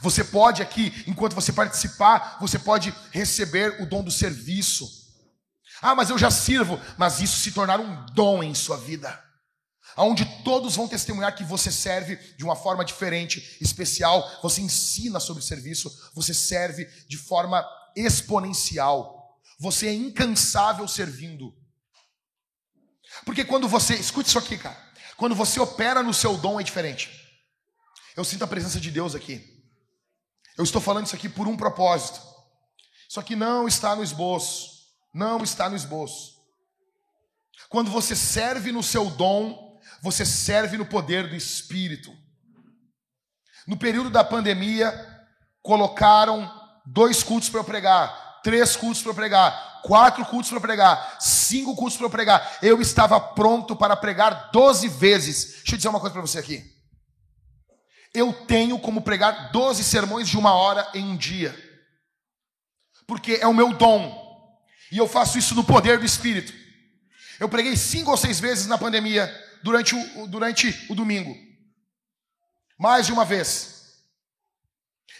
Você 0.00 0.24
pode 0.24 0.62
aqui, 0.62 1.04
enquanto 1.06 1.32
você 1.32 1.52
participar, 1.52 2.38
você 2.40 2.58
pode 2.58 2.92
receber 3.12 3.80
o 3.80 3.86
dom 3.86 4.02
do 4.02 4.10
serviço. 4.10 4.90
Ah, 5.80 5.94
mas 5.94 6.10
eu 6.10 6.18
já 6.18 6.28
sirvo. 6.28 6.76
Mas 6.98 7.20
isso 7.20 7.38
se 7.38 7.52
tornar 7.52 7.78
um 7.78 8.06
dom 8.06 8.42
em 8.42 8.52
sua 8.52 8.78
vida. 8.78 9.16
Onde 9.96 10.24
todos 10.42 10.74
vão 10.74 10.88
testemunhar 10.88 11.36
que 11.36 11.44
você 11.44 11.70
serve 11.70 12.16
de 12.36 12.42
uma 12.42 12.56
forma 12.56 12.84
diferente, 12.84 13.58
especial. 13.60 14.28
Você 14.42 14.60
ensina 14.60 15.20
sobre 15.20 15.40
serviço. 15.40 16.10
Você 16.14 16.34
serve 16.34 16.84
de 17.06 17.16
forma 17.16 17.64
exponencial. 17.96 19.40
Você 19.58 19.88
é 19.88 19.94
incansável 19.94 20.86
servindo. 20.88 21.56
Porque 23.24 23.44
quando 23.44 23.68
você. 23.68 23.94
Escute 23.94 24.28
isso 24.28 24.38
aqui, 24.38 24.58
cara. 24.58 24.76
Quando 25.16 25.34
você 25.34 25.60
opera 25.60 26.02
no 26.02 26.12
seu 26.12 26.36
dom 26.36 26.60
é 26.60 26.64
diferente. 26.64 27.10
Eu 28.16 28.24
sinto 28.24 28.44
a 28.44 28.48
presença 28.48 28.80
de 28.80 28.90
Deus 28.90 29.14
aqui. 29.14 29.62
Eu 30.56 30.64
estou 30.64 30.80
falando 30.80 31.06
isso 31.06 31.14
aqui 31.14 31.28
por 31.28 31.48
um 31.48 31.56
propósito. 31.56 32.20
Isso 33.08 33.20
aqui 33.20 33.36
não 33.36 33.68
está 33.68 33.94
no 33.94 34.02
esboço. 34.02 34.70
Não 35.14 35.42
está 35.42 35.68
no 35.68 35.76
esboço. 35.76 36.40
Quando 37.68 37.90
você 37.90 38.14
serve 38.14 38.72
no 38.72 38.82
seu 38.82 39.10
dom, 39.10 39.80
você 40.02 40.26
serve 40.26 40.76
no 40.76 40.86
poder 40.86 41.28
do 41.28 41.36
Espírito. 41.36 42.12
No 43.66 43.76
período 43.76 44.10
da 44.10 44.24
pandemia, 44.24 44.92
colocaram 45.62 46.61
dois 46.86 47.22
cultos 47.22 47.48
para 47.48 47.60
eu 47.60 47.64
pregar, 47.64 48.40
três 48.42 48.76
cultos 48.76 49.02
para 49.02 49.10
eu 49.10 49.14
pregar, 49.14 49.80
quatro 49.82 50.24
cultos 50.24 50.50
para 50.50 50.60
pregar, 50.60 51.16
cinco 51.20 51.74
cultos 51.76 51.96
para 51.96 52.06
eu 52.06 52.10
pregar. 52.10 52.58
Eu 52.62 52.80
estava 52.80 53.20
pronto 53.20 53.76
para 53.76 53.96
pregar 53.96 54.50
doze 54.52 54.88
vezes. 54.88 55.56
Deixa 55.56 55.74
eu 55.74 55.76
dizer 55.76 55.88
uma 55.88 56.00
coisa 56.00 56.12
para 56.12 56.22
você 56.22 56.38
aqui. 56.38 56.64
Eu 58.14 58.32
tenho 58.32 58.78
como 58.78 59.02
pregar 59.02 59.50
doze 59.52 59.82
sermões 59.82 60.28
de 60.28 60.36
uma 60.36 60.52
hora 60.54 60.86
em 60.94 61.04
um 61.04 61.16
dia, 61.16 61.54
porque 63.06 63.38
é 63.40 63.46
o 63.46 63.54
meu 63.54 63.72
dom. 63.72 64.20
E 64.90 64.98
eu 64.98 65.08
faço 65.08 65.38
isso 65.38 65.54
no 65.54 65.64
poder 65.64 65.98
do 65.98 66.04
Espírito. 66.04 66.52
Eu 67.40 67.48
preguei 67.48 67.76
cinco 67.76 68.10
ou 68.10 68.16
seis 68.16 68.38
vezes 68.38 68.66
na 68.66 68.76
pandemia 68.76 69.26
durante 69.62 69.94
o, 69.94 70.26
durante 70.26 70.86
o 70.90 70.94
domingo. 70.94 71.34
Mais 72.78 73.06
de 73.06 73.12
uma 73.12 73.24
vez. 73.24 73.71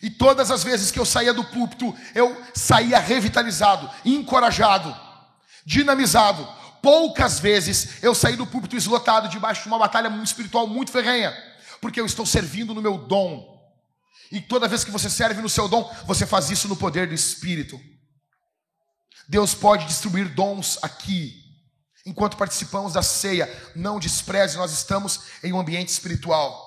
E 0.02 0.10
todas 0.10 0.50
as 0.50 0.64
vezes 0.64 0.90
que 0.90 0.98
eu 0.98 1.06
saía 1.06 1.32
do 1.32 1.44
púlpito, 1.44 1.94
eu 2.12 2.36
saía 2.52 2.98
revitalizado, 2.98 3.88
encorajado, 4.04 4.94
dinamizado. 5.64 6.46
Poucas 6.82 7.38
vezes 7.38 8.02
eu 8.02 8.12
saí 8.12 8.34
do 8.34 8.46
púlpito 8.46 8.76
esgotado 8.76 9.28
debaixo 9.28 9.62
de 9.62 9.68
uma 9.68 9.78
batalha 9.78 10.08
espiritual 10.24 10.66
muito 10.66 10.90
ferrenha, 10.90 11.32
porque 11.80 12.00
eu 12.00 12.06
estou 12.06 12.26
servindo 12.26 12.74
no 12.74 12.82
meu 12.82 12.98
dom. 12.98 13.52
E 14.32 14.40
toda 14.40 14.66
vez 14.66 14.82
que 14.82 14.90
você 14.90 15.08
serve 15.08 15.40
no 15.40 15.48
seu 15.48 15.68
dom, 15.68 15.88
você 16.04 16.26
faz 16.26 16.50
isso 16.50 16.66
no 16.66 16.74
poder 16.74 17.06
do 17.06 17.14
Espírito. 17.14 17.80
Deus 19.28 19.54
pode 19.54 19.86
distribuir 19.86 20.34
dons 20.34 20.78
aqui, 20.82 21.40
enquanto 22.04 22.36
participamos 22.36 22.94
da 22.94 23.02
ceia. 23.02 23.48
Não 23.76 24.00
despreze, 24.00 24.56
nós 24.56 24.72
estamos 24.72 25.20
em 25.44 25.52
um 25.52 25.60
ambiente 25.60 25.90
espiritual. 25.90 26.60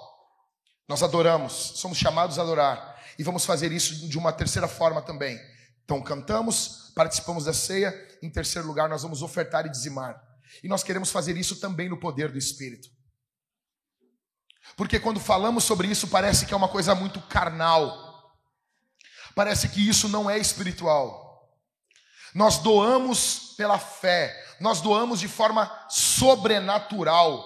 Nós 0.87 1.03
adoramos, 1.03 1.73
somos 1.75 1.97
chamados 1.97 2.39
a 2.39 2.43
adorar. 2.43 2.94
E 3.17 3.23
vamos 3.23 3.45
fazer 3.45 3.71
isso 3.71 4.07
de 4.07 4.17
uma 4.17 4.31
terceira 4.31 4.67
forma 4.67 5.01
também. 5.01 5.39
Então, 5.83 6.01
cantamos, 6.01 6.91
participamos 6.95 7.45
da 7.45 7.53
ceia. 7.53 7.93
Em 8.21 8.29
terceiro 8.29 8.67
lugar, 8.67 8.89
nós 8.89 9.03
vamos 9.03 9.21
ofertar 9.21 9.65
e 9.65 9.69
dizimar. 9.69 10.21
E 10.63 10.67
nós 10.67 10.83
queremos 10.83 11.11
fazer 11.11 11.37
isso 11.37 11.57
também 11.57 11.89
no 11.89 11.97
poder 11.97 12.31
do 12.31 12.37
Espírito. 12.37 12.89
Porque 14.75 14.99
quando 14.99 15.19
falamos 15.19 15.63
sobre 15.63 15.87
isso, 15.87 16.07
parece 16.07 16.45
que 16.45 16.53
é 16.53 16.57
uma 16.57 16.67
coisa 16.67 16.95
muito 16.95 17.21
carnal. 17.21 18.33
Parece 19.35 19.69
que 19.69 19.87
isso 19.87 20.07
não 20.07 20.29
é 20.29 20.37
espiritual. 20.37 21.25
Nós 22.33 22.57
doamos 22.57 23.53
pela 23.57 23.77
fé, 23.77 24.35
nós 24.59 24.81
doamos 24.81 25.19
de 25.19 25.27
forma 25.27 25.71
sobrenatural. 25.89 27.43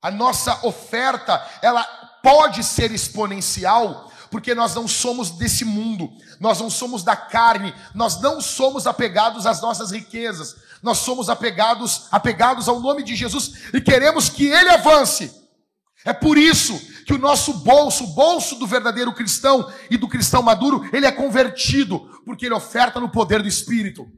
A 0.00 0.10
nossa 0.10 0.66
oferta, 0.66 1.46
ela 1.60 1.84
pode 2.22 2.62
ser 2.64 2.90
exponencial, 2.92 4.11
porque 4.32 4.54
nós 4.54 4.74
não 4.74 4.88
somos 4.88 5.30
desse 5.32 5.62
mundo, 5.62 6.10
nós 6.40 6.58
não 6.58 6.70
somos 6.70 7.04
da 7.04 7.14
carne, 7.14 7.72
nós 7.94 8.18
não 8.18 8.40
somos 8.40 8.86
apegados 8.86 9.44
às 9.44 9.60
nossas 9.60 9.90
riquezas, 9.90 10.56
nós 10.82 10.98
somos 10.98 11.28
apegados, 11.28 12.06
apegados 12.10 12.66
ao 12.66 12.80
nome 12.80 13.02
de 13.02 13.14
Jesus 13.14 13.52
e 13.74 13.80
queremos 13.80 14.30
que 14.30 14.46
ele 14.46 14.70
avance. 14.70 15.30
É 16.02 16.14
por 16.14 16.38
isso 16.38 16.80
que 17.04 17.12
o 17.12 17.18
nosso 17.18 17.52
bolso, 17.58 18.04
o 18.04 18.14
bolso 18.14 18.56
do 18.56 18.66
verdadeiro 18.66 19.12
cristão 19.12 19.70
e 19.90 19.98
do 19.98 20.08
cristão 20.08 20.42
maduro, 20.42 20.88
ele 20.94 21.04
é 21.04 21.12
convertido, 21.12 22.00
porque 22.24 22.46
ele 22.46 22.54
oferta 22.54 22.98
no 22.98 23.10
poder 23.10 23.42
do 23.42 23.48
Espírito. 23.48 24.10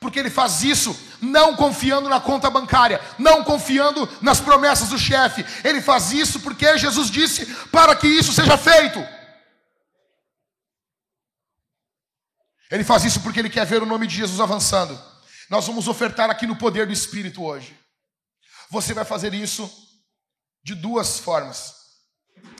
Porque 0.00 0.18
ele 0.18 0.30
faz 0.30 0.62
isso 0.62 0.96
não 1.20 1.56
confiando 1.56 2.08
na 2.08 2.20
conta 2.20 2.50
bancária, 2.50 3.00
não 3.18 3.42
confiando 3.42 4.08
nas 4.20 4.40
promessas 4.40 4.90
do 4.90 4.98
chefe. 4.98 5.44
Ele 5.66 5.80
faz 5.80 6.12
isso 6.12 6.40
porque 6.40 6.76
Jesus 6.76 7.10
disse 7.10 7.46
para 7.66 7.96
que 7.96 8.06
isso 8.06 8.32
seja 8.32 8.56
feito. 8.58 8.98
Ele 12.70 12.84
faz 12.84 13.04
isso 13.04 13.20
porque 13.20 13.38
ele 13.38 13.50
quer 13.50 13.64
ver 13.64 13.82
o 13.82 13.86
nome 13.86 14.06
de 14.06 14.16
Jesus 14.16 14.40
avançando. 14.40 15.00
Nós 15.48 15.66
vamos 15.66 15.86
ofertar 15.88 16.28
aqui 16.28 16.46
no 16.46 16.56
poder 16.56 16.86
do 16.86 16.92
Espírito 16.92 17.42
hoje. 17.42 17.78
Você 18.70 18.92
vai 18.92 19.04
fazer 19.04 19.32
isso 19.32 19.70
de 20.64 20.74
duas 20.74 21.18
formas. 21.18 21.74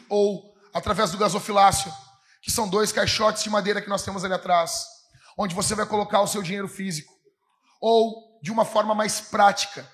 Ou 0.09 0.55
através 0.73 1.11
do 1.11 1.19
gasofilácio, 1.19 1.93
que 2.41 2.53
são 2.53 2.69
dois 2.69 2.93
caixotes 2.93 3.43
de 3.43 3.51
madeira 3.51 3.83
que 3.83 3.89
nós 3.89 4.05
temos 4.05 4.25
ali 4.25 4.35
atrás, 4.35 4.87
onde 5.37 5.55
você 5.55 5.75
vai 5.75 5.85
colocar 5.85 6.21
o 6.21 6.29
seu 6.29 6.41
dinheiro 6.43 6.69
físico 6.69 7.16
ou 7.81 8.41
de 8.43 8.51
uma 8.51 8.65
forma 8.65 8.95
mais 8.95 9.21
prática, 9.21 9.89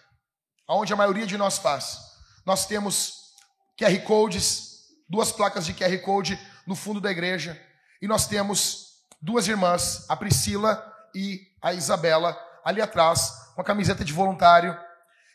aonde 0.67 0.93
a 0.93 0.97
maioria 0.97 1.27
de 1.27 1.37
nós 1.37 1.59
faz. 1.59 1.99
Nós 2.45 2.67
temos 2.67 3.33
QR 3.79 3.99
codes, 4.05 4.81
duas 5.09 5.33
placas 5.33 5.67
de 5.67 5.75
QR 5.75 5.99
code 6.03 6.39
no 6.67 6.75
fundo 6.75 7.01
da 7.01 7.11
igreja, 7.11 7.61
e 8.01 8.07
nós 8.07 8.27
temos 8.27 8.93
duas 9.21 9.47
irmãs, 9.47 10.05
a 10.09 10.17
Priscila 10.17 10.85
e 11.15 11.41
a 11.61 11.73
Isabela, 11.73 12.39
ali 12.65 12.81
atrás, 12.81 13.53
com 13.55 13.61
a 13.61 13.65
camiseta 13.65 14.05
de 14.05 14.13
voluntário, 14.13 14.77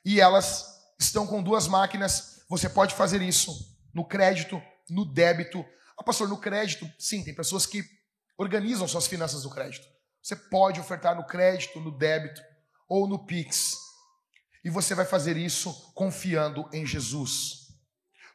e 0.03 0.19
elas 0.19 0.65
estão 0.99 1.25
com 1.25 1.43
duas 1.43 1.67
máquinas. 1.67 2.43
Você 2.49 2.69
pode 2.69 2.95
fazer 2.95 3.21
isso 3.21 3.53
no 3.93 4.05
crédito, 4.05 4.61
no 4.89 5.05
débito. 5.05 5.65
Ah, 5.97 6.03
pastor, 6.03 6.27
no 6.27 6.37
crédito, 6.37 6.89
sim, 6.97 7.23
tem 7.23 7.33
pessoas 7.33 7.65
que 7.65 7.83
organizam 8.37 8.87
suas 8.87 9.07
finanças 9.07 9.43
no 9.43 9.49
crédito. 9.49 9.87
Você 10.27 10.35
pode 10.35 10.77
ofertar 10.77 11.15
no 11.15 11.23
crédito, 11.23 11.79
no 11.79 11.89
débito 11.89 12.41
ou 12.89 13.07
no 13.07 13.25
Pix. 13.25 13.77
E 14.61 14.69
você 14.69 14.93
vai 14.93 15.05
fazer 15.05 15.37
isso 15.37 15.93
confiando 15.93 16.69
em 16.73 16.85
Jesus. 16.85 17.69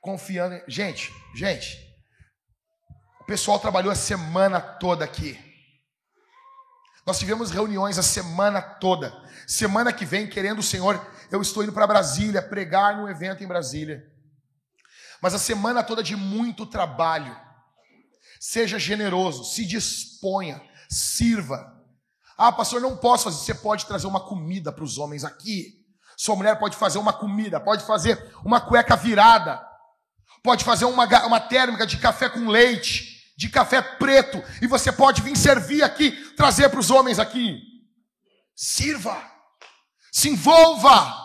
Confiando 0.01 0.55
em... 0.55 0.63
Gente, 0.67 1.13
gente, 1.35 1.77
o 3.21 3.25
pessoal 3.25 3.59
trabalhou 3.59 3.93
a 3.93 3.95
semana 3.95 4.59
toda 4.59 5.05
aqui. 5.05 5.39
Nós 7.07 7.19
tivemos 7.19 7.51
reuniões 7.51 7.99
a 7.99 8.03
semana 8.03 8.63
toda. 8.63 9.13
Semana 9.47 9.93
que 9.93 10.07
vem, 10.07 10.27
querendo 10.27 10.61
o 10.61 10.63
Senhor, 10.63 10.99
eu 11.31 11.43
estou 11.43 11.63
indo 11.63 11.75
para 11.75 11.87
Brasília 11.87 12.41
pregar 12.41 12.97
num 12.97 13.07
evento 13.07 13.45
em 13.45 13.47
Brasília. 13.47 14.11
Mas 15.21 15.35
a 15.35 15.39
semana 15.39 15.85
toda 15.85 16.03
de 16.03 16.17
muito 16.17 16.65
trabalho. 16.65 17.39
Seja 18.41 18.79
generoso, 18.79 19.45
se 19.45 19.67
disponha, 19.67 20.59
sirva. 20.89 21.82
Ah, 22.37 22.53
pastor, 22.53 22.81
não 22.81 22.97
posso 22.97 23.25
fazer. 23.25 23.37
Você 23.37 23.55
pode 23.55 23.87
trazer 23.87 24.07
uma 24.07 24.21
comida 24.21 24.73
para 24.73 24.85
os 24.85 24.99
homens 24.99 25.25
aqui. 25.25 25.83
Sua 26.17 26.37
mulher 26.37 26.59
pode 26.59 26.77
fazer 26.77 26.99
uma 26.99 27.13
comida, 27.13 27.61
pode 27.61 27.85
fazer 27.85 28.33
uma 28.45 28.61
cueca 28.61 28.97
virada, 28.97 29.61
pode 30.43 30.65
fazer 30.65 30.85
uma, 30.85 31.05
uma 31.27 31.41
térmica 31.41 31.87
de 31.87 31.97
café 31.97 32.29
com 32.29 32.49
leite, 32.49 33.33
de 33.37 33.49
café 33.49 33.81
preto, 33.81 34.43
e 34.61 34.67
você 34.67 34.93
pode 34.93 35.23
vir 35.23 35.37
servir 35.37 35.83
aqui, 35.83 36.13
trazer 36.35 36.69
para 36.69 36.81
os 36.81 36.91
homens 36.91 37.19
aqui. 37.19 37.61
Sirva, 38.55 39.21
se 40.13 40.29
envolva. 40.29 41.21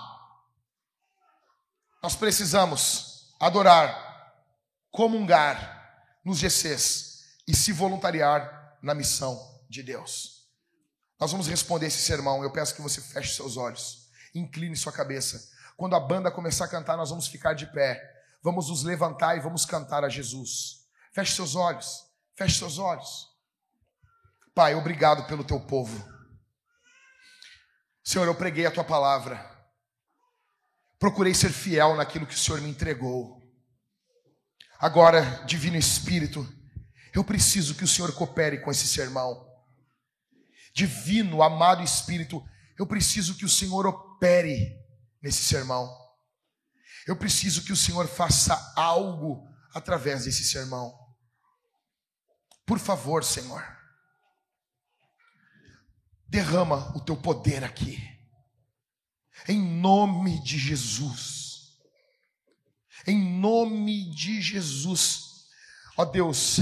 Nós 2.01 2.15
precisamos 2.15 3.35
adorar, 3.39 4.33
comungar 4.89 5.77
nos 6.23 6.39
GCs 6.39 7.23
e 7.47 7.55
se 7.55 7.71
voluntariar 7.71 8.77
na 8.81 8.95
missão 8.95 9.39
de 9.69 9.83
Deus. 9.83 10.36
Nós 11.19 11.31
vamos 11.31 11.47
responder 11.47 11.87
esse 11.87 12.01
sermão. 12.01 12.43
Eu 12.43 12.51
peço 12.51 12.75
que 12.75 12.81
você 12.81 13.01
feche 13.01 13.35
seus 13.35 13.57
olhos, 13.57 14.09
incline 14.33 14.75
sua 14.75 14.91
cabeça. 14.91 15.49
Quando 15.75 15.95
a 15.95 15.99
banda 15.99 16.31
começar 16.31 16.65
a 16.65 16.69
cantar, 16.69 16.97
nós 16.97 17.09
vamos 17.09 17.27
ficar 17.27 17.53
de 17.53 17.65
pé. 17.67 18.01
Vamos 18.43 18.69
nos 18.69 18.83
levantar 18.83 19.37
e 19.37 19.39
vamos 19.39 19.65
cantar 19.65 20.03
a 20.03 20.09
Jesus. 20.09 20.87
Feche 21.11 21.35
seus 21.35 21.55
olhos. 21.55 22.05
Feche 22.35 22.59
seus 22.59 22.77
olhos. 22.77 23.27
Pai, 24.53 24.75
obrigado 24.75 25.27
pelo 25.27 25.43
teu 25.43 25.59
povo. 25.59 26.07
Senhor, 28.03 28.25
eu 28.25 28.35
preguei 28.35 28.65
a 28.65 28.71
tua 28.71 28.83
palavra. 28.83 29.43
Procurei 30.97 31.33
ser 31.33 31.49
fiel 31.49 31.95
naquilo 31.95 32.25
que 32.25 32.33
o 32.33 32.37
Senhor 32.37 32.61
me 32.61 32.69
entregou. 32.69 33.37
Agora, 34.79 35.21
Divino 35.45 35.75
Espírito, 35.75 36.47
eu 37.13 37.23
preciso 37.23 37.75
que 37.75 37.83
o 37.83 37.87
Senhor 37.87 38.13
coopere 38.13 38.59
com 38.61 38.71
esse 38.71 38.87
sermão. 38.87 39.46
Divino, 40.77 41.41
amado 41.41 41.81
Espírito, 41.81 42.47
eu 42.77 42.85
preciso 42.85 43.33
que 43.35 43.43
o 43.43 43.49
Senhor 43.49 43.87
opere 43.87 44.79
nesse 45.19 45.43
sermão. 45.43 45.91
Eu 47.07 47.15
preciso 47.15 47.63
que 47.63 47.73
o 47.73 47.75
Senhor 47.75 48.07
faça 48.07 48.73
algo 48.75 49.49
através 49.73 50.25
desse 50.25 50.43
sermão. 50.43 50.93
Por 52.63 52.77
favor, 52.77 53.23
Senhor, 53.23 53.65
derrama 56.27 56.95
o 56.95 57.01
teu 57.01 57.17
poder 57.17 57.63
aqui. 57.63 57.97
Em 59.47 59.59
nome 59.59 60.43
de 60.43 60.59
Jesus. 60.59 61.71
Em 63.07 63.39
nome 63.39 64.13
de 64.13 64.43
Jesus. 64.43 65.47
Ó 65.97 66.05
Deus, 66.05 66.59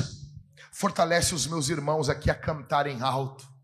fortalece 0.71 1.35
os 1.35 1.45
meus 1.45 1.67
irmãos 1.67 2.07
aqui 2.07 2.31
a 2.31 2.35
cantarem 2.35 3.01
alto. 3.01 3.54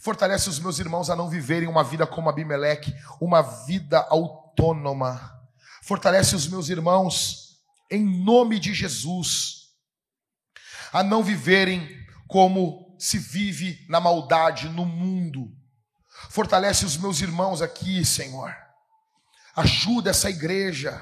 Fortalece 0.00 0.48
os 0.48 0.58
meus 0.58 0.78
irmãos 0.78 1.10
a 1.10 1.16
não 1.16 1.28
viverem 1.28 1.68
uma 1.68 1.84
vida 1.84 2.06
como 2.06 2.30
Abimeleque, 2.30 2.94
uma 3.20 3.42
vida 3.42 3.98
autônoma. 4.08 5.38
Fortalece 5.82 6.34
os 6.34 6.48
meus 6.48 6.70
irmãos, 6.70 7.60
em 7.90 8.02
nome 8.24 8.58
de 8.58 8.72
Jesus, 8.72 9.68
a 10.90 11.02
não 11.02 11.22
viverem 11.22 11.86
como 12.26 12.96
se 12.98 13.18
vive 13.18 13.84
na 13.90 14.00
maldade 14.00 14.70
no 14.70 14.86
mundo. 14.86 15.52
Fortalece 16.30 16.86
os 16.86 16.96
meus 16.96 17.20
irmãos 17.20 17.60
aqui, 17.60 18.02
Senhor. 18.02 18.56
Ajuda 19.54 20.10
essa 20.10 20.30
igreja 20.30 20.98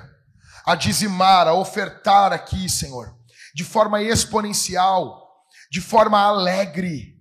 a 0.67 0.75
dizimar, 0.75 1.47
a 1.47 1.55
ofertar 1.55 2.33
aqui, 2.33 2.69
Senhor, 2.69 3.17
de 3.55 3.63
forma 3.63 4.03
exponencial, 4.03 5.25
de 5.71 5.81
forma 5.81 6.21
alegre 6.21 7.18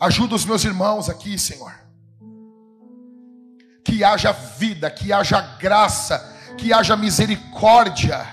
Ajuda 0.00 0.34
os 0.34 0.46
meus 0.46 0.64
irmãos 0.64 1.10
aqui, 1.10 1.38
Senhor. 1.38 1.78
Que 3.84 4.02
haja 4.02 4.32
vida, 4.32 4.90
que 4.90 5.12
haja 5.12 5.40
graça, 5.58 6.18
que 6.56 6.72
haja 6.72 6.96
misericórdia. 6.96 8.26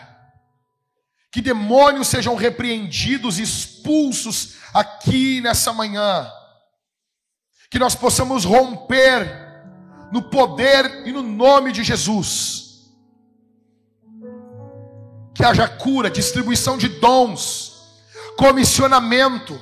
Que 1.30 1.42
demônios 1.42 2.08
sejam 2.08 2.36
repreendidos, 2.36 3.38
expulsos 3.38 4.56
aqui 4.74 5.42
nessa 5.42 5.74
manhã. 5.74 6.32
Que 7.70 7.78
nós 7.78 7.96
possamos 7.96 8.46
romper 8.46 9.46
no 10.10 10.22
poder 10.22 11.06
e 11.06 11.12
no 11.12 11.22
nome 11.22 11.74
de 11.74 11.84
Jesus. 11.84 12.88
Que 15.36 15.44
haja 15.44 15.68
cura, 15.68 16.10
distribuição 16.10 16.78
de 16.78 16.88
dons, 16.88 17.74
comissionamento. 18.38 19.62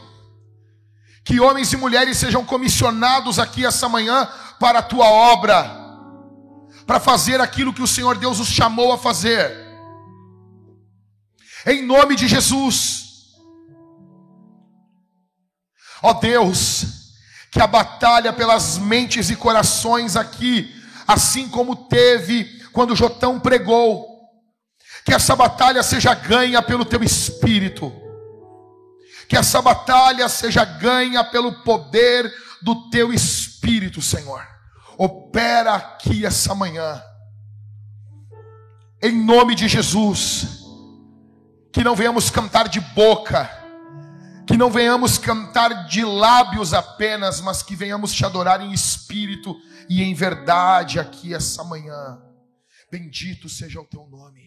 Que 1.26 1.39
homens 1.39 1.73
e 1.73 1.77
mulheres 1.77 2.18
sejam 2.18 2.45
comissionados 2.45 3.39
aqui 3.39 3.65
essa 3.65 3.89
manhã 3.89 4.30
para 4.60 4.80
a 4.80 4.84
tua 4.84 5.07
obra, 5.07 5.69
para 6.85 6.99
fazer 6.99 7.41
aquilo 7.41 7.73
que 7.73 7.81
o 7.81 7.88
Senhor 7.88 8.15
Deus 8.18 8.39
os 8.39 8.47
chamou 8.47 8.93
a 8.93 8.97
fazer. 8.97 9.52
Em 11.65 11.84
nome 11.84 12.15
de 12.15 12.27
Jesus. 12.27 13.06
Ó 16.03 16.14
Deus, 16.14 16.85
que 17.52 17.60
a 17.60 17.65
batalha 17.65 18.31
pelas 18.31 18.77
mentes 18.77 19.31
e 19.31 19.35
corações 19.35 20.15
aqui, 20.15 20.72
assim 21.07 21.49
como 21.49 21.76
teve 21.76 22.61
quando 22.72 22.95
Jotão 22.95 23.39
pregou, 23.39 24.06
que 25.03 25.14
essa 25.14 25.35
batalha 25.35 25.81
seja 25.81 26.14
ganha 26.14 26.61
pelo 26.61 26.85
teu 26.85 27.02
espírito, 27.02 27.91
que 29.27 29.38
essa 29.38 29.61
batalha 29.61 30.27
seja 30.30 30.64
ganha 30.64 31.23
pelo 31.23 31.64
poder 31.64 32.31
do 32.61 32.89
teu 32.89 33.14
espírito, 33.14 34.02
Senhor. 34.02 34.45
Opera 34.97 35.76
aqui 35.76 36.26
essa 36.26 36.56
manhã, 36.56 37.02
em 39.02 39.11
nome 39.11 39.53
de 39.56 39.68
Jesus, 39.68 40.64
que 41.72 41.84
não 41.84 41.95
venhamos 41.95 42.30
cantar 42.30 42.69
de 42.69 42.80
boca, 42.80 43.49
que 44.47 44.56
não 44.56 44.69
venhamos 44.69 45.18
cantar 45.18 45.88
de 45.88 46.06
lábios 46.06 46.73
apenas, 46.73 47.41
mas 47.41 47.61
que 47.61 47.76
venhamos 47.76 48.14
te 48.14 48.26
adorar 48.26 48.61
em 48.61 48.72
espírito 48.72 49.56
e 49.89 50.02
em 50.02 50.14
verdade 50.14 50.99
aqui 50.99 51.34
essa 51.34 51.64
manhã. 51.64 52.22
Bendito 52.89 53.49
seja 53.49 53.81
o 53.81 53.85
teu 53.85 54.07
nome. 54.07 54.44